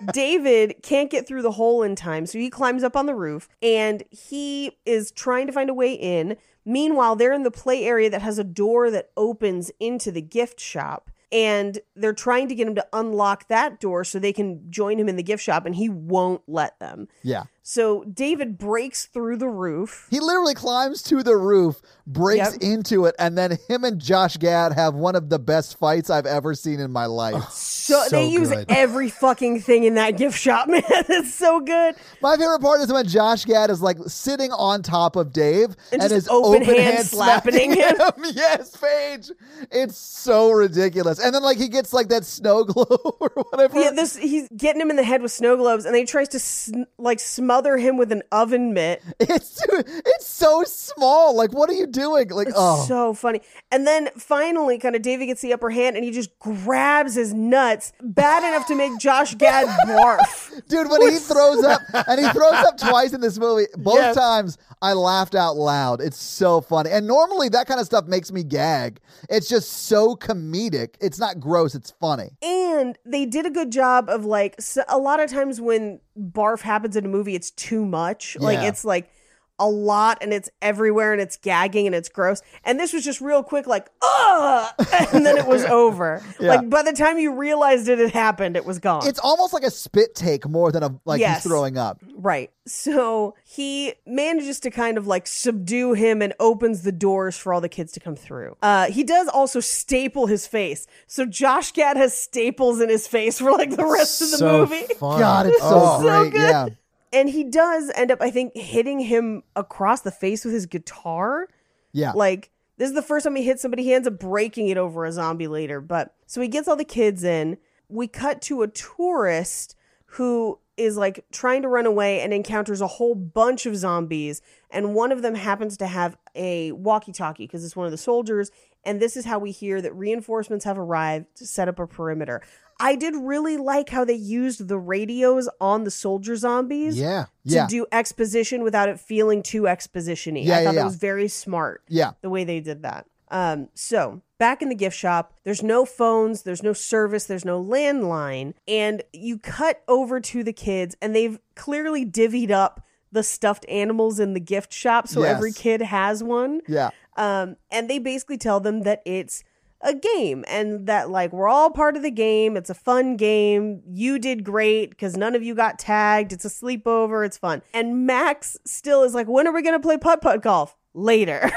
David 0.12 0.76
can't 0.82 1.10
get 1.10 1.26
through 1.26 1.42
the 1.42 1.52
hole 1.52 1.82
in 1.82 1.96
time, 1.96 2.26
so 2.26 2.38
he 2.38 2.50
climbs 2.50 2.82
up 2.82 2.96
on 2.96 3.06
the 3.06 3.14
roof 3.14 3.48
and 3.62 4.02
he 4.10 4.78
is 4.84 5.10
trying 5.10 5.46
to 5.46 5.52
find 5.52 5.70
a 5.70 5.74
way 5.74 5.92
in. 5.92 6.36
Meanwhile, 6.64 7.16
they're 7.16 7.32
in 7.32 7.42
the 7.42 7.50
play 7.50 7.84
area 7.84 8.10
that 8.10 8.22
has 8.22 8.38
a 8.38 8.44
door 8.44 8.90
that 8.90 9.10
opens 9.16 9.70
into 9.80 10.12
the 10.12 10.22
gift 10.22 10.60
shop. 10.60 11.10
and 11.32 11.78
they're 11.94 12.12
trying 12.12 12.48
to 12.48 12.56
get 12.56 12.66
him 12.66 12.74
to 12.74 12.84
unlock 12.92 13.46
that 13.46 13.78
door 13.78 14.02
so 14.02 14.18
they 14.18 14.32
can 14.32 14.68
join 14.68 14.98
him 14.98 15.08
in 15.08 15.14
the 15.14 15.22
gift 15.22 15.42
shop, 15.44 15.64
and 15.64 15.76
he 15.76 15.88
won't 15.88 16.42
let 16.48 16.76
them. 16.80 17.06
Yeah. 17.22 17.44
So 17.62 18.04
David 18.04 18.58
breaks 18.58 19.06
through 19.06 19.36
the 19.36 19.48
roof. 19.48 20.08
He 20.10 20.18
literally 20.18 20.54
climbs 20.54 21.02
to 21.04 21.22
the 21.22 21.36
roof, 21.36 21.80
breaks 22.06 22.52
Yep. 22.54 22.62
into 22.62 23.04
it, 23.04 23.14
and 23.18 23.36
then 23.36 23.58
him 23.68 23.84
and 23.84 24.00
Josh 24.00 24.38
Gad 24.38 24.72
have 24.72 24.94
one 24.94 25.14
of 25.14 25.28
the 25.28 25.38
best 25.38 25.78
fights 25.78 26.08
I've 26.10 26.26
ever 26.26 26.54
seen 26.54 26.80
in 26.80 26.90
my 26.90 27.06
life. 27.06 27.50
So, 27.50 28.02
So 28.08 28.16
they 28.16 28.26
use 28.28 28.48
good. 28.48 28.64
every 28.70 29.08
fucking 29.10 29.60
thing 29.60 29.84
in 29.84 29.94
that 29.94 30.16
gift 30.16 30.38
shop, 30.38 30.68
man. 30.68 30.82
It's 30.88 31.34
so 31.34 31.60
good. 31.60 31.96
My 32.22 32.36
favorite 32.36 32.60
part 32.60 32.80
is 32.80 32.90
when 32.92 33.06
Josh 33.06 33.44
Gad 33.44 33.68
is 33.70 33.82
like 33.82 33.98
sitting 34.06 34.50
on 34.52 34.82
top 34.82 35.14
of 35.16 35.32
Dave 35.32 35.76
And 35.92 36.00
and, 36.00 36.02
just 36.02 36.14
his 36.14 36.28
open 36.28 36.62
open, 36.62 36.74
hand 36.74 36.94
hand 36.94 37.06
slapping 37.06 37.52
slapping 37.52 37.72
him. 38.24 38.32
yes, 38.34 38.74
Paige. 38.76 39.30
It's 39.70 39.96
so 39.98 40.50
ridiculous. 40.50 41.18
And 41.20 41.34
then 41.34 41.42
like 41.42 41.58
he 41.58 41.68
gets 41.68 41.92
like 41.92 42.08
that 42.08 42.24
snow 42.24 42.64
globe 42.72 42.88
or 43.20 43.28
whatever. 43.50 43.78
Yeah, 43.80 43.90
this 43.92 44.16
he's 44.16 44.48
getting 44.56 44.80
him 44.80 44.90
in 44.90 44.96
the 44.96 45.04
head 45.04 45.20
with 45.22 45.30
snow 45.30 45.56
globes, 45.56 45.84
and 45.84 45.94
then 45.94 46.00
he 46.02 46.06
tries 46.06 46.28
to 46.30 46.40
sn- 46.40 46.86
like 46.98 47.20
smother 47.50 47.76
him 47.76 47.96
with 47.96 48.12
an 48.12 48.22
oven 48.30 48.72
mitt. 48.72 49.02
it's 49.20 49.60
it's 49.68 50.26
so 50.26 50.62
small. 50.64 51.36
Like 51.36 51.52
what 51.52 51.68
are 51.68 51.74
you 51.74 51.88
doing? 51.88 52.28
Like 52.28 52.48
oh. 52.54 52.84
So 52.86 53.12
funny. 53.12 53.40
And 53.72 53.86
then 53.86 54.08
finally, 54.16 54.78
kind 54.78 54.94
of 54.94 55.02
David 55.02 55.26
gets 55.26 55.40
the 55.40 55.52
upper 55.52 55.70
hand, 55.70 55.96
and 55.96 56.04
he 56.04 56.12
just 56.12 56.38
grabs 56.38 57.16
his 57.16 57.34
nuts 57.34 57.92
bad 58.00 58.44
enough 58.48 58.68
to 58.68 58.76
make 58.76 58.96
Josh 59.00 59.34
Gad 59.34 59.66
barf. 59.86 60.64
Dude, 60.68 60.88
when 60.88 61.02
he 61.10 61.18
throws 61.18 61.64
up, 61.64 61.80
and 62.06 62.20
he 62.20 62.28
throws 62.30 62.52
up 62.52 62.76
twice 62.78 63.12
in 63.12 63.20
this 63.20 63.38
movie, 63.38 63.66
both 63.76 63.96
Yes. 63.96 64.14
times 64.14 64.58
I 64.80 64.92
laughed 64.92 65.34
out 65.34 65.56
loud. 65.56 66.00
It's 66.00 66.16
so 66.16 66.60
funny. 66.60 66.90
And 66.90 67.06
normally 67.06 67.48
that 67.50 67.66
kind 67.66 67.80
of 67.80 67.86
stuff 67.86 68.06
makes 68.06 68.30
me 68.32 68.42
gag. 68.42 69.00
It's 69.28 69.48
just 69.48 69.70
so 69.70 70.14
comedic. 70.16 70.94
It's 71.00 71.18
not 71.18 71.40
gross, 71.40 71.74
it's 71.74 71.90
funny. 71.90 72.30
And 72.42 72.96
they 73.04 73.26
did 73.26 73.44
a 73.44 73.50
good 73.50 73.70
job 73.72 74.08
of 74.08 74.24
like 74.24 74.58
a 74.88 74.98
lot 74.98 75.20
of 75.20 75.30
times 75.30 75.60
when 75.60 76.00
barf 76.18 76.60
happens 76.60 76.96
in 76.96 77.04
a 77.04 77.08
movie, 77.08 77.34
it's 77.40 77.50
too 77.50 77.84
much. 77.84 78.36
Like 78.38 78.58
it's 78.60 78.84
like 78.84 79.10
a 79.58 79.68
lot 79.68 80.16
and 80.22 80.32
it's 80.32 80.48
everywhere 80.62 81.12
and 81.12 81.20
it's 81.20 81.36
gagging 81.36 81.84
and 81.84 81.94
it's 81.94 82.08
gross. 82.08 82.40
And 82.64 82.80
this 82.80 82.94
was 82.94 83.04
just 83.04 83.20
real 83.20 83.42
quick, 83.42 83.66
like, 83.66 83.90
ugh, 84.00 84.72
and 85.12 85.26
then 85.26 85.36
it 85.36 85.46
was 85.46 85.64
over. 85.66 86.22
Yeah. 86.40 86.54
Like 86.54 86.70
by 86.70 86.82
the 86.82 86.94
time 86.94 87.18
you 87.18 87.34
realized 87.34 87.86
it 87.86 87.98
had 87.98 88.12
happened, 88.12 88.56
it 88.56 88.64
was 88.64 88.78
gone. 88.78 89.06
It's 89.06 89.18
almost 89.18 89.52
like 89.52 89.62
a 89.62 89.70
spit 89.70 90.14
take 90.14 90.48
more 90.48 90.72
than 90.72 90.82
a 90.82 90.98
like 91.04 91.20
Yes. 91.20 91.42
he's 91.42 91.50
throwing 91.50 91.76
up. 91.76 92.02
Right. 92.14 92.50
So 92.66 93.34
he 93.44 93.92
manages 94.06 94.60
to 94.60 94.70
kind 94.70 94.96
of 94.96 95.06
like 95.06 95.26
subdue 95.26 95.92
him 95.92 96.22
and 96.22 96.32
opens 96.40 96.80
the 96.82 96.92
doors 96.92 97.36
for 97.36 97.52
all 97.52 97.60
the 97.60 97.68
kids 97.68 97.92
to 97.92 98.00
come 98.00 98.16
through. 98.16 98.56
Uh, 98.62 98.86
he 98.90 99.04
does 99.04 99.28
also 99.28 99.60
staple 99.60 100.26
his 100.26 100.46
face. 100.46 100.86
So 101.06 101.26
Josh 101.26 101.72
Gad 101.72 101.98
has 101.98 102.16
staples 102.16 102.80
in 102.80 102.88
his 102.88 103.06
face 103.06 103.38
for 103.38 103.52
like 103.52 103.76
the 103.76 103.84
rest 103.84 104.22
of 104.22 104.30
the 104.38 104.46
movie. 104.46 104.86
Funny. 104.98 105.20
God, 105.20 105.46
it's 105.48 105.58
so 105.60 105.68
Oh. 105.70 106.00
So 106.02 106.20
great. 106.22 106.32
good. 106.32 106.40
yeah. 106.50 106.68
And 107.12 107.28
he 107.28 107.44
does 107.44 107.90
end 107.94 108.10
up, 108.10 108.20
I 108.20 108.30
think, 108.30 108.56
hitting 108.56 109.00
him 109.00 109.42
across 109.56 110.02
the 110.02 110.10
face 110.10 110.44
with 110.44 110.54
his 110.54 110.66
guitar. 110.66 111.48
Yeah. 111.92 112.12
Like, 112.12 112.50
this 112.76 112.88
is 112.88 112.94
the 112.94 113.02
first 113.02 113.24
time 113.24 113.36
he 113.36 113.42
hits 113.42 113.62
somebody. 113.62 113.82
He 113.82 113.92
ends 113.92 114.06
up 114.06 114.18
breaking 114.18 114.68
it 114.68 114.78
over 114.78 115.04
a 115.04 115.12
zombie 115.12 115.48
later. 115.48 115.80
But 115.80 116.14
so 116.26 116.40
he 116.40 116.48
gets 116.48 116.68
all 116.68 116.76
the 116.76 116.84
kids 116.84 117.24
in. 117.24 117.58
We 117.88 118.06
cut 118.06 118.40
to 118.42 118.62
a 118.62 118.68
tourist 118.68 119.74
who 120.06 120.58
is 120.76 120.96
like 120.96 121.24
trying 121.30 121.62
to 121.62 121.68
run 121.68 121.84
away 121.84 122.20
and 122.20 122.32
encounters 122.32 122.80
a 122.80 122.86
whole 122.86 123.14
bunch 123.14 123.66
of 123.66 123.76
zombies. 123.76 124.40
And 124.70 124.94
one 124.94 125.12
of 125.12 125.22
them 125.22 125.34
happens 125.34 125.76
to 125.78 125.86
have 125.86 126.16
a 126.34 126.72
walkie 126.72 127.12
talkie 127.12 127.44
because 127.44 127.64
it's 127.64 127.76
one 127.76 127.86
of 127.86 127.92
the 127.92 127.98
soldiers. 127.98 128.50
And 128.84 129.00
this 129.00 129.16
is 129.16 129.26
how 129.26 129.38
we 129.38 129.50
hear 129.50 129.82
that 129.82 129.94
reinforcements 129.94 130.64
have 130.64 130.78
arrived 130.78 131.26
to 131.36 131.46
set 131.46 131.68
up 131.68 131.78
a 131.78 131.86
perimeter. 131.86 132.40
I 132.80 132.96
did 132.96 133.14
really 133.14 133.56
like 133.56 133.90
how 133.90 134.04
they 134.04 134.14
used 134.14 134.66
the 134.68 134.78
radios 134.78 135.48
on 135.60 135.84
the 135.84 135.90
soldier 135.90 136.34
zombies 136.36 136.98
Yeah. 136.98 137.24
to 137.46 137.54
Yeah. 137.54 137.66
do 137.68 137.86
exposition 137.92 138.62
without 138.62 138.88
it 138.88 138.98
feeling 138.98 139.42
too 139.42 139.68
exposition-y. 139.68 140.40
Yeah, 140.42 140.58
I 140.58 140.64
thought 140.64 140.74
yeah. 140.74 140.80
that 140.80 140.86
was 140.86 140.96
very 140.96 141.28
smart 141.28 141.82
Yeah. 141.88 142.12
the 142.22 142.30
way 142.30 142.44
they 142.44 142.60
did 142.60 142.82
that. 142.82 143.06
Um, 143.30 143.68
so 143.74 144.22
back 144.38 144.60
in 144.62 144.68
the 144.70 144.74
gift 144.74 144.96
shop, 144.96 145.34
there's 145.44 145.62
no 145.62 145.84
phones, 145.84 146.42
there's 146.42 146.62
no 146.64 146.72
service, 146.72 147.26
there's 147.26 147.44
no 147.44 147.62
landline, 147.62 148.54
and 148.66 149.02
you 149.12 149.38
cut 149.38 149.82
over 149.86 150.18
to 150.20 150.42
the 150.42 150.52
kids, 150.52 150.96
and 151.00 151.14
they've 151.14 151.38
clearly 151.54 152.04
divvied 152.04 152.50
up 152.50 152.84
the 153.12 153.22
stuffed 153.22 153.66
animals 153.68 154.18
in 154.18 154.34
the 154.34 154.40
gift 154.40 154.72
shop, 154.72 155.06
so 155.06 155.22
Yes. 155.22 155.36
every 155.36 155.52
kid 155.52 155.82
has 155.82 156.22
one. 156.24 156.60
Yeah. 156.66 156.90
Um, 157.16 157.56
and 157.70 157.88
they 157.90 157.98
basically 157.98 158.38
tell 158.38 158.60
them 158.60 158.82
that 158.82 159.02
it's 159.04 159.44
a 159.82 159.94
game 159.94 160.44
and 160.46 160.86
that 160.86 161.10
like 161.10 161.32
we're 161.32 161.48
all 161.48 161.70
part 161.70 161.96
of 161.96 162.02
the 162.02 162.10
game. 162.10 162.56
It's 162.56 162.70
a 162.70 162.74
fun 162.74 163.16
game. 163.16 163.82
You 163.90 164.18
did 164.18 164.44
great 164.44 164.90
because 164.90 165.16
none 165.16 165.34
of 165.34 165.42
you 165.42 165.54
got 165.54 165.78
tagged. 165.78 166.32
It's 166.32 166.44
a 166.44 166.48
sleepover. 166.48 167.24
It's 167.24 167.38
fun. 167.38 167.62
And 167.72 168.06
Max 168.06 168.58
still 168.66 169.02
is 169.02 169.14
like, 169.14 169.26
when 169.26 169.46
are 169.46 169.52
we 169.52 169.62
gonna 169.62 169.80
play 169.80 169.96
putt 169.96 170.20
putt 170.20 170.42
golf? 170.42 170.76
Later. 170.92 171.50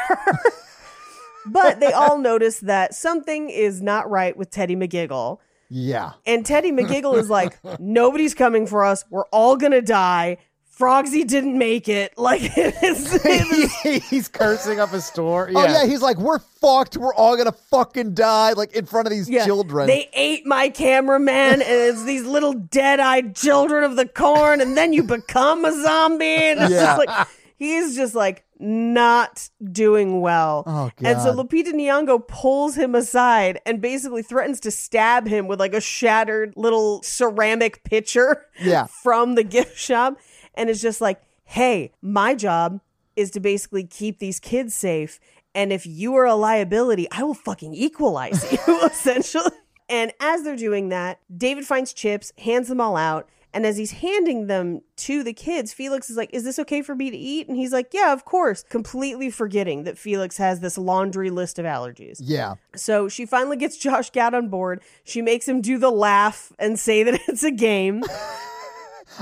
but 1.46 1.80
they 1.80 1.92
all 1.92 2.18
notice 2.18 2.60
that 2.60 2.94
something 2.94 3.50
is 3.50 3.82
not 3.82 4.10
right 4.10 4.38
with 4.38 4.50
Teddy 4.50 4.76
McGiggle. 4.76 5.40
Yeah. 5.70 6.12
And 6.26 6.46
Teddy 6.46 6.72
McGiggle 6.72 7.18
is 7.18 7.30
like, 7.30 7.58
nobody's 7.80 8.36
coming 8.36 8.68
for 8.68 8.86
us. 8.86 9.04
We're 9.10 9.26
all 9.32 9.58
gonna 9.58 9.82
die. 9.82 10.38
Frogsy 10.80 11.26
didn't 11.28 11.58
make 11.58 11.88
it. 11.88 12.14
Like 12.24 12.42
it's, 12.56 13.20
it's 13.26 14.10
He's 14.10 14.28
cursing 14.28 14.80
up 14.80 14.94
a 14.94 15.02
store. 15.02 15.50
Oh 15.54 15.64
yeah, 15.66 15.86
he's 15.86 16.02
like, 16.02 16.18
we're 16.18 16.40
fucked. 16.40 16.96
We're 16.98 17.14
all 17.14 17.36
gonna 17.36 17.52
fucking 17.52 18.14
die, 18.14 18.54
like 18.54 18.74
in 18.74 18.86
front 18.86 19.08
of 19.08 19.12
these 19.12 19.30
Yeah, 19.30 19.46
children. 19.46 19.88
They 19.88 20.10
ate 20.14 20.46
my 20.46 20.70
cameraman, 20.70 21.62
and 21.62 21.64
it's 21.64 22.04
these 22.06 22.24
little 22.24 22.54
dead-eyed 22.54 23.36
children 23.36 23.84
of 23.84 23.96
the 23.98 24.08
corn, 24.08 24.62
and 24.62 24.78
then 24.78 24.94
you 24.94 25.04
become 25.04 25.66
a 25.66 25.72
zombie. 25.84 26.26
And 26.26 26.60
it's 26.62 26.72
Yeah. 26.72 26.96
just 26.96 27.06
like 27.06 27.28
he's 27.58 27.96
just 27.96 28.16
like 28.16 28.46
not 28.60 29.50
doing 29.72 30.22
well. 30.22 30.64
Oh, 30.66 30.90
And 31.04 31.22
so. 31.22 31.34
Lupita 31.36 31.74
Nyong'o 31.74 32.26
pulls 32.28 32.76
him 32.76 32.96
aside 32.96 33.60
and 33.66 33.82
basically 33.82 34.24
threatens 34.24 34.62
to 34.62 34.72
stab 34.72 35.28
him 35.28 35.48
with 35.48 35.60
like 35.60 35.74
a 35.74 35.82
shattered 35.82 36.54
little 36.56 37.04
ceramic 37.04 37.84
pitcher 37.84 38.46
Yeah. 38.62 38.86
from 39.04 39.36
the 39.36 39.44
gift 39.44 39.78
shop. 39.78 40.18
And 40.56 40.70
it's 40.70 40.82
just 40.82 41.02
like, 41.02 41.22
hey, 41.46 41.92
my 42.02 42.36
job 42.36 42.80
is 43.16 43.32
to 43.32 43.40
basically 43.40 43.84
keep 43.84 44.20
these 44.20 44.40
kids 44.40 44.74
safe. 44.74 45.20
And 45.56 45.72
if 45.72 45.86
you 45.86 46.16
are 46.16 46.26
a 46.26 46.36
liability, 46.36 47.08
I 47.12 47.24
will 47.24 47.34
fucking 47.36 47.74
equalize 47.76 48.52
you, 48.68 48.80
essentially. 48.86 49.52
And 49.90 50.14
as 50.20 50.44
they're 50.44 50.56
doing 50.56 50.90
that, 50.90 51.20
David 51.36 51.66
finds 51.66 51.94
chips, 51.94 52.32
hands 52.40 52.70
them 52.70 52.82
all 52.82 52.96
out. 52.98 53.30
And 53.56 53.68
as 53.68 53.78
he's 53.78 53.92
handing 53.92 54.48
them 54.48 54.82
to 54.96 55.22
the 55.22 55.32
kids, 55.34 55.74
Felix 55.74 56.10
is 56.10 56.18
like, 56.18 56.32
Is 56.34 56.44
this 56.44 56.58
okay 56.58 56.82
for 56.82 56.96
me 56.96 57.12
to 57.12 57.18
eat? 57.18 57.48
And 57.48 57.56
he's 57.56 57.72
like, 57.72 57.90
Yeah, 57.94 58.12
of 58.12 58.26
course. 58.26 58.64
Completely 58.64 59.30
forgetting 59.30 59.84
that 59.84 59.96
Felix 59.96 60.38
has 60.38 60.60
this 60.62 60.76
laundry 60.76 61.30
list 61.30 61.60
of 61.60 61.66
allergies. 61.68 62.18
yeah. 62.20 62.56
So 62.76 63.08
she 63.08 63.28
finally 63.28 63.58
gets 63.58 63.78
Josh 63.86 64.10
Gad 64.10 64.34
on 64.34 64.50
board. 64.50 64.82
She 65.04 65.22
makes 65.22 65.48
him 65.48 65.62
do 65.62 65.78
the 65.78 65.92
laugh 65.92 66.52
and 66.58 66.80
say 66.80 67.04
that 67.04 67.20
it's 67.28 67.44
a 67.44 67.52
game. 67.52 68.04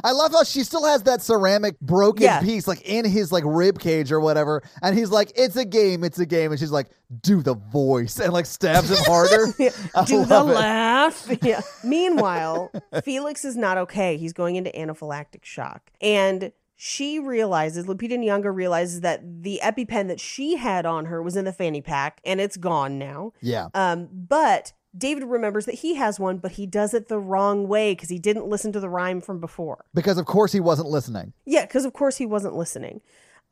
I 0.03 0.11
love 0.11 0.31
how 0.31 0.43
she 0.43 0.63
still 0.63 0.85
has 0.85 1.03
that 1.03 1.21
ceramic 1.21 1.79
broken 1.79 2.23
Yeah. 2.23 2.41
piece 2.41 2.67
like 2.67 2.81
in 2.81 3.05
his 3.05 3.31
like 3.31 3.43
rib 3.45 3.79
cage 3.79 4.11
or 4.11 4.19
whatever, 4.19 4.61
and 4.81 4.97
he's 4.97 5.09
like, 5.09 5.31
"It's 5.35 5.55
a 5.55 5.65
game, 5.65 6.03
it's 6.03 6.19
a 6.19 6.25
game," 6.25 6.51
and 6.51 6.59
she's 6.59 6.71
like, 6.71 6.87
"Do 7.21 7.41
the 7.41 7.55
voice," 7.55 8.19
and 8.19 8.31
like 8.33 8.45
stabs 8.45 8.89
him 8.89 9.03
harder. 9.05 9.47
I 9.95 10.05
do 10.05 10.25
the 10.25 10.39
it. 10.39 10.43
laugh. 10.43 11.27
Yeah. 11.43 11.61
Meanwhile, 11.83 12.71
Felix 13.03 13.45
is 13.45 13.55
not 13.57 13.77
okay. 13.77 14.17
He's 14.17 14.33
going 14.33 14.55
into 14.55 14.71
anaphylactic 14.71 15.43
shock. 15.43 15.91
And 16.01 16.51
she 16.75 17.19
realizes, 17.19 17.85
Lupita 17.85 18.17
Nyong'o 18.17 18.53
realizes 18.55 19.01
that 19.01 19.21
the 19.43 19.59
EpiPen 19.63 20.07
that 20.07 20.19
she 20.19 20.55
had 20.55 20.85
on 20.85 21.05
her 21.05 21.21
was 21.21 21.35
in 21.35 21.45
the 21.45 21.53
fanny 21.53 21.81
pack 21.81 22.19
and 22.25 22.41
it's 22.41 22.57
gone 22.57 22.97
now. 22.97 23.33
Yeah, 23.41 23.67
Um, 23.75 24.07
but 24.11 24.73
David 24.97 25.23
remembers 25.23 25.65
that 25.65 25.75
he 25.75 25.95
has 25.95 26.19
one, 26.19 26.37
but 26.37 26.51
he 26.53 26.65
does 26.65 26.93
it 26.93 27.07
the 27.07 27.19
wrong 27.19 27.67
way 27.67 27.93
because 27.93 28.09
he 28.09 28.19
didn't 28.19 28.47
listen 28.47 28.71
to 28.73 28.79
the 28.79 28.89
rhyme 28.89 29.21
from 29.21 29.39
before. 29.39 29.85
because 29.93 30.17
of 30.17 30.25
course 30.25 30.51
he 30.51 30.59
wasn't 30.59 30.89
listening. 30.89 31.33
Yeah, 31.45 31.65
because 31.65 31.85
of 31.85 31.93
course 31.93 32.17
he 32.17 32.25
wasn't 32.25 32.55
listening. 32.55 33.01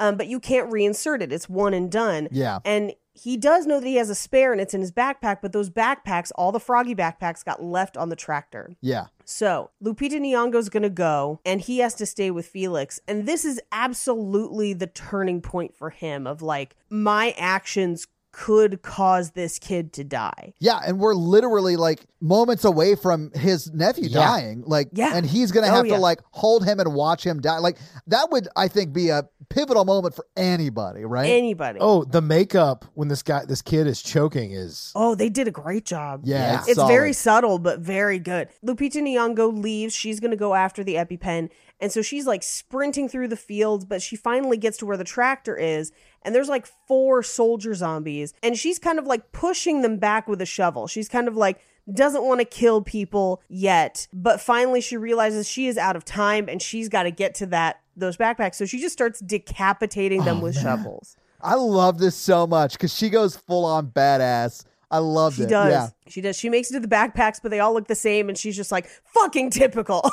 Um, 0.02 0.16
but 0.16 0.28
you 0.28 0.40
can't 0.40 0.72
reinsert 0.72 1.22
it. 1.22 1.34
It's 1.34 1.50
one 1.50 1.74
and 1.74 1.92
done. 1.92 2.30
Yeah. 2.32 2.60
And 2.64 2.94
he 3.14 3.36
does 3.36 3.66
know 3.66 3.82
that 3.82 3.86
he 3.88 3.96
has 3.98 4.10
a 4.10 4.16
spare 4.16 4.54
and 4.54 4.62
it's 4.62 4.74
in 4.74 4.80
his 4.80 4.94
backpack, 4.94 5.40
but 5.42 5.52
those 5.52 5.70
backpacks, 5.70 6.32
all 6.36 6.54
the 6.54 6.60
froggy 6.60 6.96
backpacks, 6.96 7.44
got 7.44 7.62
left 7.62 7.98
on 7.98 8.08
the 8.08 8.16
tractor. 8.16 8.78
Yeah, 8.80 9.08
So 9.26 9.72
Lupita 9.84 10.14
Nyong'o's 10.14 10.70
gonna 10.70 10.90
go, 10.90 11.42
and 11.46 11.60
he 11.60 11.80
has 11.80 11.96
to 11.96 12.06
stay 12.06 12.32
with 12.32 12.46
Felix. 12.48 13.02
And 13.10 13.28
this 13.28 13.44
is 13.44 13.60
absolutely 13.74 14.72
the 14.72 14.88
turning 14.88 15.42
point 15.42 15.76
for 15.76 15.90
him 15.90 16.26
of 16.26 16.42
like 16.42 16.78
my 16.90 17.36
actions 17.38 18.08
could 18.32 18.82
cause 18.82 19.32
this 19.32 19.58
kid 19.60 19.92
to 19.94 20.04
die. 20.04 20.54
yeah, 20.60 20.80
and 20.86 21.00
we're 21.00 21.14
literally 21.16 21.76
like 21.76 22.06
moments 22.22 22.64
away 22.66 22.96
from 22.96 23.32
his 23.34 23.72
nephew 23.74 24.08
Yeah. 24.10 24.20
dying. 24.20 24.64
Like, 24.68 24.90
Yeah. 24.94 25.14
and 25.16 25.26
he's 25.26 25.52
gonna 25.52 25.68
Oh, 25.68 25.72
have 25.72 25.88
yeah. 25.88 25.96
to 25.96 26.02
like 26.02 26.20
hold 26.32 26.66
him 26.66 26.80
and 26.80 26.94
watch 26.94 27.26
him 27.26 27.42
die. 27.42 27.58
Like 27.60 27.78
that 28.08 28.30
would 28.32 28.48
I 28.56 28.68
think 28.68 28.94
be 28.94 29.10
a 29.10 29.24
pivotal 29.50 29.84
moment 29.86 30.14
for 30.16 30.26
anybody, 30.38 31.06
right? 31.06 31.26
Anybody. 31.30 31.80
Oh, 31.82 32.04
the 32.04 32.22
makeup 32.22 32.86
when 32.94 33.08
this 33.08 33.24
guy, 33.24 33.46
this 33.46 33.62
kid 33.64 33.88
is 33.88 34.02
choking 34.02 34.52
is. 34.52 34.92
Oh, 34.96 35.16
they 35.16 35.30
did 35.30 35.48
a 35.48 35.52
great 35.52 35.86
job. 35.86 36.22
yeah, 36.24 36.38
Yeah. 36.54 36.60
it's, 36.60 36.68
It's 36.70 36.84
very 36.84 37.14
subtle, 37.14 37.58
but 37.58 37.80
very 37.80 38.20
good. 38.20 38.50
Lupita 38.66 39.02
Nyong'o 39.02 39.52
leaves. 39.64 39.94
She's 39.96 40.20
going 40.20 40.32
to 40.32 40.38
go 40.38 40.54
after 40.54 40.84
the 40.84 40.96
EpiPen. 40.96 41.50
And 41.82 41.92
so 41.92 42.02
she's 42.02 42.28
like 42.28 42.44
sprinting 42.44 43.08
through 43.08 43.30
the 43.30 43.36
fields, 43.38 43.86
but 43.86 44.02
she 44.02 44.16
finally 44.16 44.58
gets 44.58 44.78
to 44.80 44.86
where 44.86 44.98
the 44.98 45.04
tractor 45.04 45.56
is. 45.56 45.92
And 46.24 46.36
there's 46.36 46.50
like 46.50 46.68
four 46.88 47.24
soldier 47.24 47.74
zombies. 47.74 48.34
And 48.44 48.58
she's 48.58 48.80
kind 48.80 49.00
of 49.00 49.06
like 49.08 49.32
pushing 49.32 49.82
them 49.82 49.98
back 49.98 50.28
with 50.28 50.42
a 50.42 50.46
shovel. 50.46 50.88
She's 50.88 51.08
kind 51.08 51.28
of 51.28 51.38
like, 51.38 51.62
doesn't 51.92 52.24
want 52.24 52.40
to 52.42 52.46
kill 52.46 52.82
people 52.82 53.42
yet. 53.48 54.08
But 54.14 54.42
finally 54.42 54.82
she 54.82 54.98
realizes 54.98 55.48
she 55.48 55.68
is 55.68 55.78
out 55.78 55.96
of 55.96 56.04
time 56.06 56.48
and 56.50 56.62
she's 56.62 56.90
got 56.90 57.04
to 57.04 57.12
get 57.12 57.34
to 57.36 57.46
that 57.48 57.80
those 57.96 58.18
backpacks. 58.18 58.56
So 58.56 58.66
she 58.66 58.80
just 58.80 58.94
starts 58.94 59.20
decapitating 59.22 60.24
them 60.26 60.38
Oh, 60.38 60.42
with 60.44 60.56
man. 60.56 60.64
shovels. 60.64 61.16
I 61.42 61.56
love 61.56 61.98
this 62.00 62.16
so 62.16 62.46
much 62.46 62.74
because 62.74 62.94
she 62.94 63.10
goes 63.10 63.38
full 63.38 63.64
on 63.66 63.88
badass. 63.88 64.66
I 64.92 64.98
loved 64.98 65.38
She 65.38 65.44
it. 65.44 65.50
does. 65.50 65.72
Yeah. 65.72 65.88
She 66.08 66.20
does. 66.22 66.36
She 66.38 66.50
makes 66.50 66.70
it 66.72 66.74
to 66.74 66.80
the 66.80 66.88
backpacks, 66.88 67.40
but 67.42 67.52
they 67.52 67.60
all 67.60 67.74
look 67.74 67.88
the 67.88 67.94
same, 67.96 68.28
and 68.28 68.36
she's 68.38 68.56
just 68.56 68.72
like 68.72 68.88
fucking 69.14 69.52
typical. 69.52 70.02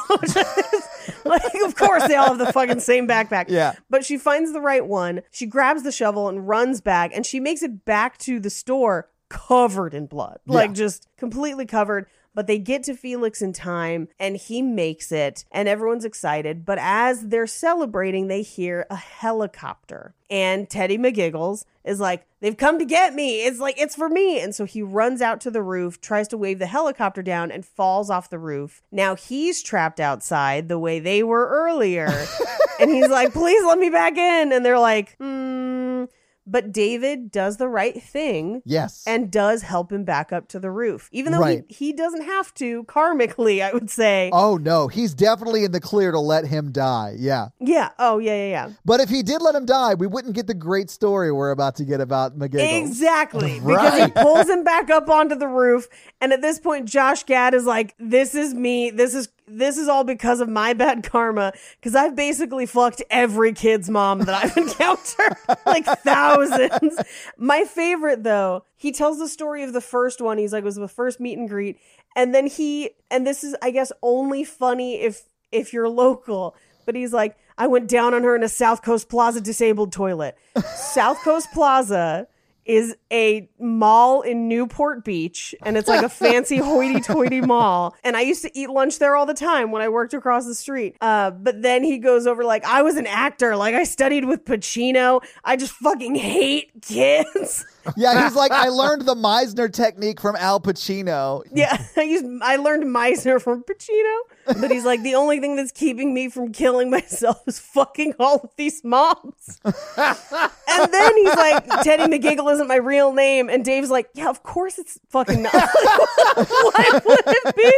like, 1.24 1.55
of 1.65 1.74
course, 1.77 2.07
they 2.09 2.16
all 2.16 2.28
have 2.28 2.39
the 2.39 2.53
fucking 2.53 2.81
same 2.81 3.07
backpack. 3.07 3.47
Yeah. 3.49 3.74
But 3.91 4.05
she 4.05 4.19
finds 4.19 4.53
the 4.53 4.61
right 4.61 4.87
one. 4.87 5.23
She 5.31 5.47
grabs 5.47 5.83
the 5.83 5.93
shovel 5.93 6.28
and 6.28 6.47
runs 6.47 6.81
back, 6.81 7.11
and 7.15 7.24
she 7.27 7.41
makes 7.41 7.62
it 7.62 7.85
back 7.85 8.19
to 8.19 8.39
the 8.41 8.51
store 8.51 9.09
covered 9.28 9.93
in 9.95 10.07
blood, 10.07 10.39
like 10.47 10.69
Yeah. 10.70 10.74
just 10.74 11.09
completely 11.16 11.66
covered. 11.66 12.07
But 12.37 12.47
they 12.47 12.59
get 12.59 12.83
to 12.85 12.95
Felix 12.95 13.41
in 13.41 13.55
time 13.55 14.09
and 14.21 14.37
he 14.37 14.61
makes 14.61 15.11
it 15.11 15.47
and 15.51 15.67
everyone's 15.67 16.05
excited. 16.05 16.67
But 16.67 16.79
as 16.79 17.29
they're 17.29 17.47
celebrating, 17.47 18.29
they 18.29 18.43
hear 18.43 18.87
a 18.91 18.97
helicopter. 18.97 20.15
And 20.29 20.69
Teddy 20.69 20.99
McGiggles 20.99 21.65
is 21.83 21.99
like, 21.99 22.27
they've 22.41 22.57
come 22.57 22.79
to 22.79 22.85
get 22.85 23.15
me. 23.15 23.45
It's 23.47 23.59
like, 23.59 23.81
it's 23.81 23.95
for 23.95 24.11
me. 24.11 24.39
And 24.39 24.55
so 24.55 24.67
he 24.67 24.83
runs 24.83 25.23
out 25.23 25.41
to 25.43 25.51
the 25.51 25.63
roof, 25.63 25.99
tries 26.01 26.29
to 26.29 26.37
wave 26.37 26.59
the 26.59 26.67
helicopter 26.67 27.23
down, 27.23 27.51
and 27.51 27.65
falls 27.65 28.11
off 28.11 28.29
the 28.29 28.39
roof. 28.39 28.83
Now 28.93 29.15
he's 29.15 29.63
trapped 29.63 29.99
outside 29.99 30.69
the 30.69 30.79
way 30.79 30.99
they 31.01 31.23
were 31.23 31.49
earlier. 31.49 32.27
and 32.81 32.91
he's 32.91 33.09
like, 33.09 33.33
please 33.33 33.65
let 33.65 33.79
me 33.79 33.89
back 33.89 34.19
in. 34.19 34.53
And 34.53 34.63
they're 34.63 34.79
like, 34.79 35.17
hmm. 35.17 36.05
But 36.47 36.73
David 36.73 37.31
does 37.31 37.56
the 37.56 37.68
right 37.68 38.01
thing 38.02 38.62
Yes. 38.64 39.02
and 39.06 39.31
does 39.31 39.62
help 39.62 39.90
him 39.93 40.05
back 40.05 40.32
up 40.32 40.48
to 40.48 40.60
the 40.60 40.70
roof, 40.70 41.09
even 41.12 41.32
though 41.32 41.40
Right. 41.40 41.64
he, 41.68 41.86
he 41.86 41.93
doesn't 41.93 42.23
have 42.24 42.55
to 42.55 42.85
karmically, 42.85 43.62
I 43.62 43.73
would 43.73 43.90
say. 43.90 44.31
oh 44.32 44.56
no, 44.56 44.89
he's 44.89 45.14
definitely 45.14 45.64
in 45.64 45.73
the 45.73 45.81
clear 45.81 46.12
to 46.12 46.20
let 46.20 46.47
him 46.47 46.73
die. 46.73 47.14
Yeah. 47.18 47.48
Yeah. 47.59 47.90
Oh, 47.98 48.18
yeah, 48.18 48.35
yeah, 48.36 48.48
yeah. 48.51 48.70
But 48.85 49.01
if 49.01 49.09
he 49.09 49.23
did 49.23 49.43
let 49.43 49.55
him 49.55 49.66
die, 49.66 49.94
we 49.94 50.06
wouldn't 50.06 50.35
get 50.35 50.47
the 50.47 50.55
great 50.55 50.89
story 50.90 51.32
we're 51.32 51.51
about 51.51 51.74
to 51.77 51.85
get 51.85 52.01
about 52.01 52.39
McGiggles. 52.39 52.78
Exactly. 52.86 53.60
Because 53.66 54.05
he 54.05 54.10
pulls 54.10 54.48
him 54.48 54.64
back 54.64 54.90
up 54.90 55.09
onto 55.10 55.35
the 55.35 55.48
roof. 55.48 55.89
And 56.20 56.32
at 56.32 56.40
this 56.43 56.59
point, 56.59 56.86
Josh 56.89 57.24
Gad 57.24 57.52
is 57.55 57.64
like, 57.64 57.94
this 57.98 58.35
is 58.35 58.55
me. 58.55 58.90
This 58.90 59.14
is. 59.14 59.28
This 59.48 59.78
is 59.78 59.89
all 59.89 60.02
because 60.05 60.40
of 60.40 60.48
my 60.48 60.73
bad 60.73 61.05
karma. 61.05 61.52
Because 61.81 61.94
I've 61.94 62.16
basically 62.16 62.66
fucked 62.66 63.02
every 63.10 63.52
kid's 63.52 63.89
mom 63.89 64.20
that 64.20 64.35
I've 64.44 64.56
encountered, 64.56 65.36
like 65.64 65.85
thousands. 65.85 66.98
My 67.36 67.64
favorite, 67.64 68.24
though, 68.24 68.64
he 68.77 68.93
tells 68.93 69.18
the 69.18 69.28
story 69.28 69.62
of 69.62 69.73
the 69.73 69.81
first 69.81 70.20
one. 70.20 70.39
He's 70.39 70.52
like, 70.52 70.62
it 70.62 70.64
was 70.64 70.77
the 70.77 70.89
first 70.89 71.20
meet 71.20 71.39
and 71.39 71.48
greet, 71.48 71.78
and 72.14 72.35
then 72.35 72.47
he, 72.47 72.90
and 73.10 73.27
this 73.27 73.44
is, 73.44 73.55
I 73.62 73.70
guess, 73.70 73.93
only 74.02 74.44
funny 74.44 75.01
if 75.01 75.28
if 75.52 75.73
you're 75.73 75.89
local. 75.89 76.56
But 76.85 76.94
he's 76.94 77.12
like, 77.12 77.36
I 77.59 77.66
went 77.66 77.89
down 77.89 78.14
on 78.14 78.23
her 78.23 78.36
in 78.36 78.43
a 78.43 78.48
South 78.48 78.82
Coast 78.82 79.09
Plaza 79.09 79.40
disabled 79.40 79.93
toilet. 79.93 80.36
South 80.74 81.18
Coast 81.23 81.48
Plaza 81.52 82.28
is 82.66 82.97
a 83.12 83.48
mall 83.59 84.22
in 84.22 84.48
Newport 84.48 85.05
Beach, 85.05 85.55
and 85.62 85.76
it's 85.76 85.88
like 85.88 86.05
a 86.05 86.09
fancy 86.26 86.59
hoity-toity 86.59 87.40
mall. 87.40 87.94
And 88.05 88.16
I 88.16 88.22
used 88.22 88.43
to 88.43 88.59
eat 88.59 88.68
lunch 88.68 88.98
there 88.98 89.16
all 89.16 89.24
the 89.24 89.34
time 89.34 89.70
when 89.70 89.82
I 89.82 89.88
worked 89.88 90.14
across 90.14 90.44
the 90.47 90.55
street. 90.55 90.97
Uh, 91.01 91.30
but 91.30 91.62
then 91.62 91.84
he 91.84 91.98
goes 91.98 92.26
over 92.26 92.44
like, 92.44 92.64
I 92.64 92.82
was 92.82 92.97
an 92.97 93.06
actor, 93.06 93.56
like 93.56 93.74
I 93.74 93.84
studied 93.84 94.24
with 94.24 94.44
Pacino. 94.44 95.22
I 95.44 95.56
just 95.56 95.72
fucking 95.72 96.16
hate 96.16 96.72
kids. 96.82 97.64
Yeah, 97.97 98.24
he's 98.24 98.34
like, 98.34 98.51
I 98.51 98.68
learned 98.68 99.02
the 99.02 99.14
Meisner 99.14 99.72
technique 99.72 100.20
from 100.20 100.34
Al 100.34 100.59
Pacino. 100.59 101.44
Yeah, 101.52 101.80
I 101.97 102.02
used 102.02 102.24
I 102.43 102.56
learned 102.56 102.82
Meisner 102.82 103.40
from 103.40 103.62
Pacino, 103.62 104.18
but 104.47 104.70
he's 104.70 104.85
like 104.85 105.02
the 105.02 105.14
only 105.14 105.40
thing 105.40 105.56
that's 105.56 105.73
keeping 105.73 106.14
me 106.14 106.28
from 106.28 106.52
killing 106.52 106.90
myself 106.90 107.43
is 107.47 107.59
fucking 107.59 108.14
all 108.18 108.40
of 108.44 108.51
these 108.56 108.82
moms. 108.85 109.59
and 109.64 110.93
then 110.93 111.16
he's 111.16 111.35
like, 111.36 111.66
Teddy 111.82 112.05
McGiggle 112.05 112.52
isn't 112.52 112.68
my 112.68 112.77
real 112.77 113.12
name, 113.12 113.48
and 113.48 113.64
Dave's 113.64 113.90
like, 113.90 114.09
yeah, 114.14 114.28
of 114.28 114.43
course 114.43 114.78
it's 114.78 114.98
fucking 115.10 115.43
not. 115.43 115.52
Why 115.52 117.01
would 117.05 117.20
it 117.27 117.56
be? 117.56 117.73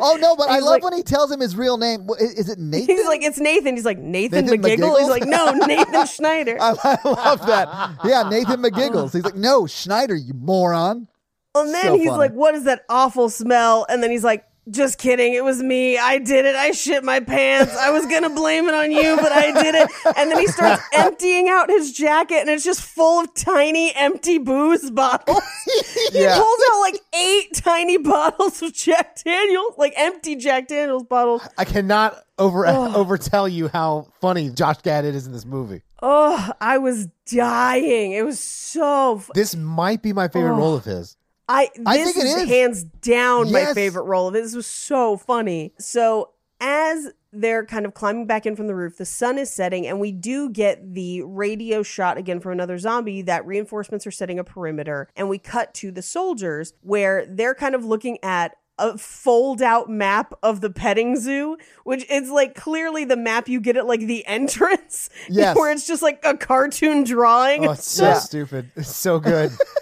Oh 0.00 0.18
no, 0.20 0.36
but 0.36 0.50
I 0.50 0.58
love 0.58 0.68
like- 0.68 0.82
when 0.84 0.92
he 0.92 1.02
tells 1.02 1.30
him 1.32 1.40
his 1.40 1.56
real 1.56 1.78
name. 1.78 2.06
Is 2.20 2.48
it 2.48 2.58
Nathan? 2.60 2.94
He's 2.96 3.06
like, 3.06 3.22
it's 3.22 3.38
Nathan. 3.38 3.74
He's 3.76 3.84
like, 3.84 3.98
Nathan, 3.98 4.44
Nathan 4.46 4.60
McGiggle. 4.62 4.98
He's 4.98 5.08
like, 5.08 5.24
no, 5.24 5.50
Nathan 5.66 6.06
Schneider. 6.06 6.58
I, 6.60 6.74
I 6.84 7.08
love 7.08 7.46
that. 7.46 7.94
Yeah, 8.04 8.28
Nathan 8.28 8.62
McGiggles. 8.62 9.14
He's 9.14 9.24
like, 9.24 9.36
no, 9.36 9.66
Schneider, 9.66 10.14
you 10.16 10.34
moron. 10.34 11.08
And 11.54 11.72
then 11.72 11.84
So 11.86 11.96
he's 11.96 12.06
funny. 12.08 12.18
like, 12.18 12.32
"What 12.34 12.54
is 12.54 12.64
that 12.64 12.84
awful 12.90 13.30
smell?" 13.30 13.86
And 13.88 14.02
then 14.02 14.10
he's 14.10 14.22
like, 14.22 14.44
"Just 14.70 14.98
kidding. 14.98 15.34
It 15.34 15.44
was 15.44 15.62
me. 15.62 15.98
I 15.98 16.18
did 16.18 16.44
it. 16.44 16.54
I 16.56 16.70
shit 16.72 17.04
my 17.04 17.20
pants. 17.20 17.76
I 17.76 17.90
was 17.90 18.06
gonna 18.06 18.30
blame 18.30 18.68
it 18.68 18.74
on 18.74 18.90
you, 18.92 19.16
but 19.16 19.32
I 19.32 19.50
did 19.62 19.74
it." 19.74 19.90
And 20.16 20.30
then 20.30 20.38
he 20.38 20.46
starts 20.46 20.82
emptying 20.94 21.48
out 21.48 21.68
his 21.70 21.92
jacket, 21.92 22.36
and 22.40 22.50
it's 22.50 22.64
just 22.64 22.80
full 22.82 23.20
of 23.20 23.34
tiny 23.34 23.94
empty 23.94 24.38
booze 24.38 24.90
bottles. 24.90 25.42
he 26.12 26.20
Yeah. 26.22 26.36
pulls 26.36 26.60
out 26.72 26.80
like 26.80 27.00
eight 27.14 27.54
tiny 27.54 27.96
bottles 27.98 28.62
of 28.62 28.72
Jack 28.72 29.22
Daniels, 29.24 29.74
like 29.78 29.92
empty 29.96 30.36
Jack 30.36 30.68
Daniels 30.68 31.04
bottles. 31.04 31.46
I 31.56 31.64
cannot 31.64 32.16
over 32.38 32.64
overtell 32.66 33.50
you 33.50 33.68
how 33.68 34.08
funny 34.20 34.50
Josh 34.50 34.78
Gad 34.82 35.04
is 35.04 35.26
in 35.26 35.32
this 35.32 35.44
movie. 35.44 35.82
Oh, 36.00 36.52
I 36.60 36.78
was 36.78 37.08
dying. 37.26 38.12
It 38.12 38.24
was 38.24 38.38
so. 38.38 39.22
This 39.34 39.56
might 39.56 40.00
be 40.02 40.12
my 40.12 40.28
favorite 40.28 40.52
Oh. 40.54 40.58
role 40.58 40.74
of 40.76 40.84
his. 40.84 41.16
I 41.48 41.70
I 41.86 41.96
this 41.98 42.12
think 42.12 42.24
it 42.24 42.28
is, 42.28 42.34
is. 42.42 42.48
hands 42.48 42.82
down 42.84 43.50
my 43.52 43.72
favorite 43.74 44.02
role 44.04 44.28
of 44.28 44.34
it. 44.34 44.42
This 44.42 44.54
was 44.54 44.66
so 44.66 45.16
funny. 45.16 45.72
So 45.78 46.30
as 46.60 47.08
they're 47.32 47.64
kind 47.64 47.84
of 47.86 47.94
climbing 47.94 48.26
back 48.26 48.46
in 48.46 48.56
from 48.56 48.66
the 48.66 48.74
roof, 48.74 48.96
the 48.96 49.04
sun 49.04 49.38
is 49.38 49.50
setting, 49.50 49.86
and 49.86 50.00
we 50.00 50.12
do 50.12 50.50
get 50.50 50.94
the 50.94 51.22
radio 51.22 51.82
shot 51.82 52.16
again 52.18 52.40
from 52.40 52.52
another 52.52 52.78
zombie 52.78 53.22
that 53.22 53.46
reinforcements 53.46 54.06
are 54.06 54.10
setting 54.10 54.38
a 54.38 54.44
perimeter, 54.44 55.08
and 55.16 55.28
we 55.28 55.38
cut 55.38 55.72
to 55.74 55.90
the 55.90 56.02
soldiers 56.02 56.72
where 56.82 57.26
they're 57.26 57.54
kind 57.54 57.74
of 57.74 57.84
looking 57.84 58.18
at 58.22 58.56
a 58.80 58.96
fold 58.96 59.60
out 59.60 59.90
map 59.90 60.32
of 60.42 60.60
the 60.60 60.70
petting 60.70 61.18
zoo, 61.18 61.56
which 61.82 62.08
is 62.08 62.30
like 62.30 62.54
clearly 62.54 63.04
the 63.04 63.16
map 63.16 63.48
you 63.48 63.60
get 63.60 63.76
at 63.76 63.86
like 63.86 64.00
the 64.00 64.24
entrance. 64.28 65.10
Yes. 65.28 65.56
where 65.56 65.70
it's 65.72 65.86
just 65.86 66.00
like 66.02 66.20
a 66.24 66.36
cartoon 66.36 67.02
drawing. 67.04 67.66
Oh, 67.66 67.72
it's 67.72 67.90
so 67.90 68.04
Yeah. 68.04 68.14
stupid. 68.20 68.70
It's 68.76 68.94
so 68.94 69.18
good. 69.18 69.50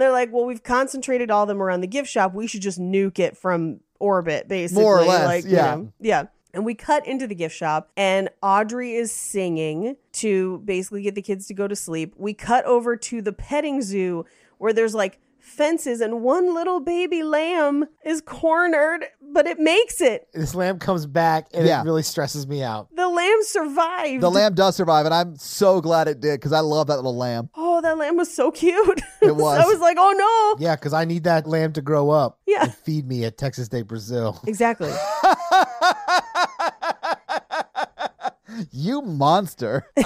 and 0.00 0.06
they're 0.06 0.12
like, 0.12 0.32
well, 0.32 0.46
we've 0.46 0.62
concentrated 0.62 1.30
all 1.30 1.42
of 1.42 1.48
them 1.48 1.62
around 1.62 1.82
the 1.82 1.86
gift 1.86 2.08
shop. 2.08 2.32
We 2.32 2.46
should 2.46 2.62
just 2.62 2.80
nuke 2.80 3.18
it 3.18 3.36
from 3.36 3.80
orbit, 3.98 4.48
basically. 4.48 4.82
More 4.82 4.98
or 4.98 5.04
less, 5.04 5.26
like, 5.26 5.44
you 5.44 5.50
yeah. 5.50 5.74
know, 5.74 5.92
yeah. 6.00 6.22
And 6.54 6.64
we 6.64 6.74
cut 6.74 7.06
into 7.06 7.26
the 7.26 7.34
gift 7.34 7.54
shop, 7.54 7.90
and 7.98 8.30
Audrey 8.42 8.94
is 8.94 9.12
singing 9.12 9.96
to 10.12 10.62
basically 10.64 11.02
get 11.02 11.14
the 11.14 11.20
kids 11.20 11.46
to 11.48 11.54
go 11.54 11.68
to 11.68 11.76
sleep. 11.76 12.14
We 12.16 12.32
cut 12.32 12.64
over 12.64 12.96
to 12.96 13.20
the 13.20 13.34
petting 13.34 13.82
zoo 13.82 14.24
where 14.56 14.72
there's 14.72 14.94
like 14.94 15.18
fences, 15.40 16.00
and 16.00 16.22
one 16.22 16.54
little 16.54 16.80
baby 16.80 17.22
lamb 17.22 17.86
is 18.04 18.20
cornered, 18.20 19.04
but 19.32 19.46
it 19.46 19.58
makes 19.58 20.00
it. 20.00 20.28
this 20.32 20.54
lamb 20.54 20.78
comes 20.78 21.06
back 21.06 21.48
and 21.54 21.66
Yeah. 21.66 21.80
it 21.80 21.84
really 21.84 22.02
stresses 22.02 22.46
me 22.46 22.62
out. 22.62 22.88
The 22.94 23.08
lamb 23.08 23.38
survived. 23.42 24.22
The 24.22 24.30
lamb 24.30 24.54
does 24.54 24.76
survive, 24.76 25.06
and 25.06 25.14
I'm 25.14 25.36
so 25.36 25.80
glad 25.80 26.08
it 26.08 26.20
did 26.20 26.40
because 26.40 26.52
I 26.52 26.60
love 26.60 26.88
that 26.88 26.96
little 26.96 27.16
lamb. 27.16 27.48
Oh, 27.56 27.80
that 27.80 27.96
lamb 27.98 28.16
was 28.16 28.32
so 28.34 28.50
cute. 28.50 29.00
It 29.22 29.34
was. 29.36 29.58
I 29.58 29.66
was 29.66 29.80
like, 29.80 29.96
oh 29.98 30.56
no. 30.58 30.64
Yeah, 30.64 30.76
because 30.76 30.92
I 30.92 31.04
need 31.04 31.24
that 31.24 31.46
lamb 31.46 31.72
to 31.74 31.82
grow 31.82 32.10
up 32.10 32.38
Yeah. 32.46 32.64
and 32.64 32.74
feed 32.74 33.06
me 33.06 33.24
at 33.24 33.38
Texas 33.38 33.68
de 33.68 33.82
Brazil. 33.82 34.40
Exactly. 34.46 34.90
You 38.70 39.02
monster. 39.02 39.86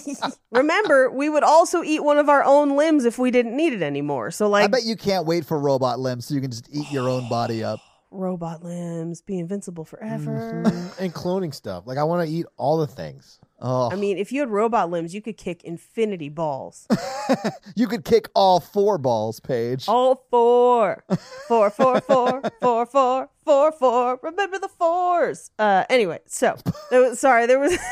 Remember, 0.50 1.10
we 1.10 1.28
would 1.28 1.42
also 1.42 1.82
eat 1.82 2.02
one 2.02 2.18
of 2.18 2.28
our 2.28 2.44
own 2.44 2.76
limbs 2.76 3.04
if 3.04 3.18
we 3.18 3.30
didn't 3.30 3.56
need 3.56 3.72
it 3.72 3.82
anymore. 3.82 4.30
So, 4.30 4.48
like, 4.48 4.64
I 4.64 4.66
bet 4.68 4.84
you 4.84 4.96
can't 4.96 5.26
wait 5.26 5.44
for 5.44 5.58
robot 5.58 5.98
limbs 5.98 6.26
so 6.26 6.34
you 6.34 6.40
can 6.40 6.50
just 6.50 6.68
eat 6.72 6.90
your 6.90 7.08
own 7.08 7.28
body 7.28 7.64
up. 7.64 7.80
robot 8.10 8.64
limbs, 8.64 9.20
be 9.20 9.38
invincible 9.38 9.84
forever. 9.84 10.62
Mm-hmm. 10.64 11.02
and 11.02 11.14
cloning 11.14 11.54
stuff. 11.54 11.86
Like 11.86 11.98
I 11.98 12.04
want 12.04 12.26
to 12.26 12.34
eat 12.34 12.46
all 12.56 12.78
the 12.78 12.86
things. 12.86 13.38
Oh, 13.60 13.90
I 13.90 13.96
mean, 13.96 14.18
if 14.18 14.30
you 14.30 14.40
had 14.40 14.50
robot 14.50 14.90
limbs, 14.90 15.14
you 15.14 15.20
could 15.20 15.36
kick 15.36 15.64
infinity 15.64 16.28
balls. 16.28 16.86
you 17.74 17.88
could 17.88 18.04
kick 18.04 18.28
all 18.34 18.60
four 18.60 18.98
balls, 18.98 19.40
Paige. 19.40 19.88
All 19.88 20.24
four. 20.30 21.04
Four, 21.48 21.70
four, 21.70 22.00
four, 22.00 22.42
four, 22.60 22.86
four, 22.86 23.30
four, 23.44 23.72
four. 23.72 24.20
Remember 24.22 24.58
the 24.58 24.68
fours. 24.68 25.50
Uh, 25.58 25.84
anyway, 25.90 26.20
so, 26.26 26.56
there 26.90 27.00
was, 27.00 27.18
sorry, 27.20 27.46
there 27.46 27.58
was. 27.58 27.76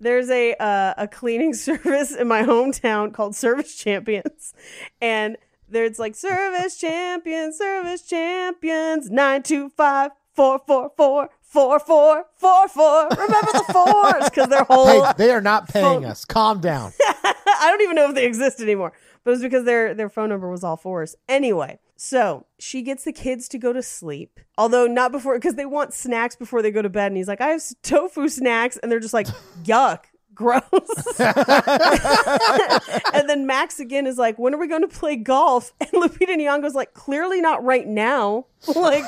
There's 0.00 0.28
a 0.28 0.54
uh, 0.56 0.94
a 0.98 1.08
cleaning 1.08 1.54
service 1.54 2.14
in 2.14 2.28
my 2.28 2.42
hometown 2.42 3.14
called 3.14 3.34
Service 3.36 3.76
Champions, 3.76 4.52
and 5.00 5.36
there's 5.68 5.98
like 5.98 6.14
Service 6.16 6.76
Champions, 6.78 7.56
Service 7.56 8.02
Champions, 8.02 9.08
nine 9.08 9.42
two 9.44 9.70
five 9.70 10.10
four 10.34 10.60
four 10.66 10.90
four 10.96 11.30
four 11.40 11.78
four 11.78 12.26
four 12.36 12.68
four. 12.68 13.08
Remember 13.10 13.52
the 13.52 13.64
fours 13.72 14.30
because 14.30 14.48
their 14.48 14.64
whole 14.64 15.04
Hey, 15.04 15.12
they 15.16 15.30
are 15.30 15.40
not 15.40 15.68
paying 15.68 15.84
Phone- 15.84 16.04
us. 16.04 16.24
Calm 16.24 16.60
down. 16.60 16.92
I 17.02 17.70
don't 17.70 17.80
even 17.82 17.96
know 17.96 18.08
if 18.10 18.14
they 18.14 18.26
exist 18.26 18.60
anymore, 18.60 18.92
but 19.22 19.30
it 19.30 19.34
was 19.34 19.42
because 19.42 19.64
their 19.64 19.94
their 19.94 20.08
phone 20.08 20.28
number 20.28 20.50
was 20.50 20.64
all 20.64 20.76
fours. 20.76 21.14
Anyway, 21.28 21.78
so 21.96 22.46
she 22.58 22.82
gets 22.82 23.04
the 23.04 23.12
kids 23.12 23.48
to 23.48 23.58
go 23.58 23.72
to 23.72 23.82
sleep, 23.82 24.40
although 24.58 24.86
not 24.86 25.12
before 25.12 25.34
because 25.34 25.54
they 25.54 25.64
want 25.66 25.94
snacks 25.94 26.36
before 26.36 26.60
they 26.62 26.70
go 26.70 26.82
to 26.82 26.88
bed, 26.90 27.06
and 27.08 27.16
he's 27.16 27.28
like, 27.28 27.40
"I 27.40 27.48
have 27.48 27.62
tofu 27.82 28.28
snacks," 28.28 28.76
and 28.78 28.90
they're 28.92 29.00
just 29.00 29.14
like, 29.14 29.26
"Yuck." 29.64 30.00
Gross. 30.34 30.64
and 33.14 33.28
then 33.28 33.46
Max 33.46 33.78
again 33.78 34.04
is 34.04 34.18
like, 34.18 34.36
when 34.36 34.52
are 34.52 34.58
we 34.58 34.66
going 34.66 34.80
to 34.82 34.88
play 34.88 35.14
golf? 35.14 35.72
And 35.80 35.90
Lupita 35.92 36.36
Nyong'o's 36.36 36.74
like, 36.74 36.92
clearly 36.92 37.40
not 37.40 37.62
right 37.62 37.86
now. 37.86 38.46
like, 38.74 39.04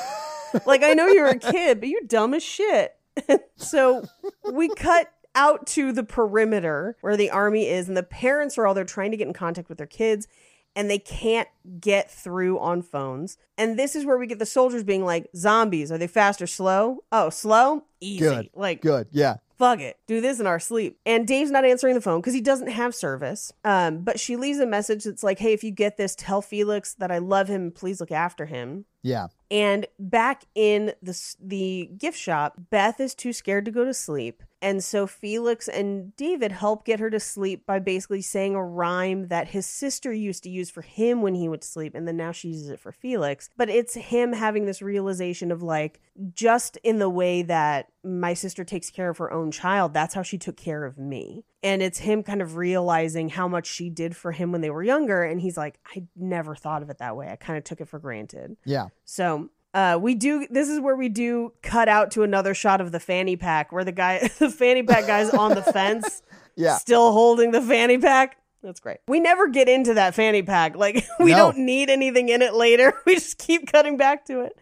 like 0.67 0.83
I 0.83 0.93
know 0.93 1.07
you're 1.07 1.27
a 1.27 1.39
kid, 1.39 1.81
but 1.81 1.89
you're 1.89 2.03
dumb 2.07 2.35
as 2.35 2.43
shit. 2.43 2.95
so 3.57 4.05
we 4.53 4.69
cut 4.69 5.11
out 5.35 5.67
to 5.67 5.93
the 5.93 6.05
perimeter 6.05 6.97
where 7.01 7.17
the 7.17 7.31
army 7.31 7.67
is, 7.69 7.89
and 7.89 7.97
the 7.97 8.03
parents 8.03 8.57
are 8.59 8.67
all 8.67 8.75
there 8.75 8.85
trying 8.85 9.11
to 9.11 9.17
get 9.17 9.27
in 9.27 9.33
contact 9.35 9.69
with 9.69 9.79
their 9.79 9.87
kids, 9.87 10.27
and 10.75 10.91
they 10.91 10.99
can't 10.99 11.49
get 11.81 12.11
through 12.11 12.59
on 12.59 12.83
phones. 12.83 13.37
And 13.59 13.79
this 13.79 13.97
is 13.97 14.05
where 14.05 14.19
we 14.19 14.27
get 14.27 14.39
the 14.39 14.47
soldiers 14.47 14.85
being 14.85 15.05
like, 15.05 15.29
zombies, 15.35 15.91
are 15.91 15.99
they 15.99 16.07
fast 16.07 16.41
or 16.43 16.47
slow? 16.47 17.05
Oh, 17.11 17.31
slow? 17.31 17.85
Easy. 18.01 18.21
Good. 18.21 18.51
Like, 18.55 18.83
Good. 18.83 19.09
Yeah. 19.11 19.37
fuck 19.59 19.81
it, 19.81 19.97
do 20.07 20.21
this 20.21 20.39
in 20.39 20.47
our 20.47 20.61
sleep. 20.61 20.99
And 21.07 21.27
Dave's 21.27 21.51
not 21.51 21.65
answering 21.65 21.95
the 21.95 22.03
phone 22.03 22.21
because 22.21 22.35
he 22.35 22.43
doesn't 22.43 22.69
have 22.69 22.95
service. 22.95 23.53
Um, 23.65 23.99
but 24.03 24.21
she 24.21 24.37
leaves 24.37 24.59
a 24.59 24.67
message 24.67 25.05
that's 25.05 25.23
like, 25.23 25.39
hey, 25.39 25.55
if 25.55 25.65
you 25.65 25.71
get 25.71 25.97
this, 25.97 26.15
tell 26.15 26.43
Felix 26.43 26.93
that 26.95 27.11
I 27.11 27.19
love 27.19 27.49
him. 27.49 27.71
Please 27.73 27.99
look 28.01 28.13
after 28.13 28.45
him. 28.45 28.85
Yeah. 29.03 29.29
And 29.51 29.87
back 29.99 30.45
in 30.55 30.93
the 31.03 31.37
the 31.41 31.91
gift 31.97 32.19
shop, 32.19 32.55
Beth 32.71 32.99
is 33.01 33.15
too 33.15 33.33
scared 33.33 33.65
to 33.67 33.71
go 33.71 33.85
to 33.85 33.95
sleep, 33.95 34.43
and 34.63 34.83
so 34.83 35.07
Felix 35.07 35.69
and 35.69 36.17
David 36.17 36.53
help 36.53 36.85
get 36.85 37.01
her 37.01 37.11
to 37.11 37.21
sleep 37.21 37.67
by 37.67 37.79
basically 37.79 38.23
saying 38.23 38.55
a 38.55 38.65
rhyme 38.65 39.29
that 39.29 39.49
his 39.49 39.67
sister 39.67 40.13
used 40.13 40.43
to 40.45 40.51
use 40.51 40.71
for 40.71 40.83
him 40.83 41.23
when 41.23 41.35
he 41.35 41.49
went 41.49 41.63
to 41.63 41.69
sleep, 41.69 41.95
and 41.95 42.09
then 42.09 42.17
now 42.17 42.33
she 42.33 42.49
uses 42.49 42.71
it 42.71 42.81
for 42.81 42.93
Felix. 42.93 43.51
But 43.57 43.69
it's 43.69 43.95
him 43.95 44.33
having 44.33 44.67
this 44.67 44.83
realization 44.83 45.51
of 45.51 45.63
like, 45.63 46.01
just 46.33 46.79
in 46.79 46.99
the 46.99 47.11
way 47.11 47.43
that 47.43 47.89
my 48.03 48.35
sister 48.35 48.65
takes 48.65 48.89
care 48.91 49.11
of 49.11 49.19
her 49.19 49.33
own 49.33 49.51
child, 49.51 49.93
that's 49.93 50.15
how 50.15 50.23
she 50.23 50.39
took 50.39 50.57
care 50.57 50.85
of 50.85 50.97
me. 50.97 51.45
And 51.63 51.83
it's 51.83 51.99
him 51.99 52.23
kind 52.23 52.41
of 52.41 52.57
realizing 52.57 53.29
how 53.29 53.49
much 53.49 53.67
she 53.67 53.91
did 53.91 54.17
for 54.17 54.33
him 54.33 54.53
when 54.53 54.61
they 54.61 54.71
were 54.71 54.83
younger, 54.83 55.23
and 55.25 55.41
he's 55.41 55.57
like, 55.57 55.79
I 55.95 56.05
never 56.15 56.55
thought 56.55 56.83
of 56.83 56.91
it 56.91 56.99
that 56.99 57.17
way. 57.17 57.29
I 57.31 57.37
kind 57.37 57.59
of 57.59 57.65
took 57.65 57.81
it 57.81 57.89
for 57.89 57.99
granted. 57.99 58.57
Yeah. 58.65 58.89
So 59.05 59.51
uh, 59.77 59.99
we 60.01 60.15
do. 60.15 60.47
This 60.51 60.69
is 60.69 60.81
where 60.81 60.97
we 60.97 61.09
do 61.09 61.53
cut 61.63 61.89
out 61.89 62.11
to 62.13 62.23
another 62.23 62.55
shot 62.55 62.81
of 62.81 62.91
the 62.93 62.99
fanny 63.01 63.37
pack, 63.37 63.71
where 63.73 63.85
the 63.85 63.93
guy, 63.93 64.29
the 64.39 64.51
fanny 64.51 64.83
pack 64.83 65.07
guy's 65.07 65.31
on 65.31 65.55
the 65.55 65.63
fence, 65.63 66.23
Yeah. 66.57 66.79
still 66.79 67.13
holding 67.13 67.51
the 67.51 67.61
fanny 67.61 67.99
pack. 67.99 68.39
That's 68.63 68.81
great. 68.81 68.99
We 69.07 69.21
never 69.21 69.49
get 69.49 69.69
into 69.69 69.95
that 69.95 70.15
fanny 70.15 70.43
pack. 70.43 70.75
Like 70.77 71.05
we 71.21 71.31
No. 71.33 71.37
don't 71.37 71.59
need 71.59 71.91
anything 71.91 72.31
in 72.31 72.41
it 72.43 72.55
later. 72.55 72.95
We 73.05 73.15
just 73.17 73.39
keep 73.39 73.71
cutting 73.71 73.97
back 73.99 74.25
to 74.27 74.41
it. 74.41 74.59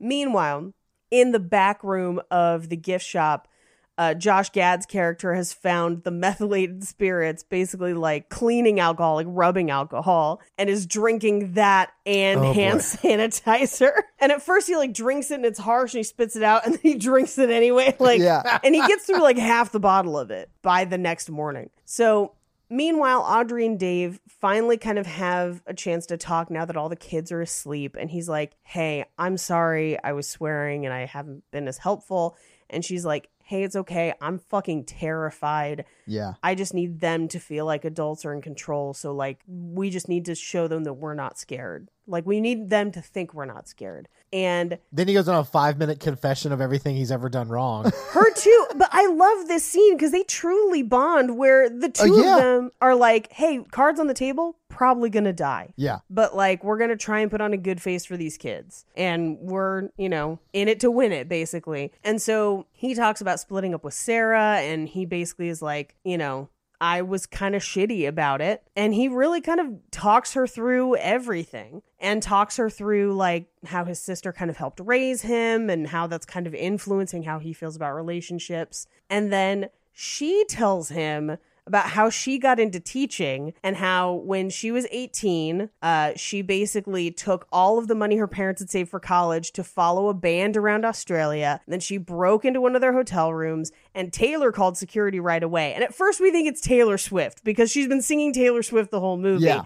Meanwhile, 0.00 0.72
in 1.10 1.32
the 1.32 1.40
back 1.40 1.82
room 1.84 2.20
of 2.30 2.68
the 2.68 2.76
gift 2.76 3.04
shop, 3.04 3.48
uh, 3.98 4.14
Josh 4.14 4.50
Gad's 4.50 4.86
character 4.86 5.34
has 5.34 5.52
found 5.52 6.02
the 6.04 6.10
methylated 6.12 6.82
spirits, 6.84 7.42
basically 7.42 7.94
like 7.94 8.28
cleaning 8.30 8.80
alcohol, 8.80 9.16
like 9.16 9.26
rubbing 9.28 9.70
alcohol, 9.70 10.40
and 10.56 10.70
is 10.70 10.86
drinking 10.86 11.52
that 11.54 11.92
and 12.06 12.40
Oh, 12.40 12.52
hand 12.52 12.78
boy. 12.78 12.78
sanitizer. 13.08 13.92
And 14.18 14.32
at 14.32 14.42
first 14.42 14.66
he 14.66 14.76
like 14.76 14.92
drinks 14.92 15.30
it 15.30 15.34
and 15.36 15.46
it's 15.46 15.58
harsh 15.58 15.92
and 15.94 15.98
he 15.98 16.04
spits 16.04 16.36
it 16.36 16.42
out 16.42 16.64
and 16.64 16.74
then 16.74 16.80
he 16.82 16.94
drinks 16.94 17.38
it 17.38 17.50
anyway. 17.50 17.94
Like 17.98 18.20
Yeah. 18.20 18.58
and 18.64 18.74
he 18.74 18.80
gets 18.86 19.04
through 19.06 19.22
like 19.22 19.38
half 19.38 19.72
the 19.72 19.80
bottle 19.80 20.18
of 20.18 20.30
it 20.30 20.50
by 20.62 20.84
the 20.84 20.98
next 20.98 21.30
morning. 21.30 21.70
So 21.84 22.32
Meanwhile, 22.70 23.20
Audrey 23.28 23.66
and 23.66 23.78
Dave 23.78 24.18
finally 24.26 24.78
kind 24.78 24.98
of 24.98 25.04
have 25.04 25.60
a 25.66 25.74
chance 25.74 26.06
to 26.06 26.16
talk 26.16 26.50
now 26.50 26.64
that 26.64 26.74
all 26.74 26.88
the 26.88 26.96
kids 26.96 27.30
are 27.30 27.42
asleep. 27.42 27.98
And 28.00 28.10
he's 28.10 28.30
like, 28.30 28.52
Hey, 28.62 29.04
I'm 29.18 29.36
sorry. 29.36 30.02
I 30.02 30.12
was 30.14 30.26
swearing 30.26 30.86
and 30.86 30.94
I 30.94 31.04
haven't 31.04 31.44
been 31.50 31.68
as 31.68 31.76
helpful. 31.76 32.34
And 32.70 32.82
she's 32.82 33.04
like, 33.04 33.28
Hey, 33.52 33.64
it's 33.64 33.76
okay. 33.76 34.14
I'm 34.18 34.38
fucking 34.38 34.86
terrified. 34.86 35.84
Yeah. 36.06 36.32
I 36.42 36.54
just 36.54 36.72
need 36.72 37.00
them 37.00 37.28
to 37.28 37.38
feel 37.38 37.66
like 37.66 37.84
adults 37.84 38.24
are 38.24 38.32
in 38.32 38.40
control. 38.40 38.94
So, 38.94 39.12
like, 39.12 39.40
we 39.46 39.90
just 39.90 40.08
need 40.08 40.24
to 40.24 40.34
show 40.34 40.68
them 40.68 40.84
that 40.84 40.94
we're 40.94 41.12
not 41.12 41.38
scared. 41.38 41.90
Like, 42.06 42.24
we 42.24 42.40
need 42.40 42.70
them 42.70 42.90
to 42.92 43.02
think 43.02 43.34
we're 43.34 43.44
not 43.44 43.68
scared. 43.68 44.08
And 44.32 44.78
Then 44.90 45.06
he 45.06 45.12
goes 45.14 45.28
on 45.28 45.36
a 45.38 45.44
five 45.44 45.76
minute 45.78 46.00
confession 46.00 46.50
of 46.52 46.60
everything 46.62 46.96
he's 46.96 47.12
ever 47.12 47.28
done 47.28 47.48
wrong. 47.48 47.84
her 48.12 48.32
too. 48.32 48.66
But 48.74 48.88
I 48.90 49.06
love 49.08 49.46
this 49.46 49.64
scene 49.64 49.94
because 49.96 50.10
they 50.12 50.22
truly 50.22 50.82
bond 50.82 51.36
where 51.36 51.68
the 51.68 51.88
uh, 51.88 51.90
two 52.06 52.14
Oh, 52.14 52.22
yeah. 52.22 52.36
of 52.36 52.42
them 52.42 52.70
are 52.80 52.94
like, 52.94 53.30
hey, 53.32 53.62
cards 53.70 54.00
on 54.00 54.06
the 54.06 54.14
table, 54.14 54.56
probably 54.70 55.10
gonna 55.10 55.34
die. 55.34 55.74
Yeah. 55.76 55.98
But 56.08 56.34
like, 56.34 56.64
we're 56.64 56.78
gonna 56.78 56.96
try 56.96 57.20
and 57.20 57.30
put 57.30 57.42
on 57.42 57.52
a 57.52 57.58
good 57.58 57.82
face 57.82 58.06
for 58.06 58.16
these 58.16 58.38
kids. 58.38 58.86
And 58.96 59.36
we're, 59.38 59.90
you 59.98 60.08
know, 60.08 60.38
in 60.54 60.68
it 60.68 60.80
to 60.80 60.90
win 60.90 61.12
it, 61.12 61.28
basically. 61.28 61.92
And 62.02 62.20
so 62.20 62.66
he 62.82 62.94
talks 62.96 63.20
about 63.20 63.38
splitting 63.38 63.74
up 63.74 63.84
with 63.84 63.94
Sarah, 63.94 64.56
and 64.58 64.88
he 64.88 65.06
basically 65.06 65.48
is 65.48 65.62
like, 65.62 65.94
you 66.02 66.18
know, 66.18 66.48
I 66.80 67.02
was 67.02 67.26
kind 67.26 67.54
of 67.54 67.62
shitty 67.62 68.08
about 68.08 68.40
it. 68.40 68.64
And 68.74 68.92
he 68.92 69.06
really 69.06 69.40
kind 69.40 69.60
of 69.60 69.68
talks 69.92 70.34
her 70.34 70.48
through 70.48 70.96
everything 70.96 71.82
and 72.00 72.20
talks 72.20 72.56
her 72.56 72.68
through 72.68 73.14
like 73.14 73.46
how 73.66 73.84
his 73.84 74.00
sister 74.00 74.32
kind 74.32 74.50
of 74.50 74.56
helped 74.56 74.80
raise 74.80 75.22
him 75.22 75.70
and 75.70 75.86
how 75.86 76.08
that's 76.08 76.26
kind 76.26 76.48
of 76.48 76.56
influencing 76.56 77.22
how 77.22 77.38
he 77.38 77.52
feels 77.52 77.76
about 77.76 77.94
relationships. 77.94 78.88
And 79.08 79.32
then 79.32 79.68
she 79.92 80.44
tells 80.48 80.88
him 80.88 81.36
about 81.66 81.90
how 81.90 82.10
she 82.10 82.38
got 82.38 82.58
into 82.58 82.80
teaching 82.80 83.54
and 83.62 83.76
how 83.76 84.14
when 84.14 84.50
she 84.50 84.70
was 84.70 84.86
18 84.90 85.70
uh, 85.80 86.12
she 86.16 86.42
basically 86.42 87.10
took 87.10 87.46
all 87.52 87.78
of 87.78 87.88
the 87.88 87.94
money 87.94 88.16
her 88.16 88.26
parents 88.26 88.60
had 88.60 88.70
saved 88.70 88.90
for 88.90 89.00
college 89.00 89.52
to 89.52 89.62
follow 89.62 90.08
a 90.08 90.14
band 90.14 90.56
around 90.56 90.84
australia. 90.84 91.60
Then 91.66 91.80
she 91.80 91.98
broke 91.98 92.44
into 92.44 92.60
one 92.60 92.74
of 92.74 92.80
their 92.80 92.92
hotel 92.92 93.32
rooms 93.32 93.70
and 93.94 94.12
taylor 94.12 94.52
called 94.52 94.76
security 94.76 95.20
right 95.20 95.42
away. 95.42 95.72
And 95.74 95.84
at 95.84 95.94
first 95.94 96.20
we 96.20 96.30
think 96.30 96.48
it's 96.48 96.60
taylor 96.60 96.98
swift 96.98 97.44
because 97.44 97.70
she's 97.70 97.88
been 97.88 98.02
singing 98.02 98.32
taylor 98.32 98.62
swift 98.62 98.90
the 98.90 99.00
whole 99.00 99.16
movie. 99.16 99.44
Yeah. 99.44 99.62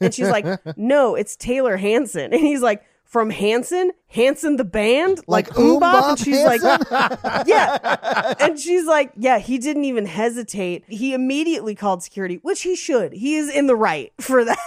and 0.00 0.14
she's 0.14 0.28
like 0.30 0.46
no 0.76 1.14
it's 1.14 1.36
taylor 1.36 1.76
hanson 1.76 2.24
and 2.32 2.40
he's 2.40 2.62
like 2.62 2.84
from 3.14 3.30
Hanson, 3.30 3.92
Hanson 4.08 4.56
the 4.56 4.64
band, 4.64 5.20
like, 5.28 5.46
Like 5.46 5.56
MMMBop, 5.56 5.80
MMMBop 5.80 6.08
and 6.10 6.18
she's 6.18 6.36
Hanson? 6.36 6.68
like, 6.90 7.46
yeah. 7.46 8.34
And 8.40 8.58
she's 8.58 8.86
like, 8.86 9.12
yeah, 9.16 9.38
he 9.38 9.58
didn't 9.58 9.84
even 9.84 10.04
hesitate. 10.04 10.82
He 10.88 11.14
immediately 11.14 11.76
called 11.76 12.02
security, 12.02 12.40
which 12.42 12.62
he 12.62 12.74
should. 12.74 13.12
He 13.12 13.36
is 13.36 13.48
in 13.54 13.68
the 13.68 13.76
right 13.76 14.12
for 14.20 14.44
that. 14.44 14.58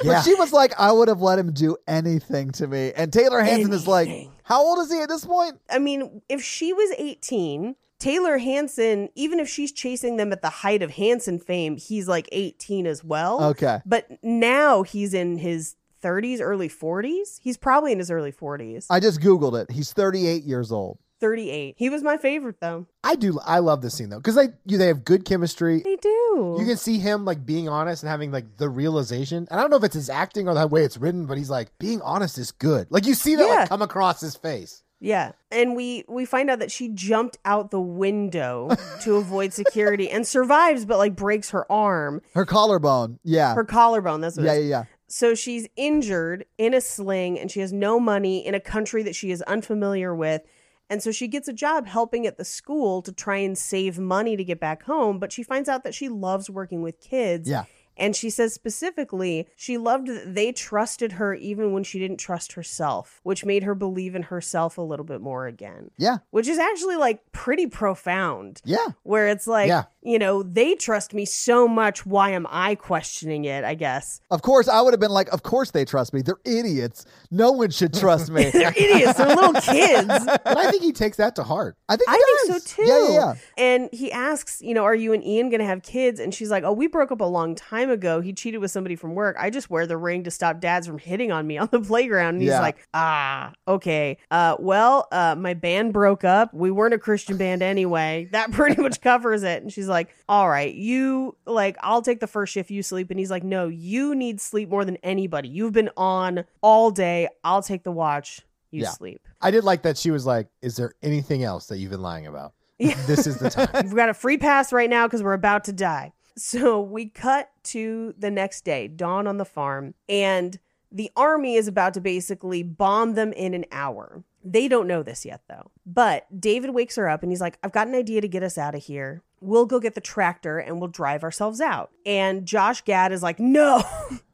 Yeah. 0.00 0.12
But 0.12 0.22
she 0.22 0.36
was 0.36 0.52
like, 0.52 0.78
I 0.78 0.92
would 0.92 1.08
have 1.08 1.20
let 1.20 1.40
him 1.40 1.52
do 1.52 1.76
anything 1.88 2.52
to 2.52 2.68
me. 2.68 2.92
And 2.92 3.12
Taylor 3.12 3.40
Hanson 3.42 3.72
is 3.72 3.88
like, 3.88 4.08
how 4.44 4.64
old 4.64 4.78
is 4.78 4.92
he 4.92 5.00
at 5.00 5.08
this 5.08 5.24
point? 5.24 5.60
I 5.68 5.80
mean, 5.80 6.22
if 6.28 6.40
she 6.40 6.72
was 6.72 6.94
18, 6.98 7.74
Taylor 7.98 8.38
Hanson, 8.38 9.08
even 9.16 9.40
if 9.40 9.48
she's 9.48 9.72
chasing 9.72 10.18
them 10.18 10.32
at 10.32 10.40
the 10.40 10.50
height 10.50 10.84
of 10.84 10.92
Hanson 10.92 11.40
fame, 11.40 11.76
he's 11.76 12.06
like 12.06 12.28
18 12.30 12.86
as 12.86 13.02
well. 13.02 13.42
Okay. 13.42 13.80
But 13.84 14.06
now 14.22 14.84
he's 14.84 15.14
in 15.14 15.36
his 15.36 15.74
30s, 16.02 16.38
early 16.40 16.68
40s. 16.68 17.38
He's 17.40 17.56
probably 17.56 17.92
in 17.92 17.98
his 17.98 18.10
early 18.10 18.32
40s. 18.32 18.86
I 18.90 19.00
just 19.00 19.20
Googled 19.20 19.60
it. 19.60 19.70
He's 19.70 19.92
38 19.92 20.44
years 20.44 20.70
old. 20.72 20.98
38. 21.20 21.74
He 21.76 21.90
was 21.90 22.04
my 22.04 22.16
favorite 22.16 22.60
though. 22.60 22.86
I 23.02 23.16
do. 23.16 23.40
I 23.44 23.58
love 23.58 23.82
this 23.82 23.94
scene 23.94 24.08
though 24.08 24.18
because 24.18 24.36
they 24.36 24.50
you, 24.66 24.78
they 24.78 24.86
have 24.86 25.04
good 25.04 25.24
chemistry. 25.24 25.80
They 25.80 25.96
do. 25.96 26.56
You 26.60 26.64
can 26.64 26.76
see 26.76 26.98
him 27.00 27.24
like 27.24 27.44
being 27.44 27.68
honest 27.68 28.04
and 28.04 28.08
having 28.10 28.30
like 28.30 28.56
the 28.56 28.68
realization. 28.68 29.48
And 29.50 29.58
I 29.58 29.60
don't 29.60 29.70
know 29.70 29.78
if 29.78 29.82
it's 29.82 29.96
his 29.96 30.08
acting 30.10 30.46
or 30.48 30.54
the 30.54 30.66
way 30.68 30.84
it's 30.84 30.96
written, 30.96 31.26
but 31.26 31.36
he's 31.36 31.50
like 31.50 31.76
being 31.80 32.00
honest 32.02 32.38
is 32.38 32.52
good. 32.52 32.86
Like 32.90 33.04
you 33.04 33.14
see 33.14 33.34
that 33.34 33.44
Yeah. 33.48 33.54
like 33.56 33.68
come 33.68 33.82
across 33.82 34.20
his 34.20 34.36
face. 34.36 34.84
Yeah. 35.00 35.32
And 35.50 35.74
we 35.74 36.04
we 36.08 36.24
find 36.24 36.50
out 36.50 36.60
that 36.60 36.70
she 36.70 36.88
jumped 36.90 37.36
out 37.44 37.72
the 37.72 37.80
window 37.80 38.70
to 39.02 39.16
avoid 39.16 39.52
security 39.52 40.08
and 40.10 40.24
survives 40.24 40.84
but 40.84 40.98
like 40.98 41.16
breaks 41.16 41.50
her 41.50 41.70
arm, 41.70 42.22
Her 42.34 42.46
collarbone. 42.46 43.18
Yeah. 43.24 43.54
her 43.56 43.64
collarbone, 43.64 44.20
that's 44.20 44.36
what 44.36 44.46
yeah, 44.46 44.52
yeah, 44.54 44.60
yeah. 44.68 44.84
So 45.08 45.34
she's 45.34 45.66
injured 45.74 46.44
in 46.58 46.74
a 46.74 46.80
sling 46.80 47.38
and 47.38 47.50
she 47.50 47.60
has 47.60 47.72
no 47.72 47.98
money 47.98 48.46
in 48.46 48.54
a 48.54 48.60
country 48.60 49.02
that 49.02 49.16
she 49.16 49.30
is 49.30 49.40
unfamiliar 49.42 50.14
with. 50.14 50.42
And 50.90 51.02
so 51.02 51.10
she 51.10 51.28
gets 51.28 51.48
a 51.48 51.52
job 51.52 51.86
helping 51.86 52.26
at 52.26 52.36
the 52.36 52.44
school 52.44 53.02
to 53.02 53.12
try 53.12 53.38
and 53.38 53.56
save 53.56 53.98
money 53.98 54.36
to 54.36 54.44
get 54.44 54.60
back 54.60 54.84
home, 54.84 55.18
but 55.18 55.32
she 55.32 55.42
finds 55.42 55.68
out 55.68 55.82
that 55.84 55.94
she 55.94 56.08
loves 56.08 56.48
working 56.48 56.82
with 56.82 57.00
kids. 57.00 57.48
Yeah. 57.48 57.64
And 57.98 58.14
she 58.16 58.30
says 58.30 58.54
specifically, 58.54 59.48
she 59.56 59.76
loved 59.76 60.06
that 60.08 60.34
they 60.34 60.52
trusted 60.52 61.12
her 61.12 61.34
even 61.34 61.72
when 61.72 61.82
she 61.84 61.98
didn't 61.98 62.18
trust 62.18 62.52
herself, 62.52 63.20
which 63.24 63.44
made 63.44 63.64
her 63.64 63.74
believe 63.74 64.14
in 64.14 64.22
herself 64.22 64.78
a 64.78 64.82
little 64.82 65.04
bit 65.04 65.20
more 65.20 65.46
again. 65.46 65.90
Yeah. 65.98 66.18
Which 66.30 66.46
is 66.48 66.58
actually 66.58 66.96
like 66.96 67.20
pretty 67.32 67.66
profound. 67.66 68.60
Yeah. 68.64 68.86
Where 69.02 69.28
it's 69.28 69.46
like, 69.46 69.68
Yeah. 69.68 69.84
you 70.02 70.18
know, 70.18 70.42
they 70.42 70.74
trust 70.74 71.12
me 71.12 71.24
so 71.24 71.66
much. 71.66 72.06
Why 72.06 72.30
am 72.30 72.46
I 72.50 72.74
questioning 72.76 73.44
it? 73.44 73.64
I 73.64 73.74
guess. 73.74 74.20
Of 74.30 74.42
course, 74.42 74.68
I 74.68 74.80
would 74.80 74.92
have 74.92 75.00
been 75.00 75.10
like, 75.10 75.28
of 75.32 75.42
course 75.42 75.72
they 75.72 75.84
trust 75.84 76.12
me. 76.14 76.22
They're 76.22 76.40
idiots. 76.44 77.04
No 77.30 77.50
one 77.52 77.70
should 77.70 77.94
trust 77.94 78.30
me. 78.30 78.50
They're 78.52 78.72
idiots. 78.76 79.18
They're 79.18 79.26
little 79.34 79.52
kids. 79.54 80.08
But 80.48 80.56
I 80.56 80.70
think 80.70 80.82
he 80.82 80.92
takes 80.92 81.16
that 81.18 81.34
to 81.36 81.42
heart. 81.42 81.76
I 81.88 81.96
think 81.96 82.08
he 82.08 82.14
I 82.16 82.36
think 82.46 82.62
so 82.62 82.76
too. 82.76 82.88
Yeah, 82.88 83.08
yeah, 83.08 83.14
yeah. 83.14 83.34
And 83.58 83.88
he 83.92 84.10
asks, 84.12 84.62
you 84.62 84.72
know, 84.72 84.84
are 84.84 84.94
you 84.94 85.12
and 85.12 85.22
Ian 85.24 85.50
going 85.50 85.60
to 85.60 85.66
have 85.66 85.82
kids? 85.82 86.20
And 86.20 86.32
she's 86.34 86.50
like, 86.50 86.64
oh, 86.64 86.72
we 86.72 86.86
broke 86.86 87.10
up 87.12 87.20
a 87.20 87.24
long 87.24 87.54
time 87.54 87.87
ago. 87.90 88.20
He 88.20 88.32
cheated 88.32 88.60
with 88.60 88.70
somebody 88.70 88.96
from 88.96 89.14
work. 89.14 89.36
I 89.38 89.50
just 89.50 89.70
wear 89.70 89.86
the 89.86 89.96
ring 89.96 90.24
to 90.24 90.30
stop 90.30 90.60
dads 90.60 90.86
from 90.86 90.98
hitting 90.98 91.32
on 91.32 91.46
me 91.46 91.58
on 91.58 91.68
the 91.70 91.80
playground. 91.92 92.34
And 92.34 92.42
he's 92.42 92.50
Yeah. 92.50 92.60
like, 92.60 92.86
ah, 92.94 93.52
okay. 93.66 94.18
Uh, 94.30 94.56
well, 94.58 95.08
uh, 95.12 95.34
my 95.38 95.54
band 95.54 95.92
broke 95.92 96.24
up. 96.24 96.52
We 96.54 96.70
weren't 96.70 96.94
a 96.94 96.98
Christian 96.98 97.36
band 97.36 97.62
anyway. 97.62 98.28
That 98.32 98.50
pretty 98.52 98.80
much 98.80 99.00
covers 99.00 99.42
it. 99.42 99.62
And 99.62 99.72
she's 99.72 99.88
like, 99.88 100.08
all 100.28 100.48
right, 100.48 100.74
you 100.74 101.36
like, 101.46 101.76
I'll 101.80 102.02
take 102.02 102.20
the 102.20 102.26
first 102.26 102.52
shift. 102.52 102.70
You 102.70 102.82
sleep. 102.82 103.10
And 103.10 103.18
he's 103.18 103.30
like, 103.30 103.44
no, 103.44 103.68
you 103.68 104.14
need 104.14 104.40
sleep 104.40 104.68
more 104.68 104.84
than 104.84 104.96
anybody. 105.02 105.48
You've 105.48 105.72
been 105.72 105.90
on 105.96 106.44
all 106.62 106.90
day. 106.90 107.28
I'll 107.44 107.62
take 107.62 107.82
the 107.84 107.92
watch. 107.92 108.42
You 108.70 108.82
Yeah. 108.82 108.90
sleep. 108.90 109.20
I 109.40 109.50
did 109.50 109.64
like 109.64 109.82
that 109.82 109.96
she 109.96 110.10
was 110.10 110.26
like, 110.26 110.48
"Is 110.60 110.76
there 110.76 110.92
anything 111.02 111.42
else 111.42 111.68
that 111.68 111.78
you've 111.78 111.90
been 111.92 112.02
lying 112.02 112.26
about? 112.26 112.52
This 112.78 113.26
is 113.26 113.38
the 113.38 113.48
time." 113.50 113.68
We've 113.84 113.94
got 113.94 114.08
a 114.10 114.14
free 114.14 114.36
pass 114.36 114.72
right 114.74 114.90
now 114.90 115.06
because 115.06 115.22
we're 115.22 115.32
about 115.32 115.64
to 115.64 115.72
die. 115.72 116.12
So 116.38 116.80
we 116.80 117.06
cut 117.06 117.50
to 117.64 118.14
the 118.16 118.30
next 118.30 118.64
day, 118.64 118.86
dawn 118.86 119.26
on 119.26 119.38
the 119.38 119.44
farm, 119.44 119.94
and 120.08 120.58
the 120.90 121.10
army 121.16 121.56
is 121.56 121.68
about 121.68 121.94
to 121.94 122.00
basically 122.00 122.62
bomb 122.62 123.14
them 123.14 123.32
in 123.32 123.54
an 123.54 123.66
hour. 123.72 124.22
They 124.44 124.68
don't 124.68 124.86
know 124.86 125.02
this 125.02 125.26
yet, 125.26 125.42
though. 125.48 125.70
But 125.84 126.40
David 126.40 126.70
wakes 126.70 126.96
her 126.96 127.08
up 127.08 127.22
and 127.22 127.32
he's 127.32 127.40
like, 127.40 127.58
I've 127.62 127.72
got 127.72 127.88
an 127.88 127.94
idea 127.94 128.20
to 128.20 128.28
get 128.28 128.42
us 128.42 128.56
out 128.56 128.74
of 128.74 128.84
here. 128.84 129.22
We'll 129.40 129.66
go 129.66 129.80
get 129.80 129.94
the 129.94 130.00
tractor 130.00 130.58
and 130.58 130.80
we'll 130.80 130.88
drive 130.88 131.24
ourselves 131.24 131.60
out. 131.60 131.90
And 132.06 132.46
Josh 132.46 132.82
Gad 132.82 133.12
is 133.12 133.22
like, 133.22 133.38
No, 133.38 133.82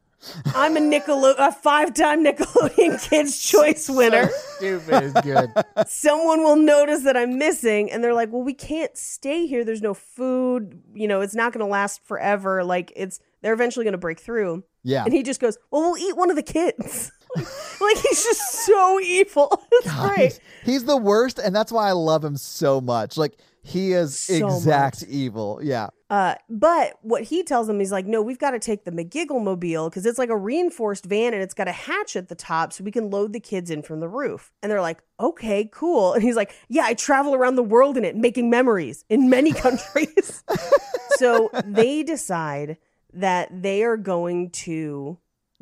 I'm 0.53 0.77
a 0.77 0.79
Nickelode- 0.79 1.35
a 1.37 1.51
five-time 1.51 2.23
Nickelodeon 2.23 3.01
Kids 3.09 3.39
Choice 3.39 3.89
winner 3.89 4.29
Stupid 4.57 5.03
is 5.03 5.13
good. 5.13 5.51
someone 5.87 6.43
will 6.43 6.55
notice 6.55 7.03
that 7.03 7.15
I'm 7.17 7.37
missing 7.37 7.91
and 7.91 8.03
they're 8.03 8.13
like, 8.13 8.31
"Well, 8.31 8.43
we 8.43 8.53
can't 8.53 8.95
stay 8.97 9.45
here. 9.47 9.63
There's 9.63 9.81
no 9.81 9.93
food. 9.93 10.81
You 10.93 11.07
know, 11.07 11.21
it's 11.21 11.35
not 11.35 11.53
going 11.53 11.65
to 11.65 11.71
last 11.71 12.03
forever. 12.05 12.63
Like 12.63 12.91
it's 12.95 13.19
they're 13.41 13.53
eventually 13.53 13.83
going 13.83 13.93
to 13.93 13.97
break 13.97 14.19
through." 14.19 14.63
Yeah. 14.83 15.03
And 15.03 15.13
he 15.13 15.23
just 15.23 15.39
goes, 15.39 15.57
"Well, 15.71 15.81
we'll 15.81 15.97
eat 15.97 16.15
one 16.15 16.29
of 16.29 16.35
the 16.35 16.43
kids." 16.43 17.11
like 17.35 17.97
he's 17.97 18.23
just 18.23 18.65
so 18.65 18.99
evil. 18.99 19.61
It's 19.71 19.93
great. 19.99 20.31
He's, 20.31 20.39
he's 20.63 20.85
the 20.85 20.95
worst, 20.97 21.37
and 21.37 21.53
that's 21.53 21.71
why 21.71 21.89
I 21.89 21.91
love 21.91 22.23
him 22.23 22.37
so 22.37 22.79
much. 22.79 23.17
Like 23.17 23.37
he 23.65 23.93
is 23.93 24.19
So 24.19 24.45
exact 24.45 25.03
evil. 25.09 25.59
Yeah. 25.61 25.89
Uh, 26.11 26.35
but 26.47 26.99
what 27.01 27.23
he 27.23 27.41
tells 27.41 27.65
them, 27.65 27.79
he's 27.79 27.91
like, 27.91 28.05
no, 28.05 28.21
we've 28.21 28.37
got 28.37 28.51
to 28.51 28.59
take 28.59 28.85
the 28.85 28.91
McGiggle 28.91 29.43
mobile 29.43 29.89
because 29.89 30.05
it's 30.05 30.19
like 30.19 30.29
a 30.29 30.37
reinforced 30.37 31.05
van 31.05 31.33
and 31.33 31.41
it's 31.41 31.55
got 31.55 31.67
a 31.67 31.71
hatch 31.71 32.15
at 32.15 32.29
the 32.29 32.35
top 32.35 32.71
so 32.71 32.83
we 32.83 32.91
can 32.91 33.09
load 33.09 33.33
the 33.33 33.39
kids 33.39 33.71
in 33.71 33.81
from 33.81 34.01
the 34.01 34.07
roof. 34.07 34.53
And 34.61 34.71
they're 34.71 34.81
like, 34.81 35.01
okay, 35.19 35.67
cool. 35.73 36.13
And 36.13 36.21
he's 36.21 36.35
like, 36.35 36.53
yeah, 36.69 36.83
I 36.85 36.93
travel 36.93 37.33
around 37.33 37.55
the 37.55 37.63
world 37.63 37.97
in 37.97 38.05
it, 38.05 38.15
making 38.15 38.51
memories 38.51 39.03
in 39.09 39.31
many 39.31 39.51
countries. 39.65 40.43
so 41.15 41.49
they 41.65 42.03
decide 42.03 42.77
that 43.13 43.63
they 43.63 43.83
are 43.83 43.97
going 43.97 44.51
to 44.51 45.17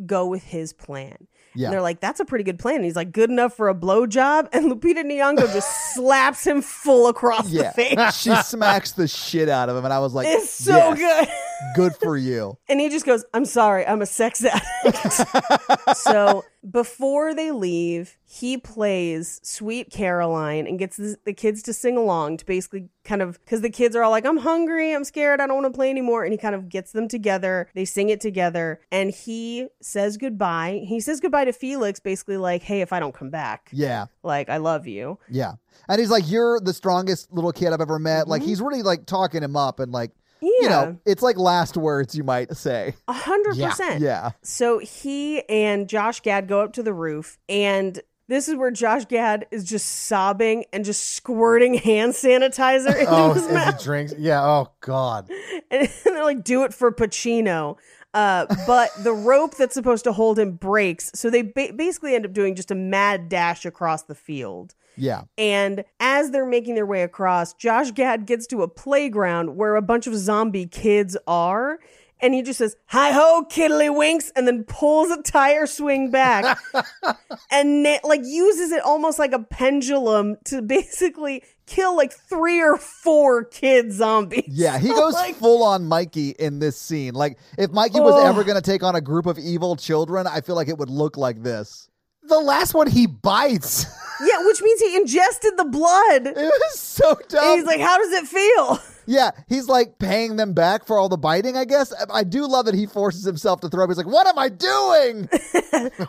go 0.06 0.28
with 0.28 0.44
his 0.44 0.74
plan. 0.74 1.28
Yeah. 1.56 1.68
And 1.68 1.74
they're 1.74 1.82
like, 1.82 2.00
that's 2.00 2.20
a 2.20 2.26
pretty 2.26 2.44
good 2.44 2.60
plan. 2.60 2.76
And 2.78 2.86
he's 2.86 2.96
like, 2.96 3.12
good 3.12 3.30
enough 3.30 3.56
for 3.56 3.70
a 3.70 3.76
blowjob. 3.76 4.50
And 4.54 4.72
Lupita 4.72 5.04
Nyong'o 5.04 5.52
just 5.54 5.94
slaps 5.96 6.46
him 6.46 6.62
full 6.62 7.08
across 7.08 7.50
the 7.50 7.72
face. 7.76 8.16
she 8.16 8.36
smacks 8.38 8.92
the 8.94 9.08
shit 9.08 9.50
out 9.50 9.70
of 9.70 9.78
him, 9.78 9.86
and 9.86 9.94
I 9.94 10.00
was 10.00 10.14
like, 10.14 10.28
It's 10.28 10.50
so 10.50 10.76
"Yes, 10.76 10.98
good. 10.98 11.30
Good 11.76 11.96
for 12.02 12.18
you. 12.18 12.58
And 12.70 12.80
he 12.80 12.90
just 12.90 13.06
goes, 13.06 13.24
I'm 13.34 13.46
sorry, 13.46 13.86
I'm 13.86 14.02
a 14.02 14.06
sex 14.06 14.44
addict. 14.44 15.98
so 15.98 16.44
before 16.70 17.36
they 17.36 17.52
leave, 17.52 18.18
he 18.26 18.58
plays 18.58 19.40
Sweet 19.44 19.92
Caroline 19.92 20.66
and 20.66 20.80
gets 20.80 20.98
the, 20.98 21.18
the 21.26 21.34
kids 21.34 21.62
to 21.64 21.74
sing 21.74 21.98
along 21.98 22.38
to 22.38 22.46
basically 22.46 22.90
kind 23.04 23.22
of, 23.22 23.40
because 23.42 23.62
the 23.62 23.70
kids 23.70 23.96
are 23.96 24.02
all 24.04 24.10
like, 24.12 24.26
I'm 24.26 24.38
hungry, 24.38 24.94
I'm 24.94 25.04
scared, 25.04 25.40
I 25.40 25.46
don't 25.46 25.62
want 25.62 25.72
to 25.72 25.78
play 25.78 25.90
anymore. 25.90 26.24
And 26.24 26.32
he 26.32 26.38
kind 26.38 26.56
of 26.56 26.68
gets 26.70 26.94
them 26.94 27.08
together. 27.08 27.70
They 27.76 27.86
sing 27.86 28.10
it 28.10 28.22
together. 28.22 28.80
And 28.92 29.12
he 29.12 29.68
says 29.82 30.18
goodbye. 30.18 30.84
He 30.88 31.00
says 31.00 31.20
goodbye 31.20 31.43
to 31.46 31.54
Felix, 31.54 32.00
basically 32.00 32.38
like, 32.38 32.62
hey, 32.64 32.82
if 32.82 32.92
I 32.94 33.00
don't 33.00 33.14
come 33.14 33.30
back, 33.30 33.70
Yeah. 33.72 34.06
like, 34.24 34.50
I 34.50 34.58
love 34.58 34.88
you. 34.88 35.18
Yeah. 35.30 35.54
And 35.90 36.00
he's 36.00 36.10
like, 36.10 36.24
You're 36.30 36.60
the 36.60 36.74
strongest 36.74 37.32
little 37.34 37.52
kid 37.52 37.74
I've 37.74 37.82
ever 37.82 38.00
met. 38.00 38.28
Like, 38.28 38.42
Mhm. 38.42 38.46
he's 38.46 38.62
really 38.62 38.84
like 38.84 39.06
talking 39.06 39.44
him 39.44 39.56
up 39.56 39.80
and 39.80 39.92
like, 39.92 40.12
Yeah. 40.42 40.50
you 40.62 40.70
know, 40.70 40.98
it's 41.06 41.22
like 41.22 41.38
last 41.38 41.78
words 41.78 42.16
you 42.16 42.24
might 42.24 42.56
say. 42.56 42.94
A 43.08 43.14
hundred 43.14 43.58
percent. 43.58 44.02
Yeah. 44.02 44.32
So 44.42 44.80
he 44.80 45.48
and 45.50 45.88
Josh 45.88 46.22
Gad 46.22 46.48
go 46.48 46.62
up 46.62 46.74
to 46.74 46.84
the 46.84 46.94
roof, 46.94 47.38
and 47.50 48.00
this 48.30 48.48
is 48.48 48.56
where 48.56 48.72
Josh 48.72 49.06
Gad 49.06 49.46
is 49.52 49.64
just 49.66 49.86
sobbing 50.08 50.64
and 50.72 50.86
just 50.86 51.16
squirting 51.16 51.74
hand 51.76 52.14
sanitizer 52.14 52.88
into 53.00 53.06
oh, 53.10 53.34
his 53.34 53.50
mouth. 53.50 53.84
drinks. 53.84 54.14
Yeah. 54.18 54.42
Oh 54.44 54.72
God. 54.82 55.30
And 55.72 55.90
they're 56.06 56.24
like, 56.24 56.44
do 56.44 56.64
it 56.64 56.74
for 56.74 56.92
Pacino. 56.92 57.78
Uh, 58.14 58.46
but 58.68 58.92
the 59.04 59.14
rope 59.14 59.56
that's 59.58 59.74
supposed 59.74 60.04
to 60.04 60.12
hold 60.12 60.38
him 60.38 60.52
breaks. 60.52 61.12
So 61.16 61.30
they 61.30 61.42
ba- 61.42 61.74
basically 61.76 62.16
end 62.16 62.26
up 62.26 62.34
doing 62.34 62.56
just 62.56 62.72
a 62.72 62.76
mad 62.76 63.28
dash 63.30 63.66
across 63.66 64.04
the 64.04 64.16
field. 64.16 64.76
Yeah. 64.96 65.24
And 65.38 65.84
as 66.00 66.32
they're 66.32 66.46
making 66.46 66.76
their 66.76 66.86
way 66.86 67.02
across, 67.02 67.54
Josh 67.54 67.92
Gad 67.92 68.26
gets 68.26 68.46
to 68.48 68.62
a 68.62 68.68
playground 68.68 69.56
where 69.56 69.76
a 69.76 69.82
bunch 69.82 70.06
of 70.06 70.16
zombie 70.16 70.68
kids 70.68 71.18
are. 71.26 71.80
And 72.22 72.34
he 72.34 72.42
just 72.42 72.58
says, 72.60 72.76
Hi 72.88 73.12
ho, 73.12 73.46
kiddlywinks, 73.50 74.32
and 74.36 74.48
then 74.48 74.64
pulls 74.64 75.12
a 75.12 75.22
tire 75.22 75.66
swing 75.68 76.10
back 76.10 76.58
and 77.52 77.84
na- 77.84 77.98
like 78.04 78.22
uses 78.24 78.72
it 78.72 78.82
almost 78.84 79.20
like 79.20 79.34
a 79.34 79.40
pendulum 79.40 80.38
to 80.46 80.62
basically 80.62 81.44
kill 81.66 81.96
like 81.98 82.14
three 82.14 82.62
or 82.62 82.78
four 82.78 83.44
kid 83.44 83.92
zombies. 83.92 84.46
Yeah, 84.48 84.78
he 84.80 84.88
goes 84.94 85.14
Like- 85.14 85.36
full 85.36 85.64
on 85.64 85.86
Mikey 85.86 86.30
in 86.40 86.60
this 86.60 86.80
scene. 86.80 87.14
Like, 87.14 87.38
if 87.58 87.72
Mikey 87.72 88.00
was 88.00 88.14
Oh. 88.16 88.26
ever 88.28 88.44
going 88.46 88.56
to 88.56 88.62
take 88.62 88.84
on 88.84 88.96
a 88.96 89.02
group 89.02 89.26
of 89.26 89.38
evil 89.38 89.76
children, 89.76 90.26
I 90.28 90.40
feel 90.42 90.56
like 90.56 90.70
it 90.70 90.78
would 90.78 90.90
look 90.90 91.18
like 91.18 91.44
this. 91.44 91.90
The 92.26 92.40
last 92.40 92.74
one 92.74 92.88
he 92.88 93.06
bites. 93.06 93.86
Yeah, 94.22 94.46
which 94.46 94.62
means 94.62 94.80
he 94.80 94.96
ingested 94.96 95.58
the 95.58 95.66
blood. 95.66 96.28
It 96.28 96.36
was 96.38 96.80
so 96.80 97.18
dumb. 97.28 97.44
And 97.44 97.56
he's 97.60 97.66
like, 97.66 97.82
How 97.82 97.98
does 97.98 98.12
it 98.14 98.28
feel? 98.28 98.80
Yeah, 99.06 99.32
he's 99.48 99.68
like 99.68 100.00
paying 100.00 100.36
them 100.36 100.54
back 100.54 100.86
for 100.86 100.98
all 100.98 101.10
the 101.10 101.18
biting, 101.18 101.56
I 101.58 101.66
guess. 101.66 101.94
I 102.14 102.24
do 102.24 102.48
love 102.48 102.66
that 102.66 102.76
he 102.76 102.86
forces 102.86 103.24
himself 103.26 103.62
to 103.62 103.70
throw 103.70 103.84
up. 103.84 103.90
He's 103.90 103.98
like, 103.98 104.08
What 104.08 104.28
am 104.28 104.38
I 104.40 104.50
doing? 104.50 105.30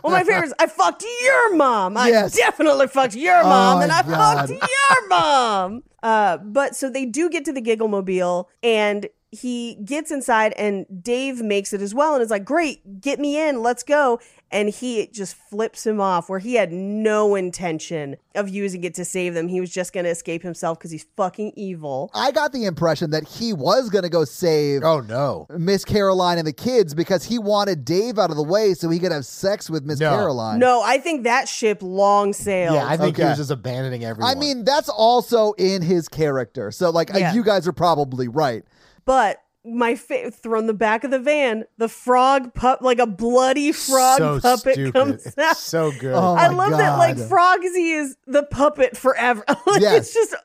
Well, 0.03 0.13
my 0.13 0.23
favorite 0.23 0.45
is 0.45 0.53
I 0.59 0.67
fucked 0.67 1.03
your 1.23 1.55
mom. 1.55 1.97
I 1.97 2.09
Yes. 2.09 2.35
definitely 2.35 2.87
fucked 2.87 3.15
your 3.15 3.43
mom, 3.43 3.77
Oh, 3.79 3.81
and 3.81 3.91
I 3.91 4.01
God. 4.03 4.47
fucked 4.49 4.51
your 4.51 5.07
mom. 5.09 5.83
Uh, 6.03 6.37
but 6.37 6.75
so 6.75 6.89
they 6.89 7.05
do 7.05 7.29
get 7.29 7.45
to 7.45 7.51
the 7.53 7.61
Giggle 7.61 7.87
Mobile, 7.87 8.47
and 8.61 9.07
he 9.31 9.75
gets 9.83 10.11
inside, 10.11 10.53
and 10.57 10.85
Dave 11.03 11.41
makes 11.41 11.73
it 11.73 11.81
as 11.81 11.93
well, 11.93 12.13
and 12.13 12.23
is 12.23 12.29
like, 12.29 12.45
"Great, 12.45 13.01
get 13.01 13.19
me 13.19 13.39
in, 13.39 13.61
let's 13.61 13.83
go." 13.83 14.19
And 14.51 14.69
he 14.69 15.07
just 15.07 15.35
flips 15.35 15.85
him 15.85 15.99
off, 15.99 16.29
where 16.29 16.39
he 16.39 16.53
had 16.53 16.71
no 16.71 17.35
intention 17.35 18.15
of 18.35 18.47
using 18.47 18.83
it 18.83 18.93
to 18.93 19.03
save 19.03 19.33
them. 19.33 19.47
He 19.49 19.59
was 19.59 19.69
just 19.71 19.91
going 19.91 20.03
to 20.05 20.09
escape 20.11 20.43
himself 20.43 20.77
because 20.77 20.91
he's 20.91 21.05
fucking 21.17 21.53
evil. 21.57 22.11
I 22.13 22.31
got 22.31 22.53
the 22.53 22.63
impression 22.65 23.09
that 23.09 23.27
he 23.27 23.51
was 23.51 23.89
going 23.89 24.03
to 24.03 24.09
go 24.09 24.23
save 24.23 24.83
Oh 24.83 24.99
no. 25.01 25.47
Miss 25.49 25.83
Caroline 25.83 26.37
and 26.37 26.47
the 26.47 26.53
kids 26.53 26.93
because 26.93 27.23
he 27.25 27.39
wanted 27.39 27.83
Dave 27.83 28.17
out 28.19 28.29
of 28.29 28.37
the 28.37 28.43
way 28.43 28.75
so 28.75 28.89
he 28.89 28.99
could 28.99 29.11
have 29.11 29.25
sex 29.25 29.69
with 29.69 29.83
Miss 29.83 29.99
No. 29.99 30.11
Caroline. 30.15 30.59
No, 30.59 30.81
I 30.81 30.99
think 30.99 31.23
that 31.23 31.49
ship 31.49 31.79
long 31.81 32.31
sailed. 32.31 32.75
Yeah, 32.75 32.87
I 32.87 32.95
think 32.97 33.17
he 33.17 33.23
Okay. 33.23 33.29
was 33.31 33.39
just 33.39 33.51
abandoning 33.51 34.05
everyone. 34.05 34.31
I 34.31 34.39
mean, 34.39 34.63
that's 34.63 34.89
also 34.89 35.53
in 35.53 35.81
his 35.81 36.07
character. 36.07 36.71
So, 36.71 36.91
like, 36.91 37.13
uh, 37.13 37.17
Yeah. 37.17 37.33
you 37.33 37.43
guys 37.43 37.67
are 37.67 37.73
probably 37.73 38.27
right. 38.27 38.63
But 39.05 39.37
my 39.63 39.95
fa- 39.95 40.31
from 40.31 40.67
the 40.67 40.73
back 40.73 41.03
of 41.03 41.11
the 41.11 41.19
van, 41.19 41.65
the 41.77 41.89
frog 41.89 42.53
pup, 42.53 42.79
like 42.81 42.99
a 42.99 43.07
bloody 43.07 43.71
frog 43.71 44.17
so 44.19 44.39
puppet 44.39 44.73
stupid. 44.73 44.93
comes 44.93 45.25
It's 45.25 45.37
out. 45.37 45.57
so 45.57 45.91
good. 45.99 46.13
Oh, 46.13 46.35
I 46.35 46.49
my 46.49 46.55
love 46.67 46.71
that, 46.77 46.97
like 46.97 47.17
God. 47.17 47.29
Frogsy 47.29 47.95
is 47.99 48.15
the 48.27 48.43
puppet 48.43 48.95
forever. 48.97 49.43
like 49.65 49.81
Yes. 49.81 49.97
it's 50.07 50.13
just 50.13 50.35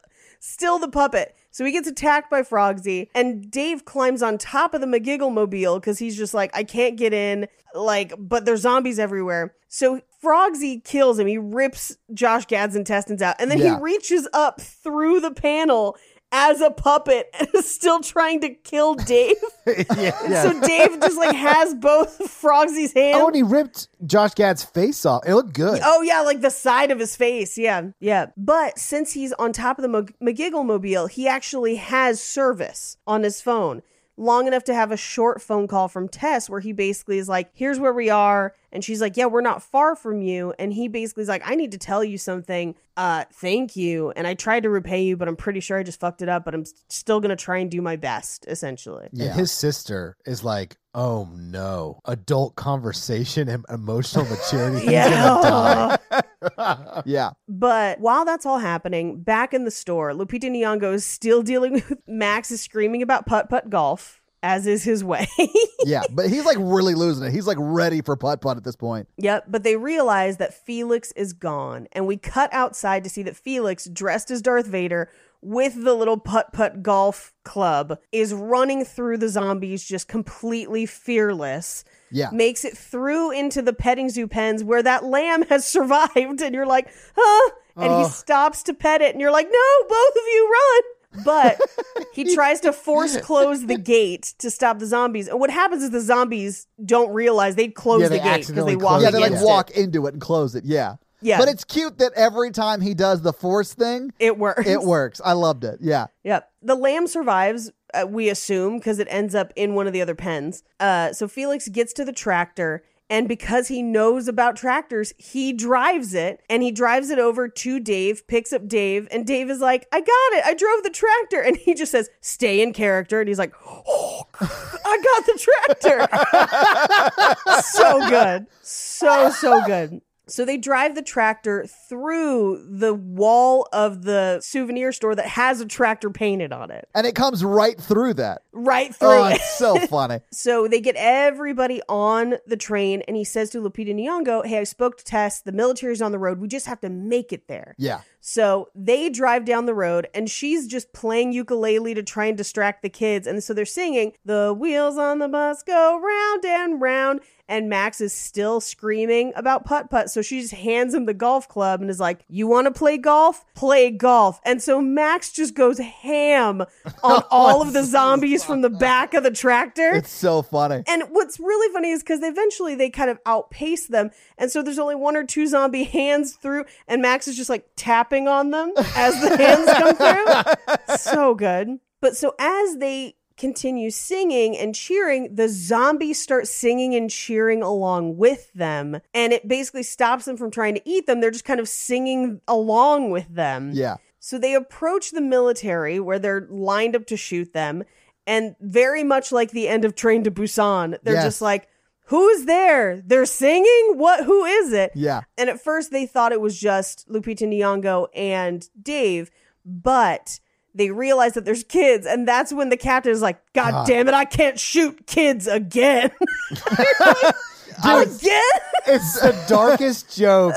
still 0.41 0.79
the 0.79 0.89
puppet. 0.89 1.35
So 1.53 1.65
he 1.65 1.73
gets 1.73 1.89
attacked 1.89 2.31
by 2.31 2.43
Frogsy, 2.43 3.09
and 3.15 3.51
Dave 3.51 3.85
climbs 3.85 4.23
on 4.23 4.39
top 4.39 4.73
of 4.73 4.81
the 4.81 4.87
McGiggle 4.87 5.33
mobile 5.33 5.81
because 5.81 5.99
he's 5.99 6.17
just 6.17 6.33
like, 6.33 6.51
I 6.55 6.63
can't 6.63 6.97
get 6.97 7.13
in. 7.13 7.49
Like, 7.75 8.13
but 8.17 8.45
there's 8.45 8.61
zombies 8.61 8.99
everywhere. 9.01 9.55
So 9.69 10.01
Frogsy 10.23 10.83
kills 10.85 11.19
him. 11.19 11.27
He 11.27 11.39
rips 11.39 11.97
Josh 12.15 12.47
Gad's 12.47 12.77
intestines 12.77 13.21
out, 13.21 13.35
and 13.41 13.51
then 13.51 13.59
Yeah. 13.59 13.77
he 13.77 13.83
reaches 13.83 14.29
up 14.33 14.61
through 14.61 15.21
the 15.21 15.33
panel 15.33 15.97
as 16.33 16.61
a 16.61 16.71
puppet 16.71 17.29
and 17.39 17.49
is 17.55 17.71
still 17.71 18.01
trying 18.01 18.41
to 18.41 18.51
kill 18.51 18.95
Dave. 18.95 19.37
yeah. 19.97 20.43
So 20.43 20.61
Dave 20.61 21.01
just 21.01 21.17
like 21.17 21.35
has 21.35 21.75
both 21.75 22.19
Frogsy's 22.31 22.93
hands. 22.93 23.19
Oh, 23.21 23.27
and 23.27 23.37
he 23.37 23.43
ripped 23.43 23.89
Josh 24.07 24.35
Gad's 24.35 24.65
face 24.65 25.05
off. 25.05 25.23
It 25.27 25.35
looked 25.35 25.55
good. 25.55 25.81
Oh 25.85 26.03
yeah, 26.03 26.21
like 26.21 26.41
the 26.41 26.51
side 26.51 26.91
of 26.91 26.99
his 26.99 27.17
face. 27.17 27.59
Yeah, 27.59 27.91
yeah. 28.01 28.27
But 28.37 28.79
since 28.79 29.13
he's 29.13 29.33
on 29.35 29.53
top 29.53 29.79
of 29.79 29.83
the 29.83 30.13
McGiggle 30.23 30.65
mobile, 30.65 31.07
he 31.07 31.27
actually 31.29 31.77
has 31.77 32.21
service 32.21 32.97
on 33.07 33.23
his 33.23 33.41
phone 33.41 33.83
long 34.17 34.47
enough 34.47 34.65
to 34.65 34.75
have 34.75 34.93
a 34.93 34.97
short 34.97 35.41
phone 35.41 35.67
call 35.67 35.89
from 35.89 36.09
Tess 36.09 36.51
where 36.51 36.61
he 36.61 36.73
basically 36.73 37.19
is 37.19 37.29
like, 37.29 37.51
"Here's 37.55 37.79
where 37.79 37.93
we 37.93 38.11
are," 38.11 38.55
and 38.73 38.85
she's 38.85 39.01
like, 39.01 39.17
"Yeah, 39.17 39.27
we're 39.27 39.41
not 39.41 39.63
far 39.63 39.95
from 39.95 40.23
you," 40.23 40.55
and 40.59 40.73
he 40.73 40.89
basically 40.89 41.23
is 41.23 41.29
like, 41.29 41.43
"I 41.45 41.55
need 41.55 41.73
to 41.73 41.79
tell 41.79 42.05
you 42.05 42.19
something. 42.19 42.75
Uh, 42.97 43.25
thank 43.33 43.77
you, 43.77 44.11
and 44.11 44.27
I 44.27 44.35
tried 44.35 44.65
to 44.65 44.71
repay 44.71 45.03
you, 45.03 45.17
but 45.17 45.29
I'm 45.29 45.37
pretty 45.37 45.61
sure 45.61 45.79
I 45.79 45.83
just 45.83 46.01
fucked 46.01 46.23
it 46.23 46.29
up, 46.29 46.45
but 46.45 46.55
I'm 46.55 46.65
still 46.89 47.21
gonna 47.21 47.37
try 47.37 47.59
and 47.59 47.71
do 47.71 47.81
my 47.81 47.97
best, 47.97 48.47
essentially." 48.49 49.09
Yeah. 49.13 49.27
And 49.27 49.35
his 49.35 49.53
sister 49.53 50.17
is 50.27 50.45
like, 50.45 50.77
oh 50.95 51.29
no, 51.35 52.01
adult 52.05 52.57
conversation 52.57 53.49
and 53.49 53.65
emotional 53.69 54.25
maturity. 54.27 54.87
Yeah. 54.87 55.11
gonna 55.11 55.99
die. 56.11 57.03
Yeah. 57.07 57.31
But 57.49 58.01
while 58.01 58.25
that's 58.25 58.47
all 58.47 58.59
happening, 58.59 59.23
back 59.23 59.53
in 59.55 59.65
the 59.65 59.71
store, 59.71 60.13
Lupita 60.13 60.51
Nyong'o 60.51 60.95
is 60.95 61.05
still 61.05 61.43
dealing 61.43 61.73
with 61.89 61.99
Max 62.07 62.51
is 62.51 62.61
screaming 62.61 63.03
about 63.03 63.27
putt 63.27 63.49
putt 63.49 63.71
golf, 63.71 64.20
as 64.43 64.67
is 64.67 64.83
his 64.85 65.05
way. 65.05 65.27
Yeah. 65.87 66.03
But 66.11 66.29
he's 66.29 66.45
like 66.45 66.59
really 66.61 66.95
losing 66.95 67.27
it. 67.27 67.33
He's 67.33 67.47
like 67.47 67.57
ready 67.59 68.03
for 68.03 68.15
putt 68.15 68.43
putt 68.43 68.59
at 68.59 68.65
this 68.65 68.77
point. 68.77 69.09
yep. 69.17 69.45
But 69.49 69.63
they 69.63 69.77
realize 69.77 70.37
that 70.37 70.53
Felix 70.53 71.11
is 71.13 71.33
gone, 71.33 71.89
and 71.93 72.07
we 72.07 72.19
cut 72.19 72.53
outside 72.53 73.03
to 73.05 73.11
see 73.11 73.23
that 73.23 73.35
Felix, 73.35 73.87
dressed 73.87 74.31
as 74.31 74.43
Darth 74.43 74.67
Vader, 74.67 75.11
with 75.41 75.83
the 75.83 75.95
little 75.95 76.19
putt 76.19 76.53
putt 76.53 76.83
golf 76.83 77.33
club, 77.45 77.99
is 78.13 78.35
running 78.35 78.85
through 78.85 79.17
the 79.17 79.31
zombies 79.31 79.83
just 79.83 80.07
completely 80.07 80.85
fearless. 80.85 81.83
Yeah. 82.11 82.29
Makes 82.31 82.67
it 82.67 82.77
through 82.77 83.31
into 83.33 83.63
the 83.63 83.73
petting 83.73 84.11
zoo 84.11 84.29
pens 84.29 84.63
where 84.63 84.83
that 84.83 85.03
lamb 85.05 85.43
has 85.49 85.67
survived, 85.77 86.43
and 86.43 86.55
you're 86.55 86.67
like, 86.67 86.93
huh? 87.17 87.51
And 87.77 88.05
he 88.05 88.11
stops 88.11 88.63
to 88.65 88.75
pet 88.75 89.01
it, 89.01 89.13
and 89.15 89.21
you're 89.23 89.33
like, 89.33 89.47
no, 89.51 89.89
both 89.89 90.11
of 90.15 90.23
you 90.27 90.51
run. 90.53 90.83
But 91.25 91.59
he 92.15 92.35
tries 92.35 92.61
to 92.61 92.73
force 92.73 93.17
close 93.21 93.67
the 93.67 93.77
gate 93.77 94.35
to 94.39 94.51
stop 94.51 94.79
the 94.79 94.87
zombies. 94.87 95.29
And 95.29 95.41
what 95.41 95.51
happens 95.51 95.83
is 95.83 95.91
the 95.91 96.01
zombies 96.01 96.67
don't 96.85 97.13
realize 97.13 97.57
they'd 97.57 97.75
close 97.75 98.03
Yeah, 98.03 98.09
the 98.09 98.19
they 98.19 98.23
gate 98.25 98.47
because 98.47 98.65
they 98.65 98.77
walk 98.77 99.03
Yeah, 99.03 99.11
they 99.11 99.19
like 99.19 99.29
against 99.31 99.45
walk 99.45 99.71
it. 99.71 99.77
into 99.77 100.07
it 100.07 100.15
and 100.15 100.21
close 100.23 100.55
it. 100.55 100.65
Yeah. 100.65 100.97
Yeah. 101.23 101.39
But 101.39 101.49
it's 101.49 101.65
cute 101.65 101.99
that 101.99 102.13
every 102.17 102.51
time 102.51 102.81
he 102.81 102.95
does 102.95 103.21
the 103.23 103.33
force 103.33 103.75
thing, 103.75 104.13
It 104.19 104.39
works. 104.39 104.67
it 104.67 104.83
works. 104.83 105.21
I 105.23 105.33
loved 105.33 105.65
it. 105.65 105.79
Yeah. 105.83 106.07
Yep. 106.25 106.51
The 106.63 106.75
lamb 106.75 107.07
survives, 107.07 107.71
uh, 107.93 108.07
we 108.09 108.31
assume, 108.31 108.79
because 108.79 108.99
it 108.99 109.07
ends 109.11 109.35
up 109.35 109.53
in 109.55 109.75
one 109.75 109.87
of 109.87 109.93
the 109.93 110.01
other 110.01 110.15
pens. 110.15 110.63
Uh, 110.79 111.13
so 111.13 111.29
Felix 111.29 111.69
gets 111.69 111.93
to 111.95 112.07
the 112.07 112.13
tractor, 112.13 112.83
and 113.11 113.27
because 113.27 113.67
he 113.67 113.83
knows 113.83 114.29
about 114.29 114.55
tractors, 114.55 115.13
he 115.19 115.53
drives 115.53 116.15
it 116.15 116.41
and 116.49 116.63
he 116.63 116.71
drives 116.71 117.11
it 117.11 117.19
over 117.19 117.49
to 117.49 117.81
Dave, 117.81 118.25
picks 118.29 118.53
up 118.53 118.69
Dave, 118.69 119.09
and 119.11 119.27
Dave 119.27 119.51
is 119.51 119.59
like, 119.59 119.89
I 119.93 119.99
got 119.99 120.39
it. 120.39 120.45
I 120.47 120.55
drove 120.55 120.85
the 120.85 120.91
tractor. 120.91 121.41
And 121.51 121.57
he 121.57 121.75
just 121.75 121.91
says, 121.91 122.09
stay 122.21 122.63
in 122.63 122.73
character. 122.73 123.19
And 123.19 123.27
he's 123.27 123.39
like, 123.39 123.53
oh, 123.67 124.23
I 124.41 125.03
got 125.03 125.27
the 125.27 125.75
tractor. 125.77 127.63
so 127.63 128.09
good. 128.09 128.47
So, 128.63 129.31
so 129.31 129.67
good. 129.67 130.01
So 130.31 130.45
they 130.45 130.57
drive 130.57 130.95
the 130.95 131.03
tractor 131.03 131.67
through 131.89 132.65
the 132.71 132.95
wall 132.95 133.69
of 133.73 134.03
the 134.05 134.41
souvenir 134.43 134.93
store 134.93 135.15
that 135.15 135.27
has 135.27 135.61
a 135.61 135.67
tractor 135.67 136.11
painted 136.11 136.53
on 136.53 136.71
it. 136.71 136.89
And 136.95 137.07
it 137.07 137.15
comes 137.15 137.45
right 137.45 137.79
through 137.81 138.15
that. 138.15 138.43
Right 138.53 138.95
through 138.95 139.09
Oh, 139.09 139.25
it. 139.27 139.37
it's 139.37 139.59
so 139.59 139.79
funny. 139.87 140.21
So 140.33 140.69
they 140.69 140.81
get 140.81 140.97
everybody 140.97 141.81
on 141.89 142.35
the 142.47 142.57
train, 142.57 143.03
and 143.09 143.17
he 143.17 143.25
says 143.25 143.51
to 143.51 143.59
Lupita 143.61 143.95
Nyong'o, 143.95 144.47
"Hey, 144.47 144.59
I 144.59 144.65
spoke 144.65 144.97
to 144.99 145.05
Tess. 145.05 145.41
The 145.43 145.53
military's 145.53 146.03
on 146.03 146.13
the 146.13 146.19
road. 146.19 146.39
We 146.41 146.49
just 146.49 146.67
have 146.67 146.81
to 146.81 146.89
make 146.91 147.33
it 147.33 147.49
there." 147.49 147.75
Yeah. 147.79 148.01
So 148.21 148.69
they 148.75 149.09
drive 149.09 149.45
down 149.45 149.67
the 149.67 149.75
road, 149.75 150.09
and 150.15 150.31
she's 150.31 150.67
just 150.67 150.93
playing 150.93 151.33
ukulele 151.33 151.95
to 151.95 152.03
try 152.03 152.27
and 152.27 152.37
distract 152.37 152.83
the 152.83 152.91
kids. 152.91 153.27
And 153.27 153.43
so 153.43 153.55
they're 153.55 153.65
singing, 153.65 154.13
"The 154.25 154.55
wheels 154.57 154.99
on 154.99 155.19
the 155.19 155.29
bus 155.29 155.63
go 155.63 155.99
round 155.99 156.45
and 156.45 156.81
round." 156.81 157.21
And 157.51 157.69
Max 157.69 158.01
is 158.01 158.13
still 158.13 158.61
screaming 158.61 159.33
about 159.35 159.65
putt 159.65 159.91
putt. 159.91 160.09
So 160.09 160.23
she 160.23 160.41
just 160.41 160.55
hands 160.55 160.95
him 160.95 161.07
the 161.07 161.15
golf 161.15 161.49
club 161.49 161.81
and 161.81 161.91
is 161.91 161.99
like, 161.99 162.25
You 162.29 162.47
want 162.47 162.67
to 162.67 162.71
play 162.71 162.97
golf? 162.97 163.45
Play 163.57 163.91
golf. 163.91 164.41
And 164.45 164.63
so 164.63 164.81
Max 164.81 165.33
just 165.33 165.55
goes 165.55 165.79
ham 165.79 166.61
on 167.03 167.25
all 167.29 167.61
of 167.61 167.73
the 167.73 167.83
zombies 167.83 168.45
from 168.45 168.61
the 168.61 168.71
back 168.71 169.15
of 169.15 169.25
the 169.25 169.33
tractor. 169.33 169.95
It's 169.95 170.13
so 170.13 170.43
funny. 170.43 170.85
And 170.87 171.03
what's 171.11 171.41
really 171.41 171.73
funny 171.73 171.91
is 171.91 172.05
because 172.05 172.23
eventually 172.23 172.77
they 172.77 172.89
kind 172.89 173.11
of 173.11 173.19
outpace 173.27 173.89
them. 173.89 174.13
And 174.39 174.49
so 174.49 174.63
there's 174.63 174.79
only 174.79 174.95
one 174.95 175.17
or 175.17 175.25
two 175.25 175.49
zombie 175.49 175.83
hands 175.91 176.35
through, 176.35 176.67
and 176.87 177.03
Max 177.03 177.27
is 177.27 177.37
just 177.37 177.51
like 177.51 177.67
tapping 178.11 178.29
on 178.29 178.51
them 178.51 178.73
as 178.97 179.21
the 179.21 179.37
hands 179.37 179.67
come 179.73 179.97
through. 179.97 180.77
So 180.99 181.35
good. 181.35 181.79
But 182.01 182.17
so 182.17 182.35
as 182.39 182.77
they 182.79 183.15
continue 183.37 183.91
singing 183.91 184.57
and 184.57 184.75
cheering, 184.75 185.35
the 185.35 185.49
zombies 185.49 186.21
start 186.21 186.47
singing 186.49 186.95
and 186.95 187.09
cheering 187.09 187.63
along 187.63 188.17
with 188.17 188.53
them. 188.53 189.01
And 189.15 189.33
it 189.33 189.47
basically 189.49 189.83
stops 189.85 190.25
them 190.25 190.37
from 190.37 190.51
trying 190.51 190.75
to 190.75 190.83
eat 190.85 191.07
them. 191.07 191.21
They're 191.21 191.31
just 191.31 191.45
kind 191.45 191.61
of 191.61 191.69
singing 191.69 192.41
along 192.49 193.11
with 193.11 193.29
them. 193.35 193.71
Yeah. 193.73 193.97
So 194.19 194.37
they 194.39 194.55
approach 194.55 195.13
the 195.13 195.21
military 195.23 196.01
where 196.01 196.19
they're 196.19 196.47
lined 196.51 196.97
up 196.97 197.07
to 197.07 197.17
shoot 197.17 197.53
them. 197.53 197.85
And 198.27 198.57
very 198.61 199.05
much 199.05 199.33
like 199.33 199.53
the 199.53 199.69
end 199.69 199.85
of 199.85 199.95
Train 199.95 200.25
to 200.25 200.31
Busan, 200.31 200.99
they're 201.03 201.15
Yes. 201.15 201.25
just 201.25 201.43
like, 201.43 201.69
Who's 202.11 202.45
there? 202.45 203.01
They're 203.07 203.25
singing? 203.25 203.93
What 203.95 204.25
who 204.25 204.45
is 204.45 204.73
it? 204.73 204.91
Yeah. 204.97 205.21
And 205.39 205.49
at 205.49 205.63
first 205.63 205.93
they 205.93 206.07
thought 206.07 206.33
it 206.33 206.41
was 206.41 206.59
just 206.59 207.09
Lupita 207.09 207.47
Nyong'o 207.47 208.09
and 208.17 208.69
Dave, 208.83 209.31
but 209.65 210.41
they 210.75 210.91
realize 210.91 211.35
that 211.35 211.45
there's 211.45 211.63
kids, 211.63 212.07
and 212.07 212.27
that's 212.27 212.53
when 212.53 212.69
the 212.69 212.77
captain 212.77 213.13
is 213.13 213.23
like, 213.23 213.41
God, 213.53 213.71
God. 213.71 213.87
damn 213.87 214.09
it, 214.09 214.15
I 214.15 214.25
can't 214.25 214.59
shoot 214.59 215.07
kids 215.07 215.47
again. 215.47 216.11
Dude, 216.51 218.09
again? 218.09 218.43
It's 218.89 219.21
the 219.21 219.45
darkest 219.49 220.17
joke. 220.17 220.55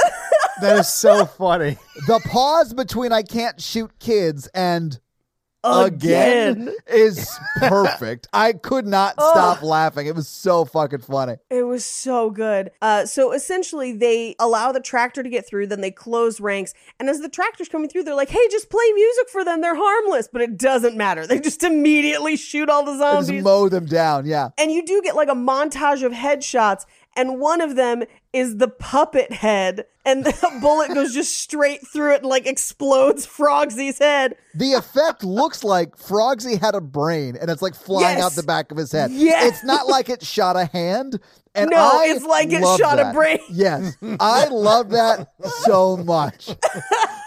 That 0.59 0.79
is 0.79 0.87
so 0.87 1.25
funny. 1.25 1.77
the 2.07 2.19
pause 2.31 2.73
between 2.73 3.11
I 3.11 3.21
can't 3.21 3.61
shoot 3.61 3.91
kids 3.99 4.47
and 4.55 4.99
again, 5.63 6.51
Again. 6.63 6.75
is 6.87 7.29
perfect. 7.57 8.27
I 8.33 8.53
could 8.53 8.85
not 8.85 9.13
stop 9.13 9.61
laughing. 9.61 10.07
It 10.07 10.15
was 10.15 10.27
so 10.27 10.65
fucking 10.65 10.99
funny. 10.99 11.37
It 11.49 11.63
was 11.63 11.85
so 11.85 12.29
good. 12.29 12.71
Uh, 12.81 13.05
so 13.05 13.31
essentially, 13.31 13.93
they 13.93 14.35
allow 14.39 14.71
the 14.71 14.79
tractor 14.81 15.23
to 15.23 15.29
get 15.29 15.47
through, 15.47 15.67
then 15.67 15.81
they 15.81 15.91
close 15.91 16.39
ranks. 16.39 16.73
And 16.99 17.09
as 17.09 17.19
the 17.21 17.29
tractor's 17.29 17.69
coming 17.69 17.89
through, 17.89 18.03
they're 18.03 18.15
like, 18.15 18.29
hey, 18.29 18.47
just 18.51 18.69
play 18.69 18.91
music 18.93 19.29
for 19.29 19.43
them. 19.45 19.61
They're 19.61 19.75
harmless. 19.75 20.27
But 20.31 20.41
it 20.41 20.57
doesn't 20.57 20.95
matter. 20.97 21.25
They 21.25 21.39
just 21.39 21.63
immediately 21.63 22.35
shoot 22.35 22.69
all 22.69 22.83
the 22.85 22.97
zombies. 22.97 23.29
just 23.29 23.43
mow 23.43 23.69
them 23.69 23.85
down. 23.85 24.25
Yeah. 24.25 24.49
and 24.57 24.71
you 24.71 24.85
do 24.85 25.01
get 25.01 25.15
like 25.15 25.29
a 25.29 25.35
montage 25.35 26.03
of 26.03 26.11
headshots. 26.11 26.85
And 27.15 27.39
one 27.39 27.61
of 27.61 27.75
them 27.75 28.03
is 28.33 28.57
the 28.57 28.67
puppet 28.67 29.31
head. 29.31 29.85
And 30.05 30.25
the 30.25 30.57
bullet 30.61 30.93
goes 30.93 31.13
just 31.13 31.37
straight 31.37 31.87
through 31.87 32.13
it 32.15 32.21
and 32.23 32.25
like 32.29 32.45
explodes 32.45 33.25
Frogsy's 33.25 33.99
head. 33.99 34.35
The 34.53 34.73
effect 34.73 35.23
looks 35.23 35.63
like 35.63 35.95
Frogsy 35.97 36.59
had 36.59 36.75
a 36.75 36.81
brain 36.81 37.37
and 37.39 37.49
it's 37.49 37.61
like 37.61 37.73
flying 37.75 38.17
Yes. 38.17 38.23
out 38.25 38.31
the 38.33 38.43
back 38.43 38.69
of 38.71 38.77
his 38.77 38.91
head. 38.91 39.11
Yes. 39.11 39.45
It's 39.53 39.63
not 39.63 39.87
like 39.87 40.09
it 40.09 40.21
shot 40.21 40.57
a 40.57 40.65
hand. 40.65 41.19
And 41.55 41.69
No, 41.69 41.77
I 41.77 42.07
it's 42.09 42.25
like 42.25 42.49
it 42.51 42.63
shot 42.77 42.99
a 42.99 43.13
brain. 43.13 43.39
Yes. 43.49 43.95
I 44.19 44.47
love 44.49 44.89
that 44.89 45.29
so 45.63 45.95
much. 45.97 46.49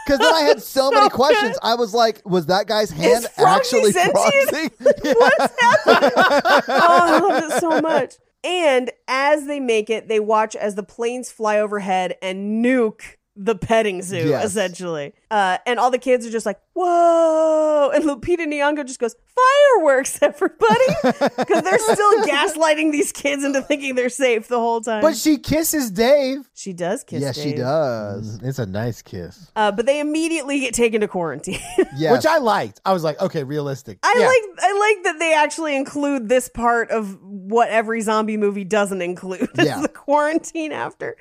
Because 0.06 0.20
then 0.20 0.34
I 0.34 0.40
had 0.42 0.62
so, 0.62 0.88
many 0.92 1.08
questions. 1.08 1.54
good. 1.54 1.58
I 1.68 1.74
was 1.74 1.92
like, 1.92 2.22
was 2.24 2.46
that 2.46 2.68
guy's 2.68 2.92
hand 2.92 3.26
actually? 3.38 3.92
Frogsy? 3.92 4.70
What's 4.78 5.60
happening? 5.60 6.10
oh, 6.14 6.62
I 6.68 7.18
love 7.18 7.42
it 7.50 7.60
so 7.60 7.80
much. 7.80 8.14
And 8.46 8.92
as 9.08 9.46
they 9.46 9.58
make 9.58 9.90
it, 9.90 10.06
they 10.06 10.20
watch 10.20 10.54
as 10.54 10.76
the 10.76 10.84
planes 10.84 11.32
fly 11.32 11.58
overhead 11.58 12.14
and 12.22 12.64
nuke 12.64 13.16
the 13.36 13.54
petting 13.54 14.00
zoo, 14.02 14.28
Yes. 14.28 14.46
essentially. 14.46 15.12
Uh, 15.30 15.58
and 15.66 15.78
all 15.78 15.90
the 15.90 15.98
kids 15.98 16.26
are 16.26 16.30
just 16.30 16.46
like, 16.46 16.58
whoa. 16.72 17.90
And 17.94 18.04
Lupita 18.04 18.46
Nyong'o 18.46 18.86
just 18.86 18.98
goes, 18.98 19.14
fireworks, 19.34 20.18
everybody. 20.22 20.84
Because 21.36 21.62
they're 21.62 21.78
still 21.78 22.22
gaslighting 22.24 22.92
these 22.92 23.12
kids 23.12 23.44
into 23.44 23.60
thinking 23.62 23.94
they're 23.94 24.08
safe 24.08 24.48
the 24.48 24.58
whole 24.58 24.80
time. 24.80 25.02
But 25.02 25.16
she 25.16 25.36
kisses 25.38 25.90
Dave. 25.90 26.48
she 26.54 26.72
does 26.72 27.04
kiss 27.04 27.20
yes, 27.20 27.38
she 27.40 27.52
does. 27.54 28.40
It's 28.42 28.58
a 28.58 28.66
nice 28.66 29.02
kiss. 29.02 29.50
Uh, 29.54 29.70
but 29.70 29.86
they 29.86 30.00
immediately 30.00 30.60
get 30.60 30.74
taken 30.74 31.00
to 31.02 31.08
quarantine. 31.08 31.60
Yes. 31.96 32.12
Which 32.12 32.26
I 32.26 32.38
liked. 32.38 32.80
I 32.84 32.92
was 32.92 33.02
like, 33.04 33.18
okay, 33.22 33.42
realistic. 33.42 33.98
I 34.02 34.14
Yeah. 34.18 34.26
like 34.26 34.42
I 34.62 34.78
like 34.78 35.04
that 35.04 35.18
they 35.18 35.32
actually 35.34 35.76
include 35.76 36.28
this 36.28 36.48
part 36.48 36.90
of 36.90 37.16
what 37.22 37.68
every 37.70 38.00
zombie 38.02 38.36
movie 38.36 38.64
doesn't 38.64 39.00
include 39.00 39.48
Yeah. 39.56 39.80
the 39.80 39.88
quarantine 39.88 40.72
after. 40.72 41.16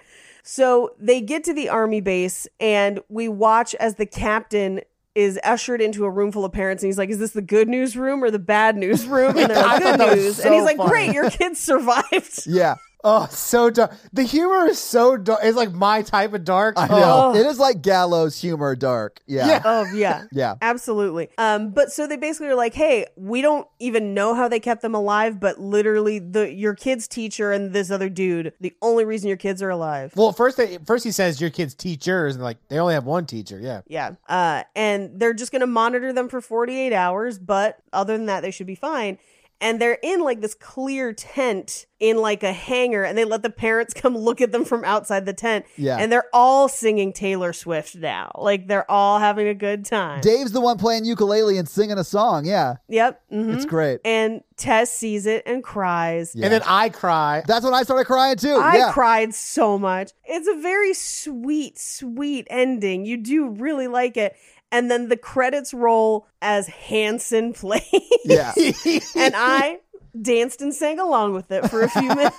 So 0.48 0.92
they 1.00 1.22
get 1.22 1.44
to 1.46 1.54
the 1.54 1.70
army 1.70 2.02
base 2.02 2.48
and 2.60 3.00
we 3.10 3.28
watch 3.28 3.74
as 3.76 3.96
the 3.96 4.06
captain 4.06 4.82
is 5.16 5.40
ushered 5.44 5.82
into 5.82 6.06
a 6.06 6.10
room 6.10 6.32
full 6.32 6.46
of 6.46 6.52
parents 6.52 6.84
and 6.84 6.88
he's 6.88 6.98
like, 7.00 7.10
Is 7.10 7.18
this 7.18 7.32
the 7.32 7.42
good 7.42 7.68
news 7.68 7.98
room 7.98 8.24
or 8.24 8.30
the 8.30 8.38
bad 8.38 8.78
news 8.78 9.08
room? 9.08 9.38
And 9.38 9.50
they're 9.50 9.64
like, 9.64 9.82
Good 9.82 10.00
news. 10.16 10.38
so 10.38 10.44
and 10.44 10.54
he's 10.54 10.64
like, 10.64 10.78
funny. 10.78 10.90
Great, 10.90 11.14
your 11.14 11.30
kids 11.32 11.60
survived. 11.72 12.46
Yeah. 12.46 12.76
Oh, 13.07 13.27
so 13.30 13.69
dark. 13.69 13.94
The 14.14 14.23
humor 14.23 14.65
is 14.65 14.80
so 14.80 15.15
dark. 15.15 15.41
It's 15.44 15.56
like 15.56 15.72
my 15.73 16.02
type 16.02 16.34
of 16.34 16.44
dark. 16.44 16.73
I 16.77 16.88
Oh. 16.90 17.34
know. 17.34 17.40
It 17.40 17.45
is 17.45 17.60
like 17.60 17.84
gallows 17.84 18.41
humor 18.41 18.76
dark. 18.76 19.22
Yeah. 19.27 19.48
Yeah. 19.48 19.61
Oh 19.64 19.86
yeah. 19.94 20.23
Yeah. 20.32 20.56
Absolutely. 20.60 21.30
Um, 21.38 21.69
but 21.69 21.91
so 21.91 22.07
they 22.07 22.18
basically 22.18 22.48
are 22.48 22.56
like, 22.56 22.73
hey, 22.73 23.06
we 23.15 23.41
don't 23.44 23.68
even 23.80 24.14
know 24.15 24.34
how 24.34 24.48
they 24.48 24.60
kept 24.60 24.82
them 24.82 24.95
alive, 24.95 25.40
but 25.40 25.60
literally 25.60 26.18
the 26.18 26.52
your 26.52 26.73
kid's 26.73 27.07
teacher 27.07 27.52
and 27.52 27.73
this 27.73 27.91
other 27.91 28.10
dude, 28.10 28.53
the 28.60 28.73
only 28.82 29.06
reason 29.06 29.27
your 29.27 29.38
kids 29.38 29.61
are 29.61 29.69
alive. 29.69 30.11
Well, 30.15 30.32
first 30.34 30.57
they, 30.57 30.80
first 30.80 31.03
he 31.03 31.11
says 31.11 31.40
your 31.40 31.52
kids 31.52 31.76
teachers, 31.76 32.36
and 32.36 32.44
like 32.44 32.57
they 32.69 32.80
only 32.80 32.95
have 32.95 33.06
one 33.06 33.27
teacher. 33.27 33.60
Yeah. 33.60 33.82
Yeah. 33.88 34.15
Uh, 34.27 34.64
and 34.76 35.19
they're 35.19 35.34
just 35.36 35.52
going 35.52 35.61
to 35.61 35.68
monitor 35.68 36.11
them 36.11 36.27
for 36.27 36.41
48 36.41 36.91
hours, 36.91 37.38
but 37.38 37.77
other 37.94 38.18
than 38.18 38.26
that, 38.26 38.41
they 38.41 38.52
should 38.52 38.68
be 38.68 38.76
fine. 38.76 39.19
And 39.61 39.80
they're 39.80 39.99
in 40.03 40.22
like 40.22 40.41
this 40.41 40.53
clear 40.53 41.14
tent 41.14 41.86
in 41.99 42.18
like 42.18 42.44
a 42.44 42.52
hangar, 42.52 43.03
and 43.03 43.18
they 43.18 43.23
let 43.23 43.41
the 43.41 43.49
parents 43.49 43.94
come 43.95 44.18
look 44.18 44.41
at 44.41 44.52
them 44.52 44.65
from 44.65 44.84
outside 44.84 45.26
the 45.26 45.34
tent. 45.34 45.65
Yeah. 45.77 45.98
And 45.98 46.11
they're 46.11 46.30
all 46.34 46.68
singing 46.68 47.14
Taylor 47.14 47.53
Swift 47.53 47.95
now. 47.95 48.32
Like 48.36 48.68
they're 48.68 48.90
all 48.90 49.19
having 49.19 49.48
a 49.48 49.53
good 49.53 49.86
time. 49.86 50.22
Dave's 50.22 50.52
the 50.52 50.61
one 50.61 50.77
playing 50.77 51.06
ukulele 51.06 51.57
and 51.57 51.68
singing 51.68 51.98
a 51.98 52.03
song. 52.03 52.45
Yeah. 52.45 52.76
yep. 52.88 53.22
mhm. 53.32 53.56
It's 53.56 53.65
great. 53.65 54.02
And 54.03 54.41
Tess 54.57 54.91
sees 54.91 55.26
it 55.26 55.44
and 55.45 55.64
cries. 55.64 56.34
Yeah. 56.36 56.45
And 56.45 56.53
then 56.53 56.61
I 56.65 56.90
cry. 56.90 57.44
That's 57.48 57.65
when 57.65 57.73
I 57.73 57.84
started 57.84 58.06
crying 58.06 58.38
too. 58.38 58.56
I 58.56 58.77
yeah. 58.77 58.91
cried 58.91 59.34
so 59.34 59.77
much. 59.77 60.11
It's 60.26 60.48
a 60.48 60.61
very 60.61 60.94
sweet, 60.94 61.77
sweet 61.80 62.48
ending. 62.49 63.06
You 63.06 63.18
do 63.18 63.49
really 63.49 63.88
like 63.88 64.18
it. 64.18 64.36
And 64.76 64.92
then 64.92 65.08
the 65.08 65.16
credits 65.18 65.74
roll 65.74 66.28
as 66.42 66.68
Hanson 66.68 67.54
plays. 67.54 67.82
yeah. 68.26 68.54
and 69.16 69.34
I 69.36 69.80
danced 70.22 70.62
and 70.62 70.74
sang 70.74 71.00
along 71.00 71.34
with 71.34 71.52
it 71.52 71.70
for 71.70 71.82
a 71.82 71.90
few 71.90 72.08
minutes. 72.10 72.38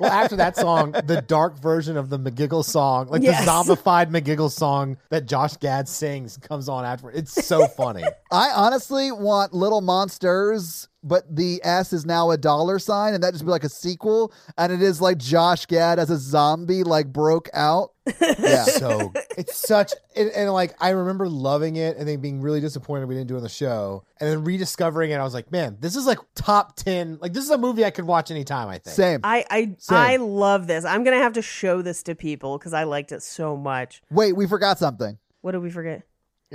well, 0.00 0.10
after 0.12 0.36
that 0.36 0.56
song, 0.56 0.92
the 0.92 1.22
dark 1.26 1.58
version 1.58 1.96
of 1.96 2.08
the 2.10 2.18
McGiggle 2.18 2.64
song, 2.64 3.08
like 3.08 3.22
Yes. 3.22 3.44
the 3.44 3.50
zombified 3.50 4.10
McGiggle 4.10 4.50
song 4.50 4.96
that 5.10 5.26
Josh 5.26 5.56
Gad 5.58 5.88
sings, 5.88 6.36
comes 6.38 6.68
on 6.68 6.84
after. 6.84 7.10
It's 7.10 7.32
so 7.46 7.66
funny. 7.66 8.04
I 8.32 8.50
honestly 8.50 9.12
want 9.12 9.52
Little 9.54 9.80
Monsters, 9.80 10.88
but 11.04 11.24
the 11.34 11.60
S 11.62 11.92
is 11.92 12.04
now 12.04 12.30
a 12.30 12.36
dollar 12.36 12.78
sign, 12.78 13.14
and 13.14 13.22
that 13.22 13.32
just 13.32 13.44
be 13.44 13.50
like 13.50 13.62
a 13.62 13.68
sequel, 13.68 14.32
and 14.58 14.72
it 14.72 14.82
is 14.82 15.00
like 15.00 15.18
Josh 15.18 15.66
Gad 15.66 15.98
as 15.98 16.10
a 16.10 16.16
zombie 16.18 16.82
like 16.82 17.12
broke 17.12 17.48
out. 17.52 17.90
Yeah. 18.38 18.64
so 18.64 19.12
it's 19.38 19.56
such 19.56 19.92
and, 20.14 20.28
and 20.30 20.52
like 20.52 20.74
I 20.78 20.90
remember 20.90 21.26
loving 21.26 21.76
it 21.76 21.96
and 21.96 22.06
then 22.06 22.20
being 22.20 22.42
really 22.42 22.60
disappointed 22.60 23.06
we 23.06 23.14
didn't 23.14 23.28
do 23.28 23.34
it 23.34 23.38
on 23.38 23.42
the 23.42 23.48
show 23.48 24.04
and 24.20 24.28
then 24.28 24.44
rediscovering 24.44 25.10
it 25.10 25.14
I 25.14 25.22
was 25.22 25.32
like 25.32 25.50
man 25.50 25.78
this 25.80 25.96
is 25.96 26.04
like 26.04 26.18
top 26.34 26.76
10 26.76 27.18
like 27.22 27.32
this 27.32 27.44
is 27.44 27.50
a 27.50 27.56
movie 27.56 27.82
I 27.82 27.90
could 27.90 28.04
watch 28.04 28.30
anytime 28.30 28.68
I 28.68 28.78
think 28.78 28.94
Same. 28.94 29.20
I 29.24 29.46
I, 29.50 29.74
Same. 29.78 29.96
I 29.96 30.16
love 30.16 30.66
this. 30.66 30.84
I'm 30.84 31.02
gonna 31.02 31.16
have 31.16 31.32
to 31.34 31.42
show 31.42 31.80
this 31.80 32.02
to 32.02 32.14
people 32.14 32.58
because 32.58 32.74
I 32.74 32.84
liked 32.84 33.10
it 33.10 33.22
so 33.22 33.56
much. 33.56 34.02
Wait, 34.10 34.34
we 34.34 34.46
forgot 34.46 34.78
something. 34.78 35.16
What 35.40 35.52
did 35.52 35.62
we 35.62 35.70
forget? 35.70 36.02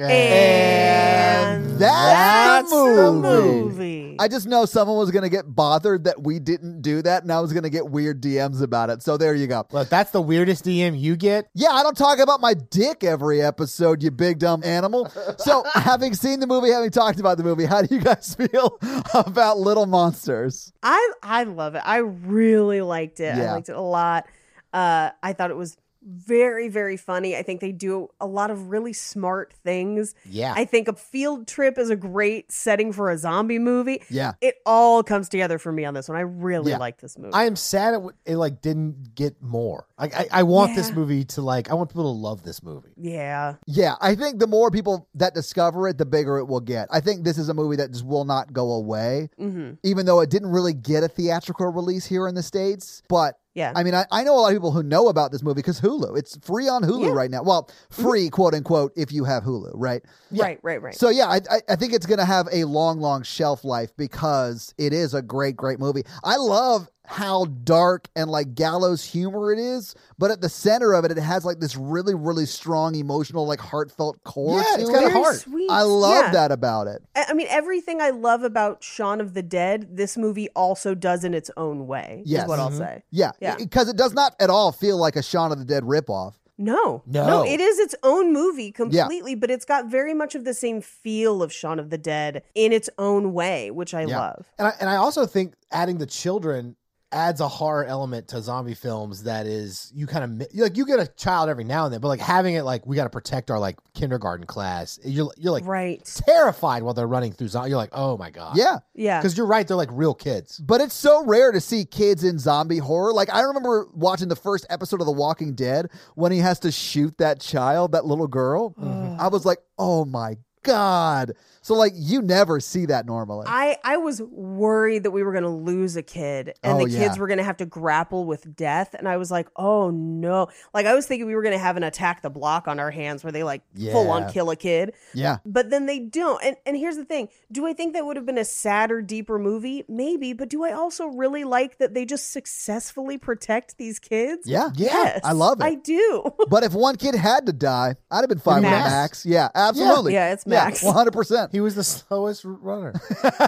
And 0.08 1.80
that's 1.80 2.70
the 2.70 2.76
the 2.78 3.12
movie. 3.12 3.62
movie. 3.62 4.16
I 4.20 4.28
just 4.28 4.48
know 4.48 4.66
someone 4.66 4.98
was 4.98 5.12
going 5.12 5.24
to 5.24 5.30
get 5.30 5.44
bothered 5.56 6.04
that 6.04 6.22
we 6.22 6.40
didn't 6.40 6.82
do 6.82 7.02
that, 7.02 7.24
and 7.24 7.32
I 7.32 7.40
was 7.40 7.54
going 7.54 7.64
to 7.64 7.70
get 7.70 7.90
weird 7.90 8.22
DMs 8.22 8.62
about 8.62 8.90
it. 8.90 9.02
So 9.02 9.16
there 9.18 9.34
you 9.34 9.48
go. 9.48 9.66
look 9.72 9.88
that's 9.90 10.12
the 10.12 10.22
weirdest 10.22 10.66
DM 10.66 11.00
you 11.00 11.16
get 11.16 11.50
Yeah, 11.54 11.70
I 11.72 11.84
don't 11.84 11.96
talk 11.96 12.20
about 12.20 12.42
my 12.42 12.54
dick 12.54 13.04
every 13.04 13.42
episode, 13.42 14.04
you 14.04 14.12
big 14.12 14.40
dumb 14.40 14.62
animal. 14.64 15.10
So, 15.38 15.64
having 15.74 16.14
seen 16.14 16.40
the 16.40 16.48
movie, 16.48 16.70
having 16.70 16.92
talked 16.92 17.20
about 17.20 17.38
the 17.38 17.44
movie, 17.44 17.66
how 17.66 17.82
do 17.82 17.94
you 17.96 18.02
guys 18.02 18.36
feel 18.52 18.78
about 19.14 19.58
Little 19.58 19.86
Monsters? 19.86 20.74
I 20.84 21.12
I 21.24 21.44
love 21.44 21.76
it. 21.76 21.82
I 21.86 21.98
really 21.98 22.82
liked 22.82 23.20
it. 23.20 23.36
I 23.36 23.54
liked 23.54 23.70
it 23.70 23.76
a 23.76 23.82
lot. 23.82 24.28
Uh, 24.74 25.10
I 25.24 25.34
thought 25.34 25.50
it 25.50 25.58
was 25.58 25.78
very 26.02 26.70
very 26.70 26.98
funny. 26.98 27.36
I 27.36 27.44
think 27.44 27.62
they 27.62 27.72
do 27.72 28.10
a 28.20 28.26
lot 28.28 28.52
of 28.52 28.70
really 28.70 28.94
smart 28.94 29.54
things. 29.64 30.16
yeah 30.26 30.54
I 30.56 30.66
think 30.66 30.88
a 30.88 30.94
field 30.94 31.48
trip 31.48 31.78
is 31.78 31.90
a 31.90 31.96
great 31.96 32.52
setting 32.52 32.92
for 32.94 33.10
a 33.10 33.18
zombie 33.18 33.60
movie. 33.60 34.02
Yeah. 34.10 34.34
It 34.42 34.56
all 34.66 35.04
comes 35.04 35.30
together 35.30 35.58
for 35.60 35.72
me 35.72 35.86
on 35.86 35.94
this 35.94 36.08
one. 36.10 36.18
I 36.18 36.22
really 36.22 36.72
Yeah. 36.72 36.78
like 36.78 37.00
this 37.00 37.18
movie. 37.18 37.34
I 37.34 37.46
am 37.46 37.56
sad 37.56 37.94
it, 37.96 38.02
it 38.26 38.36
like 38.38 38.62
didn't 38.62 39.16
get 39.16 39.42
more 39.42 39.88
like 40.00 40.16
I, 40.16 40.28
I 40.32 40.44
want 40.44 40.76
this 40.76 40.92
movie 40.92 41.26
to 41.26 41.42
like 41.42 41.70
I 41.70 41.74
want 41.74 41.90
people 41.90 42.04
to 42.04 42.20
love 42.20 42.44
this 42.44 42.64
movie 42.64 42.90
yeah. 42.98 43.56
Yeah, 43.66 43.96
I 44.02 44.16
think 44.16 44.40
the 44.40 44.48
more 44.48 44.72
people 44.72 45.08
that 45.16 45.34
discover 45.34 45.88
it, 45.88 45.98
the 45.98 46.06
bigger 46.06 46.38
it 46.38 46.46
will 46.46 46.60
get. 46.60 46.88
I 46.92 47.00
think 47.00 47.24
this 47.24 47.38
is 47.38 47.50
a 47.50 47.54
movie 47.54 47.76
that 47.78 47.92
just 47.92 48.06
will 48.06 48.26
not 48.26 48.52
go 48.54 48.72
away, 48.74 49.30
hmm 49.38 49.72
even 49.84 50.06
though 50.06 50.20
it 50.20 50.30
didn't 50.30 50.50
really 50.50 50.74
get 50.74 51.04
a 51.04 51.08
theatrical 51.08 51.68
release 51.68 52.06
here 52.06 52.28
in 52.28 52.36
the 52.36 52.44
States. 52.44 53.02
But 53.08 53.40
Yeah. 53.56 53.74
I 53.76 53.84
mean, 53.84 53.96
I, 53.96 54.06
I 54.12 54.24
know 54.24 54.36
a 54.36 54.40
lot 54.40 54.52
of 54.52 54.56
people 54.56 54.72
who 54.72 54.84
know 54.84 55.08
about 55.08 55.32
this 55.32 55.42
movie 55.42 55.56
because 55.56 55.82
Hulu. 55.82 56.18
It's 56.18 56.38
free 56.46 56.68
on 56.68 56.84
Hulu 56.84 57.08
Yeah. 57.08 57.12
right 57.14 57.32
now. 57.32 57.44
Well, 57.44 57.64
mm-hmm. 57.64 58.04
free, 58.04 58.30
quote 58.30 58.54
unquote, 58.54 58.94
if 58.96 59.12
you 59.12 59.24
have 59.26 59.44
Hulu, 59.44 59.72
right? 59.74 60.04
Right. 60.32 60.60
Right. 60.62 60.82
Right. 60.82 60.96
So 60.96 61.10
yeah, 61.10 61.28
I, 61.28 61.42
I, 61.50 61.62
I 61.70 61.76
think 61.76 61.94
it's 61.94 62.06
going 62.06 62.20
to 62.20 62.26
have 62.26 62.48
a 62.52 62.64
long, 62.66 63.00
long 63.00 63.24
shelf 63.24 63.64
life 63.64 63.92
because 63.98 64.74
it 64.78 64.94
is 64.94 65.14
a 65.14 65.22
great, 65.22 65.56
great 65.56 65.80
movie. 65.80 66.04
I 66.24 66.38
love 66.38 66.88
how 67.10 67.46
dark 67.64 68.08
and 68.16 68.30
like 68.30 68.54
gallows 68.54 69.04
humor 69.04 69.52
it 69.52 69.58
is, 69.58 69.96
but 70.20 70.30
at 70.30 70.42
the 70.42 70.48
center 70.50 70.94
of 70.94 71.04
it, 71.06 71.12
it 71.12 71.18
has 71.18 71.44
like 71.44 71.60
this 71.60 71.76
really, 71.76 72.14
really 72.14 72.46
strong 72.46 72.94
emotional, 72.94 73.48
like 73.48 73.60
heartfelt 73.60 74.24
core. 74.24 74.60
Yeah, 74.60 74.76
to 74.76 74.82
it's 74.82 74.90
it. 74.90 74.94
got 74.94 75.04
a 75.06 75.10
heart. 75.10 75.36
sweet. 75.38 75.72
I 75.72 75.82
love 75.82 76.26
Yeah. 76.26 76.32
that 76.34 76.52
about 76.52 76.86
it. 76.86 77.02
I 77.16 77.26
I 77.30 77.34
mean, 77.34 77.48
everything 77.50 78.00
I 78.00 78.12
love 78.12 78.44
about 78.44 78.84
Shaun 78.84 79.20
of 79.22 79.34
the 79.34 79.42
Dead, 79.42 79.88
this 79.98 80.18
movie 80.18 80.50
also 80.56 80.94
does 80.94 81.24
in 81.24 81.34
its 81.34 81.50
own 81.58 81.88
way. 81.88 82.22
Yes. 82.28 82.44
Is 82.44 82.50
what 82.50 82.60
I'll 82.60 82.70
Mhm. 82.70 82.78
say. 82.78 83.04
Yeah, 83.10 83.32
Yeah. 83.40 83.56
because 83.56 83.90
it 83.90 83.98
does 83.98 84.14
not 84.14 84.36
at 84.40 84.52
all 84.52 84.72
feel 84.72 84.98
like 84.98 85.16
a 85.16 85.24
Shaun 85.24 85.52
of 85.52 85.58
the 85.58 85.66
Dead 85.66 85.84
ripoff. 85.84 86.34
No, 86.60 87.02
No. 87.08 87.26
no, 87.26 87.44
it 87.46 87.60
is 87.62 87.80
its 87.80 87.96
own 88.04 88.34
movie 88.34 88.72
completely, 88.72 89.34
but 89.34 89.50
it's 89.50 89.64
got 89.66 89.86
very 89.86 90.14
much 90.14 90.36
of 90.36 90.44
the 90.44 90.54
same 90.54 90.82
feel 90.82 91.42
of 91.42 91.54
Shaun 91.54 91.80
of 91.80 91.90
the 91.90 91.98
Dead 91.98 92.44
in 92.54 92.74
its 92.74 92.90
own 93.00 93.34
way, 93.34 93.72
which 93.72 93.94
I 93.94 94.02
Yeah. 94.04 94.20
love. 94.20 94.46
And 94.60 94.68
I, 94.68 94.74
and 94.82 94.90
I 94.90 94.98
also 94.98 95.26
think 95.26 95.54
adding 95.72 95.98
the 96.00 96.06
children 96.06 96.76
adds 97.12 97.42
a 97.42 97.48
horror 97.48 97.84
element 97.86 98.28
to 98.28 98.40
zombie 98.42 98.76
films 98.76 99.24
that 99.24 99.48
is 99.48 99.92
you 99.96 100.06
kind 100.06 100.42
of 100.42 100.48
like 100.54 100.78
you 100.78 100.86
get 100.86 101.00
a 101.00 101.08
child 101.08 101.50
every 101.50 101.64
now 101.64 101.86
and 101.86 101.94
then 101.94 102.00
but 102.00 102.08
like 102.08 102.20
having 102.20 102.54
it 102.54 102.62
like 102.62 102.86
we 102.86 102.96
got 102.96 103.06
to 103.06 103.10
protect 103.10 103.50
our 103.50 103.58
like 103.58 103.78
kindergarten 103.96 104.46
class 104.46 105.00
you're 105.04 105.32
you're 105.36 105.52
like 105.52 105.66
Right. 105.66 106.04
terrified 106.28 106.84
while 106.84 106.94
they're 106.94 107.08
running 107.08 107.32
through 107.32 107.48
zombie 107.48 107.70
you're 107.72 107.78
like 107.80 107.90
oh 107.94 108.16
my 108.18 108.30
god 108.30 108.56
Yeah, 108.58 108.78
Yeah. 108.94 109.20
because 109.20 109.36
you're 109.36 109.48
right 109.48 109.68
they're 109.68 109.76
like 109.76 109.90
real 109.92 110.14
kids 110.14 110.60
but 110.60 110.82
it's 110.82 110.94
so 110.94 111.26
rare 111.26 111.52
to 111.52 111.60
see 111.60 111.84
kids 111.84 112.24
in 112.24 112.38
zombie 112.38 112.78
horror. 112.78 113.12
Like 113.12 113.34
I 113.34 113.42
remember 113.42 113.88
watching 113.94 114.28
the 114.28 114.36
first 114.36 114.68
episode 114.70 115.00
of 115.00 115.08
The 115.08 115.12
Walking 115.12 115.56
Dead 115.56 115.90
when 116.14 116.32
he 116.32 116.40
has 116.40 116.60
to 116.60 116.72
shoot 116.72 117.18
that 117.18 117.40
child, 117.42 117.94
that 117.94 118.06
little 118.06 118.28
girl. 118.28 118.72
Mm-hmm. 118.76 119.20
I 119.20 119.28
was 119.30 119.46
like, 119.46 119.60
oh 119.78 120.06
my 120.06 120.38
god. 120.64 121.34
So 121.70 121.76
like 121.76 121.94
you 121.96 122.24
never 122.24 122.60
see 122.60 122.88
that 122.88 123.06
normally. 123.06 123.46
I, 123.48 123.78
I 123.84 123.98
was 123.98 124.24
worried 124.24 125.04
that 125.04 125.12
we 125.12 125.22
were 125.22 125.32
going 125.32 125.44
to 125.44 125.50
lose 125.50 125.96
a 125.96 126.02
kid 126.02 126.56
and 126.64 126.74
Oh, 126.74 126.80
the 126.80 126.86
kids 126.86 127.16
yeah. 127.16 127.20
were 127.20 127.28
going 127.28 127.38
to 127.38 127.44
have 127.44 127.58
to 127.58 127.68
grapple 127.68 128.26
with 128.26 128.56
death. 128.56 128.96
And 128.98 129.08
I 129.08 129.18
was 129.18 129.30
like, 129.30 129.48
oh 129.56 129.92
no. 129.92 130.48
Like, 130.74 130.88
I 130.88 130.96
was 130.96 131.06
thinking 131.06 131.28
we 131.28 131.36
were 131.36 131.44
going 131.44 131.54
to 131.54 131.60
have 131.60 131.78
an 131.78 131.84
attack 131.84 132.24
the 132.24 132.30
block 132.32 132.68
on 132.68 132.80
our 132.80 132.90
hands 132.90 133.24
where 133.24 133.32
they 133.32 133.44
like 133.44 133.62
full 133.92 134.10
on 134.10 134.32
kill 134.32 134.50
a 134.50 134.56
kid. 134.56 134.94
yeah. 135.14 135.38
But 135.46 135.70
then 135.70 135.86
they 135.86 136.00
don't. 136.00 136.44
And 136.44 136.56
and 136.66 136.76
here's 136.76 136.96
the 136.96 137.06
thing. 137.06 137.30
Do 137.52 137.68
I 137.68 137.74
think 137.74 137.94
that 137.94 138.04
would 138.04 138.16
have 138.16 138.26
been 138.26 138.40
a 138.40 138.46
sadder, 138.46 139.04
deeper 139.04 139.38
movie? 139.38 139.84
Maybe. 139.88 140.34
But 140.34 140.50
do 140.50 140.64
I 140.64 140.72
also 140.72 141.06
really 141.06 141.44
like 141.44 141.78
that 141.78 141.94
they 141.94 142.04
just 142.04 142.32
successfully 142.32 143.20
protect 143.20 143.78
these 143.78 144.00
kids? 144.00 144.48
Yeah. 144.50 144.70
Yes. 144.74 145.22
I 145.24 145.34
love 145.34 145.62
it. 145.62 145.66
I 145.66 145.76
do. 145.76 146.24
But 146.50 146.64
if 146.64 146.74
one 146.74 146.96
kid 146.96 147.14
had 147.14 147.46
to 147.46 147.54
die, 147.54 147.96
I'd 148.10 148.22
have 148.22 148.30
been 148.30 148.40
fine 148.40 148.64
with 148.64 148.72
Max. 148.72 148.90
Max. 148.92 149.26
Yeah, 149.28 149.50
absolutely. 149.54 150.14
Yeah, 150.14 150.34
it's 150.34 150.48
Max. 150.48 150.82
One 150.82 150.96
hundred 150.96 151.14
percent. 151.14 151.52
He 151.60 151.62
was 151.62 151.76
the 151.76 151.84
slowest 151.84 152.44
runner 152.46 152.94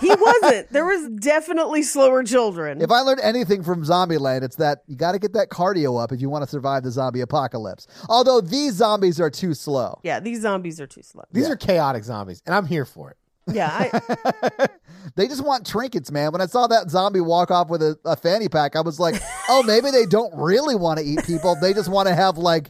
he 0.02 0.10
wasn't. 0.14 0.70
There 0.70 0.86
was 0.86 1.08
definitely 1.22 1.82
slower 1.82 2.24
children. 2.24 2.82
If 2.82 2.92
I 2.92 3.00
learned 3.00 3.22
anything 3.24 3.64
from 3.64 3.84
Zombieland, 3.84 4.44
it's 4.44 4.58
that 4.58 4.80
you 4.88 4.98
got 4.98 5.14
to 5.14 5.20
get 5.20 5.32
that 5.32 5.48
cardio 5.48 6.04
up 6.04 6.12
if 6.12 6.20
you 6.20 6.30
want 6.30 6.44
to 6.44 6.50
survive 6.50 6.84
the 6.84 6.92
zombie 6.92 7.22
apocalypse. 7.22 7.88
Although 8.10 8.42
these 8.42 8.74
zombies 8.74 9.22
are 9.22 9.30
too 9.30 9.54
slow. 9.54 10.02
yeah, 10.04 10.20
these 10.20 10.42
zombies 10.42 10.82
are 10.82 10.88
too 10.88 11.04
slow. 11.04 11.24
these 11.32 11.50
are 11.50 11.56
chaotic 11.56 12.04
zombies 12.04 12.42
and 12.46 12.54
i'm 12.54 12.66
here 12.66 12.84
for 12.86 13.12
it 13.12 13.18
Yeah, 13.54 13.70
I, 13.72 14.68
They 15.16 15.28
just 15.28 15.44
want 15.44 15.66
trinkets, 15.66 16.12
man. 16.12 16.32
When 16.32 16.42
I 16.42 16.46
saw 16.46 16.68
that 16.68 16.90
zombie 16.90 17.22
walk 17.22 17.50
off 17.52 17.70
with 17.70 17.82
a, 17.82 17.98
a 18.06 18.16
fanny 18.16 18.48
pack, 18.48 18.76
I 18.76 18.82
was 18.82 19.00
like, 19.00 19.16
oh, 19.50 19.64
maybe 19.64 19.90
they 19.92 20.06
don't 20.06 20.34
really 20.36 20.76
want 20.76 21.00
to 21.00 21.06
eat 21.06 21.24
people. 21.26 21.56
They 21.60 21.74
just 21.74 21.90
want 21.90 22.08
to 22.08 22.16
have 22.16 22.38
like 22.38 22.70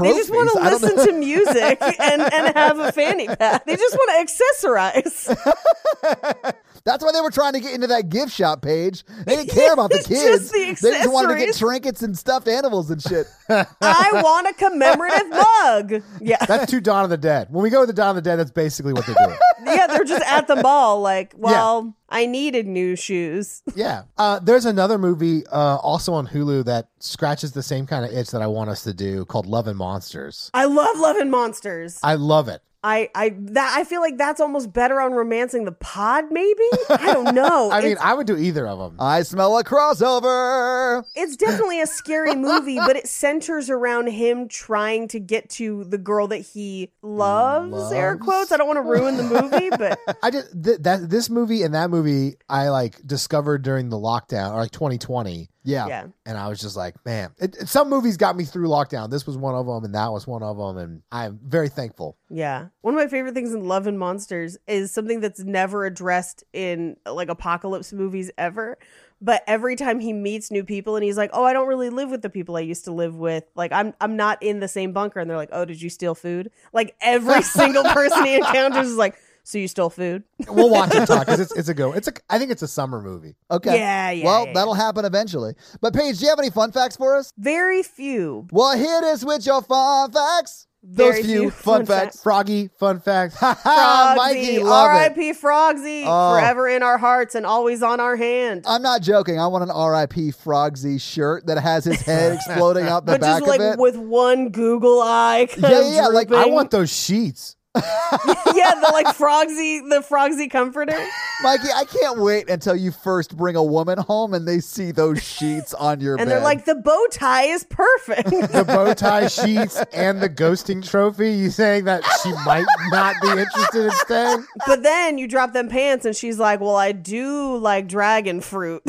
They 0.00 0.12
just 0.12 0.30
want 0.30 0.50
to 0.52 0.60
listen 0.60 1.06
to 1.06 1.12
music 1.12 1.78
and, 1.82 2.22
and 2.22 2.56
have 2.56 2.78
a 2.78 2.92
fanny 2.92 3.26
pack. 3.26 3.64
They 3.66 3.76
just 3.76 3.94
want 3.96 4.28
to 4.28 4.66
accessorize. 4.66 6.54
That's 6.84 7.02
why 7.02 7.12
they 7.12 7.20
were 7.22 7.30
trying 7.30 7.54
to 7.54 7.60
get 7.60 7.74
into 7.74 7.86
that 7.86 8.10
gift 8.10 8.30
shop 8.32 8.60
Paige. 8.60 9.04
They 9.26 9.36
didn't 9.36 9.50
care 9.50 9.72
about 9.72 9.90
the 9.90 9.96
Just 10.08 10.08
kids. 10.08 10.80
the 10.82 10.90
they 10.90 10.98
just 10.98 11.12
wanted 11.12 11.38
to 11.38 11.46
get 11.46 11.54
trinkets 11.56 12.02
and 12.02 12.16
stuffed 12.16 12.46
animals 12.46 12.90
and 12.90 13.00
shit. 13.00 13.26
I 13.48 14.10
want 14.22 14.48
a 14.48 14.52
commemorative 14.52 15.28
mug. 15.30 16.02
Yeah. 16.20 16.44
That's 16.44 16.70
too 16.70 16.80
Dawn 16.82 17.04
of 17.04 17.10
the 17.10 17.16
Dead. 17.16 17.48
When 17.50 17.62
we 17.62 17.70
go 17.70 17.80
to 17.80 17.86
the 17.86 17.92
Dawn 17.94 18.10
of 18.10 18.16
the 18.16 18.22
Dead, 18.22 18.36
that's 18.36 18.50
basically 18.50 18.92
what 18.92 19.06
they're 19.06 19.16
doing. 19.24 19.38
yeah, 19.64 19.86
they're 19.86 20.04
just 20.04 20.24
at 20.26 20.46
the 20.46 20.56
mall, 20.56 21.00
like, 21.00 21.32
well, 21.36 21.94
I 22.10 22.26
needed 22.26 22.66
new 22.66 22.96
shoes. 22.96 23.62
yeah. 23.74 24.02
Uh, 24.18 24.38
there's 24.40 24.66
another 24.66 24.98
movie 24.98 25.46
uh, 25.46 25.76
also 25.76 26.12
on 26.12 26.26
Hulu 26.28 26.66
that 26.66 26.88
scratches 26.98 27.52
the 27.52 27.62
same 27.62 27.86
kind 27.86 28.04
of 28.04 28.12
itch 28.12 28.30
that 28.30 28.42
I 28.42 28.46
want 28.46 28.68
us 28.68 28.82
to 28.84 28.92
do 28.92 29.24
called 29.24 29.46
Love 29.46 29.68
and 29.68 29.78
Monsters. 29.78 30.50
I 30.52 30.66
love 30.66 30.98
loving 30.98 31.30
monsters. 31.30 31.98
I 32.02 32.16
love 32.16 32.48
it. 32.48 32.60
I, 32.84 33.08
I 33.14 33.34
that 33.34 33.74
I 33.78 33.84
feel 33.84 34.02
like 34.02 34.18
that's 34.18 34.42
almost 34.42 34.70
better 34.70 35.00
on 35.00 35.14
romancing 35.14 35.64
the 35.64 35.72
pod, 35.72 36.26
maybe? 36.30 36.62
I 36.90 37.14
don't 37.14 37.34
know. 37.34 37.70
I 37.72 37.80
mean, 37.80 37.96
I 37.98 38.12
would 38.12 38.26
do 38.26 38.36
either 38.36 38.66
of 38.66 38.78
them. 38.78 39.00
I 39.00 39.22
smell 39.22 39.56
a 39.56 39.64
crossover. 39.64 41.02
it's 41.16 41.34
definitely 41.36 41.80
a 41.80 41.86
scary 41.86 42.34
movie, 42.36 42.76
but 42.76 42.94
it 42.96 43.08
centers 43.08 43.70
around 43.70 44.08
him 44.08 44.48
trying 44.48 45.08
to 45.08 45.18
get 45.18 45.48
to 45.50 45.84
the 45.84 45.96
girl 45.96 46.28
that 46.28 46.38
he 46.38 46.92
loves, 47.00 47.90
air 47.90 48.18
quotes. 48.18 48.52
I 48.52 48.58
don't 48.58 48.66
want 48.66 48.76
to 48.76 48.82
ruin 48.82 49.16
the 49.16 49.22
movie, 49.22 49.70
but 49.70 49.98
I 50.22 50.30
just 50.30 50.52
th- 50.62 50.80
that 50.80 51.08
this 51.08 51.30
movie 51.30 51.62
and 51.62 51.72
that 51.72 51.88
movie 51.88 52.36
I 52.50 52.68
like 52.68 53.00
discovered 53.06 53.62
during 53.62 53.88
the 53.88 53.96
lockdown 53.96 54.52
or 54.52 54.56
like 54.58 54.72
2020, 54.72 55.48
Yeah. 55.64 55.86
yeah. 55.88 56.06
and 56.26 56.36
I 56.36 56.48
was 56.48 56.60
just 56.60 56.76
like, 56.76 56.94
man, 57.06 57.30
it, 57.38 57.56
it- 57.56 57.68
some 57.68 57.88
movies 57.88 58.16
got 58.16 58.36
me 58.36 58.44
through 58.44 58.68
lockdown. 58.68 59.10
This 59.10 59.26
was 59.26 59.36
one 59.36 59.54
of 59.54 59.66
them, 59.66 59.84
and 59.84 59.94
that 59.94 60.12
was 60.12 60.26
one 60.26 60.42
of 60.42 60.56
them, 60.58 60.76
and 60.76 61.02
I'm 61.10 61.40
very 61.44 61.68
thankful. 61.70 62.16
Yeah. 62.28 62.66
One 62.82 62.94
of 62.94 62.98
my 63.00 63.08
favorite 63.08 63.34
things 63.34 63.52
in 63.54 63.66
Love 63.66 63.86
and 63.86 63.98
Monsters 63.98 64.58
is 64.66 64.92
something 64.92 65.20
that's 65.20 65.40
never 65.40 65.86
addressed 65.86 66.44
in 66.52 66.96
like 67.06 67.28
apocalypse 67.30 67.92
movies 67.92 68.30
ever. 68.36 68.78
But 69.20 69.42
every 69.46 69.74
time 69.76 70.00
he 70.00 70.12
meets 70.12 70.50
new 70.50 70.64
people 70.64 70.96
and 70.96 71.04
he's 71.04 71.16
like, 71.16 71.30
"Oh, 71.32 71.44
I 71.44 71.54
don't 71.54 71.68
really 71.68 71.88
live 71.88 72.10
with 72.10 72.20
the 72.20 72.28
people 72.28 72.56
I 72.56 72.60
used 72.60 72.84
to 72.84 72.92
live 72.92 73.16
with. 73.16 73.44
Like 73.54 73.72
I'm 73.72 73.94
I'm 74.00 74.16
not 74.16 74.42
in 74.42 74.60
the 74.60 74.68
same 74.68 74.92
bunker." 74.92 75.18
And 75.18 75.30
they're 75.30 75.36
like, 75.38 75.48
"Oh, 75.52 75.64
did 75.64 75.80
you 75.80 75.88
steal 75.88 76.14
food?" 76.14 76.50
Like 76.74 76.94
every 77.00 77.40
single 77.58 77.84
person 77.84 78.26
he 78.26 78.34
encounters 78.34 78.88
is 78.88 78.96
like, 78.96 79.14
"So 79.44 79.58
you 79.58 79.68
stole 79.68 79.90
food?" 79.90 80.24
We'll 80.48 80.70
watch 80.70 80.94
it 80.94 81.06
talk 81.06 81.20
because 81.26 81.40
it's 81.40 81.52
it's 81.56 81.68
a 81.68 81.74
go. 81.74 81.92
It's 81.92 82.08
a 82.08 82.12
I 82.28 82.38
think 82.38 82.50
it's 82.50 82.62
a 82.62 82.68
summer 82.68 83.00
movie. 83.00 83.36
Okay. 83.50 83.76
Yeah, 83.78 84.10
yeah, 84.10 84.24
Well, 84.24 84.46
yeah, 84.46 84.52
that'll 84.54 84.74
happen 84.74 85.04
eventually. 85.04 85.54
But 85.80 85.94
Paige, 85.94 86.18
do 86.18 86.24
you 86.24 86.30
have 86.30 86.38
any 86.40 86.50
fun 86.50 86.72
facts 86.72 86.96
for 86.96 87.14
us? 87.16 87.32
Very 87.38 87.82
few. 87.82 88.48
Well, 88.50 88.76
hit 88.76 89.04
us 89.04 89.24
with 89.24 89.46
your 89.46 89.62
fun 89.62 90.10
facts. 90.10 90.66
Those 90.86 91.14
few 91.14 91.24
few 91.24 91.50
fun, 91.50 91.86
fun 91.86 91.86
facts. 91.86 92.22
Froggy, 92.22 92.68
fun 92.78 93.00
fact. 93.00 93.36
Ha 93.38 93.58
ha, 93.62 94.14
Mikey, 94.18 94.56
Frogsy, 94.58 94.62
love 94.64 94.84
it. 94.84 94.88
R.I.P. 94.90 95.32
Frogsy, 95.32 96.04
Oh. 96.06 96.34
forever 96.34 96.68
in 96.68 96.82
our 96.82 96.98
hearts 96.98 97.34
and 97.34 97.46
always 97.46 97.82
on 97.82 98.00
our 98.00 98.16
hand. 98.16 98.64
I'm 98.66 98.82
not 98.82 99.00
joking. 99.00 99.40
I 99.40 99.46
want 99.46 99.64
an 99.64 99.70
R.I.P. 99.70 100.32
Frogsy 100.32 101.00
shirt 101.00 101.46
that 101.46 101.56
has 101.56 101.86
his 101.86 102.02
head 102.02 102.34
exploding 102.46 102.84
out 102.84 103.06
the 103.06 103.12
but 103.12 103.22
back 103.22 103.40
just 103.40 103.48
like 103.48 103.60
of 103.60 103.72
it. 103.74 103.78
with 103.78 103.96
one 103.96 104.50
Google 104.50 105.00
eye. 105.00 105.46
Kind 105.50 105.62
Yeah, 105.62 105.90
yeah, 105.90 106.06
like, 106.08 106.30
I 106.30 106.46
want 106.48 106.70
those 106.70 106.92
sheets. 106.92 107.56
yeah, 108.54 108.70
the 108.74 108.90
like 108.92 109.06
Frogsy, 109.16 109.88
the 109.88 110.04
Frogsy 110.08 110.48
comforter. 110.48 110.96
Mikey, 111.42 111.68
I 111.74 111.84
can't 111.84 112.20
wait 112.20 112.48
until 112.48 112.76
you 112.76 112.92
first 112.92 113.36
bring 113.36 113.56
a 113.56 113.62
woman 113.64 113.98
home 113.98 114.32
and 114.32 114.46
they 114.46 114.60
see 114.60 114.92
those 114.92 115.20
sheets 115.20 115.74
on 115.74 116.00
your 116.00 116.16
bed. 116.16 116.22
And 116.22 116.28
bed. 116.28 116.36
they're 116.36 116.44
like, 116.44 116.64
the 116.66 116.76
bow 116.76 117.06
tie 117.10 117.44
is 117.44 117.64
perfect. 117.64 118.30
The 118.54 118.64
bow 118.64 118.94
tie 118.94 119.26
sheets 119.26 119.76
and 119.92 120.20
the 120.20 120.28
ghosting 120.28 120.88
trophy. 120.88 121.32
You 121.32 121.50
saying 121.50 121.84
that 121.86 122.04
she 122.22 122.32
might 122.44 122.66
not 122.90 123.16
be 123.20 123.28
interested 123.30 123.86
in 123.86 123.90
staying? 123.92 124.46
but 124.66 124.82
then 124.84 125.18
you 125.18 125.26
drop 125.26 125.52
them 125.52 125.68
pants, 125.68 126.04
and 126.04 126.14
she's 126.14 126.38
like, 126.38 126.60
well, 126.60 126.76
I 126.76 126.92
do 126.92 127.56
like 127.56 127.88
dragon 127.88 128.40
fruit. 128.40 128.82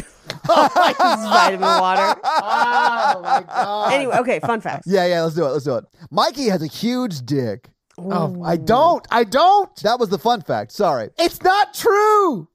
Oh 0.47 0.69
vitamin 0.73 1.61
water. 1.61 2.19
Oh 2.23 3.21
my 3.23 3.43
god. 3.47 3.93
Anyway, 3.93 4.15
okay, 4.17 4.39
fun 4.39 4.61
fact. 4.61 4.83
yeah, 4.85 5.05
yeah, 5.07 5.23
let's 5.23 5.35
do 5.35 5.45
it. 5.45 5.49
Let's 5.49 5.65
do 5.65 5.75
it. 5.75 5.85
Mikey 6.11 6.49
has 6.49 6.61
a 6.61 6.67
huge 6.67 7.25
dick. 7.25 7.69
Oh, 7.97 8.43
I 8.43 8.57
don't. 8.57 9.05
I 9.09 9.23
don't. 9.23 9.75
That 9.83 9.99
was 9.99 10.09
the 10.09 10.19
fun 10.19 10.41
fact. 10.41 10.71
Sorry. 10.71 11.09
It's 11.17 11.41
not 11.41 11.73
true. 11.73 12.47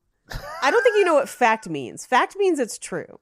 I 0.63 0.71
don't 0.71 0.83
think 0.83 0.97
you 0.97 1.05
know 1.05 1.15
what 1.15 1.29
fact 1.29 1.69
means. 1.69 2.07
Fact 2.07 2.37
means 2.37 2.59
it's 2.59 2.79
true, 2.79 3.19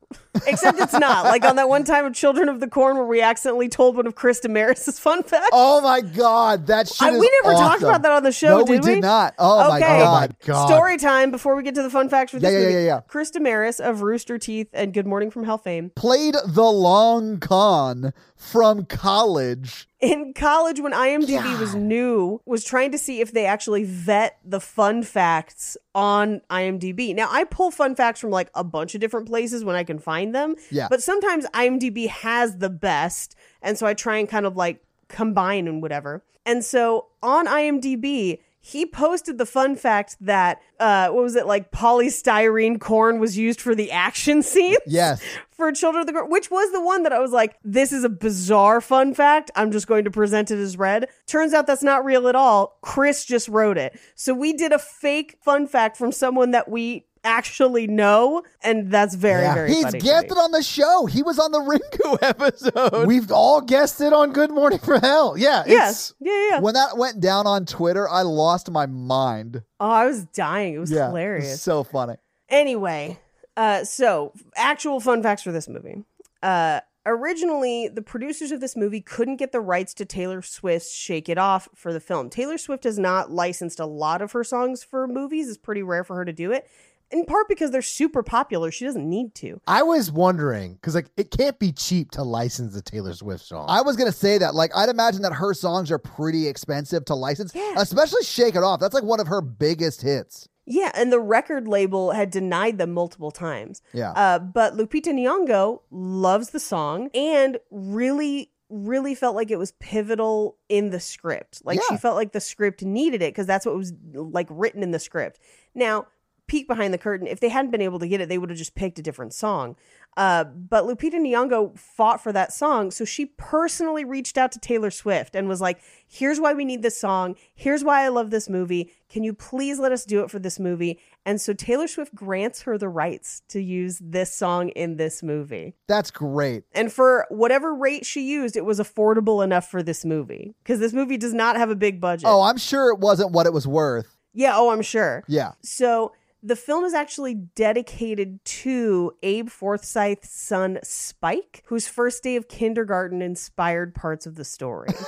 except 0.47 0.79
it's 0.81 0.93
not. 0.93 1.25
Like 1.25 1.45
on 1.45 1.57
that 1.57 1.69
one 1.69 1.85
time 1.85 2.05
of 2.05 2.15
Children 2.15 2.49
of 2.49 2.61
the 2.61 2.69
Corn 2.69 2.97
where 2.97 3.07
we 3.07 3.21
accidentally 3.21 3.69
told 3.69 3.97
one 3.97 4.07
of 4.07 4.15
Chris 4.15 4.41
Demarais's 4.41 4.99
fun 4.99 5.23
facts. 5.23 5.49
Oh 5.53 5.81
my 5.81 6.01
god, 6.01 6.67
that 6.69 6.89
shit 6.89 7.09
I- 7.09 7.19
we 7.19 7.31
never 7.43 7.55
talked 7.55 7.83
about 7.83 8.03
that 8.03 8.13
on 8.13 8.23
the 8.23 8.33
show, 8.33 8.59
No, 8.59 8.65
did 8.65 8.69
we 8.71 8.77
we? 8.89 8.95
did 8.97 9.03
not. 9.03 9.35
Oh 9.39 9.69
my 9.71 9.77
Okay. 9.79 9.87
god. 9.99 10.31
My 10.31 10.47
god. 10.47 10.67
Story 10.69 10.97
time 10.97 11.31
before 11.31 11.57
we 11.57 11.63
get 11.63 11.75
to 11.75 11.83
the 11.83 11.91
fun 11.91 12.09
facts 12.09 12.33
for 12.33 12.39
this 12.39 12.53
Yeah, 12.53 12.59
yeah, 12.59 12.65
movie. 12.65 12.75
yeah, 12.75 12.87
yeah. 12.87 13.01
Chris 13.09 13.31
Demarais 13.31 13.81
of 13.81 14.03
Rooster 14.03 14.39
Teeth 14.39 14.69
and 14.73 14.93
Good 14.95 15.07
Morning 15.07 15.31
from 15.31 15.45
Hell 15.45 15.59
fame. 15.59 15.91
Played 15.97 16.37
the 16.47 16.65
long 16.65 17.39
con 17.39 18.13
from 18.37 18.85
college. 18.87 19.87
in 20.01 20.33
college 20.33 20.79
when 20.79 20.93
IMDb 20.93 21.59
was 21.59 21.75
new, 21.75 22.41
was 22.47 22.63
trying 22.63 22.93
to 22.93 22.99
see 22.99 23.21
if 23.21 23.33
they 23.33 23.45
actually 23.47 23.83
vet 23.83 24.39
the 24.45 24.61
fun 24.61 25.03
facts 25.03 25.77
on 25.93 26.41
IMDb. 26.49 27.13
Now, 27.17 27.27
I 27.33 27.43
pull 27.43 27.73
fun 27.73 27.97
facts 27.97 28.21
from 28.21 28.31
like 28.31 28.49
a 28.55 28.63
bunch 28.63 28.95
of 28.95 29.01
different 29.01 29.27
places 29.27 29.65
when 29.65 29.75
I 29.75 29.83
can 29.83 29.98
find 29.99 30.35
them. 30.35 30.55
Yeah. 30.71 30.89
But 30.89 31.03
sometimes 31.03 31.47
IMDb 31.55 32.09
has 32.09 32.59
the 32.59 32.71
best. 32.71 33.35
And 33.63 33.79
so 33.79 33.87
I 33.87 33.95
try 33.95 34.17
and 34.19 34.29
kind 34.29 34.47
of 34.47 34.57
like 34.57 34.83
combine 35.09 35.67
and 35.69 35.83
whatever. 35.83 36.23
And 36.47 36.65
so 36.65 37.07
on 37.23 37.47
IMDb, 37.47 38.39
he 38.61 38.85
posted 38.87 39.39
the 39.39 39.47
fun 39.47 39.77
fact 39.77 40.17
that 40.21 40.61
uh 40.81 41.09
what 41.09 41.23
was 41.23 41.37
it 41.37 41.47
like 41.47 41.71
polystyrene 41.71 42.81
corn 42.81 43.19
was 43.19 43.37
used 43.39 43.61
for 43.61 43.75
the 43.75 43.91
action 43.93 44.43
scene 44.43 44.77
Yes. 44.87 45.23
for 45.53 45.73
Children 45.73 46.03
of 46.03 46.07
the 46.07 46.13
Corn, 46.13 46.31
which 46.31 46.51
was 46.51 46.71
the 46.73 46.81
one 46.81 47.03
that 47.03 47.13
I 47.13 47.19
was 47.19 47.33
like, 47.33 47.57
this 47.65 47.93
is 47.93 48.05
a 48.05 48.09
bizarre 48.09 48.81
fun 48.81 49.13
fact. 49.13 49.51
I'm 49.57 49.73
just 49.73 49.89
going 49.89 50.05
to 50.05 50.11
present 50.11 50.51
it 50.53 50.59
as 50.59 50.77
read. 50.77 51.09
Turns 51.27 51.53
out 51.53 51.67
that's 51.67 51.83
not 51.83 52.05
real 52.05 52.29
at 52.29 52.37
all. 52.37 52.79
Chris 52.81 53.25
just 53.25 53.49
wrote 53.49 53.77
it. 53.77 53.99
So 54.15 54.35
we 54.35 54.53
did 54.53 54.71
a 54.73 54.79
fake 54.79 55.37
fun 55.43 55.67
fact 55.67 55.97
from 55.97 56.13
someone 56.13 56.53
that 56.53 56.69
we 56.69 57.07
actually 57.29 57.87
know, 57.87 58.43
and 58.63 58.91
that's 58.91 59.15
very, 59.15 59.43
Yeah. 59.43 59.55
very 59.55 59.69
He's 59.75 59.85
funny. 59.85 59.99
to 60.01 60.05
guessed 60.05 60.27
me. 60.27 60.31
it 60.33 60.39
on 60.39 60.53
the 60.53 60.63
show. 60.63 61.07
He 61.07 61.23
was 61.23 61.39
on 61.39 61.53
the 61.53 61.59
Ringu 61.71 62.19
episode. 62.23 63.07
We've 63.07 63.31
all 63.31 63.61
guessed 63.61 64.01
it 64.01 64.13
on 64.13 64.33
Good 64.33 64.51
Morning 64.51 64.79
from 64.79 65.01
Hell. 65.01 65.37
Yeah. 65.37 65.63
Yes. 65.67 66.15
Yeah, 66.21 66.33
yeah. 66.33 66.49
yeah. 66.53 66.61
when 66.61 66.75
that 66.75 66.97
went 66.97 67.21
down 67.21 67.47
on 67.47 67.67
Twitter, 67.67 68.09
I 68.09 68.23
lost 68.23 68.71
my 68.71 68.87
mind. 68.87 69.63
Oh, 69.79 69.91
I 69.91 70.07
was 70.07 70.25
dying. 70.25 70.75
It 70.75 70.79
was 70.79 70.91
yeah. 70.91 71.09
hilarious. 71.09 71.61
So 71.63 71.85
funny. 71.85 72.15
Anyway, 72.49 73.19
uh, 73.57 73.85
so 73.85 74.33
actual 74.57 75.01
fun 75.01 75.23
facts 75.23 75.43
for 75.43 75.53
this 75.53 75.69
movie. 75.69 76.05
Uh, 76.43 76.81
originally, 77.05 77.89
the 77.89 78.03
producers 78.03 78.51
of 78.53 78.61
this 78.61 78.77
movie 78.77 79.01
couldn't 79.01 79.37
get 79.37 79.53
the 79.53 79.61
rights 79.61 79.93
to 79.95 80.05
Taylor 80.05 80.41
Swift's 80.43 80.95
"Shake 80.95 81.29
It 81.29 81.37
Off" 81.39 81.69
for 81.75 81.93
the 81.93 82.01
film. 82.01 82.31
Taylor 82.31 82.57
Swift 82.59 82.85
has 82.85 82.99
not 82.99 83.31
licensed 83.31 83.81
a 83.81 83.87
lot 83.87 84.23
of 84.23 84.33
her 84.33 84.45
songs 84.45 84.83
for 84.83 85.07
movies; 85.07 85.49
it's 85.49 85.59
pretty 85.59 85.83
rare 85.83 86.05
for 86.05 86.17
her 86.17 86.25
to 86.25 86.33
do 86.33 86.53
it. 86.53 86.67
In 87.11 87.25
part 87.25 87.49
because 87.49 87.71
they're 87.71 87.81
super 87.83 88.23
popular, 88.23 88.71
she 88.71 88.85
doesn't 88.85 89.09
need 89.09 89.35
to. 89.37 89.61
I 89.67 89.83
was 89.83 90.13
wondering 90.13 90.75
because 90.75 90.95
like 90.95 91.11
it 91.17 91.31
can't 91.31 91.59
be 91.59 91.73
cheap 91.73 92.11
to 92.13 92.23
license 92.23 92.77
a 92.77 92.83
Taylor 92.83 93.15
Swift 93.15 93.45
song. 93.45 93.67
I 93.69 93.81
was 93.81 93.97
gonna 93.97 94.13
say 94.13 94.37
that. 94.39 94.55
Like, 94.55 94.71
I'd 94.77 94.89
imagine 94.91 95.23
that 95.23 95.33
her 95.33 95.55
songs 95.55 95.91
are 95.91 95.99
pretty 95.99 96.47
expensive 96.49 97.05
to 97.07 97.15
license, 97.15 97.55
Yeah. 97.55 97.75
especially 97.79 98.23
"Shake 98.25 98.57
It 98.57 98.63
Off." 98.63 98.79
That's 98.81 98.95
like 98.95 99.05
one 99.05 99.21
of 99.21 99.29
her 99.29 99.41
biggest 99.41 100.03
hits. 100.03 100.49
Yeah, 100.71 100.91
and 100.95 101.11
the 101.11 101.19
record 101.19 101.67
label 101.67 102.11
had 102.11 102.31
denied 102.31 102.77
them 102.77 102.93
multiple 102.93 103.31
times. 103.31 103.81
Yeah. 103.95 104.11
Uh, 104.11 104.39
but 104.39 104.75
Lupita 104.77 105.07
Nyong'o 105.15 105.81
loves 105.91 106.51
the 106.51 106.61
song 106.61 107.09
and 107.15 107.57
really, 107.71 108.51
really 108.69 109.15
felt 109.15 109.35
like 109.35 109.51
it 109.51 109.57
was 109.59 109.73
pivotal 109.81 110.59
in 110.69 110.91
the 110.91 111.01
script. 111.01 111.63
Like 111.65 111.81
she 111.89 111.97
felt 111.97 112.17
like 112.17 112.33
the 112.33 112.41
script 112.41 112.83
needed 112.83 113.23
it 113.23 113.33
because 113.33 113.47
that's 113.47 113.65
what 113.65 113.77
was 113.77 113.95
like 114.13 114.47
written 114.51 114.83
in 114.83 114.91
the 114.91 114.99
script. 114.99 115.41
Now, 115.75 116.07
peek 116.49 116.67
behind 116.67 116.93
the 116.93 116.99
curtain. 116.99 117.27
If 117.27 117.39
they 117.41 117.49
hadn't 117.51 117.71
been 117.71 117.81
able 117.83 117.99
to 118.01 118.09
get 118.09 118.21
it, 118.21 118.29
they 118.29 118.39
would 118.39 118.51
have 118.51 118.59
just 118.59 118.75
picked 118.75 118.99
a 118.99 119.03
different 119.03 119.33
song. 119.33 119.77
Uh, 120.17 120.43
but 120.43 120.85
Lupita 120.85 121.15
Nyong'o 121.15 121.79
fought 121.79 122.21
for 122.21 122.33
that 122.33 122.53
song, 122.53 122.91
so 122.91 123.05
she 123.05 123.27
personally 123.27 124.05
reached 124.05 124.37
out 124.37 124.51
to 124.51 124.59
Taylor 124.59 124.91
Swift 124.91 125.37
and 125.37 125.47
was 125.47 125.61
like, 125.61 125.79
"Here's 126.09 126.41
why 126.41 126.55
we 126.55 126.65
need 126.65 126.83
this 126.83 126.99
song. 126.99 127.37
Here's 127.55 127.85
why 127.85 128.03
I 128.05 128.09
love 128.09 128.31
this 128.31 128.49
movie. 128.49 128.91
Can 129.09 129.23
you 129.23 129.33
please 129.33 129.79
let 129.79 129.93
us 129.93 130.05
do 130.05 130.21
it 130.25 130.31
for 130.31 130.41
this 130.41 130.59
movie?" 130.59 130.99
And 131.25 131.41
so 131.41 131.53
Taylor 131.53 131.87
Swift 131.87 132.15
grants 132.17 132.63
her 132.63 132.77
the 132.79 132.89
rights 132.89 133.43
to 133.49 133.61
use 133.61 134.01
this 134.03 134.35
song 134.35 134.71
in 134.71 134.97
this 134.97 135.23
movie. 135.23 135.75
That's 135.87 136.11
great. 136.11 136.65
And 136.73 136.91
for 136.93 137.27
whatever 137.29 137.73
rate 137.75 138.05
she 138.05 138.23
used, 138.23 138.57
it 138.57 138.65
was 138.65 138.81
affordable 138.81 139.45
enough 139.45 139.71
for 139.71 139.83
this 139.85 140.05
movie 140.05 140.55
because 140.65 140.81
this 140.81 140.95
movie 140.95 141.19
does 141.19 141.35
not 141.35 141.57
have 141.57 141.71
a 141.71 141.77
big 141.77 142.01
budget. 142.01 142.27
Oh, 142.29 142.43
I'm 142.43 142.57
sure 142.57 142.91
it 142.91 142.99
wasn't 142.99 143.31
what 143.33 143.47
it 143.47 143.53
was 143.53 143.67
worth. 143.69 144.17
yeah, 144.33 144.53
oh, 144.57 144.71
I'm 144.71 144.83
sure. 144.83 145.23
Yeah. 145.29 145.53
So 145.63 146.13
The 146.43 146.57
film 146.57 146.85
is 146.85 146.95
actually 146.95 147.35
dedicated 147.35 148.45
to 148.45 149.13
Abe 149.23 149.49
Forsyth's 149.49 150.31
son 150.31 150.79
Spike, 150.85 151.65
whose 151.67 151.89
first 151.89 152.23
day 152.23 152.37
of 152.37 152.49
kindergarten 152.49 153.21
inspired 153.23 153.95
parts 153.95 154.27
of 154.27 154.37
the 154.37 154.45
story. 154.45 154.91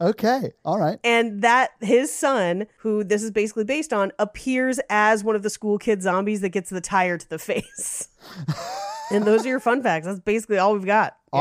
Okay. 0.00 0.52
All 0.64 0.78
right. 0.78 0.98
and 1.04 1.42
that 1.42 1.70
his 1.80 2.12
son, 2.12 2.66
who 2.78 3.02
this 3.04 3.22
is 3.22 3.30
basically 3.30 3.64
based 3.64 3.92
on, 3.92 4.12
appears 4.18 4.78
as 4.90 5.24
one 5.24 5.36
of 5.36 5.42
the 5.42 5.48
school 5.48 5.78
kid 5.78 6.02
zombies 6.02 6.40
that 6.42 6.50
gets 6.50 6.68
the 6.70 6.80
tire 6.80 7.16
to 7.16 7.28
the 7.30 7.38
face. 7.38 8.08
and 9.10 9.24
those 9.24 9.46
are 9.46 9.48
your 9.48 9.60
fun 9.60 9.82
facts. 9.82 10.04
That's 10.06 10.20
basically 10.20 10.58
all 10.58 10.74
we've 10.74 10.84
got. 10.84 11.16
Yeah. 11.32 11.40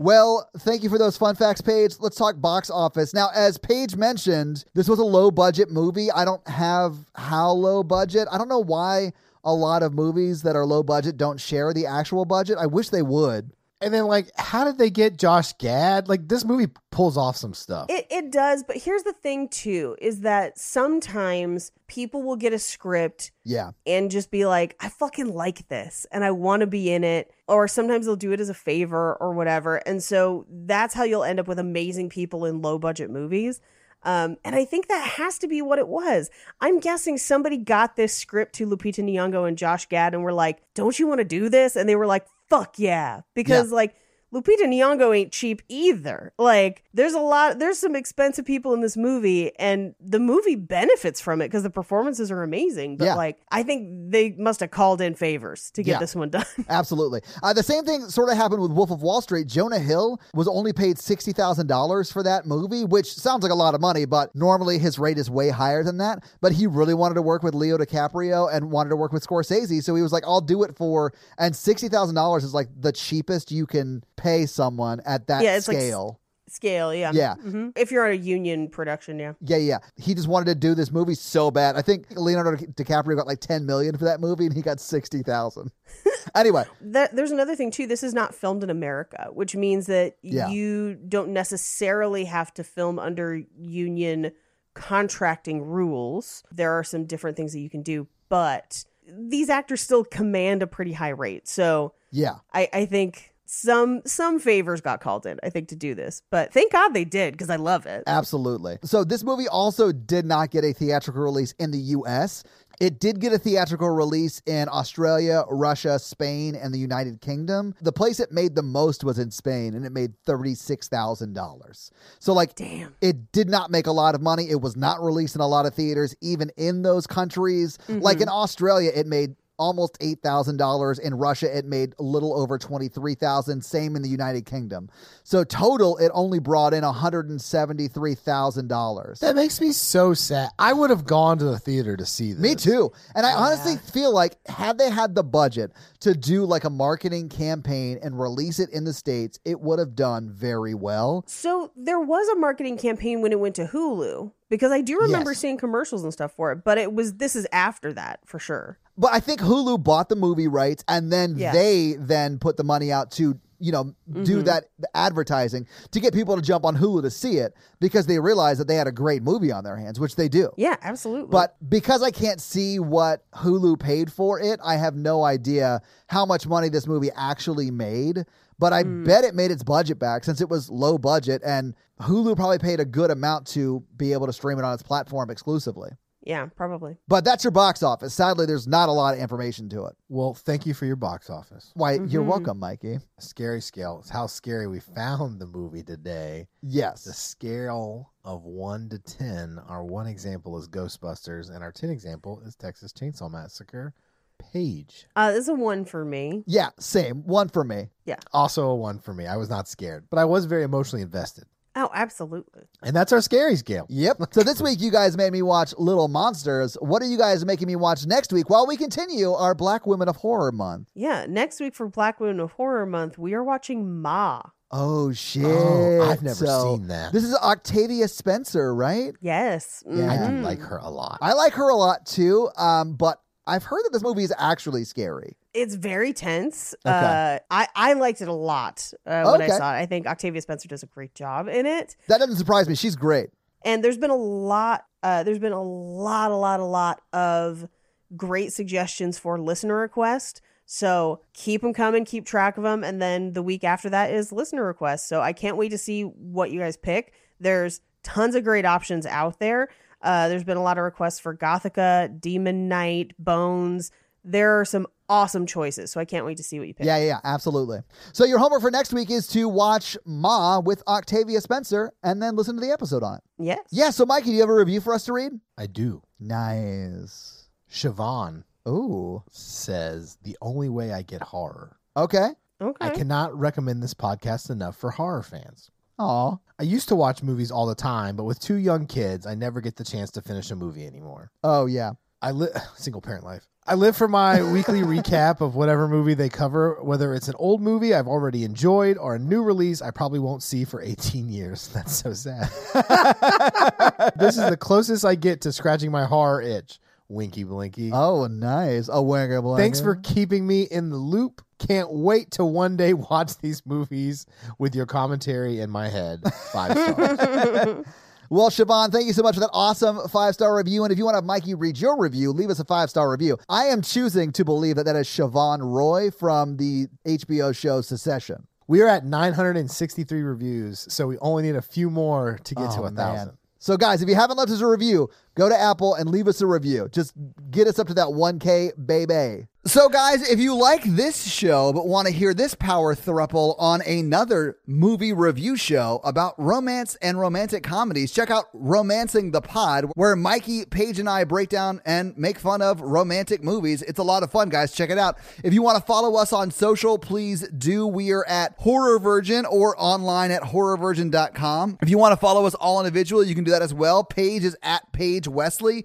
Well, 0.00 0.48
thank 0.60 0.82
you 0.82 0.88
for 0.88 0.96
those 0.96 1.18
fun 1.18 1.34
facts, 1.34 1.60
Paige. 1.60 1.96
Let's 2.00 2.16
talk 2.16 2.40
box 2.40 2.70
office. 2.70 3.12
Now, 3.12 3.28
as 3.34 3.58
Paige 3.58 3.96
mentioned, 3.96 4.64
this 4.74 4.88
was 4.88 4.98
a 4.98 5.04
low 5.04 5.30
budget 5.30 5.70
movie. 5.70 6.10
I 6.10 6.24
don't 6.24 6.48
have 6.48 6.96
how 7.14 7.50
low 7.50 7.82
budget. 7.82 8.26
I 8.32 8.38
don't 8.38 8.48
know 8.48 8.62
why 8.62 9.12
a 9.44 9.52
lot 9.52 9.82
of 9.82 9.92
movies 9.92 10.40
that 10.40 10.56
are 10.56 10.64
low 10.64 10.82
budget 10.82 11.18
don't 11.18 11.38
share 11.38 11.74
the 11.74 11.84
actual 11.84 12.24
budget. 12.24 12.56
I 12.58 12.64
wish 12.64 12.88
they 12.88 13.02
would. 13.02 13.50
And 13.82 13.94
then, 13.94 14.04
like, 14.04 14.30
how 14.36 14.64
did 14.64 14.76
they 14.76 14.90
get 14.90 15.16
Josh 15.16 15.54
Gad? 15.54 16.06
Like, 16.06 16.28
this 16.28 16.44
movie 16.44 16.70
pulls 16.90 17.16
off 17.16 17.36
some 17.36 17.54
stuff. 17.54 17.86
It, 17.88 18.06
it 18.10 18.30
does, 18.30 18.62
but 18.62 18.76
here's 18.76 19.04
the 19.04 19.14
thing 19.14 19.48
too 19.48 19.96
is 20.02 20.20
that 20.20 20.58
sometimes 20.58 21.72
people 21.86 22.22
will 22.22 22.36
get 22.36 22.52
a 22.52 22.58
script 22.58 23.32
Yeah. 23.44 23.70
and 23.86 24.10
just 24.10 24.30
be 24.30 24.44
like, 24.44 24.76
I 24.80 24.88
fucking 24.90 25.32
like 25.32 25.66
this 25.68 26.06
and 26.12 26.24
I 26.24 26.30
want 26.30 26.60
to 26.60 26.66
be 26.66 26.92
in 26.92 27.04
it. 27.04 27.32
Or 27.48 27.66
sometimes 27.66 28.06
they'll 28.06 28.16
do 28.16 28.32
it 28.32 28.40
as 28.40 28.48
a 28.50 28.54
favor 28.54 29.16
or 29.20 29.32
whatever. 29.32 29.76
And 29.76 30.02
so 30.02 30.46
that's 30.50 30.94
how 30.94 31.04
you'll 31.04 31.24
end 31.24 31.40
up 31.40 31.48
with 31.48 31.58
amazing 31.58 32.10
people 32.10 32.44
in 32.44 32.60
low 32.62 32.78
budget 32.78 33.10
movies. 33.10 33.60
Um, 34.02 34.36
and 34.44 34.54
I 34.54 34.64
think 34.64 34.88
that 34.88 35.06
has 35.16 35.38
to 35.40 35.48
be 35.48 35.60
what 35.62 35.78
it 35.78 35.88
was. 35.88 36.30
I'm 36.60 36.80
guessing 36.80 37.18
somebody 37.18 37.56
got 37.56 37.96
this 37.96 38.14
script 38.14 38.54
to 38.56 38.66
Lupita 38.66 39.04
Nyong'o 39.04 39.46
and 39.46 39.58
Josh 39.58 39.86
Gad 39.86 40.14
and 40.14 40.22
were 40.22 40.32
like, 40.32 40.62
"Don't 40.74 40.98
you 40.98 41.06
want 41.06 41.18
to 41.18 41.24
do 41.24 41.50
this?" 41.50 41.76
And 41.76 41.86
they 41.86 41.96
were 41.96 42.06
like, 42.06 42.26
"Fuck 42.50 42.78
yeah!" 42.78 43.20
Because 43.34 43.70
like 43.72 43.94
Lupita 44.32 44.62
Nyong'o 44.64 45.16
ain't 45.16 45.32
cheap 45.32 45.60
either. 45.68 46.32
Like, 46.38 46.84
there's 46.94 47.14
a 47.14 47.18
lot, 47.20 47.58
there's 47.58 47.78
some 47.78 47.96
expensive 47.96 48.44
people 48.44 48.72
in 48.74 48.80
this 48.80 48.96
movie, 48.96 49.50
and 49.58 49.94
the 50.00 50.20
movie 50.20 50.54
benefits 50.54 51.20
from 51.20 51.40
it 51.40 51.46
because 51.48 51.62
the 51.64 51.70
performances 51.70 52.30
are 52.30 52.42
amazing. 52.42 52.96
But 52.96 53.06
Yeah. 53.06 53.14
like, 53.16 53.38
I 53.50 53.62
think 53.64 54.10
they 54.12 54.30
must 54.38 54.60
have 54.60 54.70
called 54.70 55.00
in 55.00 55.14
favors 55.14 55.70
to 55.72 55.82
get 55.82 55.92
Yeah. 55.92 55.98
this 55.98 56.14
one 56.14 56.30
done. 56.30 56.44
Absolutely. 56.68 57.22
Uh, 57.42 57.52
the 57.52 57.62
same 57.64 57.84
thing 57.84 58.08
sort 58.08 58.28
of 58.30 58.36
happened 58.36 58.62
with 58.62 58.70
Wolf 58.72 58.90
of 58.90 59.02
Wall 59.02 59.20
Street. 59.20 59.48
Jonah 59.48 59.78
Hill 59.80 60.20
was 60.34 60.46
only 60.46 60.72
paid 60.72 60.98
$60,000 60.98 62.12
for 62.12 62.22
that 62.22 62.46
movie, 62.46 62.84
which 62.84 63.12
sounds 63.14 63.42
like 63.42 63.52
a 63.52 63.56
lot 63.56 63.74
of 63.74 63.80
money, 63.80 64.04
but 64.04 64.34
normally 64.34 64.78
his 64.78 64.98
rate 64.98 65.18
is 65.18 65.30
way 65.30 65.48
higher 65.50 65.82
than 65.82 65.98
that. 65.98 66.22
But 66.40 66.52
he 66.52 66.66
really 66.66 66.94
wanted 66.94 67.14
to 67.14 67.22
work 67.22 67.42
with 67.42 67.54
Leo 67.54 67.78
DiCaprio 67.78 68.52
and 68.52 68.70
wanted 68.70 68.90
to 68.90 68.96
work 68.96 69.12
with 69.12 69.26
Scorsese. 69.26 69.82
So 69.82 69.94
he 69.94 70.02
was 70.02 70.12
like, 70.12 70.24
I'll 70.26 70.40
do 70.40 70.62
it 70.62 70.76
for, 70.76 71.12
and 71.38 71.54
$60,000 71.54 72.44
is 72.44 72.54
like 72.54 72.68
the 72.78 72.92
cheapest 72.92 73.50
you 73.50 73.66
can 73.66 74.02
pay 74.22 74.46
someone 74.46 75.00
at 75.04 75.26
that 75.28 75.42
Yeah, 75.42 75.56
it's 75.56 75.68
like 75.68 75.76
s- 75.78 75.84
scale. 75.84 76.20
Scale, 76.48 76.92
yeah. 76.92 77.12
Yeah. 77.14 77.34
hmm 77.36 77.68
If 77.76 77.92
you're 77.92 78.04
on 78.04 78.10
a 78.10 78.16
union 78.16 78.68
production, 78.68 79.20
yeah. 79.20 79.34
yeah, 79.40 79.56
yeah. 79.58 79.78
He 79.94 80.14
just 80.16 80.26
wanted 80.26 80.46
to 80.46 80.54
do 80.56 80.74
this 80.74 80.90
movie 80.90 81.14
so 81.14 81.48
bad. 81.52 81.76
I 81.76 81.82
think 81.82 82.06
Leonardo 82.16 82.56
DiCaprio 82.56 83.14
got 83.16 83.28
like 83.28 83.38
10 83.38 83.66
million 83.66 83.96
for 83.96 84.04
that 84.06 84.20
movie 84.20 84.46
and 84.46 84.54
he 84.54 84.60
got 84.60 84.80
60,000. 84.80 85.70
anyway, 86.34 86.64
That, 86.80 87.14
there's 87.14 87.30
another 87.30 87.54
thing 87.54 87.70
too. 87.70 87.86
This 87.86 88.02
is 88.02 88.12
not 88.14 88.34
filmed 88.34 88.64
in 88.64 88.70
America, 88.70 89.28
which 89.32 89.54
means 89.54 89.86
that 89.86 90.16
Yeah. 90.22 90.48
you 90.48 90.94
don't 90.94 91.28
necessarily 91.28 92.24
have 92.24 92.52
to 92.54 92.64
film 92.64 92.98
under 92.98 93.40
union 93.56 94.32
contracting 94.74 95.62
rules. 95.62 96.42
There 96.50 96.72
are 96.72 96.82
some 96.82 97.04
different 97.04 97.36
things 97.36 97.52
that 97.52 97.60
you 97.60 97.70
can 97.70 97.82
do, 97.82 98.08
but 98.28 98.84
these 99.08 99.48
actors 99.50 99.80
still 99.82 100.04
command 100.04 100.62
a 100.64 100.66
pretty 100.66 100.92
high 100.94 101.10
rate. 101.10 101.46
So 101.46 101.94
yeah. 102.10 102.36
I, 102.52 102.68
I 102.72 102.86
think 102.86 103.29
some 103.52 104.00
some 104.06 104.38
favors 104.38 104.80
got 104.80 105.00
called 105.00 105.26
in. 105.26 105.40
I 105.42 105.50
think 105.50 105.68
to 105.70 105.76
do 105.76 105.96
this, 105.96 106.22
but 106.30 106.52
thank 106.52 106.70
God 106.70 106.90
they 106.90 107.04
did 107.04 107.32
because 107.32 107.50
I 107.50 107.56
love 107.56 107.84
it. 107.84 108.04
Absolutely. 108.06 108.78
So 108.84 109.02
this 109.02 109.24
movie 109.24 109.48
also 109.48 109.90
did 109.90 110.24
not 110.24 110.52
get 110.52 110.64
a 110.64 110.72
theatrical 110.72 111.20
release 111.20 111.52
in 111.58 111.72
the 111.72 111.78
US. 111.78 112.44
It 112.80 112.98
did 112.98 113.20
get 113.20 113.32
a 113.34 113.38
theatrical 113.38 113.90
release 113.90 114.40
in 114.46 114.68
Australia, 114.70 115.42
Russia, 115.50 115.98
Spain, 115.98 116.54
and 116.54 116.72
the 116.72 116.78
United 116.78 117.20
Kingdom. 117.20 117.74
The 117.82 117.92
place 117.92 118.20
it 118.20 118.32
made 118.32 118.54
the 118.54 118.62
most 118.62 119.04
was 119.04 119.18
in 119.18 119.30
Spain, 119.30 119.74
and 119.74 119.84
it 119.84 119.92
made 119.92 120.14
$36,000. 120.26 121.90
So, 122.20 122.32
like, 122.32 122.54
Damn. 122.54 122.94
it 123.02 123.32
did 123.32 123.50
not 123.50 123.70
make 123.70 123.86
a 123.86 123.92
lot 123.92 124.14
of 124.14 124.22
money. 124.22 124.48
It 124.48 124.62
was 124.62 124.76
not 124.76 125.02
released 125.02 125.34
in 125.34 125.42
a 125.42 125.46
lot 125.46 125.66
of 125.66 125.74
theaters, 125.74 126.14
even 126.22 126.50
in 126.56 126.80
those 126.80 127.06
countries. 127.06 127.76
Like 127.86 128.16
in 128.16 128.28
mm-hmm. 128.28 128.30
Australia, 128.30 128.90
it 128.94 129.06
made 129.06 129.34
almost 129.60 129.96
$8,000. 130.00 130.98
In 131.00 131.14
Russia, 131.14 131.56
it 131.56 131.64
made 131.66 131.94
a 131.98 132.02
little 132.02 132.36
over 132.36 132.58
23,000. 132.58 133.62
Same 133.64 133.94
in 133.94 134.02
the 134.02 134.08
United 134.08 134.44
Kingdom. 134.46 134.88
So 135.22 135.44
total, 135.44 135.96
it 135.98 136.10
only 136.14 136.40
brought 136.40 136.72
in 136.74 136.82
$173,000. 136.82 139.18
That 139.20 139.36
makes 139.36 139.60
me 139.60 139.70
so 139.72 140.14
sad. 140.14 140.48
I 140.58 140.72
would 140.72 140.88
have 140.90 141.04
gone 141.04 141.38
to 141.38 141.44
the 141.44 141.58
theater 141.58 141.96
to 141.96 142.06
see 142.06 142.32
this. 142.32 142.42
Me 142.42 142.54
too. 142.54 142.90
And 143.14 143.26
I 143.26 143.32
honestly 143.32 143.76
feel 143.92 144.12
like 144.12 144.36
had 144.48 144.78
they 144.78 144.90
had 144.90 145.14
the 145.14 145.22
budget 145.22 145.72
to 146.00 146.14
do 146.14 146.44
like 146.46 146.64
a 146.64 146.70
marketing 146.70 147.28
campaign 147.28 147.98
and 148.02 148.18
release 148.18 148.58
it 148.58 148.70
in 148.70 148.84
the 148.84 148.92
States, 148.94 149.38
it 149.44 149.60
would 149.60 149.78
have 149.78 149.94
done 149.94 150.30
very 150.30 150.72
well. 150.74 151.22
So 151.26 151.70
there 151.76 152.00
was 152.00 152.26
a 152.28 152.36
marketing 152.36 152.78
campaign 152.78 153.20
when 153.20 153.32
it 153.32 153.40
went 153.40 153.54
to 153.56 153.66
Hulu 153.66 154.32
because 154.48 154.72
I 154.72 154.80
do 154.80 154.98
remember 154.98 155.32
Yes. 155.32 155.40
seeing 155.40 155.58
commercials 155.58 156.02
and 156.02 156.10
stuff 156.12 156.32
for 156.32 156.50
it, 156.52 156.64
but 156.64 156.78
it 156.78 156.94
was 156.94 157.14
this 157.14 157.36
is 157.36 157.46
after 157.52 157.92
that 157.92 158.20
for 158.24 158.38
sure. 158.38 158.78
But 159.00 159.14
I 159.14 159.20
think 159.20 159.40
Hulu 159.40 159.82
bought 159.82 160.10
the 160.10 160.16
movie 160.16 160.46
rights 160.46 160.84
and 160.86 161.10
then 161.10 161.34
they 161.34 161.96
then 161.98 162.38
put 162.38 162.58
the 162.58 162.64
money 162.64 162.92
out 162.92 163.10
to, 163.12 163.40
you 163.58 163.72
know, 163.72 163.94
do 164.12 164.36
mm-hmm. 164.36 164.44
that 164.44 164.64
advertising 164.94 165.66
to 165.92 166.00
get 166.00 166.12
people 166.12 166.36
to 166.36 166.42
jump 166.42 166.66
on 166.66 166.76
Hulu 166.76 167.00
to 167.00 167.10
see 167.10 167.38
it 167.38 167.54
because 167.80 168.04
they 168.04 168.18
realized 168.18 168.60
that 168.60 168.68
they 168.68 168.74
had 168.74 168.86
a 168.86 168.92
great 168.92 169.22
movie 169.22 169.52
on 169.52 169.64
their 169.64 169.76
hands, 169.76 169.98
which 169.98 170.16
they 170.16 170.28
do. 170.28 170.50
Yeah, 170.58 170.76
absolutely. 170.82 171.30
But 171.30 171.56
because 171.66 172.02
I 172.02 172.10
can't 172.10 172.42
see 172.42 172.78
what 172.78 173.24
Hulu 173.32 173.80
paid 173.80 174.12
for 174.12 174.38
it, 174.38 174.60
I 174.62 174.76
have 174.76 174.94
no 174.94 175.24
idea 175.24 175.80
how 176.08 176.26
much 176.26 176.46
money 176.46 176.68
this 176.68 176.86
movie 176.86 177.10
actually 177.16 177.70
made. 177.70 178.26
But 178.58 178.74
I 178.74 178.82
mm. 178.82 179.06
bet 179.06 179.24
it 179.24 179.34
made 179.34 179.50
its 179.50 179.62
budget 179.62 179.98
back 179.98 180.24
since 180.24 180.42
it 180.42 180.50
was 180.50 180.68
low 180.68 180.98
budget, 180.98 181.40
and 181.42 181.74
Hulu 182.02 182.36
probably 182.36 182.58
paid 182.58 182.78
a 182.78 182.84
good 182.84 183.10
amount 183.10 183.46
to 183.48 183.82
be 183.96 184.12
able 184.12 184.26
to 184.26 184.34
stream 184.34 184.58
it 184.58 184.64
on 184.66 184.74
its 184.74 184.82
platform 184.82 185.30
exclusively. 185.30 185.88
Yeah, 186.22 186.46
probably. 186.54 186.96
But 187.08 187.24
that's 187.24 187.44
your 187.44 187.50
box 187.50 187.82
office. 187.82 188.12
Sadly, 188.12 188.44
there's 188.46 188.66
not 188.66 188.88
a 188.88 188.92
lot 188.92 189.14
of 189.14 189.20
information 189.20 189.68
to 189.70 189.86
it. 189.86 189.96
Well, 190.08 190.34
thank 190.34 190.66
you 190.66 190.74
for 190.74 190.84
your 190.84 190.96
box 190.96 191.30
office. 191.30 191.70
Why, 191.74 191.92
you're 191.94 192.22
Mhm. 192.22 192.26
welcome, 192.26 192.58
Mikey. 192.58 192.98
Scary 193.18 193.60
scale. 193.62 193.98
It's 194.00 194.10
how 194.10 194.26
scary 194.26 194.66
we 194.66 194.80
found 194.80 195.40
the 195.40 195.46
movie 195.46 195.82
today. 195.82 196.48
Yes. 196.62 197.04
The 197.04 197.12
scale 197.14 198.10
of 198.24 198.44
1 198.44 198.88
to 198.90 198.98
10, 198.98 199.58
our 199.66 199.82
one 199.84 200.06
example 200.06 200.58
is 200.58 200.68
Ghostbusters, 200.68 201.48
and 201.48 201.64
our 201.64 201.72
10 201.72 201.88
example 201.90 202.40
is 202.40 202.54
Texas 202.54 202.92
Chainsaw 202.92 203.30
Massacre. 203.30 203.94
Paige. 204.38 205.06
Uh, 205.16 205.30
this 205.32 205.40
is 205.40 205.48
a 205.50 205.54
one 205.54 205.84
for 205.84 206.02
me. 206.02 206.44
Yeah, 206.46 206.70
same. 206.78 207.22
One 207.26 207.48
for 207.50 207.62
me. 207.62 207.90
Yeah. 208.06 208.16
Also 208.32 208.68
a 208.68 208.74
1 208.74 208.98
for 208.98 209.12
me. 209.12 209.26
I 209.26 209.36
was 209.36 209.50
not 209.50 209.68
scared, 209.68 210.04
but 210.08 210.18
I 210.18 210.24
was 210.24 210.46
very 210.46 210.62
emotionally 210.62 211.02
invested. 211.02 211.44
Oh, 211.80 211.90
absolutely. 211.94 212.64
And 212.82 212.94
that's 212.94 213.12
our 213.12 213.20
scary 213.20 213.56
scale. 213.56 213.86
Yep. 213.88 214.18
So 214.32 214.42
this 214.42 214.60
week, 214.60 214.80
you 214.80 214.90
guys 214.90 215.16
made 215.16 215.32
me 215.32 215.42
watch 215.42 215.74
Little 215.78 216.08
Monsters. 216.08 216.74
What 216.80 217.02
are 217.02 217.06
you 217.06 217.16
guys 217.18 217.44
making 217.44 217.66
me 217.68 217.76
watch 217.76 218.06
next 218.06 218.32
week 218.32 218.50
while 218.50 218.66
we 218.66 218.76
continue 218.76 219.32
our 219.32 219.54
Black 219.54 219.86
Women 219.86 220.08
of 220.08 220.16
Horror 220.16 220.52
month? 220.52 220.88
Yeah, 220.94 221.26
next 221.28 221.58
week 221.60 221.74
for 221.74 221.88
Black 221.88 222.20
Women 222.20 222.40
of 222.40 222.52
Horror 222.52 222.86
Month, 222.86 223.18
we 223.18 223.34
are 223.34 223.42
watching 223.42 224.00
Ma. 224.02 224.42
Oh, 224.70 225.10
shit. 225.12 225.44
Oh, 225.44 226.02
I've 226.08 226.22
never 226.22 226.34
So, 226.46 226.76
seen 226.76 226.86
that. 226.88 227.12
This 227.12 227.24
is 227.24 227.34
Octavia 227.36 228.06
Spencer, 228.08 228.72
right? 228.74 229.14
Yes. 229.20 229.82
Yeah. 229.90 230.12
I 230.12 230.16
do 230.16 230.22
Mhm. 230.34 230.44
like 230.44 230.60
her 230.60 230.76
a 230.76 230.88
lot. 230.90 231.18
I 231.20 231.32
like 231.32 231.54
her 231.54 231.68
a 231.70 231.74
lot 231.74 232.06
too, 232.06 232.50
um, 232.56 232.92
but 232.94 233.20
I've 233.46 233.64
heard 233.64 233.80
that 233.84 233.92
this 233.92 234.02
movie 234.04 234.22
is 234.22 234.32
actually 234.38 234.84
scary. 234.84 235.36
It's 235.52 235.74
very 235.74 236.12
tense. 236.12 236.74
Okay. 236.86 236.94
Uh, 236.94 237.38
I 237.50 237.68
I 237.74 237.92
liked 237.94 238.20
it 238.20 238.28
a 238.28 238.32
lot 238.32 238.92
uh, 239.06 239.22
when 239.30 239.42
Okay. 239.42 239.52
I 239.52 239.58
saw 239.58 239.74
it. 239.74 239.78
I 239.78 239.86
think 239.86 240.06
Octavia 240.06 240.40
Spencer 240.40 240.68
does 240.68 240.82
a 240.82 240.86
great 240.86 241.14
job 241.14 241.48
in 241.48 241.66
it. 241.66 241.96
That 242.08 242.18
doesn't 242.18 242.36
surprise 242.36 242.68
me. 242.68 242.74
She's 242.74 242.96
great. 242.96 243.30
and 243.64 243.82
there's 243.84 243.98
been 243.98 244.10
a 244.10 244.16
lot 244.16 244.84
uh, 245.02 245.22
there's 245.22 245.38
been 245.38 245.52
a 245.52 245.62
lot 245.62 246.30
a 246.30 246.36
lot 246.36 246.60
a 246.60 246.64
lot 246.64 247.00
of 247.12 247.68
great 248.16 248.52
suggestions 248.52 249.18
for 249.18 249.38
listener 249.40 249.76
request 249.76 250.40
so 250.66 251.20
keep 251.34 251.60
them 251.62 251.72
coming 251.72 252.04
keep 252.04 252.24
track 252.26 252.56
of 252.56 252.62
them 252.64 252.82
and 252.84 253.00
then 253.02 253.32
the 253.34 253.42
week 253.42 253.62
after 253.64 253.88
that 253.90 254.10
is 254.12 254.32
listener 254.32 254.64
requests 254.64 255.06
so 255.06 255.20
i 255.20 255.32
can't 255.32 255.56
wait 255.56 255.68
to 255.70 255.78
see 255.78 256.02
what 256.02 256.50
you 256.50 256.58
guys 256.60 256.76
pick 256.76 257.12
there's 257.38 257.80
tons 258.02 258.34
of 258.34 258.42
great 258.44 258.64
options 258.64 259.04
out 259.06 259.38
there 259.38 259.68
uh, 260.02 260.28
there's 260.28 260.44
been 260.44 260.56
a 260.56 260.62
lot 260.62 260.78
of 260.78 260.84
requests 260.84 261.20
for 261.20 261.36
Gothika 261.36 262.18
demon 262.20 262.66
knight 262.68 263.12
bones 263.18 263.90
there 264.24 264.60
are 264.60 264.64
some 264.64 264.86
awesome 265.08 265.44
choices 265.46 265.90
so 265.90 266.00
i 266.00 266.04
can't 266.04 266.24
wait 266.24 266.36
to 266.36 266.42
see 266.42 266.58
what 266.58 266.68
you 266.68 266.74
pick 266.74 266.86
Yeah, 266.86 266.98
yeah, 266.98 267.04
yeah, 267.06 267.20
absolutely. 267.24 267.80
So 268.12 268.24
your 268.24 268.38
homework 268.38 268.60
for 268.62 268.70
next 268.70 268.92
week 268.92 269.10
is 269.10 269.26
to 269.28 269.48
watch 269.48 269.96
Ma 270.06 270.60
with 270.60 270.82
Octavia 270.86 271.40
Spencer 271.40 271.90
and 272.04 272.22
then 272.22 272.36
listen 272.36 272.54
to 272.54 272.60
the 272.60 272.70
episode 272.70 273.02
on 273.02 273.16
it. 273.16 273.22
yes 273.38 273.58
Yeah, 273.72 273.90
so 273.90 274.06
Mikey, 274.06 274.26
do 274.26 274.32
you 274.32 274.40
have 274.40 274.48
a 274.50 274.54
review 274.54 274.80
for 274.80 274.94
us 274.94 275.04
to 275.06 275.12
read? 275.12 275.32
I 275.58 275.66
do. 275.66 276.02
Nice. 276.20 277.48
Siobhan 277.70 278.44
Ooh. 278.68 279.22
says 279.30 280.18
the 280.22 280.36
only 280.40 280.68
way 280.68 280.92
I 280.92 281.02
get 281.02 281.22
horror. 281.22 281.76
Okay. 281.96 282.28
Okay. 282.60 282.86
I 282.86 282.90
cannot 282.90 283.36
recommend 283.38 283.82
this 283.82 283.94
podcast 283.94 284.50
enough 284.50 284.76
for 284.76 284.90
horror 284.90 285.22
fans. 285.22 285.70
Aw. 285.98 286.36
I 286.58 286.62
used 286.62 286.88
to 286.88 286.94
watch 286.94 287.22
movies 287.22 287.50
all 287.50 287.66
the 287.66 287.74
time, 287.74 288.16
but 288.16 288.24
with 288.24 288.38
two 288.40 288.56
young 288.56 288.86
kids, 288.86 289.26
I 289.26 289.34
never 289.34 289.60
get 289.60 289.76
the 289.76 289.84
chance 289.84 290.10
to 290.12 290.22
finish 290.22 290.50
a 290.50 290.56
movie 290.56 290.86
anymore. 290.86 291.30
Oh 291.42 291.66
yeah. 291.66 291.92
I 292.22 292.30
live 292.32 292.50
single 292.76 293.00
parent 293.00 293.24
life. 293.24 293.48
I 293.66 293.74
live 293.74 293.96
for 293.96 294.08
my 294.08 294.42
weekly 294.42 294.80
recap 294.80 295.40
of 295.40 295.54
whatever 295.54 295.86
movie 295.86 296.14
they 296.14 296.28
cover, 296.28 296.78
whether 296.82 297.14
it's 297.14 297.28
an 297.28 297.34
old 297.38 297.60
movie 297.60 297.94
I've 297.94 298.08
already 298.08 298.42
enjoyed 298.42 298.96
or 298.96 299.14
a 299.14 299.18
new 299.18 299.42
release 299.42 299.82
I 299.82 299.90
probably 299.90 300.18
won't 300.18 300.42
see 300.42 300.64
for 300.64 300.80
18 300.80 301.28
years. 301.28 301.68
That's 301.74 301.94
so 301.94 302.12
sad. 302.12 302.48
this 304.16 304.38
is 304.38 304.48
the 304.48 304.56
closest 304.58 305.04
I 305.04 305.14
get 305.14 305.42
to 305.42 305.52
scratching 305.52 305.90
my 305.90 306.04
horror 306.04 306.40
itch. 306.42 306.80
Winky 307.08 307.44
blinky. 307.44 307.90
Oh 307.92 308.28
nice. 308.28 308.88
Oh 308.90 309.02
winker 309.02 309.42
blanker. 309.42 309.62
Thanks 309.62 309.80
for 309.80 309.96
keeping 309.96 310.46
me 310.46 310.62
in 310.62 310.90
the 310.90 310.96
loop. 310.96 311.42
Can't 311.58 311.92
wait 311.92 312.30
to 312.32 312.44
one 312.44 312.76
day 312.76 312.94
watch 312.94 313.36
these 313.38 313.66
movies 313.66 314.26
with 314.58 314.74
your 314.74 314.86
commentary 314.86 315.60
in 315.60 315.70
my 315.70 315.88
head. 315.88 316.20
Five 316.52 316.72
stars. 316.72 317.84
Well, 318.32 318.48
Siobhan, 318.48 318.92
thank 318.92 319.08
you 319.08 319.12
so 319.12 319.24
much 319.24 319.34
for 319.34 319.40
that 319.40 319.50
awesome 319.52 320.06
five 320.08 320.34
star 320.34 320.56
review. 320.56 320.84
And 320.84 320.92
if 320.92 320.98
you 320.98 321.04
want 321.04 321.14
to 321.14 321.16
have 321.16 321.24
Mikey 321.24 321.56
read 321.56 321.76
your 321.76 321.98
review, 321.98 322.30
leave 322.30 322.48
us 322.48 322.60
a 322.60 322.64
five 322.64 322.88
star 322.88 323.10
review. 323.10 323.36
I 323.48 323.64
am 323.64 323.82
choosing 323.82 324.30
to 324.34 324.44
believe 324.44 324.76
that 324.76 324.84
that 324.84 324.94
is 324.94 325.08
Siobhan 325.08 325.58
Roy 325.60 326.12
from 326.12 326.56
the 326.56 326.86
HBO 327.04 327.52
show 327.52 327.80
Succession. 327.80 328.46
we 328.68 328.82
are 328.82 328.86
at 328.86 329.04
963 329.04 330.22
reviews, 330.22 330.86
so 330.88 331.08
we 331.08 331.18
only 331.18 331.42
need 331.42 331.56
a 331.56 331.62
few 331.62 331.90
more 331.90 332.38
to 332.44 332.54
get 332.54 332.68
oh, 332.68 332.76
to 332.76 332.82
Oh, 332.82 332.84
a 332.84 332.90
thousand. 332.92 333.36
So, 333.58 333.76
guys, 333.76 334.00
if 334.00 334.08
you 334.08 334.14
haven't 334.14 334.36
left 334.36 334.52
us 334.52 334.60
a 334.60 334.66
review, 334.66 335.10
go 335.34 335.48
to 335.48 335.58
Apple 335.58 335.94
and 335.94 336.10
leave 336.10 336.28
us 336.28 336.40
a 336.40 336.46
review. 336.46 336.88
Just 336.92 337.14
get 337.50 337.66
us 337.66 337.78
up 337.78 337.88
to 337.88 337.94
that 337.94 338.08
1K, 338.08 338.86
baby. 338.86 339.46
So, 339.66 339.90
guys, 339.90 340.26
if 340.26 340.40
you 340.40 340.54
like 340.54 340.82
this 340.84 341.30
show 341.30 341.70
but 341.74 341.86
want 341.86 342.08
to 342.08 342.14
hear 342.14 342.32
this 342.32 342.54
power 342.54 342.94
thruple 342.94 343.56
on 343.58 343.82
another 343.82 344.56
movie 344.66 345.12
review 345.12 345.54
show 345.54 346.00
about 346.02 346.32
romance 346.38 346.96
and 347.02 347.20
romantic 347.20 347.62
comedies, 347.62 348.10
check 348.10 348.30
out 348.30 348.46
Romancing 348.54 349.32
the 349.32 349.42
Pod, 349.42 349.84
where 349.96 350.16
Mikey, 350.16 350.64
Paige, 350.64 350.98
and 350.98 351.10
I 351.10 351.24
break 351.24 351.50
down 351.50 351.82
and 351.84 352.16
make 352.16 352.38
fun 352.38 352.62
of 352.62 352.80
romantic 352.80 353.44
movies. 353.44 353.82
It's 353.82 353.98
a 353.98 354.02
lot 354.02 354.22
of 354.22 354.30
fun, 354.32 354.48
guys. 354.48 354.72
Check 354.72 354.88
it 354.88 354.96
out. 354.96 355.18
If 355.44 355.52
you 355.52 355.60
want 355.60 355.76
to 355.76 355.84
follow 355.84 356.16
us 356.16 356.32
on 356.32 356.50
social, 356.50 356.96
please 356.96 357.46
do. 357.48 357.86
We 357.86 358.12
are 358.12 358.26
at 358.26 358.54
Horror 358.56 358.98
Virgin 358.98 359.44
or 359.44 359.74
online 359.78 360.30
at 360.30 360.40
horrorvirgin.com. 360.40 361.80
If 361.82 361.90
you 361.90 361.98
want 361.98 362.12
to 362.12 362.16
follow 362.16 362.46
us 362.46 362.54
all 362.54 362.80
individually, 362.80 363.28
you 363.28 363.34
can 363.34 363.44
do 363.44 363.50
that 363.50 363.60
as 363.60 363.74
well. 363.74 364.04
Paige 364.04 364.44
is 364.44 364.56
at 364.62 364.90
Paige 364.92 365.19
Wesley 365.28 365.84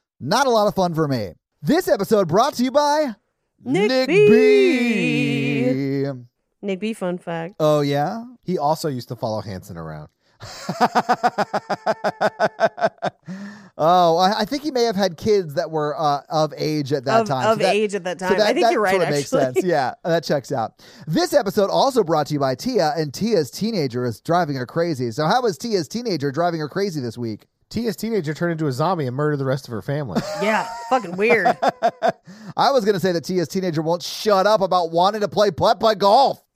not 0.21 0.45
a 0.47 0.49
lot 0.49 0.67
of 0.67 0.75
fun 0.75 0.93
for 0.93 1.07
me. 1.07 1.31
This 1.63 1.87
episode 1.87 2.27
brought 2.27 2.53
to 2.55 2.63
you 2.63 2.71
by 2.71 3.15
Nick 3.63 4.07
B. 4.07 4.27
B. 4.29 6.11
Nick 6.61 6.79
B. 6.79 6.93
Fun 6.93 7.17
fact. 7.17 7.55
Oh, 7.59 7.81
yeah? 7.81 8.23
He 8.43 8.57
also 8.57 8.87
used 8.87 9.07
to 9.09 9.15
follow 9.15 9.41
Hanson 9.41 9.77
around. 9.77 10.09
oh, 13.77 14.17
I, 14.17 14.39
I 14.39 14.45
think 14.45 14.63
he 14.63 14.71
may 14.71 14.83
have 14.83 14.95
had 14.95 15.17
kids 15.17 15.53
that 15.55 15.69
were 15.71 15.99
uh, 15.99 16.21
of 16.29 16.53
age 16.57 16.93
at 16.93 17.05
that 17.05 17.21
of 17.21 17.27
time. 17.27 17.47
of 17.47 17.57
So 17.57 17.63
that- 17.63 17.75
age 17.75 17.95
at 17.95 18.03
that 18.03 18.19
so 18.19 18.29
time. 18.29 18.37
that- 18.39 18.47
I 18.47 18.53
think 18.53 18.65
that 18.65 18.71
you're 18.73 18.81
right. 18.81 18.91
Sort 18.91 19.03
of 19.03 19.07
actually, 19.09 19.19
makes 19.19 19.29
sense. 19.55 19.63
Yeah, 19.65 19.93
that 20.03 20.23
checks 20.23 20.51
out. 20.51 20.83
This 21.07 21.33
episode 21.33 21.69
also 21.69 22.03
brought 22.03 22.27
to 22.27 22.33
you 22.33 22.39
by 22.39 22.55
Tia, 22.55 22.93
and 22.95 23.13
Tia's 23.13 23.49
teenager 23.51 24.05
is 24.05 24.19
driving 24.21 24.55
her 24.55 24.65
crazy. 24.65 25.11
So, 25.11 25.25
how 25.27 25.41
was 25.41 25.57
Tia's 25.57 25.87
teenager 25.87 26.31
driving 26.31 26.59
her 26.59 26.69
crazy 26.69 27.01
this 27.01 27.17
week? 27.17 27.47
Tia's 27.71 27.95
teenager 27.95 28.33
turned 28.33 28.51
into 28.51 28.67
a 28.67 28.71
zombie 28.71 29.07
and 29.07 29.15
murdered 29.15 29.37
the 29.37 29.45
rest 29.45 29.67
of 29.67 29.71
her 29.71 29.81
family. 29.81 30.21
yeah, 30.41 30.67
fucking 30.89 31.15
weird. 31.15 31.47
I 32.57 32.71
was 32.71 32.83
going 32.83 32.93
to 32.93 32.99
say 32.99 33.13
that 33.13 33.23
Tia's 33.23 33.47
teenager 33.47 33.81
won't 33.81 34.03
shut 34.03 34.45
up 34.45 34.59
about 34.59 34.91
wanting 34.91 35.21
to 35.21 35.29
play 35.29 35.51
putt 35.51 35.79
putt 35.79 35.97
golf. 35.97 36.43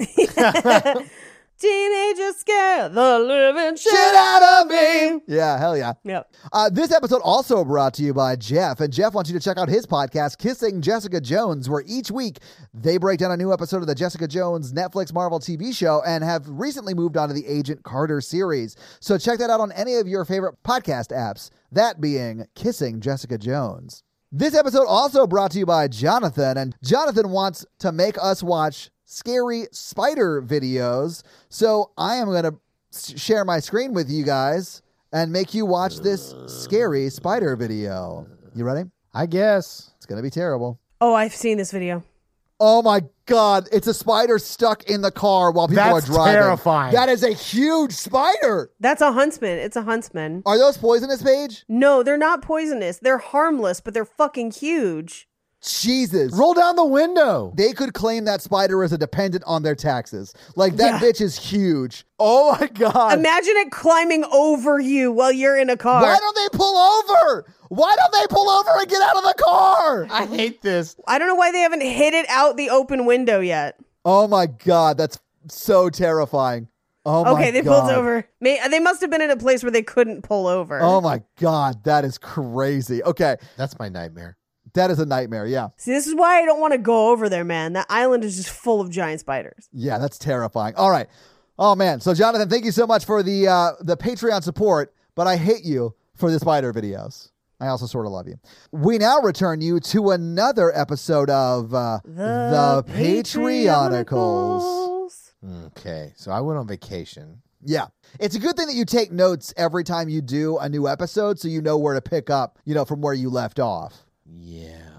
Teenagers 1.57 2.36
scare 2.36 2.90
the 2.90 3.19
living 3.19 3.77
shit, 3.77 3.91
Shit 3.94 4.15
out 4.15 4.61
of 4.64 4.68
me. 4.68 5.22
Yeah, 5.27 5.57
hell 5.57 5.77
yeah. 5.77 5.94
Yep. 6.03 6.34
Uh, 6.52 6.69
this 6.69 6.91
episode 6.91 7.22
also 7.23 7.64
brought 7.64 7.94
to 7.94 8.03
you 8.03 8.14
by 8.14 8.36
Jeff, 8.36 8.82
and 8.82 8.91
Jeff 8.91 9.14
wants 9.14 9.30
you 9.30 9.40
to 9.40 9.44
check 9.44 9.57
out 9.57 9.69
his 9.69 9.86
podcast, 9.86 10.38
Kissing 10.38 10.82
Jessica 10.82 11.22
Jones, 11.22 11.69
where 11.69 11.84
each 11.88 12.11
week 12.11 12.40
they 12.73 12.98
break 12.98 13.19
down 13.19 13.32
a 13.32 13.38
new 13.38 13.53
episode 13.53 13.77
of 13.82 13.88
the 13.88 13.95
Jessica 13.95 14.27
Jones 14.27 14.73
Netflix 14.73 15.14
Marvel 15.14 15.40
TV 15.40 15.73
show 15.73 16.03
and 16.06 16.23
have 16.26 16.48
recently 16.49 16.94
moved 16.94 17.15
on 17.15 17.30
to 17.30 17.34
the 17.34 17.48
Agent 17.48 17.84
Carter 17.84 18.19
series. 18.19 18.76
So 18.99 19.18
check 19.18 19.40
that 19.40 19.49
out 19.49 19.61
on 19.61 19.72
any 19.72 19.95
of 19.95 20.10
your 20.10 20.26
favorite 20.26 20.56
podcast 20.64 21.15
apps, 21.15 21.52
that 21.72 22.02
being 22.02 22.45
Kissing 22.56 22.99
Jessica 22.99 23.38
Jones. 23.38 24.03
This 24.32 24.53
episode 24.53 24.88
also 24.88 25.26
brought 25.26 25.52
to 25.52 25.60
you 25.60 25.65
by 25.65 25.88
Jonathan, 25.88 26.57
and 26.57 26.76
Jonathan 26.84 27.30
wants 27.30 27.65
to 27.80 27.94
make 27.94 28.18
us 28.22 28.44
watch 28.44 28.90
scary 29.06 29.68
spider 29.72 30.41
videos. 30.41 31.23
So 31.49 31.91
I 31.98 32.15
am 32.15 32.27
going 32.27 32.44
to 32.44 33.18
share 33.18 33.45
my 33.45 33.60
screen 33.60 33.94
with 33.94 34.10
you 34.10 34.23
guys 34.26 34.82
and 35.14 35.32
make 35.32 35.53
you 35.53 35.65
watch 35.65 35.98
this 35.99 36.34
scary 36.48 37.10
spider 37.10 37.56
video. 37.56 38.27
You 38.53 38.65
ready? 38.65 38.90
I 39.14 39.26
guess. 39.26 39.91
It's 39.98 40.06
going 40.06 40.18
to 40.18 40.23
be 40.23 40.30
terrible. 40.30 40.80
Oh, 40.99 41.14
I've 41.14 41.36
seen 41.36 41.57
this 41.57 41.72
video. 41.72 42.03
Oh 42.57 42.82
my 42.82 43.02
god, 43.26 43.68
it's 43.73 43.86
a 43.86 43.94
spider 43.94 44.40
stuck 44.40 44.90
in 44.90 45.02
the 45.02 45.11
car 45.11 45.52
while 45.52 45.68
people 45.68 45.84
That's 45.84 46.10
are 46.10 46.14
driving. 46.14 46.34
terrifying. 46.41 46.94
That 46.94 47.10
is 47.10 47.22
a 47.22 47.34
huge 47.34 47.91
spider. 47.91 48.72
That's 48.80 49.02
a 49.02 49.11
huntsman. 49.11 49.57
It's 49.60 49.76
a 49.76 49.82
huntsman. 49.82 50.41
Are 50.45 50.57
those 50.57 50.77
poisonous, 50.77 51.22
Paige? 51.22 51.65
No, 51.68 52.02
they're 52.02 52.18
not 52.18 52.41
poisonous. 52.41 52.99
They're 52.99 53.18
harmless, 53.18 53.82
but 53.82 53.94
they're 53.94 54.06
fucking 54.06 54.52
huge. 54.52 55.27
Jesus. 55.82 56.34
Roll 56.34 56.54
down 56.54 56.76
the 56.76 56.86
window. 56.86 57.54
They 57.56 57.74
could 57.74 57.94
claim 57.94 58.26
that 58.26 58.42
spider 58.42 58.84
as 58.84 58.92
a 58.94 58.98
dependent 58.98 59.44
on 59.46 59.64
their 59.64 59.76
taxes. 59.76 60.34
Like 60.56 60.76
that 60.78 61.02
Yeah. 61.02 61.08
bitch 61.08 61.22
is 61.22 61.38
huge. 61.38 62.06
Oh 62.20 62.58
my 62.60 62.68
god. 62.68 63.18
Imagine 63.20 63.54
it 63.58 63.72
climbing 63.72 64.24
over 64.32 64.80
you 64.80 65.12
while 65.12 65.32
you're 65.32 65.58
in 65.58 65.70
a 65.70 65.78
car. 65.78 66.02
Why 66.02 66.18
don't 66.18 66.36
they 66.36 66.58
pull 66.58 66.78
over? 66.78 67.46
Why 67.70 67.96
don't 67.96 68.22
they 68.22 68.28
pull 68.34 68.50
over 68.50 68.70
and 68.80 68.88
get 68.88 69.02
out 69.02 69.18
of 69.18 69.24
the 69.24 69.36
car? 69.44 70.08
I 70.12 70.26
hate 70.26 70.62
this. 70.62 70.96
I 71.08 71.18
don't 71.20 71.28
know 71.28 71.36
why 71.36 71.52
they 71.52 71.60
haven't 71.60 71.82
hit 71.82 72.14
it 72.14 72.26
out 72.30 72.58
the 72.58 72.70
open 72.70 73.06
window 73.06 73.40
yet. 73.40 73.80
Oh 74.04 74.28
my 74.28 74.46
god, 74.46 74.98
that's 74.98 75.18
so 75.50 75.90
terrifying. 75.90 76.68
Oh 77.08 77.24
my 77.24 77.32
Okay, 77.32 77.52
they 77.52 77.62
god. 77.62 77.82
pulled 77.82 77.92
over. 77.92 78.28
May, 78.42 78.60
they 78.70 78.80
must 78.80 79.02
have 79.02 79.10
been 79.12 79.22
in 79.22 79.30
a 79.30 79.38
place 79.38 79.62
where 79.64 79.72
they 79.72 79.84
couldn't 79.84 80.22
pull 80.24 80.48
over. 80.48 80.80
Oh 80.82 81.02
my 81.02 81.22
god, 81.40 81.84
that 81.84 82.04
is 82.06 82.18
crazy. 82.18 83.04
Okay, 83.04 83.38
That's 83.58 83.78
my 83.78 83.90
nightmare. 83.90 84.38
That 84.76 84.92
is 84.92 85.00
a 85.00 85.06
nightmare. 85.06 85.48
Yeah. 85.48 85.70
See, 85.78 85.92
this 85.92 86.06
is 86.06 86.16
why 86.16 86.42
I 86.42 86.46
don't 86.46 86.60
want 86.60 86.74
to 86.74 86.78
go 86.78 87.10
over 87.10 87.30
there, 87.30 87.44
man. 87.44 87.74
That 87.74 87.88
island 87.90 88.24
is 88.24 88.36
just 88.36 88.50
full 88.50 88.82
of 88.82 88.90
giant 88.90 89.22
spiders. 89.22 89.70
Yeah, 89.74 89.98
that's 89.98 90.18
terrifying. 90.18 90.76
All 90.76 90.92
right. 90.92 91.08
Oh 91.58 91.76
man. 91.76 92.02
So 92.02 92.14
Jonathan, 92.14 92.50
thank 92.50 92.66
you 92.66 92.72
so 92.72 92.86
much 92.86 93.06
for 93.06 93.24
the 93.24 93.48
uh 93.48 93.72
the 93.82 93.98
Patreon 93.98 94.44
support, 94.44 94.94
but 95.16 95.28
I 95.28 95.38
hate 95.38 95.64
you 95.64 95.96
for 96.14 96.30
the 96.30 96.40
spider 96.40 96.74
videos. 96.74 97.30
I 97.60 97.68
also 97.68 97.86
sort 97.86 98.06
of 98.06 98.12
love 98.12 98.28
you. 98.28 98.36
We 98.72 98.98
now 98.98 99.20
return 99.20 99.62
you 99.62 99.80
to 99.80 100.12
another 100.12 100.78
episode 100.78 101.30
of 101.30 101.74
uh, 101.74 102.00
the, 102.04 102.84
Patreonicals. 102.86 105.32
Okay, 105.68 106.12
so 106.18 106.32
I 106.32 106.42
went 106.42 106.60
on 106.60 106.68
vacation. 106.68 107.42
Yeah. 107.64 107.88
It's 108.20 108.36
a 108.36 108.40
good 108.40 108.56
thing 108.56 108.68
that 108.68 108.76
you 108.76 108.86
take 108.86 109.12
notes 109.12 109.54
every 109.58 109.84
time 109.84 110.10
you 110.10 110.22
do 110.22 110.58
a 110.58 110.68
new 110.68 110.88
episode 110.88 111.40
so 111.40 111.48
you 111.48 111.62
know 111.62 111.78
where 111.78 111.96
to 111.96 112.02
pick 112.02 112.30
up, 112.30 112.60
you 112.66 112.76
know, 112.76 112.86
from 112.86 113.02
where 113.02 113.14
you 113.14 113.30
left 113.30 113.60
off. 113.60 114.05
Yeah. 114.26 114.90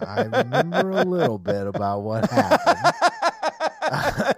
I 0.00 0.22
remember 0.22 0.90
a 0.90 1.04
little 1.04 1.38
bit 1.38 1.66
about 1.66 2.00
what 2.00 2.30
happened. 2.30 2.94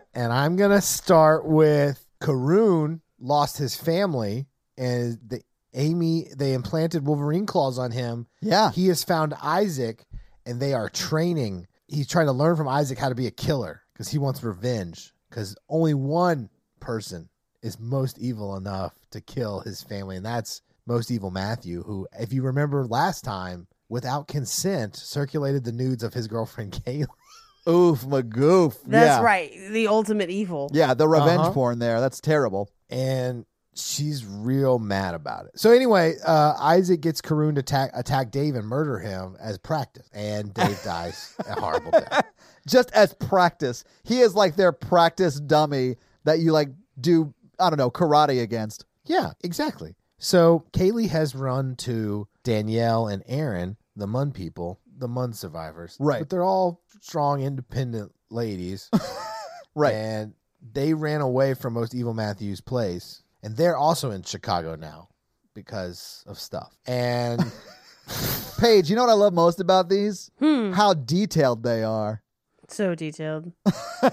and 0.15 0.33
I'm 0.33 0.57
going 0.57 0.71
to 0.71 0.81
start 0.81 1.47
with 1.47 2.07
Karoon 2.21 3.01
lost 3.19 3.59
his 3.59 3.77
family 3.77 4.47
and 4.77 5.19
the 5.27 5.43
Amy 5.75 6.29
they 6.37 6.53
implanted 6.53 7.07
Wolverine 7.07 7.47
claws 7.47 7.79
on 7.79 7.91
him. 7.91 8.27
Yeah. 8.41 8.71
He 8.71 8.89
has 8.89 9.03
found 9.03 9.35
Isaac 9.43 10.05
and 10.47 10.61
they 10.61 10.73
are 10.73 10.89
training. 10.89 11.67
He's 11.89 12.09
trying 12.09 12.27
to 12.27 12.33
learn 12.33 12.57
from 12.57 12.69
Isaac 12.69 12.99
how 12.99 13.09
to 13.09 13.15
be 13.15 13.27
a 13.27 13.33
killer 13.33 13.83
because 13.93 14.09
he 14.09 14.19
wants 14.19 14.43
revenge 14.43 15.13
because 15.29 15.57
only 15.69 15.95
one 15.95 16.49
person 16.81 17.29
is 17.63 17.81
most 17.81 18.19
evil 18.19 18.57
enough 18.57 18.93
to 19.11 19.21
kill 19.21 19.61
his 19.61 19.83
family 19.83 20.17
and 20.17 20.27
that's 20.27 20.63
most 20.87 21.11
evil 21.11 21.31
Matthew 21.31 21.83
who 21.85 22.07
if 22.19 22.33
you 22.33 22.43
remember 22.43 22.85
last 22.87 23.23
time 23.25 23.67
without 23.89 24.29
consent 24.29 24.97
circulated 24.97 25.65
the 25.65 25.73
nudes 25.73 26.03
of 26.03 26.15
his 26.15 26.27
girlfriend 26.29 26.73
Kaylee. 26.87 27.07
Oof, 27.67 28.03
magoof. 28.03 28.77
That's 28.87 29.19
yeah. 29.19 29.23
right. 29.23 29.51
The 29.71 29.87
ultimate 29.89 30.29
evil. 30.29 30.71
Yeah, 30.75 30.93
the 30.93 31.09
revenge 31.09 31.41
Uh-huh. 31.41 31.53
porn 31.53 31.79
there. 31.79 32.01
That's 32.01 32.21
terrible. 32.21 32.71
and 32.91 33.47
she's 33.77 34.25
real 34.25 34.79
mad 34.79 35.15
about 35.17 35.47
it. 35.47 35.59
So 35.59 35.73
anyway, 35.73 36.15
uh, 36.25 36.55
Isaac 36.61 37.01
gets 37.01 37.21
Karoon 37.21 37.55
to 37.55 37.61
attack 37.61 37.91
attack 37.95 38.31
Dave 38.31 38.55
and 38.55 38.67
murder 38.69 38.99
him 39.01 39.37
as 39.41 39.59
practice, 39.59 40.09
and 40.13 40.55
Dave 40.55 40.81
dies 40.85 41.35
a 41.49 41.59
horrible 41.59 41.91
death. 41.91 42.25
Just 42.69 42.93
as 42.93 43.15
practice. 43.15 43.83
He 44.05 44.21
is 44.21 44.35
like 44.37 44.55
their 44.57 44.71
practice 44.71 45.41
dummy 45.41 45.97
that 46.25 46.39
you 46.39 46.53
like 46.53 46.69
do, 47.01 47.35
I 47.59 47.69
don't 47.69 47.79
know, 47.79 47.91
karate 47.91 48.43
against. 48.43 48.85
Yeah, 49.07 49.33
exactly. 49.43 49.97
So 50.19 50.65
Kaylee 50.73 51.09
has 51.11 51.35
run 51.35 51.77
to 51.77 52.29
Danielle 52.45 53.07
and 53.09 53.23
Aaron, 53.27 53.77
the 53.97 54.07
Mun 54.07 54.33
people, 54.33 54.81
the 54.97 55.09
Mun 55.09 55.33
survivors. 55.33 55.97
Right. 56.01 56.21
But 56.21 56.31
they're 56.31 56.45
all 56.45 56.81
strong, 57.01 57.43
independent 57.43 58.13
ladies. 58.31 58.91
Right. 59.77 59.95
And 59.95 60.35
they 60.73 60.95
ran 60.95 61.21
away 61.21 61.55
from 61.55 61.73
most 61.73 61.97
evil 61.97 62.15
Matthew's 62.15 62.61
place. 62.61 63.25
And 63.43 63.57
they're 63.57 63.77
also 63.77 64.13
in 64.13 64.23
Chicago 64.23 64.77
now 64.77 65.09
because 65.53 66.23
of 66.29 66.39
stuff. 66.39 66.77
And 66.87 67.41
Paige, 68.61 68.89
you 68.89 68.95
know 68.95 69.03
what 69.03 69.11
I 69.11 69.15
love 69.15 69.33
most 69.33 69.59
about 69.59 69.89
these? 69.89 70.31
Hmm. 70.39 70.71
How 70.71 70.95
detailed 70.95 71.65
they 71.65 71.83
are. 71.83 72.23
So 72.69 72.95
detailed. 72.95 73.51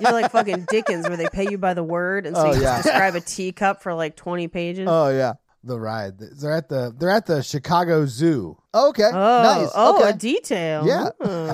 You're 0.02 0.12
like 0.12 0.32
fucking 0.32 0.66
Dickens, 0.72 1.08
where 1.08 1.16
they 1.16 1.28
pay 1.32 1.48
you 1.50 1.60
by 1.60 1.76
the 1.76 1.84
word, 1.84 2.26
and 2.26 2.36
so 2.36 2.42
Oh, 2.42 2.46
you 2.48 2.54
just 2.54 2.64
yeah. 2.64 2.82
describe 2.82 3.14
a 3.16 3.22
teacup 3.22 3.84
for 3.84 3.94
like 3.94 4.16
20 4.16 4.48
pages. 4.48 4.88
Oh 4.90 5.10
yeah. 5.10 5.34
The 5.64 5.80
ride. 5.80 6.18
They're 6.18 6.54
at 6.54 6.70
the 6.70 6.94
they're 6.98 7.10
at 7.10 7.26
the 7.26 7.42
Chicago 7.42 8.06
Zoo. 8.06 8.58
Okay. 8.74 9.10
Oh, 9.12 9.12
nice. 9.12 9.72
oh, 9.76 10.00
okay. 10.00 10.10
a 10.10 10.14
detail. 10.14 10.88
Yeah. 10.88 11.10
Hmm. 11.22 11.52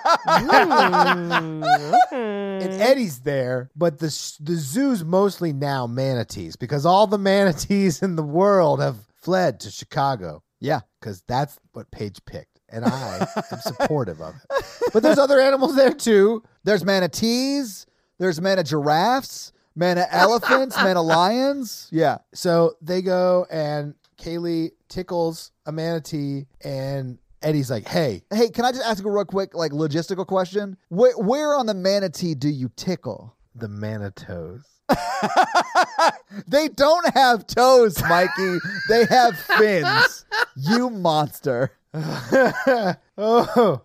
Hmm, 0.30 1.62
okay. 1.62 2.64
And 2.64 2.82
Eddie's 2.82 3.20
there, 3.20 3.70
but 3.76 3.98
the 3.98 4.06
the 4.40 4.54
zoo's 4.54 5.04
mostly 5.04 5.52
now 5.52 5.86
manatees 5.86 6.56
because 6.56 6.86
all 6.86 7.06
the 7.06 7.18
manatees 7.18 8.02
in 8.02 8.16
the 8.16 8.22
world 8.22 8.80
have 8.80 8.96
fled 9.16 9.60
to 9.60 9.70
Chicago 9.70 10.42
yeah. 10.60 10.80
because 11.00 11.22
that's 11.26 11.58
what 11.72 11.90
Paige 11.90 12.24
picked, 12.24 12.60
and 12.68 12.84
I 12.84 13.26
am 13.50 13.58
supportive 13.60 14.20
of 14.20 14.34
it. 14.36 14.64
But 14.92 15.02
there's 15.02 15.18
other 15.18 15.40
animals 15.40 15.76
there 15.76 15.92
too. 15.92 16.42
There's 16.64 16.84
manatees. 16.84 17.86
There's 18.18 18.40
mana 18.40 18.62
giraffes. 18.62 19.52
Mana 19.80 20.06
elephants. 20.10 20.76
mana 20.76 21.00
lions. 21.00 21.88
Yeah. 21.90 22.18
So 22.34 22.74
they 22.82 23.00
go 23.00 23.46
and 23.50 23.94
Kaylee 24.20 24.72
tickles 24.90 25.52
a 25.64 25.72
manatee, 25.72 26.46
and 26.62 27.18
Eddie's 27.42 27.70
like, 27.70 27.88
"Hey, 27.88 28.22
Hey, 28.30 28.50
can 28.50 28.66
I 28.66 28.72
just 28.72 28.84
ask 28.84 29.02
a 29.02 29.10
real 29.10 29.24
quick, 29.24 29.54
like 29.54 29.72
logistical 29.72 30.26
question? 30.26 30.76
Where, 30.90 31.16
where 31.16 31.54
on 31.54 31.64
the 31.64 31.74
manatee 31.74 32.34
do 32.34 32.48
you 32.48 32.70
tickle? 32.76 33.34
the 33.54 33.68
manitoes." 33.68 34.64
they 36.46 36.68
don't 36.68 37.14
have 37.14 37.46
toes, 37.46 38.02
Mikey. 38.02 38.58
they 38.88 39.06
have 39.06 39.38
fins. 39.38 40.26
You 40.56 40.90
monster. 40.90 41.72
oh, 41.94 43.82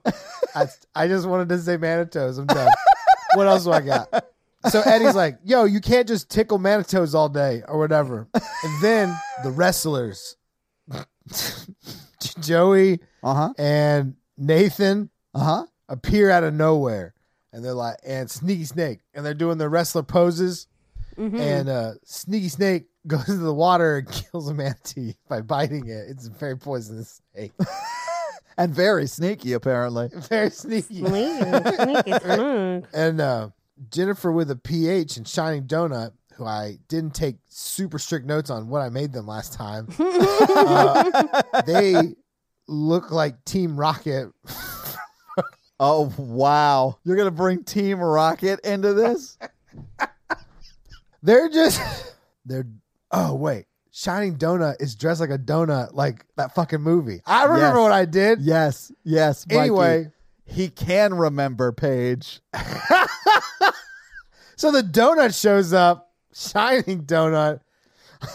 I, 0.54 0.68
I 0.94 1.08
just 1.08 1.28
wanted 1.28 1.50
to 1.50 1.58
say 1.60 1.78
manitoes. 1.78 2.38
I'm 2.38 2.48
done. 2.48 2.70
what 3.36 3.48
else 3.48 3.64
do 3.64 3.72
I 3.72 3.82
got? 3.82 4.26
So 4.70 4.82
Eddie's 4.82 5.16
like, 5.16 5.38
yo, 5.44 5.64
you 5.66 5.80
can't 5.82 6.08
just 6.08 6.30
tickle 6.30 6.58
manitoes 6.58 7.14
all 7.16 7.30
day 7.30 7.64
or 7.68 7.78
whatever. 7.78 8.28
And 8.34 8.82
then 8.84 9.16
the 9.44 9.52
wrestlers, 9.52 10.36
Joey 12.40 13.00
Uh 13.24 13.34
huh. 13.34 13.54
and 13.58 14.16
Nathan, 14.38 15.10
Uh 15.34 15.40
huh. 15.44 15.66
appear 15.90 16.30
out 16.30 16.44
of 16.44 16.54
nowhere. 16.54 17.14
And 17.54 17.64
they're 17.64 17.74
like, 17.74 17.98
and 18.06 18.30
Sneaky 18.30 18.66
Snake. 18.66 19.00
And 19.14 19.26
they're 19.26 19.34
doing 19.34 19.58
their 19.58 19.70
wrestler 19.70 20.04
poses. 20.04 20.68
Mhm. 21.18 21.40
And 21.40 21.70
uh, 21.70 21.92
Sneaky 22.04 22.50
Snake 22.50 22.86
goes 23.08 23.30
into 23.30 23.44
the 23.44 23.54
water 23.54 23.98
and 24.00 24.12
kills 24.12 24.50
a 24.50 24.54
manatee 24.54 25.16
by 25.30 25.42
biting 25.42 25.88
it. 25.88 26.10
It's 26.10 26.28
a 26.28 26.32
very 26.32 26.58
poisonous 26.58 27.22
snake. 27.34 27.54
And 28.58 28.74
very 28.74 29.06
sneaky, 29.06 29.52
apparently. 29.52 30.08
Very 30.30 30.50
sneaky. 30.50 31.00
Sneaky, 31.06 31.42
sneaky, 31.42 32.12
sneaky. 32.14 32.86
And 32.94 33.20
uh, 33.20 33.50
Jennifer 33.90 34.32
with 34.32 34.50
a 34.52 34.56
PH 34.56 35.18
and 35.18 35.28
Shining 35.28 35.64
Donut, 35.64 36.12
who 36.36 36.46
I 36.46 36.78
didn't 36.88 37.14
take 37.16 37.36
super 37.48 38.00
strict 38.00 38.26
notes 38.26 38.50
on 38.50 38.68
what 38.70 38.82
I 38.82 38.90
made 38.90 39.12
them 39.14 39.28
last 39.28 39.54
time. 39.54 39.88
uh, 40.00 41.42
they 41.66 42.16
look 42.68 43.12
like 43.12 43.44
Team 43.46 43.78
Rocket. 43.78 44.30
Oh 45.80 46.14
wow! 46.18 46.98
You're 47.04 47.18
gonna 47.18 47.32
bring 47.32 47.64
Team 47.66 48.00
Rocket 48.00 48.62
into 48.62 48.94
this? 48.94 49.38
They're 51.22 51.50
just 51.50 51.82
they're 52.46 52.68
oh 53.12 53.36
wait. 53.36 53.66
Shining 53.92 54.38
Donut 54.38 54.82
is 54.82 54.94
dressed 54.96 55.22
like 55.22 55.30
a 55.30 55.38
donut, 55.38 55.94
like 55.94 56.26
that 56.36 56.54
fucking 56.54 56.82
movie. 56.82 57.22
I 57.26 57.44
remember 57.46 57.78
Yes. 57.80 57.84
what 57.84 57.92
I 57.94 58.06
did. 58.06 58.42
yes, 58.42 58.92
yes. 59.06 59.46
Mikey. 59.48 59.60
Anyway, 59.60 60.12
he 60.46 60.70
can 60.70 61.14
remember 61.14 61.72
Paige. 61.72 62.42
so 64.56 64.72
the 64.72 64.82
donut 64.82 65.40
shows 65.40 65.74
up, 65.74 66.14
Shining 66.34 67.04
Donut. 67.04 67.62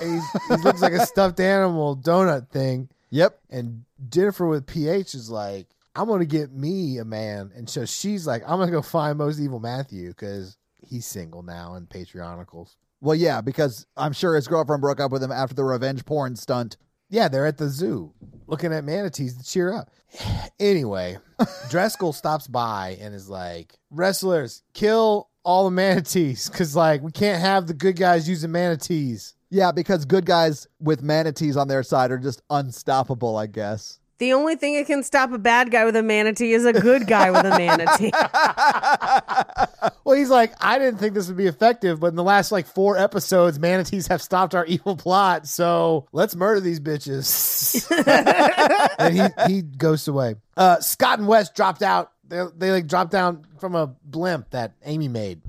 He's, 0.00 0.22
he 0.48 0.56
looks 0.62 0.82
like 0.82 0.92
a 0.92 1.06
stuffed 1.06 1.40
animal 1.40 1.96
donut 1.96 2.50
thing. 2.50 2.88
Yep. 3.10 3.40
And 3.50 3.84
Jennifer 4.08 4.46
with 4.46 4.66
PH 4.66 5.14
is 5.14 5.30
like, 5.30 5.66
I'm 5.96 6.06
gonna 6.06 6.24
get 6.24 6.52
me 6.52 6.98
a 6.98 7.04
man, 7.04 7.50
and 7.54 7.68
so 7.68 7.84
she's 7.84 8.26
like, 8.26 8.42
I'm 8.46 8.58
gonna 8.60 8.70
go 8.70 8.80
find 8.80 9.18
most 9.18 9.40
evil 9.40 9.58
Matthew 9.58 10.08
because 10.08 10.56
he's 10.86 11.04
single 11.04 11.42
now 11.42 11.74
in 11.74 11.86
Patreonicals. 11.86 12.76
Well, 13.00 13.16
yeah, 13.16 13.40
because 13.40 13.86
I'm 13.96 14.12
sure 14.12 14.36
his 14.36 14.46
girlfriend 14.46 14.82
broke 14.82 15.00
up 15.00 15.10
with 15.10 15.22
him 15.22 15.32
after 15.32 15.54
the 15.54 15.64
revenge 15.64 16.04
porn 16.04 16.36
stunt. 16.36 16.76
Yeah, 17.10 17.28
they're 17.28 17.46
at 17.46 17.58
the 17.58 17.68
zoo 17.68 18.14
looking 18.46 18.72
at 18.72 18.84
manatees 18.84 19.36
to 19.36 19.44
cheer 19.44 19.72
up. 19.72 19.90
Anyway, 20.58 21.16
Dreskel 21.70 22.14
stops 22.14 22.46
by 22.46 22.98
and 23.00 23.14
is 23.14 23.30
like, 23.30 23.78
wrestlers, 23.90 24.62
kill 24.74 25.30
all 25.42 25.64
the 25.64 25.70
manatees 25.70 26.50
because 26.50 26.76
like 26.76 27.00
we 27.00 27.10
can't 27.10 27.40
have 27.40 27.66
the 27.66 27.72
good 27.72 27.96
guys 27.96 28.28
using 28.28 28.52
manatees. 28.52 29.34
Yeah, 29.48 29.72
because 29.72 30.04
good 30.04 30.26
guys 30.26 30.66
with 30.78 31.02
manatees 31.02 31.56
on 31.56 31.66
their 31.66 31.82
side 31.82 32.10
are 32.10 32.18
just 32.18 32.42
unstoppable, 32.50 33.38
I 33.38 33.46
guess. 33.46 33.99
The 34.20 34.34
only 34.34 34.55
thing 34.55 34.76
that 34.76 34.86
can 34.86 35.02
stop 35.02 35.32
a 35.32 35.38
bad 35.38 35.70
guy 35.70 35.86
with 35.86 35.97
a 35.97 36.02
manatee 36.02 36.52
is 36.52 36.66
a 36.66 36.74
good 36.74 37.06
guy 37.06 37.30
with 37.30 37.47
a 37.47 37.59
manatee. 37.59 38.12
Well, 40.05 40.18
he's 40.18 40.28
like, 40.28 40.52
I 40.60 40.80
didn't 40.80 40.98
think 40.98 41.14
this 41.14 41.28
would 41.28 41.36
be 41.36 41.47
effective, 41.47 42.01
but 42.01 42.09
in 42.09 42.16
the 42.16 42.24
last 42.24 42.51
like 42.51 42.66
four 42.66 42.98
episodes, 42.98 43.60
manatees 43.60 44.09
have 44.09 44.20
stopped 44.20 44.56
our 44.56 44.66
evil 44.66 44.97
plot. 44.97 45.47
So 45.47 46.09
let's 46.10 46.34
murder 46.34 46.59
these 46.59 46.80
bitches. 46.80 47.86
and 48.98 49.14
he 49.47 49.55
he 49.55 49.62
goes 49.62 50.09
away. 50.09 50.34
Uh, 50.56 50.80
Scott 50.80 51.20
and 51.20 51.28
West 51.28 51.55
dropped 51.55 51.82
out. 51.82 52.10
They 52.26 52.42
they 52.56 52.70
like 52.72 52.88
dropped 52.88 53.12
down 53.12 53.47
from 53.60 53.76
a 53.76 53.86
blimp 54.05 54.51
that 54.51 54.74
Amy 54.84 55.06
made, 55.06 55.42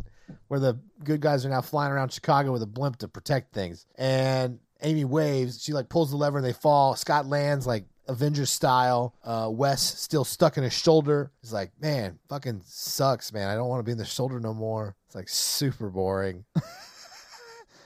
where 0.47 0.59
the 0.59 0.79
good 1.03 1.21
guys 1.21 1.43
are 1.43 1.49
now 1.49 1.61
flying 1.61 1.91
around 1.91 2.13
Chicago 2.13 2.51
with 2.51 2.61
a 2.61 2.67
blimp 2.67 2.97
to 2.97 3.07
protect 3.07 3.55
things. 3.55 3.87
And 3.95 4.59
Amy 4.83 5.05
waves. 5.05 5.63
She 5.63 5.73
like 5.73 5.89
pulls 5.89 6.11
the 6.11 6.17
lever 6.17 6.37
and 6.37 6.45
they 6.45 6.53
fall. 6.53 6.95
Scott 6.95 7.25
lands 7.25 7.65
like 7.65 7.85
Avengers 8.11 8.49
style. 8.49 9.15
Uh, 9.23 9.49
Wes 9.51 9.81
still 9.81 10.23
stuck 10.23 10.57
in 10.57 10.63
his 10.63 10.73
shoulder. 10.73 11.31
He's 11.41 11.53
like, 11.53 11.71
man, 11.81 12.19
fucking 12.29 12.61
sucks, 12.65 13.33
man. 13.33 13.49
I 13.49 13.55
don't 13.55 13.67
want 13.69 13.79
to 13.79 13.83
be 13.83 13.91
in 13.91 13.97
the 13.97 14.05
shoulder 14.05 14.39
no 14.39 14.53
more. 14.53 14.95
It's 15.07 15.15
like 15.15 15.29
super 15.29 15.89
boring. 15.89 16.45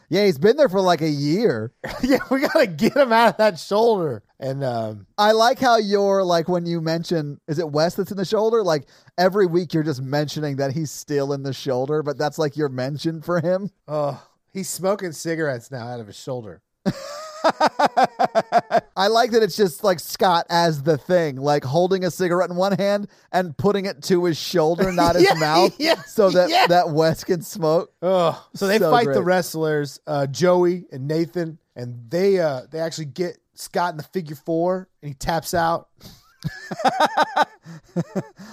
Yeah, 0.10 0.26
he's 0.26 0.38
been 0.38 0.58
there 0.58 0.70
for 0.70 0.82
like 0.82 1.02
a 1.02 1.10
year. 1.10 1.74
yeah, 2.04 2.20
we 2.30 2.42
gotta 2.42 2.68
get 2.68 2.96
him 2.96 3.12
out 3.12 3.30
of 3.30 3.38
that 3.38 3.60
shoulder. 3.60 4.24
And 4.40 4.64
um, 4.64 5.08
I 5.18 5.32
like 5.32 5.60
how 5.60 5.78
you're 5.78 6.24
like 6.24 6.48
when 6.48 6.66
you 6.66 6.82
mention 6.82 7.40
is 7.48 7.60
it 7.60 7.70
Wes 7.70 7.96
that's 7.96 8.12
in 8.12 8.18
the 8.18 8.26
shoulder? 8.26 8.64
Like 8.64 8.88
every 9.18 9.48
week 9.48 9.74
you're 9.74 9.84
just 9.84 10.02
mentioning 10.02 10.58
that 10.58 10.74
he's 10.74 10.92
still 10.92 11.34
in 11.34 11.44
the 11.44 11.54
shoulder, 11.54 12.04
but 12.04 12.18
that's 12.18 12.38
like 12.38 12.56
your 12.56 12.70
mention 12.70 13.22
for 13.22 13.40
him. 13.40 13.72
oh, 13.88 14.22
he's 14.54 14.70
smoking 14.70 15.12
cigarettes 15.12 15.72
now 15.72 15.88
out 15.88 16.00
of 16.00 16.08
his 16.08 16.18
shoulder. 16.18 16.62
I 18.98 19.08
like 19.08 19.32
that 19.32 19.44
it's 19.44 19.56
just 19.56 19.84
like 19.84 20.00
Scott 20.00 20.46
as 20.50 20.84
the 20.84 20.98
thing, 20.98 21.36
like 21.38 21.64
holding 21.64 22.04
a 22.04 22.12
cigarette 22.12 22.50
in 22.50 22.56
one 22.56 22.74
hand 22.78 23.08
and 23.32 23.56
putting 23.58 23.86
it 23.86 24.02
to 24.04 24.26
his 24.26 24.38
shoulder, 24.38 24.92
not 24.92 25.16
his 25.16 25.24
Yeah, 25.30 25.40
mouth, 25.40 25.76
yeah, 25.80 26.02
so 26.04 26.30
that 26.32 26.50
yeah. 26.50 26.68
that 26.68 26.90
Wes 26.90 27.24
can 27.24 27.42
smoke. 27.42 27.92
Oh, 28.02 28.46
so 28.54 28.68
they 28.68 28.80
So 28.80 28.92
fight 28.92 29.08
the 29.12 29.24
wrestlers, 29.24 30.00
uh, 30.08 30.28
Joey 30.28 30.86
and 30.92 31.08
Nathan, 31.08 31.58
and 31.76 32.10
they 32.10 32.40
uh, 32.40 32.62
they 32.72 32.80
actually 32.80 33.06
get 33.06 33.38
Scott 33.54 33.92
in 33.92 33.98
the 33.98 34.04
figure 34.04 34.36
four, 34.36 34.90
and 35.02 35.10
he 35.10 35.14
taps 35.16 35.54
out. 35.54 35.90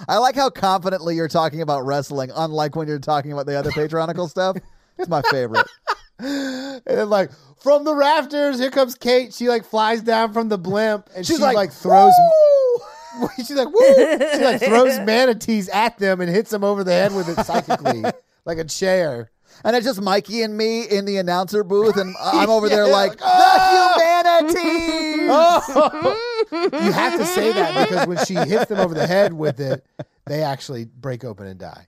I 0.07 0.17
like 0.17 0.35
how 0.35 0.49
confidently 0.49 1.15
you're 1.15 1.27
talking 1.27 1.61
about 1.61 1.85
wrestling, 1.85 2.31
unlike 2.35 2.75
when 2.75 2.87
you're 2.87 2.99
talking 2.99 3.31
about 3.31 3.45
the 3.45 3.55
other 3.55 3.71
Patreonical 3.71 4.29
stuff. 4.29 4.57
It's 4.97 5.09
my 5.09 5.21
favorite. 5.29 5.67
And 6.23 6.81
then 6.85 7.09
like 7.09 7.31
from 7.61 7.83
the 7.83 7.95
rafters, 7.95 8.59
here 8.59 8.71
comes 8.71 8.95
Kate. 8.95 9.33
She 9.33 9.47
like 9.49 9.65
flies 9.65 10.01
down 10.01 10.33
from 10.33 10.49
the 10.49 10.57
blimp, 10.57 11.09
and 11.15 11.25
She's 11.25 11.37
she 11.37 11.41
like, 11.41 11.55
like, 11.55 11.71
throws. 11.71 12.13
"Woo!" 12.17 13.27
She's 13.37 13.51
like, 13.51 13.67
woo! 13.73 13.83
She 14.33 14.43
like 14.43 14.61
throws 14.61 14.99
manatees 15.05 15.69
at 15.69 15.97
them 15.99 16.19
and 16.21 16.29
hits 16.29 16.49
them 16.51 16.63
over 16.63 16.83
the 16.83 16.91
head 16.91 17.13
with 17.15 17.29
it 17.29 17.43
psychically, 17.45 18.03
like 18.45 18.57
a 18.57 18.63
chair. 18.63 19.29
And 19.63 19.75
it's 19.75 19.85
just 19.85 20.01
Mikey 20.01 20.41
and 20.41 20.57
me 20.57 20.83
in 20.83 21.05
the 21.05 21.17
announcer 21.17 21.63
booth, 21.63 21.95
and 21.97 22.15
I'm 22.19 22.49
over 22.49 22.67
there 22.67 22.87
Yeah, 22.87 22.91
like, 22.91 23.21
like, 23.21 23.29
the 23.29 24.41
humanity. 24.41 25.27
Oh! 25.29 26.17
you 26.51 26.91
have 26.91 27.19
to 27.19 27.25
say 27.25 27.53
that 27.53 27.87
because 27.87 28.07
when 28.07 28.17
she 28.25 28.33
hits 28.33 28.65
them 28.65 28.79
over 28.79 28.95
the 28.95 29.05
head 29.05 29.31
with 29.31 29.59
it, 29.59 29.85
they 30.25 30.41
actually 30.41 30.85
break 30.85 31.23
open 31.23 31.45
and 31.45 31.59
die. 31.59 31.87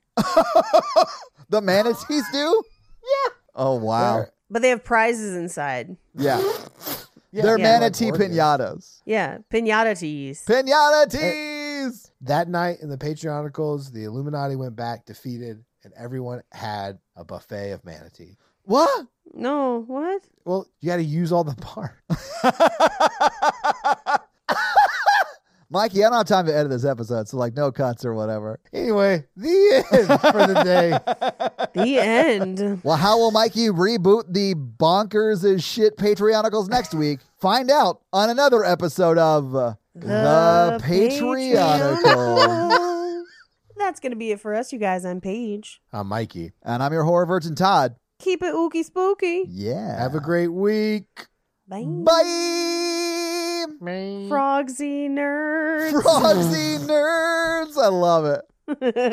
the 1.49 1.59
manatees 1.61 2.23
do? 2.31 2.63
Yeah. 3.03 3.31
Oh, 3.56 3.76
wow. 3.76 4.15
They're- 4.18 4.32
But 4.49 4.61
they 4.61 4.69
have 4.69 4.84
prizes 4.84 5.36
inside. 5.36 5.95
Yeah. 6.14 6.40
Yeah, 7.32 7.44
They're 7.44 7.57
Yeah. 7.60 7.64
manatee 7.80 8.11
like 8.11 8.22
pinatas. 8.22 9.02
Yeah, 9.06 9.40
pinata 9.52 9.98
teas. 9.99 10.44
Pinata 10.48 11.10
teas. 11.10 12.11
That 12.22 12.48
night 12.48 12.80
in 12.82 12.90
the 12.90 12.98
Patreonicals, 12.98 13.91
the 13.91 14.06
Illuminati 14.06 14.56
went 14.56 14.76
back 14.76 15.06
defeated, 15.06 15.64
and 15.84 15.94
everyone 15.98 16.44
had 16.52 16.99
a 17.15 17.23
buffet 17.26 17.72
of 17.72 17.84
manatee. 17.84 18.38
What? 18.64 19.07
No, 19.34 19.84
what? 19.88 20.22
Well, 20.45 20.65
you 20.80 20.88
got 20.90 20.95
to 20.98 21.03
use 21.03 21.32
all 21.34 21.44
the 21.44 21.56
parts. 21.61 21.94
Mikey, 25.69 26.03
I 26.05 26.09
don't 26.09 26.17
have 26.17 26.27
time 26.27 26.45
to 26.45 26.55
edit 26.55 26.69
this 26.69 26.85
episode, 26.85 27.27
so 27.27 27.37
like 27.37 27.55
no 27.55 27.71
cuts 27.71 28.05
or 28.05 28.13
whatever. 28.13 28.59
Anyway, 28.71 29.25
the 29.35 29.83
end 29.91 30.07
for 30.07 30.47
the 30.47 30.61
day. 30.63 30.97
The 31.75 31.99
end. 31.99 32.81
Well, 32.85 32.95
how 32.95 33.17
will 33.17 33.31
Mikey 33.31 33.67
reboot 33.67 34.31
the 34.31 34.55
bonkers 34.55 35.43
as 35.43 35.61
shit 35.61 35.97
Patreonicals 35.97 36.69
next 36.69 36.93
week? 36.93 37.19
Find 37.41 37.69
out 37.69 37.99
on 38.13 38.29
another 38.29 38.63
episode 38.63 39.17
of 39.17 39.53
uh, 39.53 39.73
The, 39.93 40.79
Patreonicals. 40.81 42.01
Patreonicals. 42.01 43.23
That's 43.77 43.99
going 43.99 44.13
to 44.13 44.15
be 44.17 44.31
it 44.31 44.39
for 44.39 44.55
us, 44.55 44.71
you 44.71 44.79
guys. 44.79 45.03
I'm 45.03 45.19
Paige. 45.19 45.81
I'm 45.91 46.07
Mikey. 46.07 46.53
and 46.63 46.81
I'm 46.81 46.93
your 46.93 47.03
horror 47.03 47.25
virgin 47.25 47.55
Todd. 47.55 47.95
Keep 48.19 48.41
it 48.43 48.53
ooky 48.55 48.85
spooky. 48.85 49.43
Yeah. 49.49 49.99
Have 50.01 50.15
a 50.15 50.21
great 50.21 50.47
week. 50.47 51.27
Bye. 51.67 51.83
Bye. 51.85 52.23
Frogsy 54.29 55.09
nerds. 55.09 55.91
Frogsy 55.93 56.77
nerds. 56.87 57.77
I 57.77 57.87
love 57.87 58.25
it. 58.25 58.41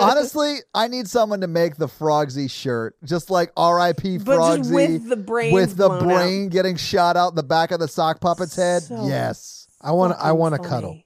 Honestly, 0.00 0.58
I 0.74 0.88
need 0.88 1.08
someone 1.08 1.40
to 1.42 1.46
make 1.46 1.76
the 1.76 1.86
Frogsy 1.88 2.50
shirt. 2.50 2.96
Just 3.04 3.30
like 3.30 3.52
R.I.P. 3.56 4.18
but 4.18 4.38
Frogsy. 4.38 4.56
just 4.58 4.72
with 4.72 5.08
the 5.08 5.16
brain. 5.16 5.52
with 5.54 5.76
the 5.76 5.88
blown 5.88 6.02
brain 6.04 6.48
getting 6.48 6.76
shot 6.76 7.16
out 7.16 7.34
the 7.34 7.42
back 7.42 7.70
of 7.70 7.80
the 7.80 7.88
sock 7.88 8.20
puppet's 8.20 8.56
head. 8.56 8.82
So- 8.82 9.06
yes. 9.06 9.66
I 9.80 9.92
want. 9.92 10.12
out. 10.14 10.20
I 10.20 10.32
want 10.32 10.54
to 10.60 10.68
cuddle. 10.68 10.98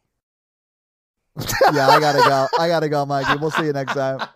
Yeah, 1.74 1.88
I 1.88 2.00
gotta 2.00 2.18
go. 2.18 2.46
I 2.58 2.66
gotta 2.68 2.88
go, 2.88 3.04
Mikey. 3.04 3.38
We'll 3.38 3.50
see 3.50 3.66
you 3.66 3.72
next 3.74 3.92
time. 3.92 4.26